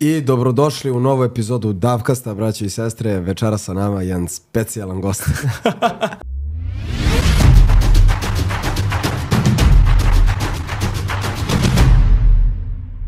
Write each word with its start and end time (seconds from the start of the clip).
I 0.00 0.20
dobrodošli 0.20 0.90
u 0.90 1.00
novu 1.00 1.24
epizodu 1.24 1.72
Davkasta, 1.72 2.34
braći 2.34 2.64
i 2.64 2.70
sestre. 2.70 3.20
Večera 3.20 3.58
sa 3.58 3.72
nama 3.72 4.02
jedan 4.02 4.28
specijalan 4.28 5.00
gost. 5.00 5.22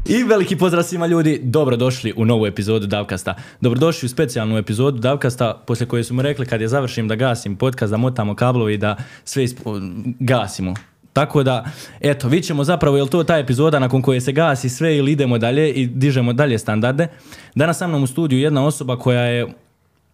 I 0.06 0.22
veliki 0.24 0.56
pozdrav 0.59 0.82
svima 0.82 1.06
ljudi, 1.06 1.40
dobrodošli 1.43 2.12
u 2.16 2.24
novu 2.24 2.46
epizodu 2.46 2.86
Davkasta. 2.86 3.34
Dobrodošli 3.61 4.07
u 4.07 4.09
specijalnu 4.09 4.59
epizodu 4.59 4.98
Davkasta, 4.98 5.62
poslije 5.66 5.89
koje 5.89 6.05
su 6.05 6.14
mu 6.14 6.23
rekli 6.23 6.46
kad 6.46 6.61
je 6.61 6.68
završim 6.68 7.09
da 7.09 7.14
gasim 7.14 7.57
podcast, 7.57 7.91
da 7.91 7.96
motamo 7.96 8.34
kablovi 8.34 8.75
i 8.75 8.79
da 8.79 8.96
sve 9.25 9.45
ispo- 9.45 10.05
gasimo. 10.20 10.75
Tako 11.12 11.43
da, 11.43 11.64
eto, 12.00 12.29
vidjet 12.29 12.46
ćemo 12.46 12.64
zapravo 12.64 12.96
je 12.96 13.02
li 13.02 13.08
to 13.08 13.25
ta 13.25 13.38
epizoda 13.38 13.79
nakon 13.79 14.02
koje 14.02 14.20
se 14.20 14.32
gasi 14.32 14.68
sve 14.68 14.96
ili 14.96 15.12
idemo 15.12 15.38
dalje 15.38 15.72
i 15.72 15.86
dižemo 15.86 16.32
dalje 16.32 16.58
standarde. 16.58 17.07
Danas 17.54 17.79
sa 17.79 17.86
mnom 17.86 18.02
u 18.02 18.07
studiju 18.07 18.40
jedna 18.40 18.67
osoba 18.67 18.98
koja 18.98 19.22
je 19.22 19.46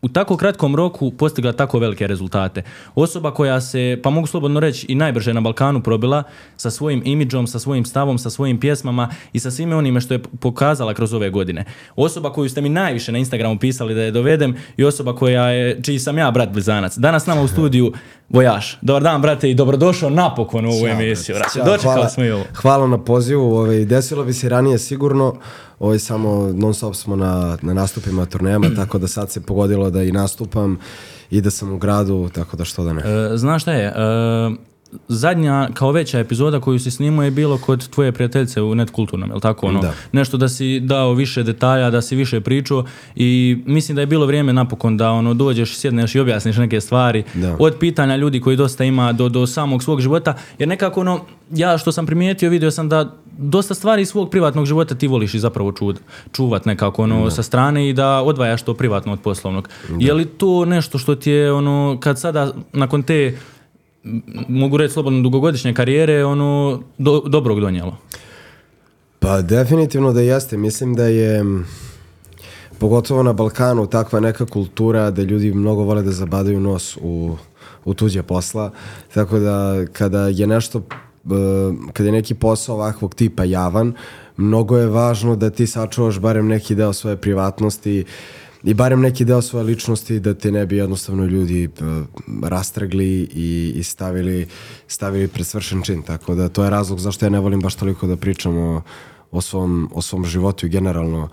u 0.05 0.09
tako 0.09 0.37
kratkom 0.37 0.77
roku 0.77 1.11
postigla 1.11 1.53
tako 1.53 1.79
velike 1.79 2.07
rezultate. 2.07 2.62
Osoba 2.95 3.31
koja 3.31 3.61
se, 3.61 4.01
pa 4.03 4.11
mogu 4.11 4.27
slobodno 4.27 4.61
reći, 4.61 4.87
i 4.89 4.95
najbrže 4.95 5.35
na 5.35 5.41
Balkanu 5.41 5.83
probila 5.83 6.23
sa 6.57 6.71
svojim 6.71 7.03
imidžom, 7.05 7.47
sa 7.47 7.59
svojim 7.59 7.85
stavom, 7.85 8.19
sa 8.19 8.31
svojim 8.31 8.61
pjesmama 8.61 9.09
i 9.33 9.39
sa 9.39 9.51
svime 9.51 9.77
onime 9.77 10.01
što 10.01 10.15
je 10.15 10.23
pokazala 10.41 10.95
kroz 10.95 11.12
ove 11.12 11.31
godine. 11.31 11.65
Osoba 11.97 12.33
koju 12.33 12.48
ste 12.48 12.61
mi 12.61 12.69
najviše 12.69 13.12
na 13.12 13.19
Instagramu 13.19 13.59
pisali 13.59 13.95
da 13.95 14.03
je 14.03 14.11
dovedem 14.11 14.57
i 14.77 14.85
osoba 14.85 15.17
koja 15.17 15.48
je, 15.48 15.83
čiji 15.83 15.98
sam 15.98 16.19
ja 16.19 16.31
brat 16.31 16.53
blizanac. 16.53 16.97
Danas 16.97 17.27
nama 17.27 17.43
u 17.43 17.48
studiju 17.48 17.93
Vojaš. 18.29 18.79
Dobar 18.83 19.03
dan, 19.03 19.23
brate, 19.23 19.51
i 19.51 19.55
dobrodošao 19.55 20.11
napokon 20.11 20.67
u 20.67 20.69
ovu 20.69 20.87
emisiju. 20.87 21.37
Dočekali 21.65 22.11
smo 22.11 22.25
i 22.25 22.31
ovo. 22.31 22.45
Hvala 22.55 22.87
na 22.87 22.98
pozivu. 22.98 23.57
Ovaj, 23.57 23.84
desilo 23.84 24.25
bi 24.25 24.33
se 24.33 24.48
ranije 24.48 24.79
sigurno. 24.79 25.34
Ovaj, 25.84 25.98
samo 25.98 26.52
non 26.55 26.74
stop 26.74 26.95
smo 26.95 27.16
na, 27.16 27.59
na 27.62 27.74
nastupima, 27.74 28.27
turnejama, 28.27 28.66
tako 28.80 28.98
da 28.98 29.09
sad 29.09 29.30
se 29.30 29.41
pogodilo 29.41 29.91
da 29.91 30.02
i 30.02 30.12
nastupam 30.12 30.78
i 31.31 31.41
da 31.41 31.50
sam 31.50 31.72
u 31.72 31.78
gradu, 31.78 32.31
tako 32.34 32.56
da 32.56 32.64
što 32.64 32.84
da 32.84 32.92
ne. 32.92 33.03
E, 33.05 33.36
znaš 33.36 33.62
šta 33.62 33.72
je? 33.72 33.86
E, 33.86 33.94
zadnja 35.09 35.69
kao 35.75 35.92
veća 35.92 36.19
epizoda 36.19 36.61
koju 36.61 36.78
si 36.78 36.91
snimao 36.91 37.25
je 37.25 37.31
bilo 37.31 37.59
kod 37.59 37.89
tvoje 37.89 38.12
prijateljice 38.12 38.62
u 38.62 38.75
Net 38.75 38.91
Kulturnom, 38.91 39.31
je 39.31 39.34
li 39.34 39.41
tako 39.41 39.67
ono? 39.67 39.81
Da. 39.81 39.92
Nešto 40.12 40.37
da 40.37 40.48
si 40.48 40.81
dao 40.81 41.12
više 41.12 41.42
detalja, 41.42 41.91
da 41.91 42.03
si 42.03 42.17
više 42.17 42.41
pričao 42.41 42.84
i 43.17 43.59
mislim 43.67 43.95
da 43.95 44.03
je 44.03 44.06
bilo 44.06 44.27
vrijeme 44.27 44.53
napokon 44.53 44.97
da 44.97 45.11
ono 45.11 45.34
dođeš, 45.34 45.77
sjedneš 45.77 46.15
i 46.15 46.20
objasniš 46.20 46.56
neke 46.56 46.81
stvari 46.81 47.25
Da. 47.34 47.56
od 47.59 47.77
pitanja 47.81 48.17
ljudi 48.17 48.41
koji 48.41 48.56
dosta 48.56 48.84
ima 48.84 49.12
do, 49.12 49.28
do 49.28 49.47
samog 49.47 49.83
svog 49.83 50.00
života, 50.00 50.34
jer 50.59 50.69
nekako 50.69 51.00
ono, 51.00 51.20
ja 51.50 51.78
što 51.78 51.92
sam 51.92 52.06
primijetio, 52.06 52.50
vidio 52.50 52.70
sam 52.70 52.89
da 52.89 53.15
dosta 53.39 53.75
stvari 53.75 54.03
iz 54.03 54.09
svog 54.09 54.31
privatnog 54.31 54.67
života 54.67 54.95
ti 54.95 55.09
voliš 55.09 55.34
i 55.34 55.39
zapravo 55.39 55.72
čud, 55.72 56.00
čuvat 56.33 56.65
nekako 56.65 57.03
ono 57.03 57.31
sa 57.31 57.42
strane 57.42 57.89
i 57.89 57.92
da 57.92 58.22
odvajaš 58.22 58.62
to 58.62 58.75
privatno 58.75 59.12
od 59.12 59.20
poslovnog. 59.20 59.69
Je 59.98 60.12
li 60.12 60.25
to 60.25 60.65
nešto 60.65 60.98
što 60.98 61.15
ti 61.15 61.31
je 61.31 61.53
ono, 61.53 61.98
kad 62.00 62.20
sada 62.20 62.53
nakon 62.72 63.03
te 63.03 63.39
mogu 64.48 64.77
reći 64.77 64.92
slobodno 64.92 65.22
dugogodišnje 65.22 65.74
karijere, 65.74 66.24
ono, 66.24 66.83
do, 66.98 67.20
dobrog 67.20 67.60
donijelo. 67.60 67.97
Pa 69.19 69.42
definitivno 69.42 70.12
da 70.12 70.20
jeste. 70.20 70.56
Mislim 70.56 70.94
da 70.94 71.05
je 71.06 71.44
pogotovo 72.78 73.22
na 73.22 73.32
Balkanu 73.32 73.86
takva 73.86 74.20
neka 74.20 74.47
kultura 74.47 75.10
da 75.10 75.22
ljudi 75.22 75.52
mnogo 75.52 75.82
vole 75.82 76.02
da 76.02 76.12
zabadaju 76.12 76.60
nos 76.60 76.98
u, 77.02 77.36
u 77.84 77.94
tuđe 77.94 78.22
posla. 78.22 78.70
Tako 79.14 79.38
da 79.38 79.84
kada 79.92 80.28
je 80.28 80.47
nešto 80.47 80.78
e, 80.78 80.82
kada 81.92 82.08
je 82.08 82.12
neki 82.12 82.34
posao 82.34 82.77
ovakvog 82.77 83.14
tipa 83.14 83.44
javan, 83.44 83.94
mnogo 84.36 84.78
je 84.78 84.86
važno 84.86 85.36
da 85.36 85.50
ti 85.50 85.66
sačuvaš 85.66 86.19
barem 86.19 86.47
neki 86.47 86.75
deo 86.75 86.92
svoje 86.92 87.16
privatnosti 87.16 88.05
i 88.65 88.75
barem 88.75 89.01
neki 89.01 89.25
deo 89.25 89.43
svoje 89.43 89.65
ličnosti 89.65 90.20
da 90.20 90.34
te 90.34 90.53
ne 90.53 90.67
bi 90.67 90.77
jednostavno 90.77 91.25
ljudi 91.25 91.65
e, 91.65 91.69
rastrgli 92.43 93.29
i, 93.34 93.73
i 93.77 93.83
stavili, 93.83 94.47
stavili 94.87 95.28
pred 95.28 95.47
svršen 95.47 95.83
čin. 95.83 96.03
Tako 96.03 96.34
da 96.34 96.49
to 96.49 96.65
je 96.65 96.71
razlog 96.71 96.99
zašto 97.00 97.27
ja 97.27 97.31
ne 97.31 97.41
volim 97.41 97.61
baš 97.61 97.75
toliko 97.75 98.06
da 98.06 98.16
pričam 98.16 98.59
o, 98.59 98.83
o, 99.31 99.41
svom, 99.41 99.91
o 99.94 100.03
svom 100.03 100.25
životu 100.25 100.66
i 100.66 100.69
generalno 100.69 101.28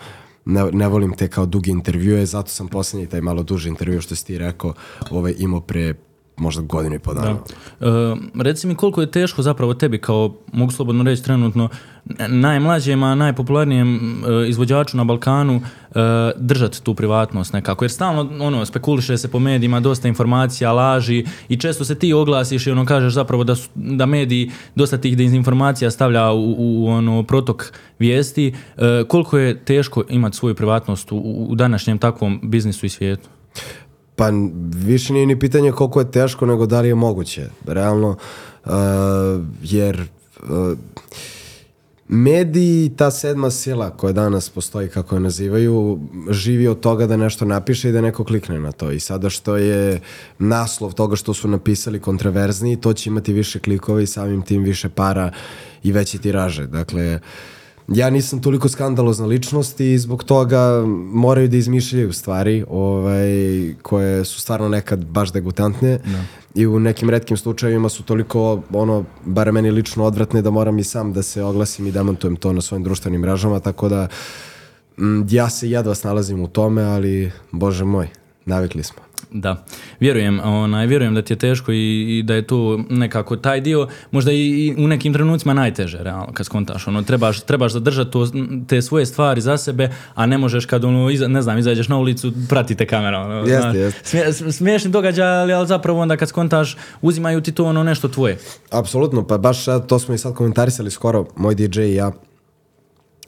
ne, 0.46 0.72
ne 0.72 0.88
volim 0.88 1.14
te 1.14 1.28
kao 1.28 1.46
dugi 1.46 1.72
intervjue, 1.72 2.26
zato 2.26 2.50
sam 2.50 2.68
posljednji 2.68 3.08
taj 3.08 3.22
malo 3.22 3.44
duži 3.44 3.70
intervju 3.70 4.02
što 4.02 4.16
si 4.16 4.26
ti 4.26 4.38
rekao 4.38 4.74
ovaj, 5.12 5.36
imao 5.38 5.62
pre 5.62 5.94
možda 6.38 6.62
godinu 6.62 6.96
i 6.96 7.00
po 7.00 7.14
dana. 7.14 7.30
E, 7.30 7.86
reci 8.42 8.68
mi 8.68 8.76
koliko 8.76 9.02
je 9.02 9.12
teško 9.12 9.42
zapravo 9.42 9.74
tebi 9.74 9.98
kao, 9.98 10.36
mogu 10.54 10.72
slobodno 10.72 11.04
reći 11.04 11.24
trenutno, 11.24 11.70
najmlađem, 12.28 13.04
a 13.04 13.16
najpopularnijem 13.16 13.96
e, 13.96 14.50
izvođaču 14.50 14.98
na 14.98 15.04
Balkanu 15.04 15.62
e, 15.62 16.00
držati 16.36 16.84
tu 16.84 16.96
privatnost 16.96 17.54
nekako. 17.54 17.84
Jer 17.84 17.92
stalno 17.92 18.46
ono, 18.46 18.66
spekuliše 18.66 19.18
se 19.18 19.32
po 19.32 19.40
medijima, 19.40 19.80
dosta 19.80 20.08
informacija, 20.08 20.74
laži 20.74 21.26
i 21.50 21.58
često 21.58 21.86
se 21.86 21.96
ti 21.96 22.14
oglasiš 22.14 22.68
i 22.68 22.72
ono 22.72 22.86
kažeš 22.86 23.14
zapravo 23.14 23.44
da, 23.44 23.56
su, 23.56 23.70
da 23.76 24.06
mediji 24.06 24.52
dosta 24.76 24.98
tih 24.98 25.18
dezinformacija 25.18 25.92
stavlja 25.92 26.32
u, 26.32 26.56
u 26.58 26.88
ono 26.88 27.24
protok 27.24 27.74
vijesti. 28.00 28.54
E, 28.78 29.04
koliko 29.08 29.38
je 29.38 29.66
teško 29.66 30.04
imati 30.10 30.38
svoju 30.38 30.56
privatnost 30.56 31.12
u, 31.12 31.18
u 31.50 31.56
današnjem 31.56 31.98
takvom 31.98 32.40
biznisu 32.44 32.86
i 32.86 32.90
svijetu? 32.90 33.30
Pa 34.22 34.30
više 34.76 35.14
nije 35.14 35.26
ni 35.26 35.40
pitanje 35.40 35.72
koliko 35.72 36.00
je 36.00 36.12
teško, 36.12 36.46
nego 36.46 36.66
da 36.66 36.82
li 36.82 36.88
je 36.88 36.96
moguće. 36.96 37.50
Realno, 37.66 38.10
uh, 38.66 38.72
jer 39.64 40.02
uh, 40.44 40.78
mediji, 42.08 42.90
ta 42.98 43.12
sedma 43.12 43.50
sila 43.52 43.90
koja 43.90 44.14
danas 44.14 44.50
postoji, 44.50 44.90
kako 44.90 45.16
je 45.16 45.22
nazivaju, 45.22 46.00
živi 46.30 46.68
od 46.68 46.80
toga 46.80 47.08
da 47.08 47.18
nešto 47.18 47.46
napiše 47.46 47.90
i 47.90 47.92
da 47.92 48.02
neko 48.02 48.24
klikne 48.24 48.60
na 48.60 48.72
to. 48.72 48.92
I 48.92 49.00
sada 49.00 49.30
što 49.30 49.58
je 49.58 50.00
naslov 50.40 50.94
toga 50.94 51.16
što 51.16 51.34
su 51.34 51.48
napisali 51.48 52.00
kontraverzni, 52.00 52.82
to 52.82 52.94
će 52.94 53.10
imati 53.10 53.34
više 53.34 53.60
klikova 53.60 54.02
i 54.02 54.08
samim 54.08 54.42
tim 54.42 54.64
više 54.64 54.90
para 54.90 55.32
i 55.84 55.92
veće 55.92 56.18
tiraže. 56.18 56.68
Dakle, 56.68 57.20
ja 57.94 58.10
nisam 58.10 58.42
toliko 58.42 58.70
skandalozna 58.70 59.26
ličnost 59.26 59.80
i 59.80 59.98
zbog 59.98 60.24
toga 60.24 60.84
moraju 61.14 61.48
da 61.48 61.58
izmišljaju 61.58 62.14
stvari 62.14 62.66
ovaj, 62.70 63.30
koje 63.82 64.26
su 64.26 64.42
stvarno 64.42 64.70
nekad 64.70 65.06
baš 65.06 65.32
degutantne 65.32 66.00
i 66.56 66.68
u 66.68 66.80
nekim 66.80 67.10
redkim 67.10 67.38
slučajevima 67.38 67.90
su 67.90 68.04
toliko, 68.04 68.62
ono, 68.74 69.06
bar 69.26 69.52
meni 69.52 69.72
lično 69.72 70.04
odvratne 70.04 70.42
da 70.42 70.50
moram 70.50 70.80
i 70.80 70.84
sam 70.84 71.14
da 71.14 71.24
se 71.24 71.44
oglasim 71.44 71.88
i 71.88 71.92
demantujem 71.92 72.36
to 72.36 72.54
na 72.54 72.62
svojim 72.62 72.84
društvenim 72.84 73.22
mrežama, 73.22 73.60
tako 73.60 73.90
da 73.90 74.08
mm, 74.98 75.22
ja 75.30 75.50
se 75.50 75.70
jedva 75.70 75.96
snalazim 75.96 76.42
u 76.42 76.48
tome, 76.48 76.84
ali 76.84 77.32
bože 77.52 77.86
moj, 77.86 78.08
navikli 78.46 78.84
smo. 78.84 79.11
Da, 79.34 79.66
vjerujem, 80.00 80.40
onaj, 80.44 80.88
vjerujem 80.88 81.16
da 81.16 81.22
ti 81.22 81.34
je 81.34 81.38
teško 81.38 81.72
i, 81.72 81.78
i 82.10 82.24
da 82.24 82.34
je 82.34 82.48
to 82.48 82.80
nekako 82.90 83.36
taj 83.36 83.62
dio, 83.62 83.88
možda 84.12 84.32
i, 84.32 84.38
i 84.38 84.76
u 84.78 84.88
nekim 84.88 85.14
trenucima 85.14 85.54
najteže, 85.54 85.98
realno, 85.98 86.28
kad 86.34 86.46
skontaš, 86.46 86.88
ono, 86.88 87.02
trebaš, 87.02 87.42
trebaš 87.42 87.72
zadržati 87.74 88.12
to, 88.12 88.28
te 88.68 88.82
svoje 88.82 89.06
stvari 89.06 89.42
za 89.42 89.58
sebe, 89.58 89.90
a 90.16 90.26
ne 90.26 90.38
možeš 90.38 90.66
kad, 90.66 90.86
ono, 90.86 91.10
iza, 91.10 91.28
ne 91.28 91.42
znam, 91.42 91.58
izađeš 91.58 91.88
na 91.88 91.98
ulicu, 91.98 92.34
pratite 92.50 92.86
kamera, 92.86 93.20
ono, 93.20 93.36
Jeste, 93.36 93.62
znaš. 93.62 93.76
jeste. 93.76 94.00
Smije- 94.04 94.52
smiješni 94.52 94.92
događaj, 94.92 95.28
ali, 95.32 95.54
ali 95.54 95.68
zapravo 95.68 96.02
onda 96.02 96.18
kad 96.18 96.30
skontaš, 96.30 96.78
uzimaju 97.02 97.42
ti 97.42 97.52
to 97.52 97.66
ono 97.66 97.84
nešto 97.84 98.08
tvoje. 98.08 98.38
Apsolutno, 98.72 99.28
pa 99.28 99.38
baš 99.38 99.58
to 99.88 100.00
smo 100.00 100.14
i 100.14 100.18
sad 100.18 100.34
komentarisali 100.34 100.92
skoro, 100.92 101.26
moj 101.36 101.56
DJ 101.56 101.82
i 101.82 101.96
ja. 101.96 102.12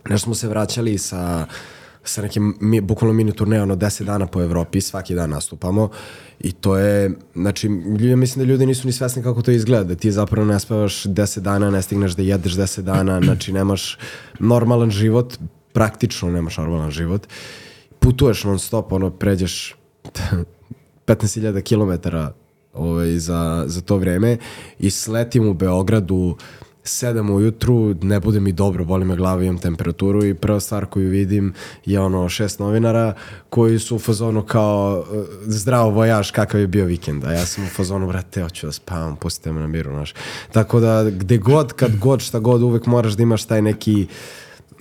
Nešto 0.09 0.23
smo 0.23 0.35
se 0.35 0.47
vraćali 0.47 0.97
sa, 0.97 1.45
sa 2.03 2.21
nekim, 2.21 2.57
mi, 2.59 2.81
bukvalno 2.81 3.13
mini 3.13 3.31
turneje, 3.31 3.61
ono 3.61 3.75
10 3.75 4.03
dana 4.03 4.27
po 4.27 4.41
Evropi, 4.41 4.81
svaki 4.81 5.15
dan 5.15 5.29
nastupamo 5.29 5.89
i 6.39 6.51
to 6.51 6.77
je, 6.77 7.11
znači, 7.35 7.67
ljudi, 7.67 8.15
mislim 8.15 8.45
da 8.45 8.51
ljudi 8.51 8.65
nisu 8.65 8.87
ni 8.87 8.93
svesni 8.93 9.23
kako 9.23 9.41
to 9.41 9.51
izgleda, 9.51 9.83
da 9.83 9.95
ti 9.95 10.11
zapravo 10.11 10.47
ne 10.47 10.59
spavaš 10.59 11.03
10 11.03 11.39
dana, 11.39 11.71
ne 11.71 11.81
stigneš 11.81 12.15
da 12.15 12.23
jedeš 12.23 12.53
10 12.53 12.81
dana, 12.81 13.21
znači 13.25 13.53
nemaš 13.53 13.97
normalan 14.39 14.91
život, 14.91 15.37
praktično 15.73 16.31
nemaš 16.31 16.57
normalan 16.57 16.91
život, 16.91 17.27
putuješ 17.99 18.43
non 18.43 18.59
stop, 18.59 18.91
ono, 18.91 19.09
pređeš 19.09 19.75
15.000 21.07 21.61
km 21.61 22.17
ovaj, 22.73 23.17
za, 23.19 23.63
za 23.67 23.81
to 23.81 23.97
vreme 23.97 24.37
i 24.79 24.89
sletim 24.89 25.47
u 25.47 25.53
Beogradu 25.53 26.37
7 26.83 27.31
ujutru, 27.31 27.95
ne 28.01 28.19
bude 28.19 28.39
mi 28.39 28.51
dobro, 28.51 28.85
boli 28.85 29.05
me 29.05 29.15
glava, 29.15 29.43
imam 29.43 29.57
temperaturu 29.57 30.25
i 30.25 30.33
prva 30.33 30.59
stvar 30.59 30.85
koju 30.85 31.09
vidim 31.09 31.53
je 31.85 31.99
ono 31.99 32.29
šest 32.29 32.59
novinara 32.59 33.13
koji 33.49 33.79
su 33.79 33.95
u 33.95 33.99
fazonu 33.99 34.41
kao 34.45 35.05
eh, 35.13 35.23
zdravo 35.45 35.89
vojaž, 35.89 36.31
kakav 36.31 36.59
je 36.59 36.67
bio 36.67 36.85
vikend, 36.85 37.23
a 37.25 37.31
ja 37.31 37.45
sam 37.45 37.63
u 37.63 37.67
fazonu, 37.67 38.07
brate, 38.07 38.43
hoću 38.43 38.65
da 38.65 38.71
spavam, 38.71 39.15
pustite 39.15 39.51
me 39.51 39.61
na 39.61 39.67
miru, 39.67 39.91
znaš. 39.91 40.13
Tako 40.51 40.79
da, 40.79 41.03
gde 41.03 41.37
god, 41.37 41.73
kad 41.73 41.97
god, 41.97 42.19
šta 42.21 42.39
god, 42.39 42.61
uvek 42.61 42.85
moraš 42.85 43.13
da 43.13 43.23
imaš 43.23 43.45
taj 43.45 43.61
neki 43.61 44.07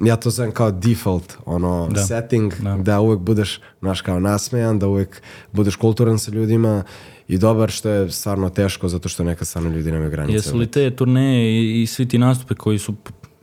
ja 0.01 0.17
to 0.17 0.31
zovem 0.31 0.53
kao 0.53 0.71
default 0.71 1.37
ono 1.45 1.89
Da. 1.89 2.03
setting 2.03 2.55
Da. 2.61 2.77
da. 2.77 3.01
uvek 3.01 3.21
budeš 3.21 3.61
naš 3.81 4.01
kao 4.01 4.21
nasmejan, 4.21 4.79
da 4.79 4.89
uvek 4.89 5.23
budeš 5.53 5.77
kulturan 5.77 6.19
sa 6.19 6.31
ljudima 6.31 6.85
i 7.29 7.39
dobar 7.39 7.71
što 7.71 7.89
je 7.89 8.11
stvarno 8.11 8.51
teško 8.51 8.89
zato 8.89 9.09
što 9.09 9.25
nekad 9.25 9.49
stvarno 9.49 9.71
ljudi 9.71 9.93
nemaju 9.93 10.11
granice. 10.11 10.37
Jesu 10.37 10.57
li 10.57 10.67
te 10.67 10.91
turneje 10.91 11.63
i, 11.63 11.83
i 11.83 11.87
svi 11.87 12.09
ti 12.09 12.19
nastupe 12.19 12.55
koji 12.55 12.79
su 12.79 12.95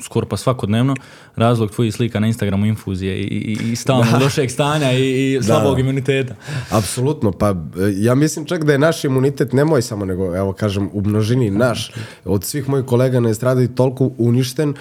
skoro 0.01 0.25
pa 0.25 0.37
svakodnevno, 0.37 0.95
razlog 1.35 1.71
tvojih 1.71 1.93
slika 1.93 2.19
na 2.19 2.27
Instagramu 2.27 2.65
infuzije 2.65 3.17
i, 3.17 3.23
i, 3.23 3.71
i 3.71 3.75
stalno 3.75 4.05
lošeg 4.23 4.51
stanja 4.51 4.91
i, 4.91 5.33
i 5.33 5.43
slabog 5.43 5.79
imuniteta. 5.79 6.35
Apsolutno, 6.69 7.31
pa 7.31 7.49
e, 7.49 7.55
ja 7.95 8.15
mislim 8.15 8.45
čak 8.45 8.63
da 8.63 8.71
je 8.71 8.79
naš 8.79 9.03
imunitet, 9.03 9.53
ne 9.53 9.65
moj 9.65 9.81
samo, 9.81 10.05
nego 10.05 10.35
evo 10.35 10.53
kažem 10.53 10.89
u 10.93 11.01
množini 11.01 11.51
naš, 11.51 11.91
od 12.25 12.43
svih 12.43 12.69
mojih 12.69 12.85
kolega 12.85 13.19
na 13.19 13.29
estradi 13.29 13.75
toliko 13.75 14.11
uništen 14.17 14.73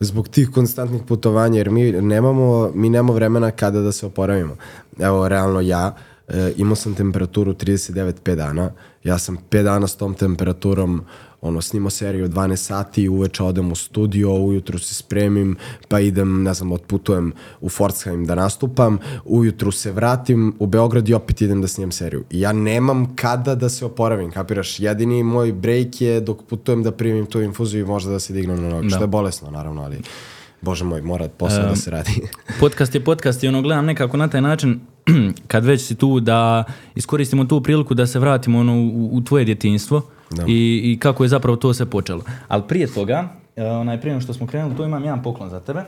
zbog 0.00 0.28
tih 0.28 0.50
konstantnih 0.50 1.02
putovanja, 1.02 1.58
jer 1.58 1.70
mi 1.70 1.92
nemamo, 1.92 2.70
mi 2.74 2.90
nemamo 2.90 3.12
vremena 3.12 3.50
kada 3.50 3.80
da 3.80 3.92
se 3.92 4.06
oporavimo. 4.06 4.56
Evo, 4.98 5.28
realno 5.28 5.60
ja, 5.60 5.96
e, 6.28 6.52
imao 6.56 6.76
sam 6.76 6.94
temperaturu 6.94 7.54
39 7.54 8.12
5 8.24 8.34
dana, 8.34 8.70
ja 9.04 9.18
sam 9.18 9.38
5 9.50 9.62
dana 9.62 9.86
s 9.86 9.96
tom 9.96 10.14
temperaturom 10.14 11.04
ono, 11.40 11.60
snimao 11.60 11.90
seriju 11.90 12.28
12 12.28 12.56
sati, 12.56 13.08
uveče 13.08 13.42
odem 13.42 13.72
u 13.72 13.74
studio, 13.74 14.34
ujutru 14.34 14.78
se 14.78 14.94
spremim, 14.94 15.56
pa 15.88 16.00
idem, 16.00 16.42
ne 16.42 16.54
znam, 16.54 16.72
otputujem 16.72 17.32
u 17.60 17.68
Pforzheim 17.68 18.24
da 18.24 18.34
nastupam, 18.34 18.98
ujutru 19.24 19.72
se 19.72 19.92
vratim 19.92 20.54
u 20.58 20.66
Beograd 20.66 21.08
i 21.08 21.14
opet 21.14 21.40
idem 21.40 21.60
da 21.62 21.68
snimam 21.68 21.92
seriju. 21.92 22.24
I 22.30 22.40
ja 22.40 22.52
nemam 22.52 23.16
kada 23.16 23.54
da 23.54 23.68
se 23.68 23.84
oporavim, 23.84 24.30
kapiraš? 24.30 24.80
Jedini 24.80 25.22
moj 25.22 25.52
break 25.52 26.00
je 26.00 26.20
dok 26.20 26.42
putujem 26.42 26.82
da 26.82 26.92
primim 26.92 27.26
tu 27.26 27.40
infuziju 27.40 27.80
i 27.80 27.86
možda 27.88 28.10
da 28.10 28.20
se 28.20 28.32
dignem 28.32 28.62
na 28.62 28.68
noge, 28.68 28.88
što 28.88 29.00
je 29.00 29.06
bolesno, 29.06 29.50
naravno, 29.50 29.82
ali... 29.82 30.00
Bože 30.60 30.84
moj, 30.84 31.02
mora 31.02 31.28
posao 31.28 31.62
um, 31.62 31.68
da 31.68 31.76
se 31.76 31.90
radi. 31.90 32.10
podcast 32.60 32.94
je 32.94 33.04
podcast 33.04 33.44
i 33.44 33.48
ono 33.48 33.62
gledam 33.62 33.86
nekako 33.86 34.16
na 34.16 34.28
taj 34.28 34.40
način 34.40 34.80
kad 35.52 35.64
već 35.64 35.86
si 35.86 35.94
tu 35.94 36.20
da 36.20 36.64
iskoristimo 36.94 37.44
tu 37.44 37.60
priliku 37.60 37.94
da 37.94 38.06
se 38.06 38.18
vratimo 38.18 38.58
ono 38.58 38.74
u, 38.74 39.08
u 39.12 39.20
tvoje 39.20 39.44
djetinstvo 39.44 40.02
da. 40.30 40.44
I, 40.46 40.80
i 40.84 40.98
kako 41.00 41.24
je 41.24 41.28
zapravo 41.28 41.56
to 41.56 41.74
sve 41.74 41.86
počelo. 41.86 42.22
Ali 42.48 42.62
prije 42.68 42.86
toga, 42.86 43.28
uh, 43.56 43.62
onaj 43.64 44.00
prije 44.00 44.20
što 44.20 44.34
smo 44.34 44.46
krenuli, 44.46 44.76
tu 44.76 44.84
imam 44.84 45.04
jedan 45.04 45.22
poklon 45.22 45.50
za 45.50 45.60
tebe 45.60 45.82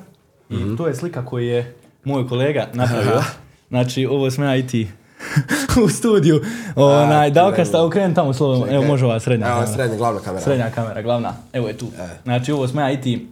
i 0.51 0.55
mm 0.55 0.59
-hmm. 0.59 0.77
to 0.77 0.87
je 0.87 0.95
slika 0.95 1.25
koju 1.25 1.47
je 1.47 1.75
moj 2.05 2.29
kolega 2.29 2.69
napravio. 2.75 3.23
Znači, 3.69 4.07
ovo 4.07 4.31
smo 4.31 4.45
ja 4.45 4.57
i 4.57 4.67
ti 4.67 4.89
u 5.85 5.89
studiju. 5.89 6.41
Onaj, 6.77 7.31
Davka 7.31 7.65
sta 7.65 7.85
okrenem 7.85 8.15
tamo 8.15 8.33
slovo. 8.33 8.67
Evo 8.71 8.85
može 8.85 9.05
ova 9.05 9.21
srednja 9.21 9.47
Evo, 9.47 9.55
kamera. 9.55 9.73
srednja, 9.73 9.97
glavna 9.97 10.21
kamera. 10.21 10.45
Srednja 10.45 10.71
kamera, 10.71 11.03
glavna. 11.03 11.33
Evo 11.53 11.69
je 11.69 11.79
tu. 11.79 11.87
E. 11.99 12.09
Znači, 12.23 12.53
ovo 12.53 12.69
smo 12.69 12.81
ja 12.81 12.93
i 12.93 13.01
ti 13.01 13.27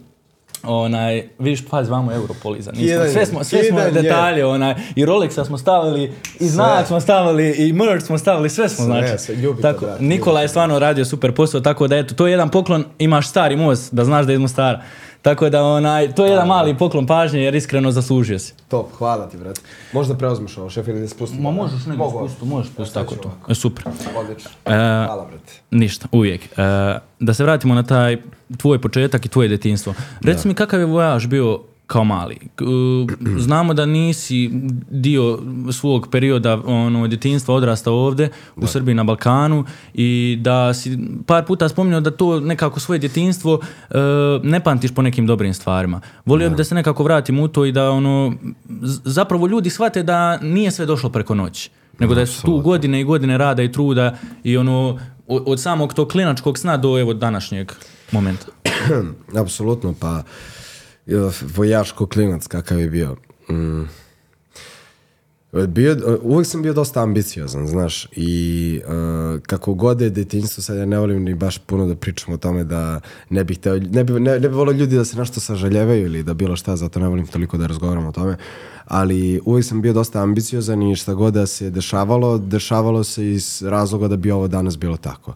onaj, 0.63 1.27
vidiš, 1.39 1.65
pazi, 1.69 1.91
vamo 1.91 2.13
Europoliza, 2.13 2.71
nismo, 2.71 3.03
sve 3.13 3.25
smo, 3.25 3.43
sve 3.43 3.63
smo 3.63 3.79
detalje, 4.01 4.45
onaj, 4.45 4.75
i 4.95 5.05
Rolexa 5.05 5.45
smo 5.45 5.57
stavili, 5.57 6.11
i 6.39 6.47
znak 6.47 6.87
smo 6.87 6.99
stavili, 6.99 7.51
i 7.51 7.73
merch 7.73 8.05
smo 8.05 8.17
stavili, 8.17 8.49
sve 8.49 8.69
smo, 8.69 8.85
sve, 8.85 9.07
znači. 9.07 9.23
Sve, 9.23 9.35
ljubite, 9.35 9.61
tako, 9.61 9.85
brat, 9.85 9.99
Nikola 9.99 10.41
je 10.41 10.47
stvarno 10.47 10.79
radio 10.79 11.05
super 11.05 11.35
posao, 11.35 11.61
tako 11.61 11.87
da 11.87 11.97
eto, 11.97 12.15
to 12.15 12.27
je 12.27 12.31
jedan 12.31 12.49
poklon, 12.49 12.85
imaš 12.99 13.29
stari 13.29 13.55
most, 13.55 13.93
da 13.93 14.05
znaš 14.05 14.25
da 14.25 14.31
je 14.31 14.35
iz 14.35 14.41
Mostara. 14.41 14.81
Tako 15.21 15.49
da 15.49 15.63
onaj, 15.63 16.11
to 16.11 16.25
je 16.25 16.31
jedan 16.31 16.47
mali 16.47 16.77
poklon 16.77 17.07
pažnje 17.07 17.39
jer 17.39 17.55
iskreno 17.55 17.91
zaslužio 17.91 18.39
si. 18.39 18.53
Top, 18.67 18.87
hvala 18.97 19.29
ti 19.29 19.37
brate. 19.37 19.61
Možda 19.93 20.17
preuzmeš 20.17 20.57
ovo 20.57 20.69
šef 20.69 20.87
ili 20.87 20.99
da 20.99 21.07
spustim. 21.07 21.41
Ma 21.41 21.51
možeš 21.51 21.85
ne 21.85 21.95
spustiti, 22.09 22.45
možeš 22.45 22.71
spustiti 22.71 22.93
tako 22.93 23.15
to. 23.15 23.31
E, 23.49 23.55
super. 23.55 23.85
Odlično. 24.17 24.51
E, 24.65 24.71
hvala 25.05 25.25
brate. 25.25 25.53
Ništa, 25.71 26.07
uvijek. 26.11 26.41
E, 26.45 26.55
da 27.19 27.33
se 27.33 27.43
vratimo 27.43 27.75
na 27.75 27.83
taj 27.83 28.17
tvoj 28.57 28.81
početak 28.81 29.25
i 29.25 29.29
tvoje 29.29 29.49
detinstvo. 29.49 29.93
Reci 30.21 30.47
mi 30.47 30.53
kakav 30.53 30.79
je 30.79 30.85
vojaž 30.85 31.27
bio 31.27 31.59
kao 31.89 32.03
mali. 32.03 32.37
Znamo 33.37 33.73
da 33.73 33.85
nisi 33.85 34.49
dio 34.89 35.39
svog 35.71 36.07
perioda 36.11 36.61
ono, 36.65 37.07
djetinstva 37.07 37.55
odrastao 37.55 37.93
ovdje 37.93 38.29
u 38.55 38.67
Srbiji 38.67 38.95
na 38.95 39.03
Balkanu 39.03 39.65
i 39.93 40.37
da 40.41 40.73
si 40.73 40.97
par 41.25 41.45
puta 41.45 41.69
spominjao 41.69 42.01
da 42.01 42.11
to 42.11 42.39
nekako 42.39 42.79
svoje 42.79 42.99
djetinstvo 42.99 43.59
e, 43.89 43.95
ne 44.43 44.59
pamtiš 44.59 44.91
po 44.91 45.01
nekim 45.01 45.27
dobrim 45.27 45.53
stvarima. 45.53 46.01
Volio 46.25 46.49
bih 46.49 46.57
da 46.57 46.63
se 46.63 46.75
nekako 46.75 47.03
vratim 47.03 47.39
u 47.39 47.47
to 47.47 47.65
i 47.65 47.71
da 47.71 47.91
ono, 47.91 48.33
zapravo 49.05 49.47
ljudi 49.47 49.69
shvate 49.69 50.03
da 50.03 50.37
nije 50.37 50.71
sve 50.71 50.85
došlo 50.85 51.09
preko 51.09 51.35
noći. 51.35 51.69
Nego 51.99 52.15
da 52.15 52.25
su 52.25 52.41
tu 52.41 52.59
godine 52.59 53.01
i 53.01 53.03
godine 53.03 53.37
rada 53.37 53.63
i 53.63 53.71
truda 53.71 54.17
i 54.43 54.57
ono, 54.57 54.99
od, 55.27 55.43
od 55.45 55.61
samog 55.61 55.93
tog 55.93 56.07
klinačkog 56.07 56.57
sna 56.57 56.77
do 56.77 56.99
evo 56.99 57.13
današnjeg 57.13 57.71
momenta. 58.11 58.45
Apsolutno, 59.43 59.93
pa 59.99 60.23
vojaško 61.55 62.05
klinac 62.05 62.47
kakav 62.47 62.79
je 62.79 62.89
bio. 62.89 63.15
Mm. 63.49 63.83
Bio, 65.67 66.19
uvek 66.21 66.47
sam 66.47 66.61
bio 66.61 66.73
dosta 66.73 67.01
ambiciozan, 67.03 67.67
znaš, 67.67 68.07
i 68.11 68.81
uh, 68.85 69.41
kako 69.41 69.73
god 69.73 70.01
je 70.01 70.09
detinjstvo, 70.09 70.63
sad 70.63 70.77
ja 70.77 70.85
ne 70.85 70.99
volim 70.99 71.23
ni 71.23 71.33
baš 71.33 71.57
puno 71.57 71.87
da 71.87 71.95
pričam 71.95 72.33
o 72.33 72.37
tome 72.37 72.63
da 72.63 73.01
ne 73.29 73.43
bih 73.43 73.59
teo, 73.59 73.79
ne 73.79 74.03
bi, 74.03 74.13
ne, 74.13 74.39
ne 74.39 74.49
bi 74.49 74.55
volio 74.55 74.71
ljudi 74.71 74.95
da 74.95 75.05
se 75.05 75.17
nešto 75.17 75.39
sažaljevaju 75.39 76.05
ili 76.05 76.23
da 76.23 76.33
bilo 76.33 76.55
šta, 76.55 76.75
zato 76.75 76.99
ne 76.99 77.07
volim 77.07 77.27
toliko 77.27 77.57
da 77.57 77.67
razgovaram 77.67 78.05
o 78.05 78.11
tome, 78.11 78.37
ali 78.85 79.41
uvek 79.45 79.65
sam 79.65 79.81
bio 79.81 79.93
dosta 79.93 80.21
ambiciozan 80.21 80.83
i 80.83 80.95
šta 80.95 81.13
god 81.13 81.33
da 81.33 81.45
se 81.47 81.69
dešavalo, 81.69 82.37
dešavalo 82.37 83.03
se 83.03 83.31
iz 83.31 83.61
razloga 83.61 84.07
da 84.07 84.17
bi 84.17 84.31
ovo 84.31 84.47
danas 84.47 84.77
bilo 84.77 84.97
tako 84.97 85.33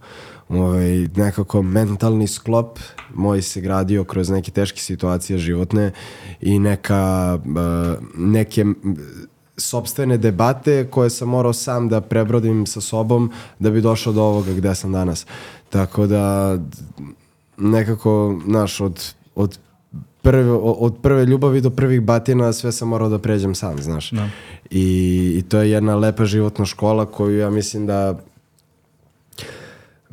ovaj, 0.50 1.08
nekako 1.16 1.62
mentalni 1.62 2.28
sklop 2.28 2.80
moj 3.14 3.42
se 3.42 3.62
gradio 3.62 4.04
kroz 4.04 4.30
neke 4.30 4.52
teške 4.52 4.80
situacije 4.80 5.40
životne 5.40 5.92
i 6.42 6.60
neka 6.60 7.40
uh, 7.46 8.04
neke 8.18 8.66
sobstvene 9.58 10.18
debate 10.18 10.88
koje 10.92 11.10
sam 11.10 11.30
morao 11.30 11.54
sam 11.54 11.90
da 11.90 12.02
prebrodim 12.02 12.66
sa 12.66 12.82
sobom 12.82 13.32
da 13.60 13.70
bi 13.70 13.82
došao 13.82 14.14
do 14.14 14.24
ovoga 14.24 14.54
gde 14.54 14.76
sam 14.76 14.92
danas. 14.92 15.26
Tako 15.70 16.08
da 16.08 16.58
nekako, 17.58 18.42
znaš, 18.46 18.82
od, 18.82 19.14
od 19.36 19.60
prve, 20.22 20.52
od 20.52 20.98
prve 21.02 21.26
ljubavi 21.26 21.62
do 21.62 21.70
prvih 21.70 22.02
batina 22.02 22.54
sve 22.54 22.72
sam 22.72 22.88
morao 22.88 23.10
da 23.10 23.20
pređem 23.20 23.56
sam, 23.56 23.82
znaš. 23.82 24.12
Da. 24.12 24.30
I, 24.70 25.36
I 25.38 25.42
to 25.42 25.58
je 25.58 25.72
jedna 25.72 25.96
lepa 25.96 26.26
životna 26.26 26.66
škola 26.66 27.06
koju 27.06 27.38
ja 27.38 27.50
mislim 27.50 27.86
da 27.86 28.20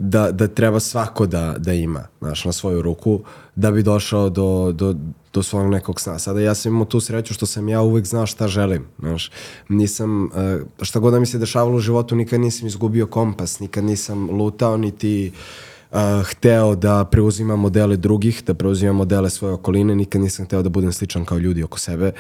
da, 0.01 0.33
da 0.33 0.49
treba 0.49 0.81
svako 0.81 1.27
da, 1.27 1.55
da 1.59 1.73
ima 1.73 2.07
znaš, 2.21 2.45
na 2.45 2.53
svoju 2.53 2.83
ruku 2.83 3.21
da 3.57 3.71
bi 3.71 3.83
došao 3.83 4.31
do, 4.31 4.73
do, 4.73 4.95
do 5.33 5.43
svog 5.43 5.71
nekog 5.71 6.01
sna. 6.01 6.19
Sada 6.19 6.41
ja 6.41 6.55
sam 6.55 6.73
imao 6.73 6.85
tu 6.85 7.01
sreću 7.01 7.35
što 7.35 7.47
sam 7.47 7.69
ja 7.69 7.81
uvek 7.81 8.07
znao 8.07 8.27
šta 8.27 8.49
želim. 8.49 8.87
Znaš. 8.99 9.31
Nisam, 9.69 10.25
uh, 10.25 10.31
šta 10.83 10.99
god 10.99 11.13
da 11.13 11.21
mi 11.21 11.27
se 11.27 11.39
dešavalo 11.39 11.77
u 11.77 11.81
životu, 11.81 12.17
nikad 12.17 12.41
nisam 12.41 12.67
izgubio 12.67 13.07
kompas, 13.07 13.61
nikad 13.61 13.85
nisam 13.85 14.31
lutao, 14.31 14.77
niti 14.77 15.33
uh, 15.91 15.99
hteo 16.25 16.75
da 16.75 17.05
preuzimam 17.05 17.61
modele 17.61 17.97
drugih, 17.97 18.43
da 18.47 18.55
preuzimam 18.55 18.97
modele 18.97 19.31
svoje 19.31 19.55
okoline, 19.55 19.95
nikad 19.95 20.21
nisam 20.21 20.47
hteo 20.47 20.63
da 20.63 20.69
budem 20.69 20.93
sličan 20.93 21.25
kao 21.25 21.39
ljudi 21.39 21.63
oko 21.63 21.79
sebe. 21.79 22.13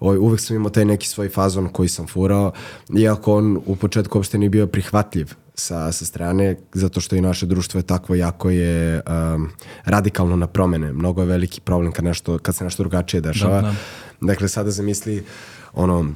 O, 0.00 0.06
ovaj, 0.06 0.18
uvek 0.18 0.40
sam 0.40 0.56
imao 0.56 0.70
taj 0.70 0.84
neki 0.84 1.08
svoj 1.08 1.28
fazon 1.28 1.68
koji 1.68 1.88
sam 1.88 2.06
furao, 2.06 2.52
iako 2.96 3.34
on 3.36 3.60
u 3.66 3.76
početku 3.76 4.18
uopšte 4.18 4.38
nije 4.38 4.50
bio 4.50 4.66
prihvatljiv 4.66 5.45
sa, 5.56 5.92
sa 5.92 6.04
strane, 6.04 6.56
zato 6.72 7.00
što 7.00 7.16
i 7.16 7.20
naše 7.20 7.46
društvo 7.46 7.78
je 7.78 7.82
takvo 7.82 8.14
jako 8.14 8.50
je 8.50 9.02
um, 9.34 9.48
radikalno 9.84 10.36
na 10.36 10.46
promene. 10.46 10.92
Mnogo 10.92 11.22
je 11.22 11.26
veliki 11.26 11.60
problem 11.60 11.92
kad, 11.92 12.04
nešto, 12.04 12.38
kad 12.38 12.54
se 12.54 12.64
nešto 12.64 12.82
drugačije 12.82 13.20
dešava. 13.20 13.60
Da, 13.60 13.68
da. 13.68 13.74
Dakle, 14.20 14.48
sada 14.48 14.70
zamisli 14.70 15.24
ono, 15.72 16.12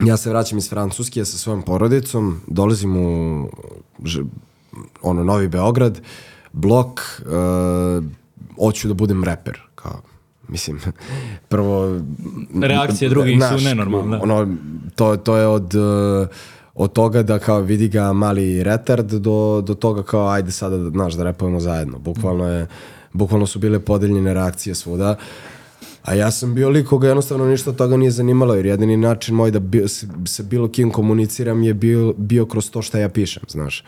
ja 0.00 0.16
se 0.16 0.30
vraćam 0.30 0.58
iz 0.58 0.70
Francuske 0.70 1.24
sa 1.24 1.38
svojom 1.38 1.62
porodicom, 1.62 2.40
dolazim 2.46 2.96
u 2.96 3.48
ono, 5.02 5.24
Novi 5.24 5.48
Beograd, 5.48 6.00
blok, 6.52 7.00
uh, 7.00 8.04
hoću 8.58 8.88
da 8.88 8.94
budem 8.94 9.24
reper, 9.24 9.60
kao, 9.74 10.02
mislim, 10.48 10.80
prvo... 11.48 12.00
Reakcije 12.62 13.08
drugih 13.08 13.38
naš, 13.38 13.60
su 13.60 13.64
nenormalne. 13.64 14.18
Ono, 14.22 14.56
to, 14.94 15.16
to 15.16 15.36
je 15.36 15.46
od... 15.46 15.74
Uh, 15.74 16.28
od 16.80 16.92
toga 16.92 17.22
da 17.22 17.38
kao 17.38 17.60
vidi 17.60 17.88
ga 17.88 18.12
mali 18.12 18.62
retard 18.62 19.12
do, 19.12 19.62
do 19.66 19.74
toga 19.74 20.02
kao 20.02 20.28
ajde 20.28 20.50
sada 20.50 20.76
da, 20.76 20.90
znaš, 20.90 21.14
da 21.14 21.24
repujemo 21.24 21.60
zajedno. 21.60 21.98
Bukvalno, 21.98 22.48
je, 22.48 22.66
bukvalno 23.12 23.46
su 23.46 23.58
bile 23.58 23.80
podeljene 23.80 24.34
reakcije 24.34 24.74
svuda. 24.74 25.16
A 26.02 26.14
ja 26.14 26.30
sam 26.30 26.54
bio 26.54 26.68
lik 26.68 26.86
koga 26.86 27.08
jednostavno 27.08 27.46
ništa 27.46 27.70
od 27.70 27.76
toga 27.76 27.96
nije 27.96 28.10
zanimalo, 28.10 28.54
jer 28.54 28.66
jedini 28.66 28.96
način 28.96 29.34
moj 29.34 29.50
da 29.50 29.60
bio, 29.60 29.88
se, 29.88 30.08
se 30.26 30.42
bilo 30.42 30.68
kim 30.68 30.90
komuniciram 30.90 31.62
je 31.62 31.74
bio, 31.74 32.14
bio 32.16 32.46
kroz 32.46 32.70
to 32.70 32.82
što 32.82 32.98
ja 32.98 33.08
pišem, 33.08 33.42
znaš. 33.48 33.84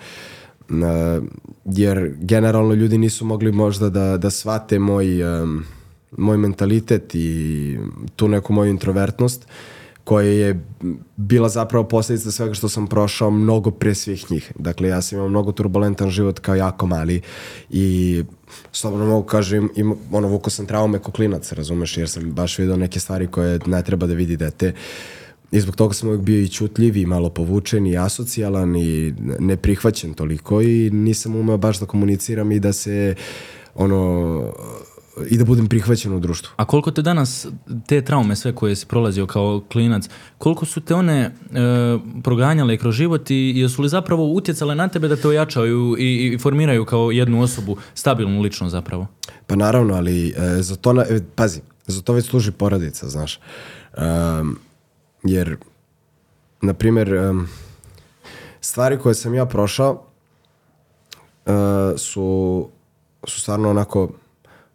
Uh, 0.71 0.77
jer 1.65 2.15
generalno 2.21 2.75
ljudi 2.75 2.99
nisu 2.99 3.25
mogli 3.25 3.53
možda 3.53 3.91
da, 3.91 4.17
da 4.17 4.31
shvate 4.31 4.79
moj, 4.79 5.23
um, 5.43 5.65
moj 6.19 6.37
mentalitet 6.37 7.15
i 7.15 7.79
tu 8.17 8.29
neku 8.29 8.53
moju 8.53 8.71
introvertnost. 8.71 9.45
Uh, 9.45 9.82
koja 10.05 10.29
je 10.29 10.65
bila 11.17 11.49
zapravo 11.49 11.89
posljedica 11.89 12.31
svega 12.31 12.55
što 12.55 12.69
sam 12.69 12.87
prošao 12.87 13.31
mnogo 13.31 13.71
pre 13.71 13.95
svih 13.95 14.31
njih. 14.31 14.53
Dakle, 14.59 14.89
ja 14.89 15.03
sam 15.03 15.17
imao 15.17 15.29
mnogo 15.29 15.53
turbulentan 15.53 16.11
život 16.11 16.39
kao 16.39 16.55
jako 16.55 16.87
mali 16.87 17.21
i 17.71 18.25
slobodno 18.73 19.07
mogu 19.07 19.27
kažem, 19.27 19.71
im, 19.77 19.95
ono, 20.13 20.29
vuko 20.29 20.51
sam 20.51 20.67
traume 20.67 20.99
ko 20.99 21.13
klinac, 21.13 21.53
razumeš, 21.53 21.97
jer 21.97 22.09
sam 22.09 22.33
baš 22.33 22.59
vidio 22.59 22.77
neke 22.77 23.01
stvari 23.01 23.27
koje 23.27 23.59
ne 23.67 23.83
treba 23.83 24.07
da 24.07 24.15
vidi 24.15 24.37
dete. 24.37 24.75
I 25.51 25.61
zbog 25.61 25.77
toga 25.77 25.95
sam 25.95 26.09
uvijek 26.09 26.23
bio 26.23 26.41
i 26.41 26.49
čutljiv 26.49 26.97
i 26.97 27.07
malo 27.07 27.31
povučen 27.31 27.87
i 27.87 27.99
asocijalan 27.99 28.77
i 28.77 29.15
neprihvaćen 29.39 30.15
toliko 30.15 30.63
i 30.63 30.91
nisam 30.91 31.37
umeo 31.37 31.57
baš 31.57 31.81
da 31.81 31.87
komuniciram 31.87 32.53
i 32.53 32.61
da 32.61 32.73
se 32.73 33.15
ono 33.75 34.53
i 35.31 35.39
da 35.39 35.45
budem 35.45 35.69
prihvaćen 35.69 36.13
u 36.13 36.21
društvu. 36.21 36.53
A 36.57 36.65
koliko 36.65 36.91
te 36.91 37.03
danas, 37.03 37.47
te 37.87 38.05
traume 38.05 38.37
sve 38.37 38.55
koje 38.55 38.77
si 38.77 38.87
prolazio 38.87 39.27
kao 39.27 39.63
klinac, 39.73 40.09
koliko 40.39 40.67
su 40.67 40.81
te 40.81 40.95
one 40.95 41.21
e, 41.21 41.31
proganjale 42.23 42.77
kroz 42.77 42.95
život 42.95 43.31
i 43.31 43.53
jesu 43.57 43.83
li 43.83 43.89
zapravo 43.89 44.27
utjecale 44.27 44.75
na 44.75 44.89
tebe 44.89 45.09
da 45.09 45.17
te 45.17 45.29
ojačaju 45.29 45.97
i, 45.99 46.33
i 46.35 46.39
formiraju 46.39 46.85
kao 46.85 47.11
jednu 47.11 47.43
osobu, 47.43 47.77
stabilnu 47.95 48.41
lično 48.41 48.69
zapravo? 48.69 49.07
Pa 49.47 49.57
naravno, 49.57 49.95
ali 49.95 50.29
e, 50.29 50.63
za 50.63 50.77
to, 50.77 50.93
na, 50.93 51.03
e, 51.03 51.21
pazi, 51.35 51.61
za 51.87 52.03
to 52.03 52.13
već 52.13 52.27
služi 52.27 52.53
porodica, 52.53 53.09
znaš. 53.09 53.41
Um, 53.97 54.59
jer, 55.23 55.57
na 56.63 56.75
primjer, 56.75 57.15
um, 57.15 57.49
stvari 58.61 58.99
koje 58.99 59.15
sam 59.15 59.35
ja 59.35 59.47
prošao 59.47 60.07
uh, 61.47 61.53
su, 61.97 62.69
su 63.27 63.41
stvarno 63.41 63.71
onako 63.71 64.11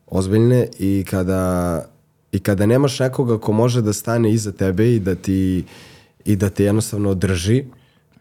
ozbiljne 0.08 0.68
i 0.80 1.06
kada, 1.10 1.84
i 2.32 2.40
kada 2.40 2.66
nemaš 2.66 3.00
nekoga 3.00 3.38
ko 3.38 3.52
može 3.52 3.82
da 3.82 3.94
stane 3.94 4.34
iza 4.34 4.52
tebe 4.52 4.94
i 4.94 5.00
da 5.00 5.16
ti, 5.16 5.64
i 6.26 6.36
da 6.36 6.50
te 6.50 6.64
jednostavno 6.64 7.14
drži, 7.14 7.64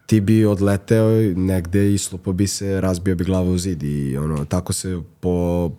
ti 0.05 0.21
bi 0.21 0.45
odleteo 0.45 1.09
negde 1.35 1.93
i 1.93 1.97
slupo 1.97 2.33
bi 2.33 2.47
se, 2.47 2.81
razbio 2.81 3.15
bi 3.15 3.23
glavu 3.23 3.51
u 3.51 3.57
zid 3.57 3.83
i 3.83 4.17
ono, 4.17 4.45
tako 4.45 4.73
se 4.73 5.01
po, 5.19 5.71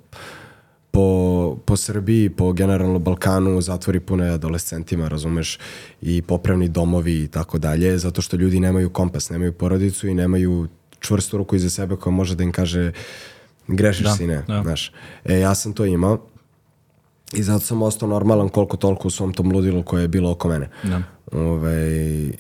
po, 0.91 1.57
po 1.65 1.77
Srbiji, 1.77 2.31
po 2.31 2.53
generalno 2.53 2.99
Balkanu 2.99 3.61
zatvori 3.61 4.01
puno 4.01 4.25
adolescentima, 4.25 5.09
razumeš, 5.09 5.59
i 6.03 6.23
popravni 6.23 6.69
domovi 6.69 7.23
i 7.23 7.29
tako 7.29 7.59
dalje, 7.59 7.99
zato 7.99 8.23
što 8.23 8.37
ljudi 8.37 8.61
nemaju 8.61 8.91
kompas, 8.91 9.31
nemaju 9.31 9.53
porodicu 9.53 10.09
i 10.09 10.15
nemaju 10.15 10.69
čvrstu 11.01 11.37
ruku 11.37 11.57
iza 11.57 11.71
sebe 11.71 11.97
koja 11.97 12.13
može 12.13 12.35
da 12.35 12.45
im 12.45 12.53
kaže 12.53 12.93
grešiš 13.69 14.05
Da, 14.07 14.13
sine, 14.13 14.45
da. 14.49 14.63
znaš. 14.63 14.93
E, 15.25 15.39
ja 15.39 15.55
sam 15.55 15.73
to 15.73 15.85
imao 15.85 16.19
i 17.33 17.43
zato 17.43 17.65
sam 17.65 17.83
ostao 17.83 18.09
normalan 18.09 18.49
koliko 18.49 18.77
toliko 18.77 19.09
u 19.09 19.11
svom 19.11 19.33
tom 19.33 19.53
ludilu 19.53 19.83
koje 19.83 20.03
je 20.03 20.09
bilo 20.09 20.31
oko 20.31 20.49
mene. 20.49 20.69
Da. 20.83 21.03
Ovaj, 21.33 22.33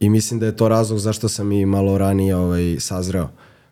I 0.00 0.08
mislim 0.08 0.40
da 0.40 0.46
je 0.46 0.56
to 0.56 0.68
razlog 0.68 0.98
zašto 0.98 1.28
sam 1.28 1.52
i 1.52 1.66
malo 1.66 1.98
ranije 1.98 2.36
ovaj, 2.36 2.76
sazreo, 2.78 3.28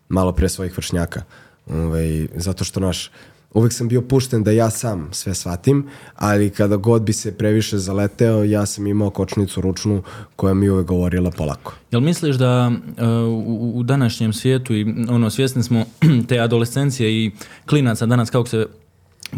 malo 0.09 0.31
pre 0.31 0.49
svojih 0.49 0.77
vršnjaka. 0.77 1.21
Ovaj, 1.69 2.27
zato 2.35 2.63
što 2.63 2.79
naš, 2.79 3.11
uvek 3.53 3.73
sam 3.73 3.87
bio 3.87 4.01
pušten 4.01 4.43
da 4.43 4.51
ja 4.51 4.69
sam 4.69 5.09
sve 5.11 5.35
shvatim, 5.35 5.87
ali 6.15 6.49
kada 6.49 6.75
god 6.75 7.01
bi 7.01 7.13
se 7.13 7.37
previše 7.37 7.77
zaleteo, 7.77 8.43
ja 8.43 8.65
sam 8.65 8.87
imao 8.87 9.09
kočnicu 9.09 9.61
ručnu 9.61 10.03
koja 10.35 10.53
mi 10.53 10.69
uvek 10.69 10.87
govorila 10.87 11.31
polako. 11.31 11.73
Jel 11.91 12.01
misliš 12.01 12.35
da 12.35 12.71
e, 12.97 13.05
u, 13.27 13.71
u 13.75 13.83
današnjem 13.83 14.33
svijetu 14.33 14.75
i 14.75 14.95
ono 15.09 15.29
svjesni 15.29 15.63
smo 15.63 15.85
te 16.27 16.39
adolescencije 16.39 17.25
i 17.25 17.31
klinaca 17.65 18.05
danas 18.05 18.29
kako 18.29 18.47
se 18.47 18.67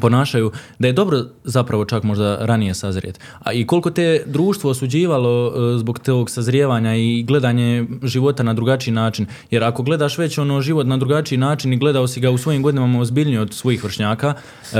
ponašaju, 0.01 0.51
da 0.79 0.87
je 0.87 0.93
dobro 0.93 1.25
zapravo 1.43 1.85
čak 1.85 2.03
možda 2.03 2.37
ranije 2.45 2.73
sazrijeti. 2.73 3.19
A 3.39 3.53
i 3.53 3.67
koliko 3.67 3.91
te 3.91 4.23
društvo 4.25 4.71
osuđivalo 4.71 5.47
e, 5.47 5.77
zbog 5.77 5.99
tog 5.99 6.29
sazrijevanja 6.29 6.95
i 6.95 7.23
gledanje 7.23 7.85
života 8.03 8.43
na 8.43 8.53
drugačiji 8.53 8.93
način. 8.93 9.25
Jer 9.51 9.63
ako 9.63 9.83
gledaš 9.83 10.17
već 10.17 10.37
ono 10.37 10.61
život 10.61 10.87
na 10.87 10.97
drugačiji 10.97 11.37
način 11.37 11.73
i 11.73 11.77
gledao 11.77 12.07
si 12.07 12.19
ga 12.19 12.29
u 12.29 12.37
svojim 12.37 12.63
godinama 12.63 12.99
ozbiljnije 12.99 13.41
od 13.41 13.53
svojih 13.53 13.83
vršnjaka, 13.83 14.33
e, 14.73 14.77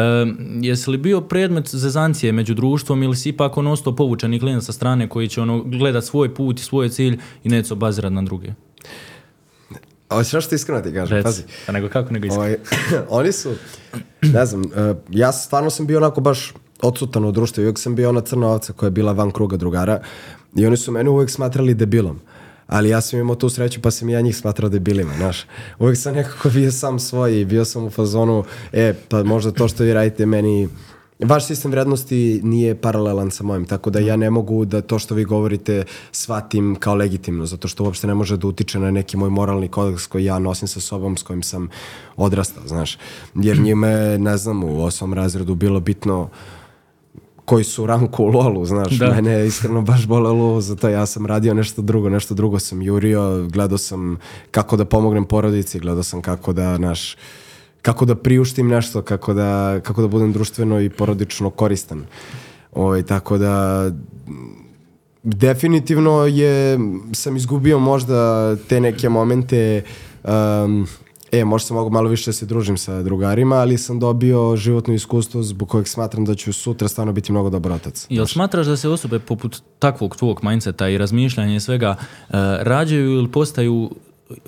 jesi 0.62 0.90
li 0.90 0.98
bio 0.98 1.22
predmet 1.22 1.68
zezancije 1.68 2.32
među 2.32 2.54
društvom 2.54 3.04
ili 3.04 3.16
si 3.16 3.30
ipak 3.30 3.58
ono 3.58 3.72
ostao 3.72 3.96
povučeni 3.96 4.40
klinac 4.40 4.64
sa 4.64 4.72
strane 4.72 5.10
koji 5.10 5.28
će 5.28 5.42
ono 5.42 5.64
gledat 5.64 6.04
svoj 6.04 6.36
put 6.36 6.60
i 6.60 6.64
svoj 6.64 6.90
cilj 6.90 7.20
i 7.44 7.50
neće 7.50 7.68
se 7.68 7.74
obazirat 7.74 8.12
na 8.14 8.22
druge? 8.22 8.54
Hoćeš 10.10 10.34
nešto 10.34 10.56
iskreno 10.56 10.82
ti 10.82 10.94
kažem, 10.94 11.24
pazi. 11.24 11.44
Pa 11.66 11.72
nego 11.72 11.90
kako 11.90 12.14
nego 12.14 12.26
iskreno. 12.26 12.44
Ovaj, 12.44 12.58
oni 13.20 13.32
su, 13.32 13.56
ne 14.22 14.46
znam, 14.46 14.62
uh, 14.62 14.98
ja 15.10 15.32
stvarno 15.32 15.70
sam 15.70 15.88
bio 15.88 15.98
onako 15.98 16.22
baš 16.22 16.54
odsutan 16.82 17.26
u 17.26 17.32
društvu 17.32 17.62
uvijek 17.62 17.80
sam 17.80 17.96
bio 17.96 18.10
ona 18.10 18.22
crna 18.22 18.48
ovca 18.48 18.74
koja 18.74 18.88
je 18.88 18.92
bila 18.92 19.12
van 19.12 19.32
kruga 19.32 19.58
drugara 19.58 20.02
i 20.56 20.66
oni 20.66 20.78
su 20.78 20.92
mene 20.92 21.10
uvijek 21.10 21.30
smatrali 21.30 21.74
debilom. 21.74 22.20
Ali 22.68 22.90
ja 22.90 23.02
sam 23.02 23.20
imao 23.20 23.36
tu 23.36 23.50
sreću 23.50 23.82
pa 23.82 23.92
sam 23.92 24.10
i 24.10 24.12
ja 24.12 24.22
njih 24.22 24.38
smatrao 24.38 24.70
debilima, 24.70 25.14
znaš. 25.18 25.46
Uvijek 25.80 25.98
sam 25.98 26.16
nekako 26.16 26.50
bio 26.50 26.72
sam 26.72 27.00
svoj 27.00 27.42
i 27.42 27.46
bio 27.46 27.66
sam 27.66 27.84
u 27.84 27.90
fazonu, 27.90 28.44
e, 28.74 28.94
pa 29.10 29.24
možda 29.24 29.52
to 29.52 29.68
što 29.68 29.84
vi 29.84 29.94
radite 29.94 30.26
meni, 30.26 30.70
vaš 31.20 31.48
sistem 31.48 31.72
vrednosti 31.72 32.42
nije 32.44 32.76
paralelan 32.76 33.32
sa 33.32 33.44
mojim, 33.44 33.66
tako 33.66 33.90
da 33.90 34.00
ja 34.00 34.16
ne 34.16 34.30
mogu 34.30 34.66
da 34.66 34.82
to 34.82 35.00
što 35.00 35.16
vi 35.16 35.24
govorite 35.24 35.84
shvatim 36.12 36.76
kao 36.80 36.96
legitimno, 36.96 37.46
zato 37.46 37.68
što 37.68 37.84
uopšte 37.84 38.08
ne 38.08 38.14
može 38.14 38.38
da 38.38 38.48
utiče 38.48 38.80
na 38.80 38.92
neki 38.92 39.18
moj 39.18 39.30
moralni 39.30 39.68
kodeks 39.68 40.08
koji 40.08 40.26
ja 40.26 40.40
nosim 40.40 40.68
sa 40.68 40.80
sobom, 40.80 41.18
s 41.18 41.24
kojim 41.24 41.44
sam 41.44 41.70
odrastao, 42.18 42.64
znaš. 42.68 42.98
Jer 43.36 43.60
njime, 43.60 44.18
ne 44.18 44.38
znam, 44.38 44.64
u 44.64 44.84
osmom 44.84 45.14
razredu 45.14 45.56
bilo 45.56 45.80
bitno 45.80 46.30
koji 47.46 47.64
su 47.64 47.86
ranku 47.86 48.24
u 48.24 48.28
lolu, 48.28 48.66
znaš, 48.66 48.98
Da. 48.98 49.14
mene 49.14 49.32
je 49.32 49.48
iskreno 49.48 49.82
baš 49.82 50.08
bolelo, 50.08 50.62
zato 50.62 50.90
ja 50.90 51.06
sam 51.06 51.26
radio 51.26 51.54
nešto 51.54 51.82
drugo, 51.82 52.10
nešto 52.10 52.34
drugo 52.34 52.60
sam 52.60 52.82
jurio, 52.82 53.48
gledao 53.52 53.78
sam 53.78 54.18
kako 54.52 54.78
da 54.78 54.86
pomognem 54.86 55.26
porodici, 55.26 55.80
gledao 55.80 56.04
sam 56.04 56.22
kako 56.22 56.54
da, 56.54 56.78
naš, 56.78 57.18
kako 57.82 58.06
da 58.06 58.16
priuštim 58.16 58.68
nešto, 58.68 59.02
kako 59.02 59.34
da, 59.34 59.80
kako 59.84 60.02
da 60.02 60.08
budem 60.08 60.34
društveno 60.34 60.82
i 60.82 60.90
porodično 60.90 61.50
koristan. 61.50 62.06
Ovaj, 62.74 63.04
tako 63.04 63.38
da 63.38 63.86
definitivno 65.24 66.26
je, 66.26 66.80
sam 67.14 67.36
izgubio 67.36 67.80
možda 67.80 68.56
te 68.56 68.82
neke 68.82 69.10
momente 69.10 69.84
um, 70.24 70.88
e, 71.32 71.46
možda 71.46 71.68
sam 71.68 71.78
mogu 71.78 71.90
malo 71.90 72.10
više 72.10 72.30
da 72.30 72.34
se 72.34 72.46
družim 72.46 72.78
sa 72.78 73.04
drugarima, 73.04 73.56
ali 73.56 73.78
sam 73.78 74.00
dobio 74.00 74.56
životno 74.56 74.94
iskustvo 74.94 75.44
zbog 75.44 75.70
kojeg 75.70 75.88
smatram 75.88 76.26
da 76.26 76.36
ću 76.36 76.54
sutra 76.54 76.88
stvarno 76.88 77.14
biti 77.14 77.32
mnogo 77.32 77.50
dobar 77.50 77.72
otac. 77.72 78.08
Jel 78.10 78.26
smatraš 78.26 78.68
da 78.68 78.78
se 78.78 78.90
osobe 78.90 79.20
poput 79.20 79.62
takvog 79.80 80.16
tvog 80.16 80.40
mindseta 80.44 80.90
i 80.90 80.98
razmišljanja 80.98 81.56
i 81.56 81.60
svega 81.60 81.96
e, 81.98 82.04
rađaju 82.62 83.12
ili 83.12 83.32
postaju 83.32 83.90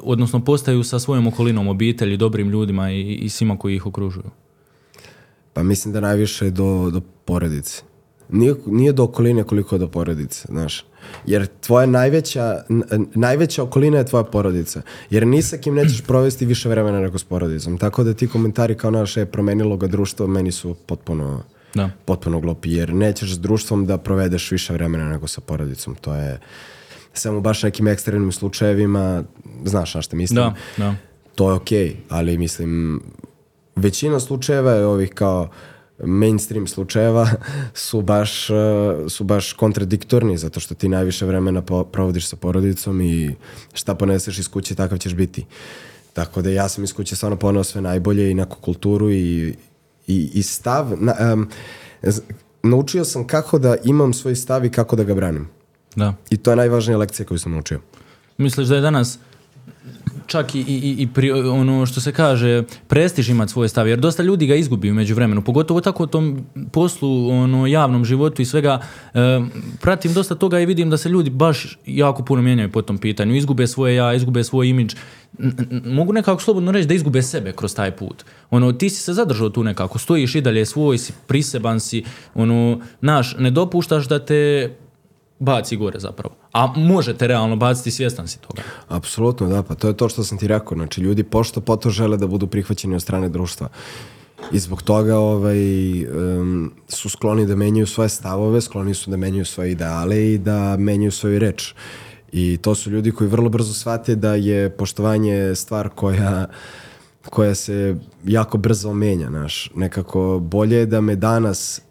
odnosno 0.02 0.44
postaju 0.44 0.84
sa 0.84 1.00
svojom 1.00 1.28
okolinom 1.28 1.68
obitelji, 1.68 2.18
dobrim 2.18 2.50
ljudima 2.50 2.92
i, 2.92 3.14
i 3.14 3.30
svima 3.30 3.58
koji 3.58 3.76
ih 3.76 3.86
okružuju? 3.86 4.30
Pa 5.54 5.64
mislim 5.64 5.94
da 5.94 6.00
najviše 6.00 6.50
do, 6.50 6.90
do 6.94 7.02
porodice. 7.26 7.82
Nije, 8.30 8.56
nije 8.66 8.94
do 8.94 9.04
okoline 9.04 9.44
koliko 9.44 9.78
do 9.78 9.88
porodice, 9.88 10.46
znaš. 10.50 10.86
Jer 11.26 11.48
tvoja 11.48 11.86
najveća, 11.86 12.64
najveća 13.16 13.64
okolina 13.64 13.98
je 13.98 14.06
tvoja 14.06 14.24
porodica. 14.24 14.82
Jer 15.10 15.28
ni 15.28 15.42
sa 15.42 15.58
kim 15.58 15.76
nećeš 15.76 16.02
provesti 16.02 16.46
više 16.46 16.70
vremena 16.70 17.00
nego 17.00 17.18
s 17.18 17.24
porodicom. 17.24 17.78
Tako 17.78 18.04
da 18.04 18.14
ti 18.14 18.28
komentari 18.28 18.76
kao 18.76 18.92
naše 18.92 19.20
je 19.20 19.26
promenilo 19.26 19.78
ga 19.78 19.88
društvo, 19.88 20.28
meni 20.28 20.52
su 20.52 20.76
potpuno, 20.86 21.44
Da. 21.74 21.90
potpuno 22.06 22.40
glupi. 22.40 22.72
Jer 22.72 22.94
nećeš 22.94 23.34
s 23.34 23.40
društvom 23.40 23.86
da 23.86 23.98
provedeš 23.98 24.52
više 24.52 24.74
vremena 24.74 25.10
nego 25.10 25.28
sa 25.28 25.42
porodicom. 25.42 25.96
To 25.96 26.16
je 26.16 26.40
samo 27.14 27.42
baš 27.42 27.64
nekim 27.64 27.88
ekstremnim 27.88 28.32
slučajevima, 28.32 29.24
znaš 29.66 29.96
na 29.96 30.02
šta 30.02 30.16
mislim 30.16 30.36
Da, 30.36 30.54
da. 30.78 30.96
to 31.36 31.50
je 31.50 31.56
okej, 31.56 31.96
ali 32.10 32.38
mislim 32.38 33.02
većina 33.76 34.20
slučajeva 34.20 34.72
je 34.72 34.86
ovih 34.86 35.10
kao 35.10 35.50
mainstream 36.04 36.68
slučajeva 36.68 37.30
su 37.74 38.02
baš, 38.02 38.50
uh, 38.50 38.56
su 39.10 39.24
baš 39.24 39.54
kontradiktorni 39.54 40.38
zato 40.38 40.60
što 40.60 40.76
ti 40.76 40.90
najviše 40.90 41.26
vremena 41.26 41.62
provodiš 41.92 42.28
sa 42.28 42.36
porodicom 42.36 43.02
i 43.02 43.36
šta 43.74 43.96
poneseš 43.96 44.40
iz 44.40 44.50
kuće 44.50 44.76
takav 44.76 44.98
ćeš 44.98 45.14
biti. 45.14 45.46
Tako 46.14 46.42
da 46.42 46.50
ja 46.50 46.70
sam 46.70 46.84
iz 46.84 46.94
kuće 46.94 47.16
stvarno 47.16 47.38
poneo 47.38 47.64
sve 47.64 47.82
najbolje 47.82 48.32
i 48.32 48.34
neku 48.34 48.58
kulturu 48.62 49.12
i, 49.12 49.56
i, 50.08 50.30
i 50.34 50.44
stav. 50.44 50.94
Na, 51.00 51.14
z- 52.04 52.22
naučio 52.64 53.06
sam 53.06 53.28
kako 53.28 53.60
da 53.60 53.76
imam 53.84 54.14
svoj 54.14 54.36
stav 54.36 54.66
i 54.66 54.72
kako 54.72 54.96
da 54.96 55.04
ga 55.04 55.14
branim. 55.16 55.48
Da. 55.96 56.14
I 56.30 56.38
to 56.38 56.52
je 56.52 56.56
najvažnija 56.56 56.98
lekcija 56.98 57.26
koju 57.26 57.38
sam 57.38 57.52
naučio. 57.52 57.80
Misliš 58.38 58.68
da 58.68 58.76
je 58.76 58.82
danas 58.82 59.20
čak 60.28 60.56
i, 60.56 60.60
i, 60.60 60.96
i 60.98 61.08
pri, 61.08 61.32
ono 61.32 61.86
što 61.86 62.02
se 62.02 62.12
kaže 62.12 62.64
prestiž 62.88 63.30
imat 63.30 63.50
svoj 63.50 63.70
stav, 63.70 63.88
jer 63.88 64.00
dosta 64.00 64.24
ljudi 64.24 64.48
ga 64.48 64.56
izgubi 64.56 64.92
u 64.92 64.94
međuvremenu, 64.94 65.42
pogotovo 65.42 65.82
tako 65.82 66.04
u 66.04 66.08
tom 66.08 66.46
poslu, 66.72 67.30
ono, 67.30 67.68
javnom 67.68 68.06
životu 68.06 68.42
i 68.42 68.46
svega, 68.46 68.80
e, 69.14 69.20
pratim 69.82 70.14
dosta 70.14 70.36
toga 70.36 70.60
i 70.60 70.66
vidim 70.66 70.90
da 70.90 70.98
se 70.98 71.10
ljudi 71.10 71.30
baš 71.30 71.78
jako 71.86 72.26
puno 72.26 72.42
mijenjaju 72.42 72.72
po 72.72 72.82
tom 72.82 72.98
pitanju, 72.98 73.36
izgube 73.36 73.68
svoje 73.68 73.96
ja, 73.96 74.14
izgube 74.14 74.44
svoj 74.44 74.68
imidž, 74.68 74.96
n- 75.40 75.82
mogu 75.86 76.14
nekako 76.14 76.42
slobodno 76.42 76.72
reći 76.72 76.88
da 76.88 76.94
izgube 76.94 77.22
sebe 77.22 77.52
kroz 77.52 77.76
taj 77.76 77.92
put. 77.92 78.24
Ono, 78.50 78.72
ti 78.74 78.90
si 78.90 79.04
se 79.04 79.14
zadržao 79.14 79.50
tu 79.50 79.64
nekako, 79.64 80.00
stojiš 80.00 80.36
i 80.36 80.42
dalje 80.42 80.66
svoj, 80.66 80.98
si 80.98 81.14
priseban 81.28 81.80
si, 81.80 82.04
ono, 82.36 82.80
naš, 83.02 83.36
ne 83.40 83.52
dopuštaš 83.52 84.08
da 84.08 84.26
te 84.26 84.72
baci 85.42 85.78
gore 85.78 86.00
zapravo. 86.00 86.36
A 86.52 86.74
možete 86.76 87.28
realno 87.28 87.56
baciti, 87.56 87.92
svjestan 87.92 88.28
si 88.28 88.40
toga. 88.40 88.62
Apsolutno, 88.88 89.48
da, 89.48 89.64
pa 89.64 89.76
to 89.76 89.88
je 89.88 89.98
to 89.98 90.10
što 90.10 90.24
sam 90.24 90.38
ti 90.38 90.48
rekao. 90.48 90.78
Znači, 90.78 91.02
ljudi 91.02 91.24
pošto 91.24 91.62
poto 91.62 91.90
žele 91.90 92.18
da 92.18 92.28
budu 92.28 92.48
prihvaćeni 92.48 92.96
od 92.96 93.02
strane 93.02 93.30
društva. 93.30 93.70
I 94.52 94.60
zbog 94.60 94.82
toga 94.82 95.18
ovaj, 95.18 96.02
em, 96.02 96.72
su 96.88 97.10
skloni 97.10 97.46
da 97.46 97.56
menjaju 97.56 97.88
svoje 97.88 98.10
stavove, 98.10 98.62
skloni 98.62 98.94
su 98.94 99.10
da 99.10 99.18
menjaju 99.18 99.46
svoje 99.46 99.72
ideale 99.72 100.34
i 100.34 100.38
da 100.38 100.78
menjaju 100.78 101.12
svoju 101.12 101.40
reč. 101.40 101.74
I 102.32 102.58
to 102.62 102.76
su 102.76 102.92
ljudi 102.92 103.12
koji 103.12 103.30
vrlo 103.30 103.50
brzo 103.50 103.74
shvate 103.74 104.16
da 104.16 104.36
je 104.36 104.70
poštovanje 104.70 105.56
stvar 105.56 105.90
koja 105.90 106.48
koja 107.30 107.56
se 107.56 107.96
jako 108.24 108.58
brzo 108.58 108.94
menja, 108.94 109.28
znaš. 109.30 109.72
Nekako 109.76 110.40
bolje 110.42 110.78
je 110.78 110.86
da 110.86 111.02
me 111.02 111.16
danas 111.16 111.82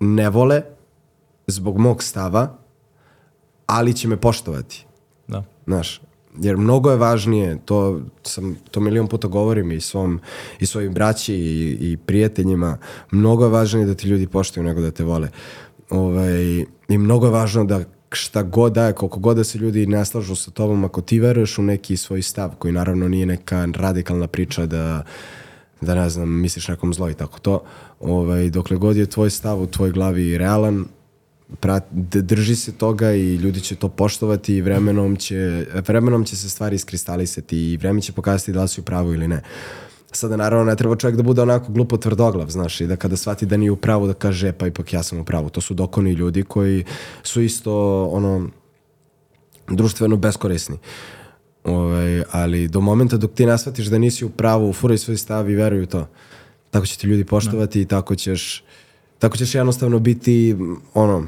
ne 0.00 0.30
vole 0.30 0.62
zbog 1.46 1.78
mog 1.78 2.02
stava, 2.02 2.58
ali 3.72 3.94
će 3.94 4.08
me 4.08 4.16
poštovati. 4.16 4.86
Da. 5.28 5.44
Znaš, 5.66 6.00
jer 6.40 6.56
mnogo 6.56 6.90
je 6.90 6.96
važnije, 6.96 7.58
to, 7.64 8.00
sam, 8.22 8.56
to 8.70 8.80
milion 8.80 9.08
puta 9.08 9.28
govorim 9.28 9.72
i, 9.72 9.80
svom, 9.80 10.20
i 10.60 10.66
svojim 10.66 10.94
braći 10.94 11.34
i, 11.34 11.76
i 11.80 11.96
prijateljima, 11.96 12.78
mnogo 13.10 13.44
je 13.44 13.50
važnije 13.50 13.86
da 13.86 13.94
ti 13.94 14.08
ljudi 14.08 14.26
poštuju 14.26 14.64
nego 14.64 14.80
da 14.80 14.90
te 14.90 15.04
vole. 15.04 15.28
Ovaj, 15.90 16.64
I 16.88 16.98
mnogo 16.98 17.26
je 17.26 17.32
važno 17.32 17.64
da 17.64 17.84
šta 18.12 18.42
god 18.42 18.72
da 18.72 18.86
je, 18.86 18.92
koliko 18.92 19.20
god 19.20 19.36
da 19.36 19.44
se 19.44 19.58
ljudi 19.58 19.86
ne 19.86 20.04
slažu 20.04 20.34
sa 20.36 20.50
tobom, 20.50 20.84
ako 20.84 21.00
ti 21.00 21.20
veruješ 21.20 21.58
u 21.58 21.62
neki 21.62 21.96
svoj 21.96 22.22
stav, 22.22 22.54
koji 22.58 22.72
naravno 22.72 23.08
nije 23.08 23.26
neka 23.26 23.68
radikalna 23.74 24.26
priča 24.26 24.66
da, 24.66 25.04
da 25.80 25.94
ne 25.94 26.08
znam, 26.10 26.28
misliš 26.40 26.68
nekom 26.68 26.94
zlo 26.94 27.10
i 27.10 27.14
tako 27.14 27.38
to, 27.38 27.62
ovaj, 28.00 28.50
dokle 28.50 28.76
god 28.76 28.96
je 28.96 29.06
tvoj 29.06 29.30
stav 29.30 29.62
u 29.62 29.66
tvojoj 29.66 29.92
glavi 29.92 30.38
realan, 30.38 30.84
prat, 31.60 31.84
drži 32.12 32.56
se 32.56 32.72
toga 32.72 33.12
i 33.12 33.34
ljudi 33.36 33.60
će 33.60 33.76
to 33.76 33.88
poštovati 33.88 34.54
i 34.56 34.60
vremenom 34.60 35.16
će, 35.16 35.66
vremenom 35.88 36.24
će 36.24 36.36
se 36.36 36.50
stvari 36.50 36.76
iskristalisati 36.76 37.58
i 37.58 37.76
vreme 37.76 38.00
će 38.00 38.12
pokazati 38.12 38.52
da 38.52 38.62
li 38.62 38.68
si 38.68 38.80
u 38.80 38.84
pravu 38.84 39.14
ili 39.14 39.28
ne. 39.28 39.42
Sada 40.12 40.36
naravno 40.36 40.64
ne 40.64 40.76
treba 40.76 40.96
čovjek 40.96 41.16
da 41.16 41.22
bude 41.22 41.42
onako 41.42 41.72
glupo 41.72 41.96
tvrdoglav, 41.96 42.48
znaš, 42.48 42.80
i 42.80 42.86
da 42.86 42.96
kada 42.96 43.16
shvati 43.16 43.46
da 43.46 43.56
nije 43.56 43.70
u 43.70 43.76
pravu 43.76 44.06
da 44.06 44.14
kaže, 44.14 44.48
"E, 44.48 44.52
pa 44.52 44.66
ipak 44.66 44.92
ja 44.92 45.02
sam 45.02 45.20
u 45.20 45.24
pravu. 45.24 45.50
To 45.50 45.60
su 45.60 45.74
dokoni 45.74 46.12
ljudi 46.12 46.42
koji 46.42 46.84
su 47.22 47.40
isto 47.40 48.04
ono 48.04 48.48
društveno 49.68 50.16
beskorisni. 50.16 50.78
Ovaj, 51.64 52.22
ali 52.30 52.68
do 52.68 52.80
momenta 52.80 53.16
dok 53.16 53.32
ti 53.32 53.46
ne 53.46 53.58
shvatiš 53.58 53.86
da 53.86 53.98
nisi 53.98 54.24
u 54.24 54.30
pravu, 54.30 54.72
furaj 54.72 54.98
svoj 54.98 55.16
stav 55.16 55.50
i 55.50 55.54
veruj 55.54 55.82
u 55.82 55.86
to. 55.86 56.08
Tako 56.70 56.86
će 56.86 56.98
ti 56.98 57.06
ljudi 57.06 57.24
poštovati 57.24 57.80
i 57.80 57.86
tako 57.86 58.14
ćeš 58.14 58.64
tako 59.22 59.36
ćeš 59.36 59.54
jednostavno 59.54 59.98
biti 59.98 60.56
ono 60.94 61.26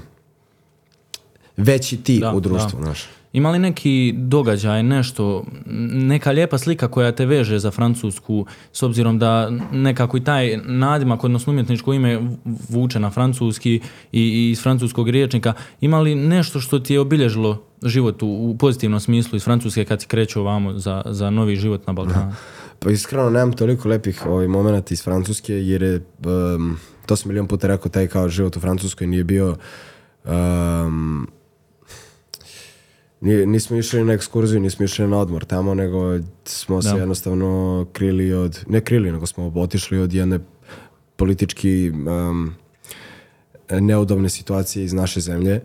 veći 1.57 1.97
ti 1.97 2.19
Da, 2.21 2.33
u 2.33 2.41
društvu, 2.41 2.79
da. 2.79 2.85
znaš. 2.85 3.05
Ima 3.35 3.51
li 3.51 3.59
neki 3.59 4.15
događaj, 4.17 4.83
nešto, 4.83 5.45
neka 5.93 6.31
lijepa 6.31 6.59
slika 6.59 6.89
koja 6.89 7.13
te 7.13 7.27
veže 7.27 7.59
za 7.59 7.71
Francusku, 7.71 8.47
s 8.73 8.83
obzirom 8.83 9.19
da 9.19 9.51
nekako 9.73 10.17
i 10.17 10.25
taj 10.25 10.57
nadimak, 10.65 11.25
odnosno 11.25 11.53
umjetničko 11.53 11.93
ime 11.93 12.21
vuče 12.69 13.01
na 13.01 13.11
francuski 13.11 13.75
i, 13.75 13.81
i 14.21 14.51
iz 14.51 14.63
francuskog 14.63 15.09
riječnika, 15.09 15.53
ima 15.81 16.01
li 16.01 16.15
nešto 16.15 16.61
što 16.61 16.79
ti 16.79 16.95
je 16.95 17.01
obilježilo 17.01 17.63
život 17.83 18.23
u, 18.23 18.27
u 18.27 18.57
pozitivnom 18.59 19.01
smislu 19.01 19.37
iz 19.37 19.45
Francuske 19.45 19.85
kad 19.85 20.01
ti 20.01 20.07
kreće 20.07 20.41
ovamo 20.41 20.79
za, 20.79 21.03
za 21.07 21.31
novi 21.31 21.57
život 21.57 21.87
na 21.87 21.93
Balkanu? 21.93 22.33
Pa 22.79 22.91
iskreno 22.91 23.31
nemam 23.31 23.53
toliko 23.53 23.89
lepih 23.89 24.27
ovaj, 24.27 24.49
momenta 24.49 24.95
iz 24.95 25.05
Francuske 25.05 25.55
jer 25.55 25.83
je, 25.83 26.01
um, 26.57 26.77
to 27.07 27.17
sam 27.17 27.29
milion 27.29 27.47
puta 27.47 27.67
rekao, 27.67 27.89
taj 27.89 28.07
kao 28.07 28.29
život 28.29 28.57
u 28.57 28.61
Francuskoj 28.61 29.07
nije 29.07 29.25
bio 29.25 29.57
um, 30.25 31.29
nismo 33.25 33.77
išli 33.77 34.05
na 34.05 34.13
ekskurziju, 34.13 34.61
nismo 34.61 34.85
išli 34.85 35.09
na 35.09 35.19
odmor 35.19 35.45
tamo, 35.45 35.75
nego 35.75 36.19
smo 36.45 36.83
se 36.83 36.89
Da. 36.89 36.97
jednostavno 36.97 37.87
krili 37.93 38.33
od, 38.33 38.65
ne 38.69 38.81
krili, 38.81 39.13
nego 39.13 39.27
smo 39.27 39.53
otišli 39.55 39.99
od 39.99 40.13
jedne 40.13 40.41
politički 41.17 41.91
um, 41.91 42.55
neudobne 43.71 44.29
situacije 44.29 44.85
iz 44.85 44.93
naše 44.93 45.21
zemlje. 45.21 45.61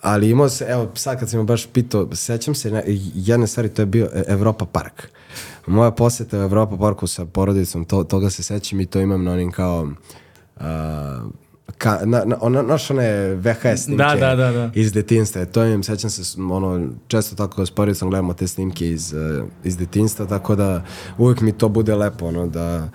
Ali 0.00 0.30
imao 0.30 0.48
se, 0.48 0.64
evo, 0.68 0.90
sad 0.94 1.18
kad 1.18 1.30
sam 1.30 1.40
me 1.40 1.44
baš 1.44 1.66
pitao, 1.66 2.08
sećam 2.14 2.54
se 2.54 2.82
jedne 3.14 3.46
stvari, 3.46 3.68
to 3.68 3.82
je 3.82 3.86
bio 3.86 4.08
Evropa 4.26 4.66
park. 4.66 5.08
Moja 5.66 5.90
posjeta 5.90 6.38
u 6.38 6.42
Evropa 6.42 6.76
parku 6.76 7.06
sa 7.06 7.26
porodicom, 7.26 7.84
to, 7.84 8.04
toga 8.04 8.30
se 8.30 8.42
sećam 8.42 8.80
i 8.80 8.86
to 8.86 9.00
imam 9.00 9.24
na 9.24 9.32
onim 9.32 9.52
kao... 9.52 9.88
Uh, 10.56 10.62
ka, 11.78 11.98
na, 12.04 12.24
na, 12.24 12.36
ona, 12.40 12.62
naš 12.62 12.90
one 12.90 13.34
VHS 13.34 13.84
snimke 13.84 14.04
Da, 14.04 14.14
da, 14.14 14.34
da, 14.36 14.52
da. 14.52 14.70
iz 14.74 14.92
detinstva. 14.92 15.44
To 15.44 15.64
imam, 15.64 15.82
sećam 15.82 16.10
se, 16.10 16.40
ono, 16.40 16.88
često 17.08 17.36
tako 17.36 17.66
s 17.66 17.70
porodicom 17.70 18.10
gledamo 18.10 18.34
te 18.34 18.46
snimke 18.46 18.90
iz, 18.90 19.12
uh, 19.12 19.44
iz 19.64 19.76
detinstva, 19.76 20.26
tako 20.26 20.56
da 20.56 20.84
uvijek 21.18 21.40
mi 21.40 21.52
to 21.52 21.68
bude 21.68 21.94
lepo, 21.94 22.26
ono, 22.26 22.46
da 22.46 22.88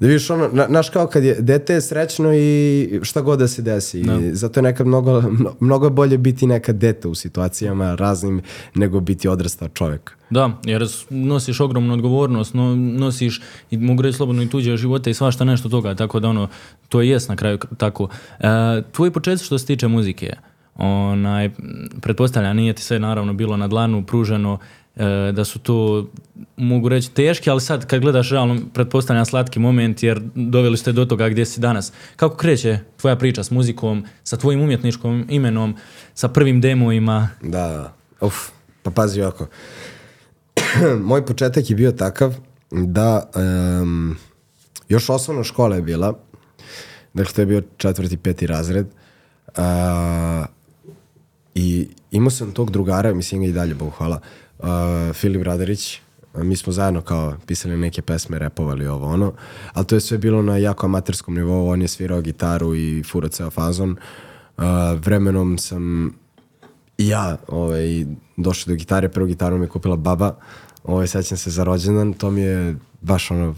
da 0.00 0.06
vidiš 0.06 0.30
ono, 0.30 0.48
na, 0.52 0.66
znaš 0.66 0.88
kao 0.90 1.06
kad 1.06 1.24
je, 1.24 1.34
dete 1.40 1.74
je 1.74 1.80
srećno 1.80 2.34
i 2.34 3.00
šta 3.02 3.20
god 3.20 3.38
da 3.38 3.48
se 3.48 3.62
desi. 3.62 4.00
I 4.00 4.34
zato 4.34 4.60
je 4.60 4.64
nekad 4.64 4.86
mnogo, 4.86 5.20
mno- 5.20 5.54
mnogo 5.60 5.86
je 5.86 5.90
bolje 5.90 6.18
biti 6.18 6.46
nekad 6.46 6.76
dete 6.76 7.08
u 7.08 7.14
situacijama 7.14 7.94
raznim 7.94 8.42
nego 8.74 9.00
biti 9.00 9.28
odrastao 9.28 9.68
čovjek. 9.68 10.16
Da, 10.30 10.50
jer 10.64 10.86
nosiš 11.10 11.60
ogromnu 11.60 11.94
odgovornost, 11.94 12.54
no, 12.54 12.76
nosiš 12.76 13.42
i 13.70 13.76
mogu 13.76 14.02
reći 14.02 14.16
slobodno 14.16 14.42
i 14.42 14.50
tuđe 14.50 14.76
živote 14.76 15.10
i 15.10 15.14
svašta 15.14 15.44
nešto 15.44 15.68
toga, 15.68 15.94
tako 15.94 16.20
da 16.20 16.28
ono, 16.28 16.48
to 16.88 17.00
je 17.00 17.08
jest 17.08 17.28
na 17.28 17.36
kraju 17.36 17.58
tako. 17.76 18.08
E, 18.40 18.82
tvoji 18.92 19.10
početci 19.10 19.44
što 19.44 19.58
se 19.58 19.66
tiče 19.66 19.88
muzike, 19.88 20.36
onaj, 20.76 21.50
pretpostavljam, 22.00 22.56
nije 22.56 22.72
ti 22.72 22.82
sve 22.82 22.98
naravno 22.98 23.32
bilo 23.32 23.56
na 23.56 23.68
dlanu 23.68 24.06
pruženo, 24.06 24.58
e, 24.96 25.32
da 25.32 25.44
su 25.44 25.58
to, 25.58 26.06
mogu 26.56 26.88
reći, 26.88 27.10
teški, 27.10 27.50
ali 27.50 27.60
sad 27.60 27.86
kad 27.86 28.00
gledaš 28.00 28.30
realno, 28.30 28.60
pretpostavljam 28.74 29.24
slatki 29.24 29.58
moment, 29.58 30.02
jer 30.02 30.20
doveli 30.34 30.76
ste 30.76 30.92
do 30.92 31.04
toga 31.04 31.28
gdje 31.28 31.46
si 31.46 31.60
danas. 31.60 31.92
Kako 32.16 32.36
kreće 32.36 32.78
tvoja 32.96 33.16
priča 33.16 33.44
s 33.44 33.50
muzikom, 33.50 34.04
sa 34.24 34.36
tvojim 34.36 34.60
umjetničkom 34.60 35.26
imenom, 35.28 35.76
sa 36.14 36.28
prvim 36.28 36.60
demovima? 36.60 37.28
Da, 37.42 37.92
uf, 38.20 38.34
pa 38.82 38.90
pazi 38.90 39.20
ovako. 39.20 39.46
Moj 41.08 41.26
početak 41.26 41.70
je 41.70 41.76
bio 41.76 41.92
takav 41.92 42.34
da 42.70 43.30
em, 43.36 44.16
još 44.88 45.10
osnovna 45.10 45.44
škola 45.44 45.76
je 45.76 45.82
bila, 45.82 46.18
dakle 47.14 47.32
to 47.32 47.42
je 47.42 47.46
bio 47.46 47.62
četvrti, 47.76 48.16
peti 48.16 48.46
razred, 48.46 48.86
a, 49.56 50.46
i 51.54 51.88
imao 52.10 52.30
sam 52.30 52.52
tog 52.52 52.70
drugara, 52.70 53.14
mislim 53.14 53.40
ga 53.40 53.46
i 53.46 53.52
dalje, 53.52 53.74
Bogu 53.74 53.90
hvala, 53.90 54.20
a, 54.62 55.10
Filip 55.14 55.42
Radarić, 55.42 56.00
mi 56.34 56.56
smo 56.56 56.72
zajedno 56.72 57.00
kao 57.00 57.36
pisali 57.46 57.76
neke 57.76 58.02
pesme, 58.02 58.38
repovali 58.38 58.86
ovo 58.86 59.06
ono, 59.06 59.32
ali 59.72 59.86
to 59.86 59.94
je 59.94 60.00
sve 60.00 60.18
bilo 60.18 60.42
na 60.42 60.56
jako 60.56 60.86
amaterskom 60.86 61.34
nivou, 61.34 61.68
on 61.68 61.82
je 61.82 61.88
svirao 61.88 62.20
gitaru 62.20 62.74
i 62.74 63.02
furao 63.02 63.28
ceo 63.28 63.50
fazon. 63.50 63.96
A, 64.56 64.96
vremenom 65.04 65.58
sam 65.58 66.14
i 66.98 67.08
ja 67.08 67.36
ovaj, 67.48 68.06
došao 68.36 68.72
do 68.72 68.76
gitare, 68.76 69.08
prvu 69.08 69.26
gitaru 69.26 69.58
mi 69.58 69.64
je 69.64 69.68
kupila 69.68 69.96
baba, 69.96 70.36
ovaj, 70.84 71.06
sećam 71.06 71.38
se 71.38 71.50
za 71.50 71.64
rođendan, 71.64 72.12
to 72.12 72.30
mi 72.30 72.40
je 72.40 72.76
baš 73.00 73.30
ono, 73.30 73.54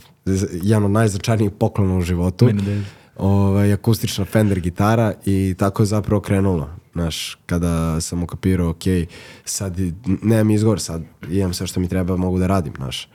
jedan 0.63 0.85
od 0.85 0.91
najznačajnijih 0.91 1.51
poklona 1.59 1.97
u 1.97 2.01
životu. 2.01 2.45
Meni 2.45 2.63
da. 2.63 2.83
Ovaj, 3.17 3.73
akustična 3.73 4.25
Fender 4.25 4.61
gitara 4.61 5.13
i 5.25 5.55
tako 5.59 5.83
je 5.83 5.87
zapravo 5.87 6.21
krenulo. 6.21 6.71
Znaš, 6.97 7.39
kada 7.47 8.01
sam 8.01 8.23
ukapirao, 8.23 8.71
ok, 8.71 8.83
sad 9.45 9.77
nemam 10.23 10.51
izgovor, 10.51 10.81
sad 10.81 11.03
imam 11.31 11.55
sve 11.55 11.67
što 11.67 11.81
mi 11.81 11.89
treba, 11.89 12.17
mogu 12.17 12.39
da 12.39 12.47
radim, 12.47 12.73
znaš. 12.77 13.09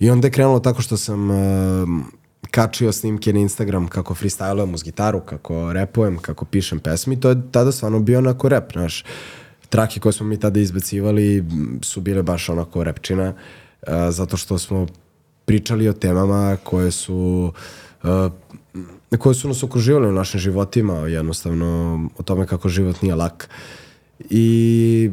I 0.00 0.10
onda 0.10 0.26
je 0.26 0.30
krenulo 0.30 0.60
tako 0.60 0.82
što 0.82 0.96
sam 0.96 1.30
um, 1.30 2.04
kačio 2.50 2.92
snimke 2.92 3.32
na 3.32 3.38
Instagram 3.38 3.88
kako 3.88 4.14
freestylujem 4.14 4.74
uz 4.74 4.82
gitaru, 4.82 5.20
kako 5.20 5.72
repujem, 5.72 6.18
kako 6.18 6.44
pišem 6.44 6.78
pesmi, 6.78 7.20
to 7.20 7.28
je 7.28 7.42
tada 7.50 7.72
stvarno 7.72 8.00
bio 8.00 8.18
onako 8.18 8.48
rap, 8.48 8.72
znaš. 8.72 9.04
Trake 9.68 10.00
koje 10.00 10.12
smo 10.12 10.26
mi 10.26 10.40
tada 10.40 10.60
izbacivali 10.60 11.44
su 11.82 12.00
bile 12.00 12.22
baš 12.22 12.48
onako 12.48 12.84
repčina, 12.84 13.32
uh, 13.32 13.92
zato 14.10 14.36
što 14.36 14.58
smo 14.58 14.86
pričali 15.44 15.88
o 15.88 15.92
temama 15.92 16.56
koje 16.64 16.90
su 16.90 17.52
uh, 18.02 18.10
koje 19.18 19.34
su 19.34 19.48
nas 19.48 19.62
okruživale 19.62 20.08
u 20.08 20.12
našim 20.12 20.40
životima, 20.40 20.94
jednostavno 20.94 22.00
o 22.18 22.22
tome 22.22 22.46
kako 22.46 22.68
život 22.68 23.02
nije 23.02 23.14
lak. 23.14 23.48
I 24.30 25.10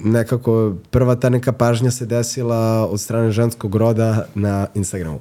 nekako 0.00 0.74
prva 0.90 1.14
ta 1.16 1.28
neka 1.28 1.52
pažnja 1.52 1.90
se 1.90 2.06
desila 2.06 2.86
od 2.86 3.00
strane 3.00 3.30
ženskog 3.30 3.76
roda 3.76 4.26
na 4.34 4.66
Instagramu. 4.74 5.20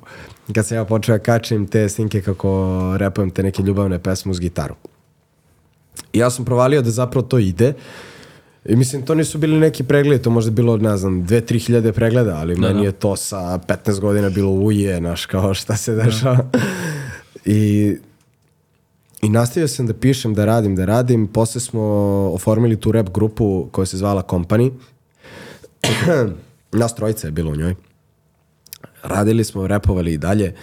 Kad 0.54 0.66
sam 0.66 0.78
ja 0.78 0.86
počeo 0.86 1.18
da 1.18 1.24
kačim 1.24 1.68
te 1.68 1.90
snimke 1.90 2.22
kako 2.22 2.72
repujem 2.98 3.32
te 3.32 3.44
neke 3.44 3.64
ljubavne 3.64 4.00
pesme 4.00 4.32
uz 4.32 4.40
gitaru. 4.40 4.76
I 6.14 6.20
ja 6.20 6.30
sam 6.30 6.46
provalio 6.46 6.82
da 6.82 6.92
zapravo 6.92 7.28
to 7.28 7.40
ide. 7.40 7.74
I 8.66 8.76
mislim, 8.76 9.06
to 9.06 9.16
nisu 9.16 9.38
bili 9.38 9.60
neki 9.60 9.84
pregledi, 9.84 10.24
to 10.24 10.30
možda 10.30 10.52
bilo, 10.52 10.78
ne 10.78 10.98
znam, 10.98 11.24
2-3 11.28 11.66
hiljade 11.66 11.92
pregleda, 11.92 12.36
ali 12.36 12.56
meni 12.56 12.86
je 12.86 12.92
to 12.92 13.16
sa 13.16 13.60
15 13.68 14.00
godina 14.00 14.30
bilo 14.30 14.52
uje, 14.52 14.98
znaš, 14.98 15.26
kao 15.26 15.54
šta 15.54 15.78
se 15.78 15.96
dešava. 15.96 16.40
I, 17.46 17.98
I 19.22 19.30
nastavio 19.30 19.68
sam 19.68 19.88
da 19.88 19.94
pišem, 19.94 20.34
da 20.34 20.46
radim, 20.46 20.76
da 20.76 20.86
radim. 20.86 21.28
Posle 21.28 21.62
smo 21.62 21.82
oformili 22.34 22.80
tu 22.80 22.92
rap 22.92 23.10
grupu 23.10 23.68
koja 23.72 23.86
se 23.86 23.98
zvala 23.98 24.24
Company. 24.24 24.72
Nas 26.72 26.96
trojica 26.96 27.28
je 27.28 27.32
bilo 27.32 27.52
u 27.52 27.56
njoj. 27.56 27.76
Radili 29.04 29.44
smo, 29.44 29.68
repovali 29.68 30.14
i 30.14 30.18
dalje. 30.18 30.56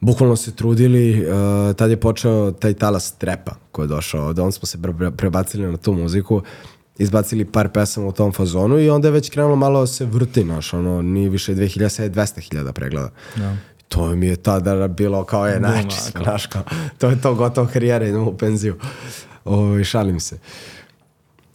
Bukvalno 0.00 0.36
se 0.36 0.52
trudili. 0.52 1.26
Uh, 1.26 1.76
tad 1.76 1.90
je 1.90 2.00
počeo 2.00 2.50
taj 2.52 2.74
talas 2.74 3.12
trepa 3.12 3.54
koji 3.72 3.84
je 3.84 3.88
došao. 3.88 4.32
Da 4.32 4.42
on 4.42 4.52
smo 4.52 4.66
se 4.66 4.78
pre- 4.78 4.98
pre- 4.98 5.16
prebacili 5.16 5.66
na 5.66 5.76
tu 5.76 5.92
muziku. 5.92 6.42
izbacili 6.98 7.44
par 7.44 7.68
pesama 7.68 8.06
u 8.06 8.12
tom 8.12 8.32
fazonu 8.32 8.78
i 8.78 8.90
onda 8.90 9.08
je 9.08 9.12
već 9.12 9.30
krenulo 9.30 9.56
malo 9.56 9.86
se 9.86 10.06
vrti, 10.06 10.44
naš, 10.44 10.74
ono, 10.74 11.02
nije 11.02 11.28
više 11.28 11.54
2000, 11.54 11.88
sad 11.88 12.04
je 12.04 12.12
200.000 12.12 12.72
pregleda. 12.72 13.10
Da. 13.36 13.56
To 13.94 14.16
mi 14.16 14.26
je 14.26 14.36
tada 14.36 14.88
bilo 14.88 15.24
kao 15.24 15.46
je, 15.46 15.60
kao. 16.12 16.22
znaš, 16.24 16.46
kao, 16.46 16.62
to 16.98 17.10
je 17.10 17.20
to 17.20 17.34
gotovo 17.34 17.68
karijera, 17.72 18.06
idemo 18.06 18.30
u 18.30 18.36
penziju. 18.36 18.76
Ovo, 19.44 19.84
šalim 19.84 20.20
se. 20.20 20.38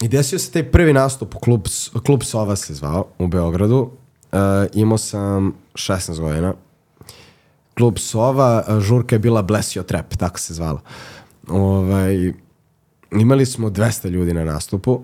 I 0.02 0.08
desio 0.08 0.38
se 0.38 0.52
taj 0.52 0.70
prvi 0.70 0.92
nastup 0.92 1.34
u 1.34 1.38
klub, 1.38 1.62
klub 2.06 2.22
Sova 2.22 2.56
se 2.56 2.74
zvao 2.74 3.06
u 3.18 3.26
Beogradu. 3.26 3.90
Uh, 4.32 4.38
imao 4.74 4.98
sam 4.98 5.54
16 5.74 6.20
godina. 6.20 6.54
Klub 7.76 7.98
Sova, 7.98 8.64
uh, 8.68 8.80
žurka 8.80 9.14
je 9.14 9.18
bila 9.18 9.42
Bless 9.42 9.76
Your 9.76 9.84
Trap, 9.86 10.16
tako 10.16 10.38
se 10.38 10.54
zvala. 10.54 10.80
Ovaj, 11.48 12.32
imali 13.12 13.46
smo 13.46 13.70
200 13.70 14.08
ljudi 14.08 14.34
na 14.34 14.44
nastupu 14.44 15.02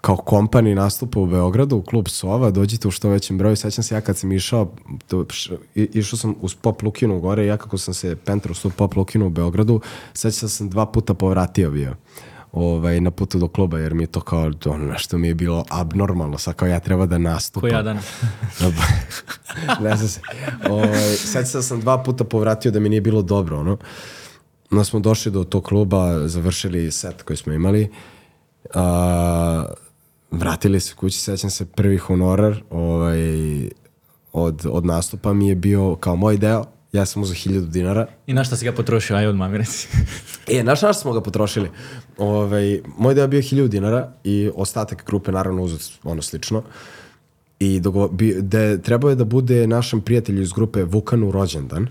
kao 0.00 0.16
kompani 0.16 0.74
nastupa 0.74 1.20
u 1.20 1.26
Beogradu, 1.26 1.76
u 1.76 1.82
klub 1.82 2.08
Sova, 2.08 2.50
dođite 2.50 2.88
u 2.88 2.90
što 2.90 3.08
većem 3.08 3.38
broju. 3.38 3.56
Sećam 3.56 3.84
se 3.84 3.94
ja 3.94 4.00
kad 4.00 4.16
sam 4.16 4.32
išao, 4.32 4.72
to, 5.06 5.26
išao 5.74 6.18
sam 6.18 6.34
uz 6.40 6.54
Pop 6.54 6.82
Lukinu 6.82 7.20
gore, 7.20 7.46
ja 7.46 7.56
kako 7.56 7.78
sam 7.78 7.94
se 7.94 8.16
pentrao 8.16 8.52
uz 8.52 8.62
tu 8.62 8.70
Pop 8.70 8.96
Lukinu 8.96 9.26
u 9.26 9.30
Beogradu, 9.30 9.80
sećam 10.14 10.32
se 10.32 10.44
da 10.46 10.50
sam 10.50 10.70
dva 10.70 10.86
puta 10.86 11.14
povratio 11.14 11.70
bio 11.70 11.94
ovaj, 12.52 13.00
na 13.00 13.10
putu 13.10 13.38
do 13.38 13.48
kluba, 13.48 13.78
jer 13.78 13.94
mi 13.94 14.02
je 14.02 14.06
to 14.06 14.20
kao 14.20 14.50
ono 14.64 14.84
nešto 14.84 15.18
mi 15.18 15.28
je 15.28 15.34
bilo 15.34 15.64
abnormalno, 15.68 16.38
sad 16.38 16.54
kao 16.54 16.68
ja 16.68 16.80
treba 16.80 17.06
da 17.06 17.18
nastupam. 17.18 17.70
Ko 17.70 17.76
ja 17.76 17.82
danas. 17.82 18.04
ne 19.84 19.96
znam 19.96 20.08
se. 20.08 20.20
Ovaj, 20.70 21.16
sećam 21.16 21.46
se 21.46 21.58
da 21.58 21.62
sam 21.62 21.80
dva 21.80 22.02
puta 22.02 22.24
povratio 22.24 22.70
da 22.70 22.80
mi 22.80 22.88
nije 22.88 23.00
bilo 23.00 23.22
dobro, 23.22 23.60
ono. 23.60 23.76
Onda 24.70 24.84
smo 24.84 25.00
došli 25.00 25.32
do 25.32 25.44
tog 25.44 25.64
kluba, 25.64 26.28
završili 26.28 26.90
set 26.90 27.22
koji 27.22 27.36
smo 27.36 27.52
imali. 27.52 27.90
A, 28.74 29.64
vratili 30.30 30.80
se 30.80 30.94
kući, 30.94 31.18
sećam 31.18 31.50
se 31.50 31.66
prvi 31.66 31.96
honorar 31.96 32.62
ovaj, 32.70 33.18
od, 34.32 34.66
od 34.70 34.86
nastupa 34.86 35.32
mi 35.32 35.48
je 35.48 35.54
bio 35.54 35.96
kao 35.96 36.16
moj 36.16 36.36
deo. 36.36 36.64
Ja 36.92 37.06
sam 37.06 37.22
uzeo 37.22 37.34
1000 37.34 37.66
dinara. 37.66 38.06
I 38.26 38.34
na 38.34 38.44
šta 38.44 38.56
si 38.56 38.64
ga 38.64 38.72
potrošio, 38.72 39.16
aj 39.16 39.26
odmah 39.26 39.50
mi 39.50 39.58
reci. 39.58 39.88
E, 40.50 40.62
na 40.62 40.76
što 40.76 40.94
smo 40.94 41.12
ga 41.12 41.20
potrošili? 41.20 41.70
Ovaj, 42.18 42.80
moj 42.98 43.14
deo 43.14 43.22
je 43.22 43.28
bio 43.28 43.42
1000 43.42 43.68
dinara 43.68 44.12
i 44.24 44.50
ostatak 44.54 45.06
grupe 45.06 45.32
naravno 45.32 45.62
uzet 45.62 45.92
ono 46.04 46.22
slično. 46.22 46.62
I 47.60 47.80
dogo, 47.80 48.08
bi, 48.08 48.36
de, 48.42 48.82
trebao 48.82 49.10
je 49.10 49.14
da 49.14 49.24
bude 49.24 49.66
našem 49.66 50.00
prijatelju 50.00 50.42
iz 50.42 50.52
grupe 50.52 50.84
Vukanu 50.84 51.30
rođendan. 51.30 51.88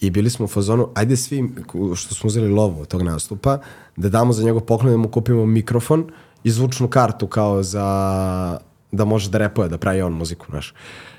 I 0.00 0.10
bili 0.10 0.30
smo 0.30 0.44
u 0.44 0.48
fazonu, 0.48 0.88
ajde 0.94 1.16
svi 1.16 1.50
što 1.96 2.14
smo 2.14 2.28
uzeli 2.28 2.48
lovu 2.48 2.80
od 2.80 2.88
tog 2.88 3.02
nastupa, 3.02 3.58
da 3.96 4.08
damo 4.08 4.32
za 4.32 4.44
njegov 4.44 4.60
poklon, 4.60 4.92
da 4.92 4.96
mu 4.96 5.08
kupimo 5.08 5.46
mikrofon 5.46 6.10
i 6.44 6.50
zvučnu 6.50 6.88
kartu 6.88 7.26
kao 7.26 7.62
za 7.62 8.58
da 8.92 9.04
može 9.04 9.30
da 9.30 9.38
repuje, 9.38 9.68
da 9.68 9.78
pravi 9.78 10.02
on 10.02 10.12
muziku, 10.12 10.46
znaš. 10.50 10.74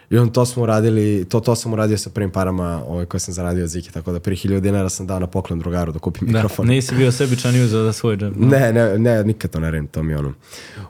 I 0.09 0.17
on 0.17 0.29
to 0.29 0.45
smo 0.45 0.63
uradili, 0.63 1.25
to, 1.29 1.39
to 1.39 1.55
sam 1.55 1.73
uradio 1.73 1.97
sa 1.97 2.09
prvim 2.09 2.31
parama 2.31 2.83
ovaj, 2.87 3.05
koje 3.05 3.21
sam 3.21 3.33
zaradio 3.33 3.63
od 3.63 3.69
Ziki, 3.69 3.91
tako 3.91 4.11
da 4.11 4.19
prvi 4.19 4.35
1000 4.35 4.59
dinara 4.59 4.89
sam 4.89 5.07
dao 5.07 5.19
na 5.19 5.27
poklon 5.27 5.59
drugaru 5.59 5.91
da 5.91 5.99
kupi 5.99 6.19
Da, 6.25 6.31
mikrofon. 6.31 6.67
nisi 6.67 6.95
bio 6.95 7.11
sebičan 7.11 7.55
i 7.55 7.61
uzeo 7.61 7.83
za 7.83 7.93
svoj 7.93 8.17
džep. 8.17 8.33
Ne, 8.35 8.73
ne, 8.73 8.99
ne, 8.99 9.23
nikad 9.23 9.51
to 9.51 9.59
ne 9.59 9.71
radim, 9.71 9.87
to 9.87 10.03
mi 10.03 10.13
je 10.13 10.17
ono. 10.17 10.33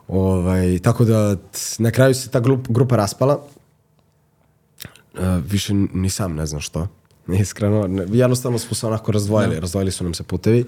Ovaj, 0.08 0.78
tako 0.78 1.04
da, 1.04 1.36
na 1.78 1.90
kraju 1.90 2.14
se 2.14 2.30
ta 2.30 2.40
grup, 2.40 2.68
grupa 2.68 2.96
raspala. 2.96 3.38
Uh, 5.14 5.20
više 5.50 5.74
ni 5.74 6.10
sam 6.10 6.34
ne 6.34 6.46
znam 6.46 6.60
što. 6.60 6.88
Iskreno, 7.28 7.86
ne, 7.86 8.06
jednostavno 8.10 8.58
smo 8.58 8.74
se 8.74 8.86
onako 8.86 9.12
razdvojili, 9.12 9.60
razdvojili 9.60 9.90
su 9.90 10.04
nam 10.04 10.14
se 10.14 10.22
putevi. 10.22 10.64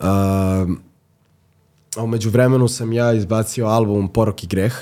Uh, 0.00 0.06
a 1.96 2.02
umeđu 2.02 2.30
vremenu 2.30 2.68
sam 2.68 2.92
ja 2.92 3.12
izbacio 3.12 3.66
album 3.66 4.08
Porok 4.08 4.44
i 4.44 4.46
greh. 4.46 4.74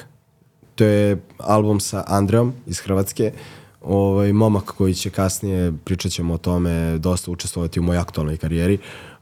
To 0.74 0.84
je 0.84 1.20
album 1.38 1.80
sa 1.80 2.04
Andreom 2.06 2.52
iz 2.66 2.80
Hrvatske. 2.80 3.32
Ovaj, 3.80 4.32
momak 4.32 4.64
koji 4.64 4.94
će 4.94 5.10
kasnije, 5.10 5.72
pričat 5.84 6.12
ćemo 6.12 6.34
o 6.34 6.38
tome, 6.38 6.98
dosta 6.98 7.30
učestvovati 7.30 7.80
u 7.80 7.82
mojoj 7.82 8.00
aktualnoj 8.00 8.36
karijeri. 8.36 8.78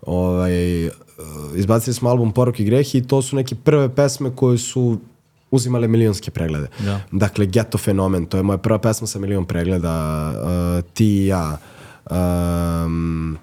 Ovaj, 0.07 0.87
eh, 0.87 0.91
izbacili 1.55 1.95
smo 1.95 2.11
album 2.11 2.33
Porok 2.33 2.61
i 2.61 2.65
greh 2.65 2.95
i 2.95 3.07
to 3.07 3.23
su 3.23 3.37
neke 3.37 3.55
prve 3.55 3.95
pesme 3.95 4.31
koje 4.37 4.59
su 4.59 4.99
uzimale 5.51 5.89
milionske 5.89 6.31
preglede. 6.31 6.67
Da. 6.79 7.01
Dakle, 7.13 7.47
Ghetto 7.47 7.79
Fenomen, 7.79 8.27
to 8.27 8.37
je 8.37 8.43
moja 8.43 8.59
prva 8.59 8.79
pesma 8.79 9.07
sa 9.07 9.19
milion 9.19 9.45
pregleda, 9.45 10.33
uh, 10.43 10.85
Ti 10.95 11.07
i 11.07 11.27
ja, 11.27 11.59
um, 12.11 13.39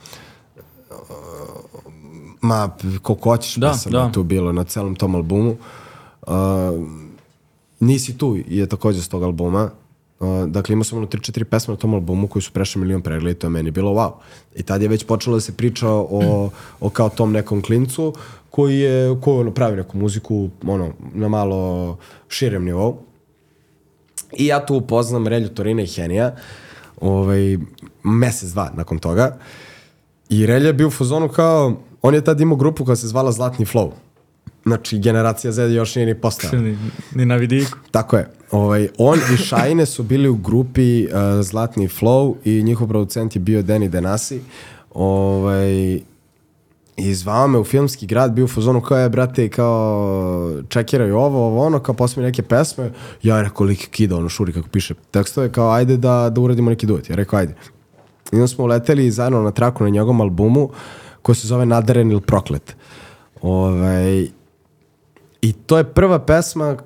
ma, 2.45 2.69
koliko 3.01 3.29
hoćeš 3.29 3.55
Da, 3.55 3.71
pesama 3.71 3.99
da. 3.99 4.05
je 4.05 4.12
tu 4.12 4.23
bilo 4.23 4.51
na 4.51 4.63
celom 4.63 4.95
tom 4.95 5.15
albumu. 5.15 5.58
Uh, 6.21 6.34
Nisi 7.79 8.17
tu 8.17 8.38
je 8.47 8.65
takođe 8.69 9.01
s 9.01 9.08
tog 9.08 9.23
albuma. 9.23 9.69
Uh, 10.19 10.45
dakle, 10.45 10.73
imao 10.73 10.84
sam 10.84 10.97
ono 10.97 11.08
3-4 11.08 11.43
pesme 11.43 11.73
na 11.73 11.77
tom 11.77 11.93
albumu 11.93 12.27
koji 12.27 12.43
su 12.43 12.51
prešli 12.51 12.81
milion 12.81 13.01
pregleda 13.01 13.31
i 13.31 13.39
to 13.39 13.47
je 13.47 13.51
meni 13.51 13.71
bilo 13.71 13.91
wow. 13.91 14.12
I 14.55 14.63
tad 14.63 14.81
je 14.81 14.88
već 14.88 15.05
počelo 15.05 15.36
da 15.36 15.41
se 15.41 15.53
priča 15.58 15.89
o, 15.89 16.49
o 16.79 16.89
kao 16.89 17.10
tom 17.10 17.31
nekom 17.31 17.62
klincu 17.62 18.13
koji 18.49 18.79
je, 18.79 19.17
koji 19.21 19.39
ono, 19.39 19.51
pravi 19.51 19.75
neku 19.75 19.97
muziku 19.97 20.49
ono, 20.67 20.93
na 21.13 21.27
malo 21.27 21.97
širem 22.27 22.65
nivou. 22.65 22.97
I 24.38 24.45
ja 24.45 24.65
tu 24.65 24.75
upoznam 24.75 25.27
Relju 25.27 25.49
Torina 25.49 25.81
i 25.81 25.88
Henija 25.88 26.36
ovaj, 27.01 27.58
mesec, 28.03 28.49
dva 28.49 28.71
nakon 28.75 28.99
toga. 28.99 29.38
I 30.29 30.45
Relja 30.45 30.67
je 30.67 30.73
bio 30.73 30.88
u 30.88 30.91
fazonu 30.91 31.29
kao, 31.29 31.73
on 32.07 32.13
je 32.13 32.21
tad 32.21 32.41
imao 32.41 32.55
grupu 32.55 32.85
koja 32.85 32.95
se 32.95 33.07
zvala 33.07 33.31
Zlatni 33.31 33.65
Flow. 33.65 33.91
Znači, 34.65 34.99
generacija 34.99 35.51
Z 35.51 35.73
još 35.73 35.95
nije 35.95 36.05
ni 36.05 36.21
postala. 36.21 36.61
Ni, 36.61 36.77
ni 37.15 37.25
na 37.25 37.35
vidiku. 37.35 37.77
Tako 37.91 38.17
je. 38.17 38.29
Ovaj, 38.51 38.87
on 38.97 39.19
i 39.33 39.37
Šajne 39.37 39.85
su 39.85 40.03
bili 40.03 40.29
u 40.29 40.35
grupi 40.35 41.05
uh, 41.05 41.11
Zlatni 41.41 41.87
Flow 41.87 42.35
i 42.43 42.63
njihov 42.63 42.87
producent 42.87 43.35
je 43.35 43.39
bio 43.39 43.61
Deni 43.61 43.89
Denasi. 43.89 44.41
Ovaj, 44.93 45.99
I 46.97 47.13
zvao 47.13 47.47
me 47.47 47.59
u 47.59 47.63
filmski 47.63 48.05
grad, 48.07 48.31
bio 48.31 48.45
u 48.45 48.47
fazonu 48.47 48.81
kao 48.81 48.97
je, 48.97 49.09
brate, 49.09 49.49
kao 49.49 50.61
čekiraj 50.69 51.11
ovo, 51.11 51.47
ovo, 51.47 51.65
ono, 51.65 51.79
kao 51.79 51.95
posmi 51.95 52.23
neke 52.23 52.41
pesme. 52.41 52.91
Ja 53.23 53.41
rekao, 53.41 53.65
lik 53.65 53.89
kida, 53.91 54.15
ono, 54.15 54.29
šuri 54.29 54.53
kako 54.53 54.69
piše 54.69 54.93
tekstove, 55.11 55.51
kao 55.51 55.71
ajde 55.71 55.97
da, 55.97 56.29
da 56.29 56.41
uradimo 56.41 56.69
neki 56.69 56.85
duet. 56.85 57.09
Ja 57.09 57.15
rekao, 57.15 57.39
ajde. 57.39 57.55
I 58.31 58.35
onda 58.35 58.47
smo 58.47 58.63
uleteli 58.63 59.11
zajedno 59.11 59.41
na 59.41 59.51
traku 59.51 59.83
na 59.83 59.89
njegovom 59.89 60.21
albumu 60.21 60.69
koji 61.25 61.35
se 61.35 61.47
zove 61.47 61.65
Nadaren 61.65 62.11
ili 62.11 62.21
Proklet. 62.21 62.75
Ovaj, 63.41 64.27
I 65.41 65.53
to 65.53 65.77
je 65.77 65.83
prva 65.83 66.19
pesma 66.19 66.71
uh, 66.71 66.77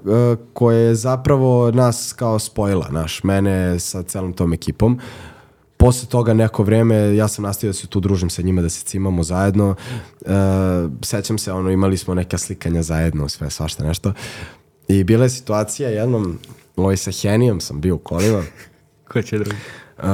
koja 0.54 0.78
je 0.78 0.96
zapravo 0.96 1.72
nas 1.72 2.14
kao 2.14 2.40
spojila, 2.40 2.88
naš, 2.92 3.24
mene 3.24 3.80
sa 3.80 4.04
celom 4.04 4.34
tom 4.34 4.54
ekipom. 4.54 5.00
Posle 5.78 6.10
toga 6.10 6.34
neko 6.34 6.64
vreme 6.64 7.16
ja 7.16 7.28
sam 7.28 7.44
nastavio 7.44 7.70
da 7.70 7.74
se 7.74 7.88
tu 7.88 8.00
družim 8.00 8.30
sa 8.30 8.42
njima, 8.42 8.62
da 8.62 8.70
se 8.70 8.86
cimamo 8.86 9.24
zajedno. 9.24 9.76
Uh, 10.22 10.28
sećam 11.02 11.38
se, 11.38 11.52
ono, 11.52 11.72
imali 11.72 11.98
smo 11.98 12.16
neka 12.16 12.38
slikanja 12.38 12.84
zajedno, 12.84 13.30
sve, 13.30 13.50
svašta 13.50 13.84
nešto. 13.84 14.14
I 14.88 15.04
bila 15.04 15.24
je 15.24 15.30
situacija 15.30 15.90
jednom, 15.90 16.40
ovaj 16.76 16.98
sa 16.98 17.12
Henijom 17.12 17.60
sam 17.62 17.82
bio 17.82 17.96
u 17.96 18.00
kolima, 18.00 18.44
Ko 19.12 19.22
će 19.22 19.38
drugi? 19.38 19.58
uh, 19.98 20.06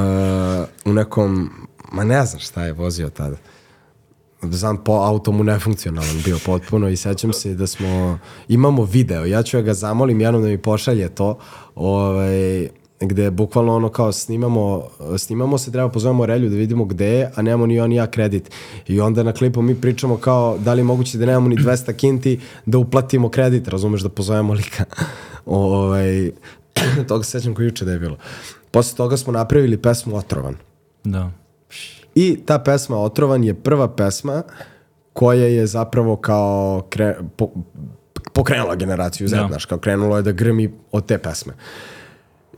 u 0.84 0.92
nekom, 0.92 1.50
ma 1.92 2.04
ne 2.04 2.26
znam 2.26 2.40
šta 2.40 2.64
je 2.64 2.72
vozio 2.72 3.10
tada. 3.10 3.36
Znam, 4.42 4.76
po 4.84 4.92
auto 4.92 5.32
mu 5.32 5.44
nefunkcionalan 5.44 6.22
bio 6.24 6.38
potpuno 6.46 6.88
i 6.88 6.96
sećam 6.96 7.32
se 7.32 7.54
da 7.54 7.66
smo, 7.66 8.18
imamo 8.48 8.84
video, 8.84 9.24
ja 9.24 9.42
ću 9.42 9.56
ja 9.56 9.62
ga 9.62 9.74
zamolim 9.74 10.20
jednom 10.20 10.42
da 10.42 10.48
mi 10.48 10.58
pošalje 10.58 11.08
to, 11.08 11.38
ovaj, 11.74 12.68
gde 13.00 13.30
bukvalno 13.30 13.76
ono 13.76 13.88
kao 13.88 14.12
snimamo, 14.12 14.82
snimamo 15.18 15.58
se, 15.58 15.72
treba 15.72 15.88
pozovemo 15.88 16.26
Relju 16.26 16.48
da 16.50 16.56
vidimo 16.56 16.84
gde 16.84 17.06
je, 17.06 17.32
a 17.34 17.42
nemamo 17.42 17.66
ni 17.66 17.80
on 17.80 17.90
ni 17.90 17.96
ja 17.96 18.06
kredit. 18.06 18.50
I 18.86 19.00
onda 19.00 19.22
na 19.22 19.32
klipu 19.32 19.62
mi 19.62 19.74
pričamo 19.74 20.16
kao 20.16 20.58
da 20.58 20.72
li 20.72 20.80
je 20.80 20.84
moguće 20.84 21.18
da 21.18 21.26
nemamo 21.26 21.48
ni 21.48 21.56
200 21.56 21.92
kinti 21.92 22.40
da 22.66 22.78
uplatimo 22.78 23.28
kredit, 23.28 23.68
razumeš, 23.68 24.00
da 24.00 24.08
pozovemo 24.08 24.52
lika. 24.52 24.84
ovaj, 25.46 26.30
toga 27.08 27.24
se 27.24 27.30
sećam 27.30 27.54
koji 27.54 27.66
juče 27.66 27.84
da 27.84 27.92
je 27.92 27.98
bilo. 27.98 28.16
Posle 28.70 28.96
toga 28.96 29.16
smo 29.16 29.32
napravili 29.32 29.82
pesmu 29.82 30.16
Otrovan. 30.16 30.54
Da. 31.04 31.30
I 32.16 32.36
ta 32.46 32.58
pesma 32.58 32.96
Otrovan 32.96 33.44
je 33.44 33.54
prva 33.54 33.88
pesma 33.88 34.42
koja 35.12 35.46
je 35.46 35.66
zapravo 35.66 36.16
kao 36.16 36.86
kre, 36.90 37.16
po, 37.36 37.50
pokrenula 38.32 38.74
generaciju 38.74 39.28
Z, 39.28 39.36
Da. 39.36 39.46
znaš, 39.48 39.64
kao 39.64 39.78
krenulo 39.78 40.16
je 40.16 40.22
da 40.22 40.32
grmi 40.32 40.72
od 40.92 41.06
te 41.06 41.18
pesme. 41.18 41.52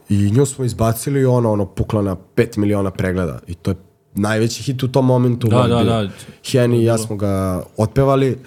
I 0.08 0.30
nju 0.30 0.46
smo 0.46 0.64
izbacili 0.64 1.20
i 1.20 1.24
ona 1.24 1.50
ono 1.50 1.66
pukla 1.66 2.02
na 2.02 2.16
5 2.36 2.58
miliona 2.58 2.90
pregleda 2.90 3.38
i 3.46 3.54
to 3.54 3.70
je 3.70 3.76
najveći 4.14 4.62
hit 4.62 4.82
u 4.82 4.92
tom 4.92 5.06
momentu. 5.06 5.48
Da, 5.48 5.62
da, 5.62 5.84
da. 5.84 6.08
Heni 6.50 6.78
i 6.78 6.84
ja 6.84 6.98
smo 6.98 7.16
ga 7.16 7.62
otpevali 7.76 8.38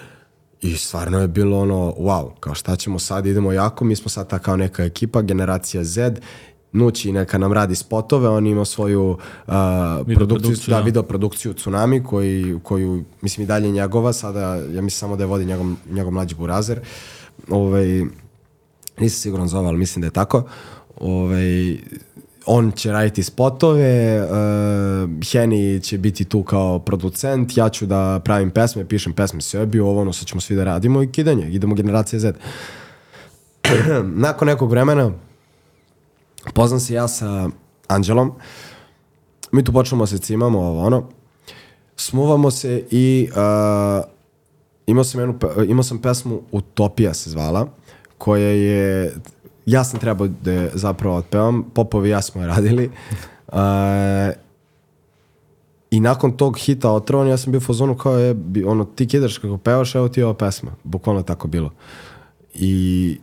i 0.60 0.76
stvarno 0.76 1.20
je 1.20 1.28
bilo 1.28 1.58
ono, 1.58 1.94
wow, 1.98 2.30
kao 2.40 2.54
šta 2.54 2.76
ćemo 2.76 2.98
sad, 2.98 3.26
idemo 3.26 3.52
jako, 3.52 3.84
mi 3.84 3.96
smo 3.96 4.08
sad 4.08 4.28
ta 4.28 4.38
kao 4.38 4.56
neka 4.56 4.84
ekipa, 4.84 5.22
generacija 5.22 5.84
Z, 5.84 6.14
Nući 6.72 7.12
neka 7.12 7.38
nam 7.38 7.52
radi 7.52 7.74
spotove, 7.74 8.28
on 8.28 8.46
ima 8.46 8.64
svoju 8.64 9.10
uh, 9.10 9.18
produkciju, 9.46 10.16
produkciju, 10.16 10.56
da, 10.66 10.76
da. 10.76 10.80
video 10.80 11.02
produkciju 11.02 11.54
Tsunami, 11.54 12.04
koji, 12.04 12.58
koju, 12.62 13.04
mislim, 13.20 13.44
i 13.44 13.46
dalje 13.46 13.70
njegova, 13.70 14.12
sada, 14.12 14.54
ja 14.54 14.82
mislim 14.82 14.90
samo 14.90 15.16
da 15.16 15.22
je 15.22 15.26
vodi 15.26 15.44
njegov, 15.44 15.66
njegov 15.90 16.12
mlađi 16.12 16.34
burazer, 16.34 16.80
ovaj, 17.48 17.86
nisam 18.98 19.20
siguran 19.20 19.48
za 19.48 19.58
ovo, 19.58 19.68
ali 19.68 19.78
mislim 19.78 20.00
da 20.00 20.06
je 20.06 20.10
tako. 20.10 20.42
Ovaj, 21.00 21.76
on 22.46 22.70
će 22.70 22.92
raditi 22.92 23.22
spotove, 23.22 24.22
uh, 24.24 24.30
Henny 25.20 25.82
će 25.82 25.98
biti 25.98 26.24
tu 26.24 26.42
kao 26.42 26.78
producent, 26.78 27.56
ja 27.56 27.68
ću 27.68 27.86
da 27.86 28.20
pravim 28.24 28.50
pesme, 28.50 28.88
pišem 28.88 29.12
pesme 29.12 29.40
sebi, 29.40 29.80
ovo 29.80 30.00
ono 30.00 30.12
sad 30.12 30.26
ćemo 30.28 30.40
svi 30.40 30.56
da 30.56 30.64
radimo 30.64 31.02
i 31.02 31.12
kidanje, 31.12 31.50
idemo 31.50 31.74
generacija 31.74 32.18
Z. 32.18 32.32
Nakon 34.26 34.48
nekog 34.48 34.70
vremena 34.70 35.12
poznam 36.54 36.80
se 36.80 36.94
ja 36.94 37.08
sa 37.08 37.48
Anđelom, 37.88 38.32
mi 39.52 39.64
tu 39.64 39.72
počnemo 39.72 40.06
se 40.06 40.18
cimamo, 40.18 40.58
ovo 40.58 40.86
ono, 40.86 41.08
smuvamo 41.96 42.50
se 42.50 42.84
i 42.90 43.28
uh, 43.30 44.04
imao 44.86 45.04
sam, 45.04 45.20
jednu, 45.20 45.38
imao 45.68 45.82
sam 45.82 45.98
pesmu 45.98 46.40
Utopija 46.52 47.14
se 47.14 47.30
zvala, 47.30 47.68
koja 48.18 48.48
je, 48.48 49.14
ja 49.66 49.84
sam 49.84 50.00
trebao 50.00 50.28
da 50.28 50.52
je 50.52 50.70
zapravo 50.74 51.16
otpevam, 51.16 51.64
Popovi 51.74 52.10
ja 52.10 52.22
smo 52.22 52.40
je 52.40 52.46
radili. 52.48 52.90
Uh, 53.52 53.58
I 55.90 56.00
nakon 56.00 56.36
tog 56.36 56.58
hita 56.58 56.90
Otrovan, 56.90 57.28
ja 57.28 57.36
sam 57.36 57.52
bio 57.52 57.58
u 57.58 57.60
fazonu 57.60 57.96
kao 57.96 58.18
je, 58.18 58.36
ono, 58.66 58.84
ti 58.84 59.06
kidaš 59.08 59.38
kako 59.38 59.58
pevaš, 59.58 59.94
evo 59.94 60.08
ti 60.08 60.20
je 60.20 60.24
ova 60.24 60.34
pesma. 60.34 60.70
Bukvalno 60.84 61.22
tako 61.22 61.48
bilo. 61.48 61.70
I 62.54 63.18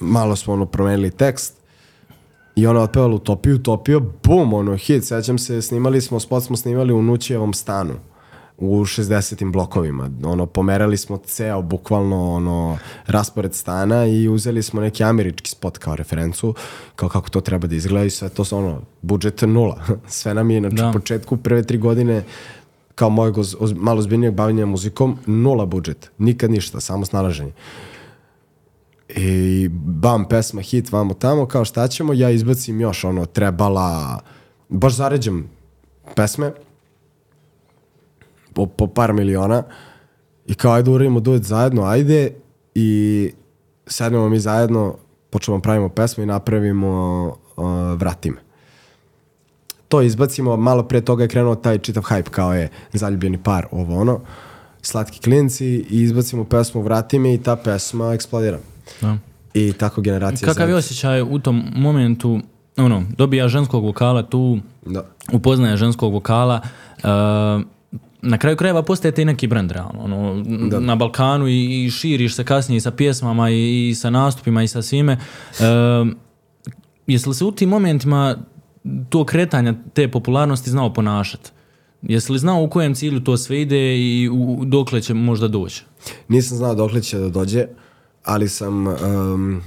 malo 0.00 0.36
smo 0.36 0.52
ono 0.52 0.66
promenili 0.66 1.10
tekst 1.10 1.55
i 2.56 2.66
ona 2.66 2.80
otpevala 2.80 3.14
Utopiju, 3.14 3.54
Utopija, 3.54 4.00
bum, 4.24 4.52
ono, 4.52 4.76
hit, 4.76 5.04
sećam 5.04 5.38
se, 5.38 5.62
snimali 5.62 6.00
smo, 6.00 6.20
spot 6.20 6.44
smo 6.44 6.56
snimali 6.56 6.92
u 6.92 7.02
Nućevom 7.02 7.54
stanu 7.54 7.92
u 8.58 8.84
60. 8.84 9.52
blokovima. 9.52 10.10
Ono, 10.24 10.46
pomerali 10.46 10.96
smo 10.96 11.16
ceo, 11.16 11.62
bukvalno, 11.62 12.32
ono, 12.32 12.78
raspored 13.06 13.54
stana 13.54 14.06
i 14.06 14.28
uzeli 14.28 14.62
smo 14.62 14.80
neki 14.80 15.04
američki 15.04 15.50
spot 15.50 15.78
kao 15.78 15.96
referencu, 15.96 16.54
kao 16.96 17.08
kako 17.08 17.30
to 17.30 17.40
treba 17.40 17.66
da 17.66 17.74
izgleda 17.76 18.06
i 18.06 18.10
sve 18.10 18.28
to 18.28 18.44
ono, 18.50 18.82
budžet 19.02 19.42
nula. 19.42 19.80
sve 20.08 20.34
nam 20.34 20.50
je, 20.50 20.60
znači, 20.60 20.76
Da. 20.76 20.92
početku 20.92 21.36
prve 21.36 21.62
tri 21.62 21.78
godine 21.78 22.24
kao 22.94 23.10
mojeg 23.10 23.38
oz, 23.38 23.56
oz, 23.60 23.72
malo 23.76 24.02
zbiljnijeg 24.02 24.34
bavljenja 24.34 24.66
muzikom, 24.66 25.18
nula 25.26 25.66
budžet, 25.66 26.10
nikad 26.18 26.50
ništa, 26.50 26.80
samo 26.80 27.04
snalaženje. 27.04 27.52
I 29.16 29.68
bam, 29.72 30.28
pesma, 30.28 30.60
hit, 30.60 30.92
vamo 30.92 31.14
tamo, 31.14 31.46
kao 31.46 31.64
šta 31.64 31.88
ćemo, 31.88 32.12
ja 32.12 32.30
izbacim 32.30 32.80
još 32.80 33.04
ono, 33.04 33.26
trebala, 33.26 34.20
baš 34.68 34.94
zaređam 34.94 35.50
pesme, 36.14 36.52
po, 38.52 38.66
po 38.66 38.86
par 38.86 39.12
miliona, 39.12 39.62
i 40.46 40.54
kao 40.54 40.72
ajde 40.72 40.90
uradimo 40.90 41.20
duet 41.20 41.42
zajedno, 41.42 41.84
ajde, 41.84 42.34
i 42.74 43.30
sednemo 43.86 44.28
mi 44.28 44.40
zajedno, 44.40 44.96
počnemo 45.30 45.60
pravimo 45.60 45.88
pesmu 45.88 46.22
i 46.22 46.26
napravimo 46.26 47.26
uh, 47.56 47.64
Vratime. 47.98 48.36
To 49.88 50.02
izbacimo, 50.02 50.56
malo 50.56 50.82
pre 50.82 51.00
toga 51.00 51.22
je 51.22 51.28
krenuo 51.28 51.54
taj 51.54 51.78
čitav 51.78 52.02
hype 52.02 52.30
kao 52.30 52.54
je 52.54 52.68
zaljubljeni 52.92 53.42
par, 53.42 53.66
ovo 53.70 54.00
ono, 54.00 54.20
slatki 54.82 55.20
klinci 55.20 55.66
i 55.66 56.02
izbacimo 56.02 56.44
pesmu 56.44 56.82
Vratime 56.82 57.34
i 57.34 57.42
ta 57.42 57.56
pesma 57.56 58.12
eksplodira. 58.14 58.58
Da. 59.00 59.16
I 59.54 59.72
tako 59.72 60.00
generacija 60.00 60.46
Kakav 60.48 60.68
je 60.68 60.76
osjećaj 60.76 61.22
u 61.22 61.38
tom 61.38 61.64
momentu, 61.76 62.40
ono, 62.76 63.04
dobija 63.16 63.48
ženskog 63.48 63.84
vokala 63.84 64.22
tu, 64.22 64.58
Da. 64.86 65.06
upoznaje 65.32 65.76
ženskog 65.76 66.12
vokala, 66.12 66.60
uh, 66.96 67.02
na 68.22 68.38
kraju 68.38 68.56
krajeva 68.56 68.82
postajete 68.82 69.22
i 69.22 69.24
neki 69.24 69.46
brand 69.46 69.70
realno. 69.70 70.00
Ono, 70.00 70.44
Na 70.80 70.96
Balkanu 70.96 71.48
i, 71.48 71.84
i 71.84 71.90
širiš 71.90 72.34
se 72.34 72.44
kasnije 72.44 72.80
sa 72.80 72.90
pjesmama 72.90 73.50
i, 73.50 73.88
i 73.88 73.94
sa 73.94 74.10
nastupima 74.10 74.62
i 74.62 74.68
sa 74.68 74.82
svime. 74.82 75.18
Uh, 75.58 76.08
jesi 77.06 77.28
li 77.28 77.34
se 77.34 77.44
u 77.44 77.52
tim 77.52 77.68
momentima 77.68 78.36
to 79.08 79.24
kretanja 79.24 79.74
te 79.94 80.10
popularnosti 80.10 80.70
znao 80.70 80.92
ponašati? 80.92 81.50
Jesi 82.02 82.32
li 82.32 82.38
znao 82.38 82.62
u 82.62 82.70
kojem 82.70 82.94
cilju 82.94 83.20
to 83.20 83.36
sve 83.36 83.62
ide 83.62 83.98
i 83.98 84.28
u, 84.32 84.64
dokle 84.64 85.00
će 85.00 85.14
možda 85.14 85.48
doći? 85.48 85.84
Nisam 86.28 86.56
znao 86.56 86.74
dokle 86.74 87.02
će 87.02 87.18
da 87.18 87.28
dođe, 87.28 87.66
ali 88.26 88.48
sam... 88.48 88.86
Um, 88.86 89.62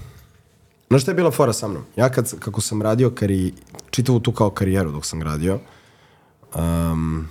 Znaš 0.89 1.01
šta 1.01 1.11
je 1.11 1.15
bila 1.15 1.31
fora 1.31 1.53
sa 1.53 1.67
mnom? 1.67 1.83
Ja 1.95 2.09
kad, 2.09 2.39
kako 2.39 2.61
sam 2.61 2.81
radio 2.81 3.09
kari, 3.09 3.53
čitavu 3.89 4.19
tu 4.19 4.31
kao 4.31 4.49
karijeru 4.49 4.91
dok 4.91 5.05
sam 5.05 5.21
radio, 5.21 5.59
um, 6.55 7.27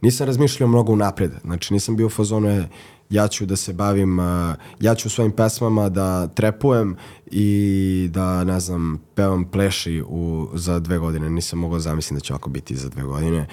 nisam 0.00 0.26
razmišljao 0.26 0.68
mnogo 0.68 0.92
unapred. 0.92 1.32
Znači 1.44 1.74
nisam 1.74 1.96
bio 1.96 2.06
u 2.06 2.10
fazonu 2.10 2.48
e, 2.48 2.68
ja 3.10 3.28
ću 3.28 3.46
da 3.46 3.56
se 3.56 3.72
bavim, 3.72 4.18
uh, 4.18 4.54
ja 4.80 4.94
ću 4.94 5.10
svojim 5.10 5.32
pesmama 5.32 5.88
da 5.88 6.26
trepujem 6.26 6.96
i 7.26 8.08
da, 8.12 8.44
ne 8.44 8.60
znam, 8.60 9.02
pevam 9.14 9.44
pleši 9.44 10.02
u, 10.08 10.48
za 10.54 10.78
dve 10.78 10.98
godine. 10.98 11.30
Nisam 11.30 11.58
mogao 11.58 11.80
zamisliti 11.80 12.14
da 12.14 12.20
će 12.20 12.32
ovako 12.32 12.50
biti 12.50 12.76
za 12.76 12.88
dve 12.88 13.02
godine. 13.02 13.46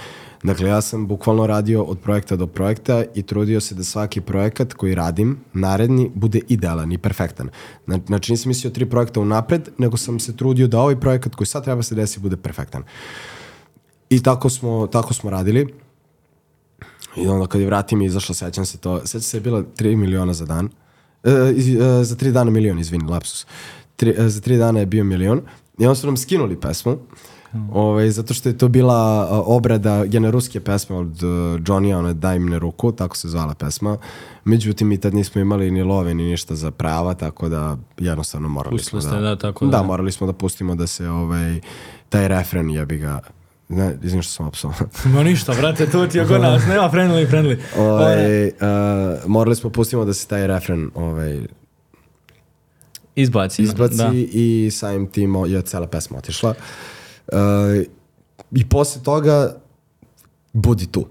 Dakle, 0.44 0.70
ja 0.70 0.82
sam 0.82 1.08
bukvalno 1.08 1.48
radio 1.48 1.84
od 1.84 2.00
projekta 2.00 2.36
do 2.36 2.48
projekta 2.48 3.04
i 3.16 3.24
trudio 3.24 3.62
se 3.62 3.76
da 3.76 3.84
svaki 3.84 4.22
projekat 4.22 4.74
koji 4.74 4.96
radim, 4.96 5.38
naredni, 5.54 6.12
bude 6.16 6.40
idealan 6.48 6.92
i 6.92 6.98
perfektan. 6.98 7.50
Zna- 7.88 8.00
Znači, 8.08 8.32
nisam 8.32 8.50
mislio 8.50 8.72
tri 8.72 8.86
projekta 8.86 9.20
unapred, 9.20 9.70
nego 9.78 9.98
sam 9.98 10.20
se 10.20 10.38
trudio 10.38 10.68
da 10.68 10.80
ovaj 10.80 11.00
projekat 11.00 11.36
koji 11.36 11.48
sad 11.48 11.64
treba 11.64 11.84
se 11.84 11.96
desi 11.96 12.20
bude 12.20 12.38
perfektan. 12.38 12.84
I 14.10 14.24
tako 14.24 14.50
smo, 14.50 14.88
tako 14.88 15.14
smo 15.14 15.30
radili. 15.30 15.74
I 17.18 17.28
onda 17.28 17.48
kad 17.48 17.62
je 17.62 17.68
vratim 17.68 18.02
izašlo, 18.02 18.36
sećam 18.36 18.66
se 18.66 18.78
to, 18.78 19.00
sećam 19.06 19.22
se 19.22 19.38
je 19.38 19.42
bilo 19.42 19.62
3 19.78 19.96
miliona 19.96 20.34
za 20.34 20.46
dan. 20.46 20.70
E, 21.24 21.32
e, 21.32 21.54
za 22.04 22.16
3 22.16 22.32
dana 22.32 22.52
milion, 22.52 22.80
izvini, 22.80 23.10
lapsus. 23.10 23.46
Tri, 23.96 24.16
e, 24.18 24.30
za 24.30 24.42
3 24.42 24.58
dana 24.58 24.80
je 24.80 24.86
bio 24.86 25.04
milion. 25.04 25.42
I 25.80 25.86
onda 25.86 25.96
su 25.96 26.08
nam 26.08 26.18
skinuli 26.18 26.60
pesmu. 26.60 26.98
Ovaj, 27.74 28.10
zato 28.10 28.34
što 28.34 28.50
je 28.50 28.58
to 28.58 28.68
bila 28.68 29.28
obrada 29.46 29.96
jedne 29.96 30.32
ruske 30.32 30.60
pesme 30.60 30.96
od 30.96 31.24
uh, 31.24 31.30
Johnny, 31.60 31.96
ona 31.96 32.14
Daj 32.14 32.40
ne 32.40 32.60
ruku, 32.60 32.92
tako 32.92 33.18
se 33.18 33.30
zvala 33.30 33.54
pesma. 33.54 33.98
Međutim, 34.44 34.88
mi 34.88 34.98
tad 34.98 35.14
nismo 35.14 35.42
imali 35.42 35.72
ni 35.72 35.84
love 35.84 36.14
ni 36.14 36.24
ništa 36.24 36.56
za 36.56 36.72
prava, 36.72 37.14
tako 37.14 37.50
da 37.50 37.78
jednostavno 37.98 38.50
morali 38.50 38.78
Pustili 38.78 39.02
smo 39.02 39.12
ste, 39.12 39.20
da... 39.20 39.30
da, 39.30 39.36
tako 39.36 39.66
da, 39.66 39.78
da. 39.78 39.84
morali 39.84 40.12
smo 40.12 40.28
da 40.28 40.34
pustimo 40.34 40.76
da 40.76 40.88
se 40.88 41.10
ovaj, 41.10 41.60
taj 42.10 42.28
refren 42.28 42.70
jebi 42.70 42.98
ga... 42.98 43.20
Ne, 43.70 43.98
izvim 44.04 44.22
što 44.22 44.32
sam 44.32 44.48
opsao. 44.48 44.74
Ma 45.14 45.24
ništa, 45.24 45.54
brate, 45.54 45.86
to 45.90 46.08
ti 46.08 46.18
je 46.18 46.40
nas, 46.40 46.68
nema 46.68 46.90
friendly, 46.92 47.30
friendly. 47.32 47.58
Ovaj, 47.78 48.48
uh, 48.48 48.52
morali 49.26 49.56
smo 49.56 49.70
pustimo 49.70 50.06
da 50.06 50.14
se 50.14 50.28
taj 50.28 50.48
refren 50.48 50.92
ovaj, 50.96 51.40
Izbaci. 53.16 53.64
izbaci 53.64 53.98
Da. 53.98 54.12
i 54.14 54.70
samim 54.72 55.08
tim 55.08 55.36
je 55.48 55.62
cela 55.62 55.88
pesma 55.88 56.18
otišla. 56.18 56.54
Uh, 57.32 57.84
I 58.52 58.70
posle 58.70 59.04
toga 59.04 59.56
budi 60.54 60.88
tu. 60.92 61.08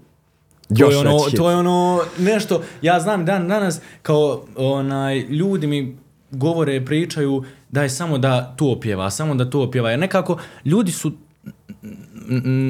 To 0.77 0.83
Još 0.83 0.93
je, 0.93 0.99
ono, 0.99 1.19
to 1.37 1.49
je 1.49 1.55
ono 1.55 2.01
nešto, 2.19 2.61
ja 2.81 2.99
znam 2.99 3.25
dan 3.25 3.47
danas 3.47 3.81
kao 4.01 4.45
onaj, 4.55 5.19
ljudi 5.19 5.67
mi 5.67 5.97
govore, 6.31 6.85
pričaju 6.85 7.43
daj 7.69 7.89
samo 7.89 8.17
da 8.17 8.55
to 8.57 8.71
opjeva, 8.71 9.09
samo 9.09 9.35
da 9.35 9.49
to 9.49 9.63
opjeva. 9.63 9.89
Jer 9.89 9.99
nekako 9.99 10.37
ljudi 10.65 10.91
su 10.91 11.11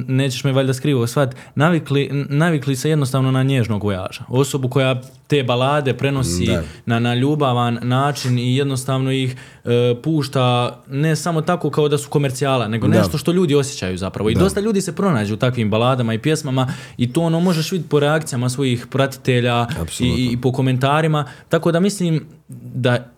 nećeš 0.08 0.43
me 0.43 0.52
valjda 0.52 0.74
skrivo 0.74 1.08
svat, 1.08 1.36
navikli, 1.56 2.26
navikli 2.30 2.76
se 2.76 2.89
jednostavno 2.89 3.32
na 3.32 3.43
nježnog 3.43 3.84
vojaža. 3.84 4.24
Osobu 4.28 4.69
koja 4.69 5.02
te 5.28 5.43
balade 5.43 5.93
prenosi 5.93 6.45
Da. 6.45 6.63
na, 6.86 7.00
na 7.00 7.15
ljubavan 7.15 7.80
način 7.82 8.39
i 8.39 8.56
jednostavno 8.56 9.12
ih 9.12 9.36
e, 9.65 9.69
pušta 10.04 10.76
ne 10.89 11.15
samo 11.15 11.41
tako 11.41 11.69
kao 11.69 11.88
da 11.88 11.98
su 11.98 12.10
komercijala, 12.10 12.67
nego 12.67 12.88
Da. 12.88 12.98
nešto 12.98 13.17
što 13.17 13.32
ljudi 13.32 13.56
osjećaju 13.56 13.98
zapravo. 13.98 14.30
I 14.30 14.36
dosta 14.36 14.60
ljudi 14.60 14.82
se 14.82 14.95
pronađu 14.95 15.34
u 15.34 15.38
takvim 15.38 15.69
baladama 15.69 16.13
i 16.13 16.19
pjesmama 16.19 16.74
i 16.98 17.13
to 17.13 17.22
ono 17.22 17.39
možeš 17.39 17.72
vidjeti 17.72 17.89
po 17.89 18.00
reakcijama 18.00 18.50
svojih 18.50 18.88
pratitelja 18.88 19.67
i, 20.00 20.30
i 20.32 20.38
po 20.41 20.52
komentarima. 20.52 21.26
Tako 21.50 21.72
da 21.72 21.80
mislim 21.80 22.26
da, 22.74 23.12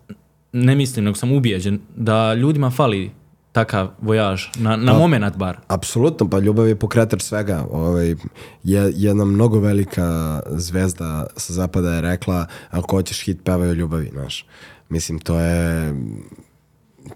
ne 0.51 0.75
mislim, 0.75 1.05
nego 1.05 1.15
sam 1.15 1.31
ubijeđen, 1.31 1.79
da 1.95 2.33
ljudima 2.33 2.69
fali 2.69 3.11
takav 3.51 3.89
vojaž, 4.01 4.47
na, 4.55 4.75
na 4.75 4.93
moment 4.93 5.37
bar. 5.37 5.59
Apsolutno, 5.67 6.29
pa 6.29 6.39
ljubav 6.39 6.67
je 6.67 6.75
pokretač 6.75 7.21
svega. 7.21 7.65
Ovaj, 7.71 8.15
je, 8.63 8.93
jedna 8.95 9.25
mnogo 9.25 9.59
velika 9.59 10.39
zvezda 10.49 11.27
sa 11.37 11.53
zapada 11.53 11.93
je 11.93 12.01
rekla 12.01 12.45
ako 12.69 12.95
hoćeš 12.95 13.25
hit, 13.25 13.43
pevaj 13.43 13.69
o 13.69 13.73
ljubavi, 13.73 14.09
znaš. 14.13 14.45
Mislim, 14.89 15.19
to 15.19 15.39
je 15.39 15.93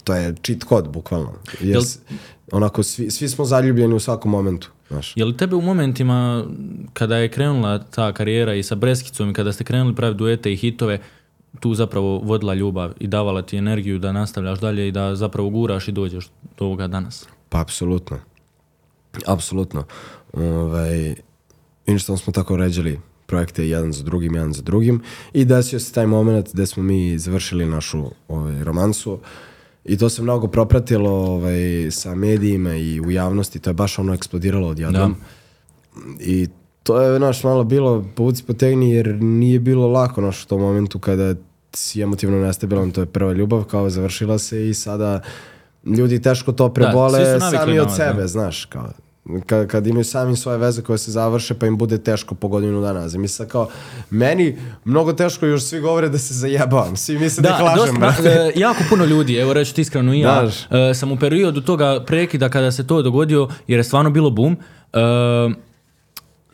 to 0.03 0.15
je 0.15 0.35
cheat 0.43 0.63
kod, 0.63 0.89
bukvalno. 0.89 1.33
Jer, 1.61 1.77
Jel- 1.77 1.97
onako, 2.51 2.83
svi, 2.83 3.11
svi 3.11 3.29
smo 3.29 3.45
zaljubljeni 3.45 3.93
u 3.93 3.99
svakom 3.99 4.31
momentu, 4.31 4.71
znaš. 4.87 5.13
Je 5.15 5.25
li 5.25 5.37
tebe 5.37 5.55
u 5.55 5.61
momentima 5.61 6.45
kada 6.93 7.17
je 7.17 7.31
krenula 7.31 7.79
ta 7.79 8.13
karijera 8.13 8.53
i 8.53 8.63
sa 8.63 8.75
Breskicom 8.75 9.29
i 9.29 9.33
kada 9.33 9.53
ste 9.53 9.63
krenuli 9.63 9.95
praviti 9.95 10.17
duete 10.17 10.53
i 10.53 10.55
hitove, 10.55 10.99
tu 11.59 11.73
zapravo 11.73 12.19
vodila 12.19 12.53
ljubav 12.53 12.93
i 12.99 13.07
davala 13.07 13.41
ti 13.41 13.57
energiju 13.57 13.99
da 13.99 14.11
nastavljaš 14.11 14.59
dalje 14.59 14.87
i 14.87 14.91
da 14.91 15.15
zapravo 15.15 15.49
guraš 15.49 15.87
i 15.87 15.91
dođeš 15.91 16.29
do 16.57 16.65
ovoga 16.65 16.87
danas? 16.87 17.27
Pa 17.49 17.61
apsolutno. 17.61 18.17
Apsolutno. 19.25 19.83
Ovaj, 20.33 21.15
Inače 21.85 22.17
smo 22.17 22.33
tako 22.33 22.57
ređali 22.57 22.99
projekte 23.25 23.67
jedan 23.67 23.93
za 23.93 24.03
drugim, 24.03 24.35
jedan 24.35 24.53
za 24.53 24.61
drugim 24.61 25.01
i 25.33 25.45
desio 25.45 25.79
se 25.79 25.93
taj 25.93 26.07
moment 26.07 26.49
gde 26.53 26.65
smo 26.65 26.83
mi 26.83 27.17
završili 27.17 27.65
našu 27.65 28.03
ovaj, 28.27 28.63
romansu 28.63 29.19
i 29.85 29.97
to 29.97 30.09
se 30.09 30.21
mnogo 30.21 30.47
propratilo 30.47 31.11
ovaj, 31.11 31.91
sa 31.91 32.15
medijima 32.15 32.75
i 32.75 33.01
u 33.01 33.11
javnosti, 33.11 33.59
to 33.59 33.69
je 33.69 33.73
baš 33.73 33.99
ono 33.99 34.13
eksplodiralo 34.13 34.67
odjednom. 34.67 35.15
I 36.19 36.47
to 36.85 37.01
je, 37.01 37.17
znaš, 37.17 37.43
malo 37.43 37.63
bilo 37.63 38.05
povuci 38.15 38.43
potegni 38.43 38.91
jer 38.91 39.15
nije 39.21 39.59
bilo 39.59 39.87
lako, 39.87 40.21
znaš, 40.21 40.43
u 40.43 40.47
tom 40.47 40.61
momentu 40.61 40.99
kada 40.99 41.35
si 41.73 42.01
emotivno 42.01 42.37
nestabilan, 42.37 42.91
to 42.91 43.01
je 43.01 43.05
prva 43.05 43.33
ljubav, 43.33 43.63
kao 43.63 43.89
završila 43.89 44.37
se 44.37 44.69
i 44.69 44.73
sada 44.73 45.21
ljudi 45.85 46.21
teško 46.21 46.51
to 46.51 46.69
prebole 46.73 47.25
svi 47.25 47.25
su 47.25 47.39
navikli 47.39 47.57
sami 47.57 47.79
od 47.79 47.87
vas, 47.87 47.95
sebe, 47.95 48.21
da. 48.21 48.27
znaš, 48.27 48.65
kao 48.65 48.89
kad, 49.45 49.67
kad 49.67 49.87
imaju 49.87 50.03
sami 50.03 50.35
svoje 50.35 50.57
veze 50.57 50.81
koje 50.81 50.97
se 50.97 51.11
završe 51.11 51.53
pa 51.53 51.65
im 51.65 51.77
bude 51.77 51.97
teško 51.97 52.35
po 52.35 52.47
godinu 52.47 52.81
dana. 52.81 53.09
Znači, 53.09 53.27
sad 53.27 53.47
kao, 53.47 53.69
meni 54.09 54.57
mnogo 54.85 55.13
teško 55.13 55.45
još 55.45 55.63
svi 55.63 55.79
govore 55.79 56.09
da 56.09 56.17
se 56.17 56.33
zajebavam. 56.33 56.95
Svi 56.95 57.19
misle 57.19 57.41
da, 57.41 57.49
ih 57.49 57.63
lažem, 57.63 57.77
dosta, 57.77 57.99
brate. 57.99 58.29
e, 58.29 58.51
jako 58.55 58.83
puno 58.89 59.05
ljudi, 59.05 59.35
evo 59.35 59.53
reći 59.53 59.75
ti 59.75 59.81
iskreno 59.81 60.13
i 60.13 60.19
ja, 60.19 60.49
e, 60.71 60.93
sam 60.93 61.11
u 61.11 61.17
periodu 61.17 61.61
toga 61.61 62.03
prekida 62.07 62.49
kada 62.49 62.71
se 62.71 62.87
to 62.87 63.01
dogodio, 63.01 63.47
jer 63.67 63.79
je 63.79 63.83
stvarno 63.83 64.09
bilo 64.09 64.29
bum, 64.29 64.57
e, 64.93 64.99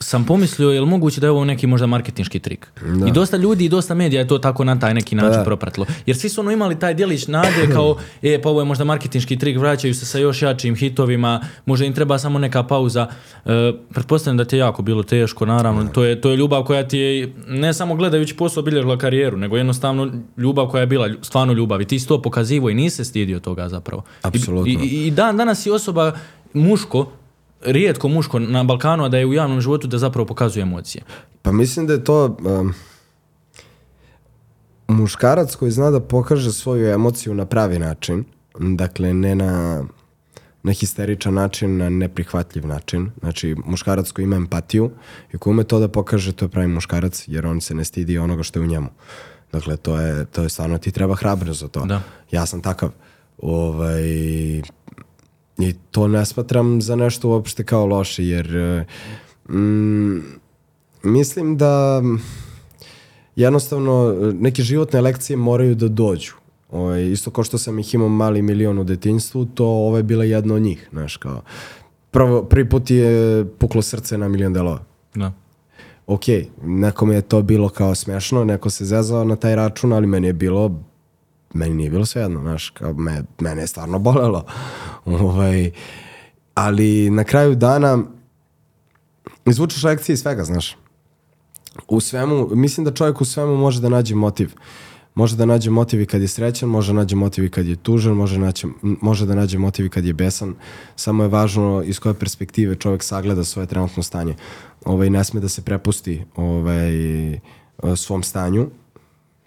sam 0.02 0.26
pomislio, 0.26 0.70
je 0.70 0.82
li 0.82 0.88
moguće 0.88 1.22
da 1.22 1.28
je 1.28 1.32
ovo 1.32 1.46
neki 1.46 1.68
možda 1.68 1.88
marketinški 1.88 2.40
trik? 2.40 2.68
I 3.08 3.12
dosta 3.12 3.38
ljudi 3.38 3.66
i 3.66 3.70
dosta 3.70 3.94
medija 3.94 4.22
je 4.22 4.28
to 4.28 4.38
tako 4.38 4.64
na 4.64 4.80
taj 4.80 4.94
neki 4.94 5.16
način 5.16 5.40
da. 5.40 5.44
propratilo. 5.44 5.86
Jer 6.06 6.18
svi 6.18 6.30
su 6.30 6.42
ono 6.42 6.52
imali 6.52 6.80
taj 6.80 6.94
djelić 6.94 7.28
nade 7.28 7.68
kao, 7.74 7.98
e, 8.22 8.42
pa 8.42 8.50
ovo 8.50 8.62
je 8.62 8.66
možda 8.66 8.84
marketinški 8.84 9.38
trik, 9.38 9.58
vraćaju 9.58 9.94
se 9.94 10.06
sa 10.06 10.18
još 10.18 10.42
jačim 10.42 10.76
hitovima, 10.76 11.42
možda 11.66 11.86
im 11.86 11.94
treba 11.94 12.18
samo 12.18 12.40
neka 12.40 12.64
pauza. 12.64 13.08
E, 13.46 13.74
pretpostavljam 13.94 14.38
da 14.38 14.46
ti 14.46 14.56
je 14.56 14.60
jako 14.60 14.82
bilo 14.82 15.04
teško, 15.04 15.46
naravno. 15.46 15.88
To 15.94 16.04
je, 16.04 16.22
to 16.22 16.30
je 16.32 16.38
ljubav 16.38 16.64
koja 16.64 16.88
ti 16.88 16.98
je, 16.98 17.34
ne 17.48 17.74
samo 17.74 17.96
gledajući 17.96 18.36
posao 18.36 18.62
obilježila 18.62 18.98
karijeru, 18.98 19.38
nego 19.38 19.58
jednostavno 19.58 20.12
ljubav 20.38 20.68
koja 20.68 20.82
je 20.82 20.88
bila 20.88 21.10
stvarno 21.22 21.54
ljubav. 21.54 21.82
I 21.82 21.86
ti 21.86 22.00
si 22.00 22.08
to 22.08 22.22
pokazivo 22.22 22.70
i 22.70 22.74
nisi 22.74 22.96
se 22.96 23.06
stidio 23.06 23.40
toga 23.40 23.70
zapravo. 23.70 24.04
I- 24.24 24.28
Apsolutno. 24.28 24.72
I, 24.84 25.08
i 25.08 25.12
dan 25.12 25.38
danas 25.38 25.62
si 25.62 25.72
osoba 25.72 26.14
muško, 26.54 27.12
rijetko 27.65 28.08
muško 28.08 28.39
na 28.39 28.63
Balkanu, 28.63 29.04
a 29.04 29.10
da 29.10 29.17
je 29.17 29.26
u 29.26 29.34
javnom 29.34 29.62
životu 29.62 29.88
da 29.88 29.97
zapravo 29.97 30.26
pokazuje 30.26 30.63
emocije. 30.63 31.04
Pa 31.41 31.52
mislim 31.52 31.88
da 31.88 31.93
je 31.93 32.04
to 32.04 32.38
um, 32.45 32.74
muškarac 34.88 35.56
koji 35.56 35.71
zna 35.71 35.91
da 35.91 36.00
pokaže 36.00 36.52
svoju 36.52 36.88
emociju 36.88 37.34
na 37.34 37.45
pravi 37.45 37.80
način, 37.80 38.24
dakle 38.60 39.13
ne 39.13 39.36
na 39.36 39.84
na 40.63 40.74
histeričan 40.74 41.34
način, 41.34 41.78
na 41.78 41.89
neprihvatljiv 41.89 42.67
način. 42.67 43.12
Znači, 43.19 43.56
muškarac 43.65 44.12
koji 44.12 44.24
ima 44.24 44.36
empatiju 44.36 44.91
i 45.34 45.38
koji 45.38 45.52
ume 45.52 45.63
to 45.63 45.80
da 45.80 45.88
pokaže, 45.88 46.32
to 46.34 46.45
je 46.45 46.50
pravi 46.50 46.67
muškarac, 46.67 47.24
jer 47.28 47.45
on 47.45 47.62
se 47.62 47.76
ne 47.76 47.84
stidi 47.84 48.17
onoga 48.17 48.43
što 48.43 48.60
je 48.60 48.63
u 48.63 48.67
njemu. 48.67 48.89
Dakle, 49.52 49.78
to 49.78 50.00
je, 50.00 50.26
to 50.26 50.43
je 50.43 50.50
stvarno, 50.50 50.78
ti 50.78 50.91
treba 50.91 51.15
hrabro 51.15 51.54
za 51.54 51.67
to. 51.67 51.86
Da. 51.86 52.02
Ja 52.32 52.45
sam 52.45 52.62
takav. 52.62 52.91
Ovaj, 53.38 54.04
I 55.58 55.74
to 55.92 56.08
ne 56.08 56.26
smatram 56.26 56.82
za 56.82 56.96
nešto 56.96 57.30
uopšte 57.30 57.64
kao 57.64 57.86
loše, 57.86 58.26
jer 58.26 58.56
e, 58.56 58.86
mm, 59.54 60.20
mislim 61.04 61.58
da 61.58 62.02
jednostavno 63.36 64.16
neke 64.40 64.64
životne 64.64 65.02
lekcije 65.02 65.38
moraju 65.38 65.76
da 65.76 65.88
dođu. 65.88 66.34
Ovaj, 66.72 67.12
isto 67.12 67.32
kao 67.32 67.44
što 67.44 67.58
sam 67.58 67.80
ih 67.80 67.94
imao 67.94 68.10
mali 68.10 68.42
milion 68.42 68.80
u 68.80 68.84
detinjstvu, 68.84 69.46
to 69.46 69.66
ovo 69.66 69.98
je 69.98 70.04
bila 70.04 70.24
jedna 70.24 70.54
od 70.54 70.62
njih. 70.62 70.90
Znaš, 70.92 71.18
kao, 71.18 71.42
prvo, 72.12 72.44
prvi 72.44 72.70
put 72.70 72.90
je 72.90 73.46
puklo 73.58 73.82
srce 73.82 74.18
na 74.18 74.28
milion 74.28 74.54
delova. 74.54 74.80
Da. 75.16 75.32
Ok, 76.08 76.24
nekome 76.64 77.16
je 77.16 77.22
to 77.22 77.42
bilo 77.42 77.70
kao 77.70 77.96
smešno, 77.96 78.44
neko 78.44 78.70
se 78.70 78.86
zezao 78.86 79.24
na 79.24 79.36
taj 79.36 79.56
račun, 79.56 79.94
ali 79.94 80.08
meni 80.08 80.28
je 80.28 80.34
bilo 80.34 80.82
meni 81.54 81.76
nije 81.76 81.90
bilo 81.90 82.06
svejedno, 82.06 82.42
znaš, 82.42 82.70
kao 82.70 82.94
me, 82.94 83.24
mene 83.40 83.62
je 83.62 83.68
stvarno 83.68 84.00
bolelo. 84.00 84.46
Ovaj, 85.06 85.72
ali 86.54 87.10
na 87.10 87.24
kraju 87.24 87.56
dana 87.56 88.04
izvučeš 89.46 89.84
lekcije 89.84 90.14
iz 90.14 90.22
svega, 90.22 90.44
znaš. 90.44 90.78
U 91.88 92.00
svemu, 92.00 92.48
mislim 92.52 92.86
da 92.86 92.94
čovjek 92.94 93.22
u 93.22 93.26
svemu 93.26 93.58
može 93.58 93.82
da 93.82 93.90
nađe 93.90 94.16
motiv. 94.16 94.54
Može 95.16 95.36
da 95.36 95.46
nađe 95.46 95.70
motiv 95.70 96.02
i 96.02 96.06
kad 96.06 96.22
je 96.22 96.28
srećan, 96.28 96.70
može 96.70 96.94
da 96.94 97.00
nađe 97.00 97.16
motiv 97.16 97.44
i 97.46 97.50
kad 97.50 97.66
je 97.68 97.76
tužan, 97.76 98.14
može, 98.14 98.40
naći, 98.40 98.68
može 98.82 99.26
da 99.26 99.36
nađe 99.36 99.58
motiv 99.58 99.86
i 99.86 99.90
kad 99.90 100.06
je 100.06 100.14
besan. 100.14 100.56
Samo 100.96 101.24
je 101.24 101.30
važno 101.30 101.84
iz 101.86 102.00
koje 102.00 102.14
perspektive 102.14 102.76
čovjek 102.76 103.04
sagleda 103.04 103.44
svoje 103.44 103.68
trenutno 103.68 104.04
stanje. 104.04 104.36
Ovaj, 104.86 105.10
ne 105.10 105.24
sme 105.24 105.40
da 105.40 105.50
se 105.50 105.62
prepusti 105.62 106.24
ovaj, 106.36 106.92
svom 107.96 108.24
stanju, 108.24 108.70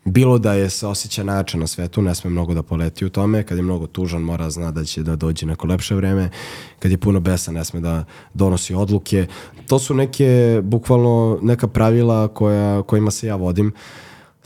bilo 0.04 0.38
da 0.38 0.52
je 0.52 0.70
se 0.70 0.86
osjeća 0.86 1.24
najjače 1.24 1.58
na 1.58 1.66
svetu, 1.66 2.02
ne 2.02 2.14
sme 2.14 2.30
mnogo 2.30 2.54
da 2.54 2.62
poleti 2.62 3.04
u 3.04 3.08
tome, 3.08 3.42
kad 3.42 3.58
je 3.58 3.62
mnogo 3.62 3.86
tužan 3.86 4.22
mora 4.22 4.50
zna 4.50 4.70
da 4.70 4.84
će 4.84 5.02
da 5.02 5.16
dođe 5.16 5.46
neko 5.46 5.66
lepše 5.66 5.94
vreme, 5.94 6.30
kad 6.78 6.90
je 6.90 6.98
puno 6.98 7.20
besa 7.20 7.52
ne 7.52 7.64
sme 7.64 7.80
da 7.80 8.04
donosi 8.34 8.74
odluke. 8.74 9.26
To 9.66 9.78
su 9.78 9.94
neke, 9.94 10.60
bukvalno 10.62 11.38
neka 11.42 11.68
pravila 11.68 12.28
koja, 12.28 12.82
kojima 12.82 13.10
se 13.10 13.26
ja 13.26 13.36
vodim, 13.36 13.72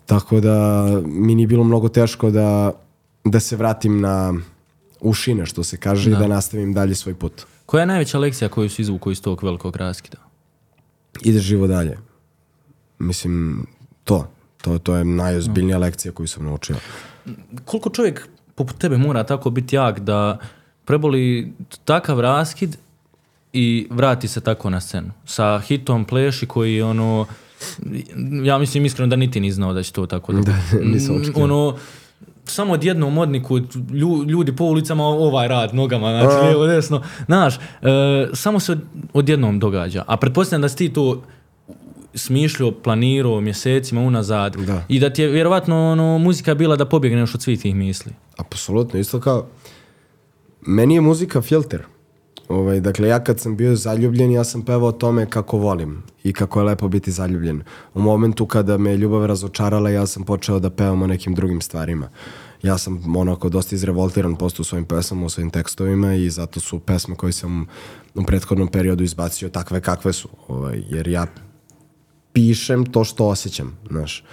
tako 0.07 0.41
da 0.41 0.87
mi 1.07 1.35
nije 1.35 1.47
bilo 1.47 1.65
mnogo 1.65 1.89
teško 1.89 2.31
da, 2.31 2.73
da 3.25 3.41
se 3.41 3.57
vratim 3.57 4.01
na 4.01 4.35
ušine, 5.01 5.47
što 5.47 5.65
se 5.65 5.77
kaže, 5.77 6.11
i 6.11 6.15
da 6.15 6.27
nastavim 6.27 6.73
dalje 6.73 6.95
svoj 6.95 7.15
put. 7.15 7.47
Koja 7.67 7.81
je 7.81 7.87
najveća 7.87 8.19
lekcija 8.19 8.49
koju 8.49 8.69
si 8.69 8.83
izvukao 8.83 9.11
iz 9.11 9.23
tog 9.23 9.45
velikog 9.45 9.77
raskida? 9.77 10.17
Ide 11.23 11.39
živo 11.39 11.67
dalje. 11.67 11.99
Mislim, 12.99 13.67
to. 14.05 14.31
To, 14.59 14.79
to 14.79 14.97
je 14.97 15.05
najozbiljnija 15.05 15.79
lekcija 15.79 16.13
koju 16.13 16.27
sam 16.27 16.45
naučio. 16.45 16.77
Koliko 17.65 17.91
čovjek 17.91 18.29
poput 18.55 18.79
tebe 18.79 18.97
mora 18.99 19.25
tako 19.25 19.51
biti 19.51 19.77
jak 19.77 20.01
da 20.01 20.39
preboli 20.85 21.53
takav 21.85 22.21
raskid 22.21 22.77
i 23.53 23.87
vrati 23.91 24.29
se 24.29 24.41
tako 24.41 24.71
na 24.71 24.81
scenu? 24.81 25.11
Sa 25.25 25.61
hitom 25.61 26.05
Pleši 26.05 26.47
koji 26.47 26.83
ono... 26.83 27.27
Ja 28.45 28.59
mislim 28.59 28.85
iskreno 28.85 29.07
da 29.07 29.17
niti 29.17 29.41
ni 29.41 29.53
znao 29.53 29.73
da 29.73 29.83
će 29.83 29.93
to 29.93 30.07
tako 30.07 30.33
da... 30.33 30.41
Da, 30.43 30.55
nisam 30.93 31.17
očekivao. 31.17 31.45
Ono, 31.45 31.77
samo 32.45 32.73
odjednom 32.73 33.15
modniku, 33.15 33.59
lju- 33.91 34.25
ljudi 34.25 34.57
po 34.57 34.65
ulicama 34.65 35.05
ovaj 35.05 35.49
rad 35.49 35.75
nogama, 35.75 36.11
znači 36.13 36.45
lijevo, 36.45 36.67
desno. 36.67 37.03
Znaš, 37.27 37.55
e, 37.57 37.61
samo 38.33 38.61
se 38.61 38.73
od- 38.73 38.83
odjednom 39.13 39.59
događa. 39.59 40.05
A 40.07 40.17
pretpostavljam 40.17 40.63
da 40.63 40.69
si 40.69 40.77
ti 40.77 40.89
to 40.89 41.23
smišljao, 42.15 42.73
planirao 42.73 43.41
mjesecima 43.41 44.01
unazad 44.01 44.57
Da. 44.57 44.85
i 44.89 45.01
da 45.01 45.13
ti 45.13 45.23
je 45.23 45.29
vjerovatno 45.29 45.91
ono, 45.93 46.19
muzika 46.19 46.55
bila 46.55 46.77
da 46.77 46.89
pobjegneš 46.89 47.35
od 47.35 47.43
svih 47.43 47.61
tih 47.61 47.75
misli. 47.75 48.13
Apsolutno, 48.37 49.01
isto 49.01 49.21
kao 49.21 49.47
meni 50.67 50.95
je 50.95 51.01
muzika 51.01 51.43
filter. 51.43 51.83
Ovaj, 52.49 52.81
dakle, 52.81 53.09
ja 53.09 53.25
kad 53.25 53.41
sam 53.41 53.57
bio 53.57 53.77
zaljubljen, 53.77 54.33
ja 54.33 54.45
sam 54.45 54.63
pevao 54.63 54.89
o 54.89 54.93
tome 54.93 55.31
kako 55.31 55.59
volim 55.59 56.03
i 56.25 56.33
kako 56.33 56.61
je 56.61 56.65
lepo 56.65 56.89
biti 56.89 57.13
zaljubljen. 57.13 57.63
U 57.95 58.01
momentu 58.01 58.47
kada 58.47 58.79
me 58.79 58.97
ljubav 58.97 59.27
razočarala, 59.27 59.91
ja 59.91 60.07
sam 60.07 60.25
počeo 60.25 60.59
da 60.59 60.71
pevam 60.71 61.03
o 61.03 61.07
nekim 61.07 61.35
drugim 61.35 61.61
stvarima. 61.61 62.09
Ja 62.63 62.79
sam 62.79 63.17
onako 63.17 63.49
dosta 63.49 63.75
izrevoltiran 63.75 64.37
posto 64.37 64.63
u 64.63 64.65
svojim 64.65 64.85
pesmama, 64.85 65.27
u 65.27 65.29
svojim 65.29 65.51
tekstovima 65.51 66.15
i 66.15 66.31
zato 66.31 66.61
su 66.61 66.79
pesme 66.79 67.15
koje 67.15 67.33
sam 67.33 67.67
u 68.15 68.23
prethodnom 68.25 68.69
periodu 68.69 69.05
izbacio 69.05 69.49
takve 69.49 69.81
kakve 69.81 70.13
su. 70.13 70.29
Ovaj, 70.49 70.83
jer 70.91 71.09
ja 71.09 71.27
pišem 72.33 72.87
to 72.87 73.05
što 73.05 73.27
osjećam, 73.27 73.79
znaš. 73.91 74.25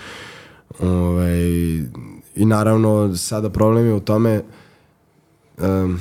Ovaj, 0.80 1.40
I 2.36 2.46
naravno, 2.46 3.16
sada 3.16 3.50
problem 3.50 3.86
je 3.86 3.94
u 3.94 4.00
tome 4.00 4.44
um, 5.58 6.00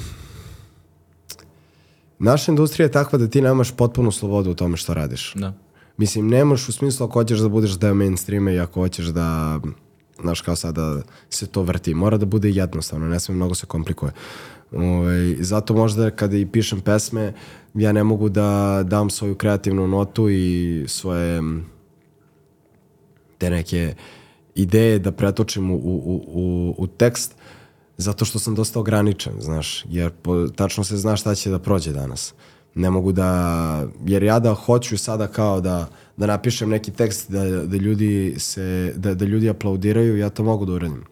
naša 2.18 2.52
industrija 2.52 2.84
je 2.84 2.92
takva 2.92 3.18
da 3.18 3.28
ti 3.28 3.42
nemaš 3.42 3.70
potpunu 3.76 4.10
slobodu 4.10 4.50
u 4.50 4.54
tome 4.54 4.76
što 4.76 4.94
radiš. 4.94 5.32
Da. 5.34 5.52
Mislim, 5.96 6.28
nemaš 6.28 6.68
u 6.68 6.72
smislu 6.72 7.06
ako 7.06 7.12
hoćeš 7.12 7.38
da 7.38 7.48
budeš 7.48 7.78
deo 7.78 7.94
mainstreama 7.94 8.50
i 8.50 8.58
ako 8.58 8.80
hoćeš 8.80 9.06
da, 9.06 9.60
znaš, 10.22 10.40
kao 10.40 10.56
sada 10.56 11.02
se 11.30 11.46
to 11.46 11.62
vrti. 11.62 11.94
Mora 11.94 12.16
da 12.16 12.26
bude 12.26 12.50
jednostavno, 12.50 13.08
ne 13.08 13.20
sme 13.20 13.34
mnogo 13.34 13.54
se 13.54 13.66
komplikuje. 13.66 14.12
Ovaj, 14.72 15.36
zato 15.40 15.74
možda 15.74 16.10
kada 16.10 16.36
i 16.36 16.46
pišem 16.46 16.80
pesme, 16.80 17.32
ja 17.74 17.92
ne 17.92 18.04
mogu 18.04 18.28
da 18.28 18.82
dam 18.82 19.10
svoju 19.10 19.34
kreativnu 19.34 19.88
notu 19.88 20.30
i 20.30 20.84
svoje 20.88 21.42
te 23.38 23.50
neke 23.50 23.94
ideje 24.54 24.98
da 24.98 25.12
pretočim 25.12 25.70
u, 25.70 25.76
u, 25.76 26.22
u, 26.26 26.74
u 26.78 26.86
tekst 26.86 27.34
zato 27.96 28.24
što 28.24 28.38
sam 28.38 28.54
dosta 28.54 28.80
ograničen, 28.80 29.32
znaš, 29.40 29.84
jer 29.88 30.10
po, 30.10 30.48
tačno 30.48 30.84
se 30.84 30.96
zna 30.96 31.16
šta 31.16 31.34
će 31.34 31.50
da 31.50 31.58
prođe 31.58 31.92
danas. 31.92 32.34
Ne 32.74 32.90
mogu 32.90 33.12
da, 33.12 33.86
jer 34.06 34.22
ja 34.22 34.38
da 34.38 34.54
hoću 34.54 34.98
sada 34.98 35.26
kao 35.26 35.60
da, 35.60 35.88
da 36.16 36.26
napišem 36.26 36.70
neki 36.70 36.90
tekst 36.90 37.30
da, 37.30 37.44
da 37.44 37.76
ljudi 37.76 38.34
se, 38.38 38.92
da, 38.96 39.14
da 39.14 39.24
ljudi 39.24 39.50
aplaudiraju, 39.50 40.18
ja 40.18 40.30
to 40.30 40.44
mogu 40.44 40.66
da 40.66 40.72
uradim. 40.72 41.04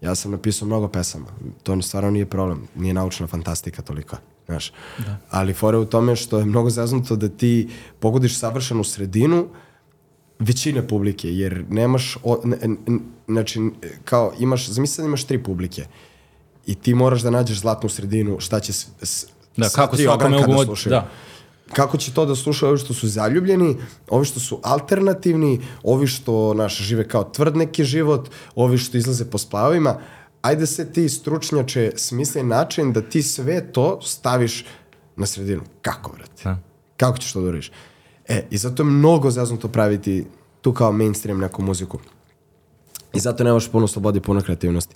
Ja 0.00 0.14
sam 0.14 0.32
napisao 0.32 0.66
mnogo 0.66 0.88
pesama, 0.88 1.26
to 1.62 1.82
stvarno 1.82 2.10
nije 2.10 2.26
problem, 2.26 2.68
nije 2.76 2.94
naučna 2.94 3.26
fantastika 3.26 3.82
tolika, 3.82 4.16
znaš. 4.46 4.72
Ali 5.30 5.52
fora 5.52 5.78
u 5.78 5.84
tome 5.84 6.16
što 6.16 6.38
je 6.38 6.44
mnogo 6.44 6.70
zaznuto 6.70 7.16
da 7.16 7.28
ti 7.28 7.68
pogodiš 7.98 8.38
savršenu 8.38 8.84
sredinu 8.84 9.48
većine 10.40 10.88
publike, 10.88 11.28
jer 11.30 11.64
nemaš, 11.70 12.16
o, 12.22 12.40
ne, 12.44 12.56
ne, 12.86 12.98
znači, 13.28 13.60
kao 14.04 14.32
imaš, 14.38 14.68
zamisli 14.68 15.02
da 15.02 15.08
imaš 15.08 15.24
tri 15.24 15.42
publike 15.42 15.84
i 16.66 16.74
ti 16.74 16.94
moraš 16.94 17.22
da 17.22 17.30
nađeš 17.30 17.58
zlatnu 17.58 17.88
sredinu, 17.88 18.40
šta 18.40 18.60
će 18.60 18.72
s, 18.72 18.86
s, 19.02 19.26
Da, 19.56 19.68
kako 19.68 19.96
tri 19.96 20.06
ogranka 20.06 20.46
ugod- 20.46 20.64
slušaju. 20.66 20.90
da. 20.90 21.08
Kako 21.72 21.96
će 21.98 22.12
to 22.12 22.26
da 22.26 22.36
slušaju 22.36 22.70
ovi 22.70 22.78
što 22.78 22.94
su 22.94 23.08
zaljubljeni, 23.08 23.76
ovi 24.08 24.24
što 24.24 24.40
su 24.40 24.60
alternativni, 24.62 25.52
ovi 25.82 26.06
što 26.06 26.54
naš 26.54 26.78
žive 26.78 27.08
kao 27.08 27.24
tvrd 27.24 27.56
neki 27.56 27.84
život, 27.84 28.28
ovi 28.54 28.78
što 28.78 28.96
izlaze 28.96 29.24
po 29.24 29.38
splavovima. 29.38 30.00
Ajde 30.42 30.66
se 30.66 30.92
ti 30.92 31.08
stručnjače 31.08 31.92
smisli 31.96 32.42
način 32.42 32.92
da 32.92 33.02
ti 33.02 33.22
sve 33.22 33.72
to 33.72 34.00
staviš 34.02 34.64
na 35.16 35.26
sredinu. 35.26 35.62
Kako, 35.82 36.12
brate? 36.12 36.42
Da. 36.44 36.58
Kako 36.96 37.18
ćeš 37.18 37.32
to 37.32 37.40
da 37.40 37.46
uradiš? 37.46 37.70
E, 38.30 38.42
i 38.50 38.58
zato 38.58 38.82
je 38.82 38.86
mnogo 38.86 39.30
zaznuto 39.30 39.68
praviti 39.68 40.26
tu 40.60 40.72
kao 40.72 40.92
mainstream 40.92 41.38
neku 41.38 41.62
muziku. 41.62 41.98
I 43.14 43.20
zato 43.20 43.44
nemaš 43.44 43.68
puno 43.68 43.86
slobode 43.86 44.20
puno 44.20 44.40
kreativnosti. 44.40 44.94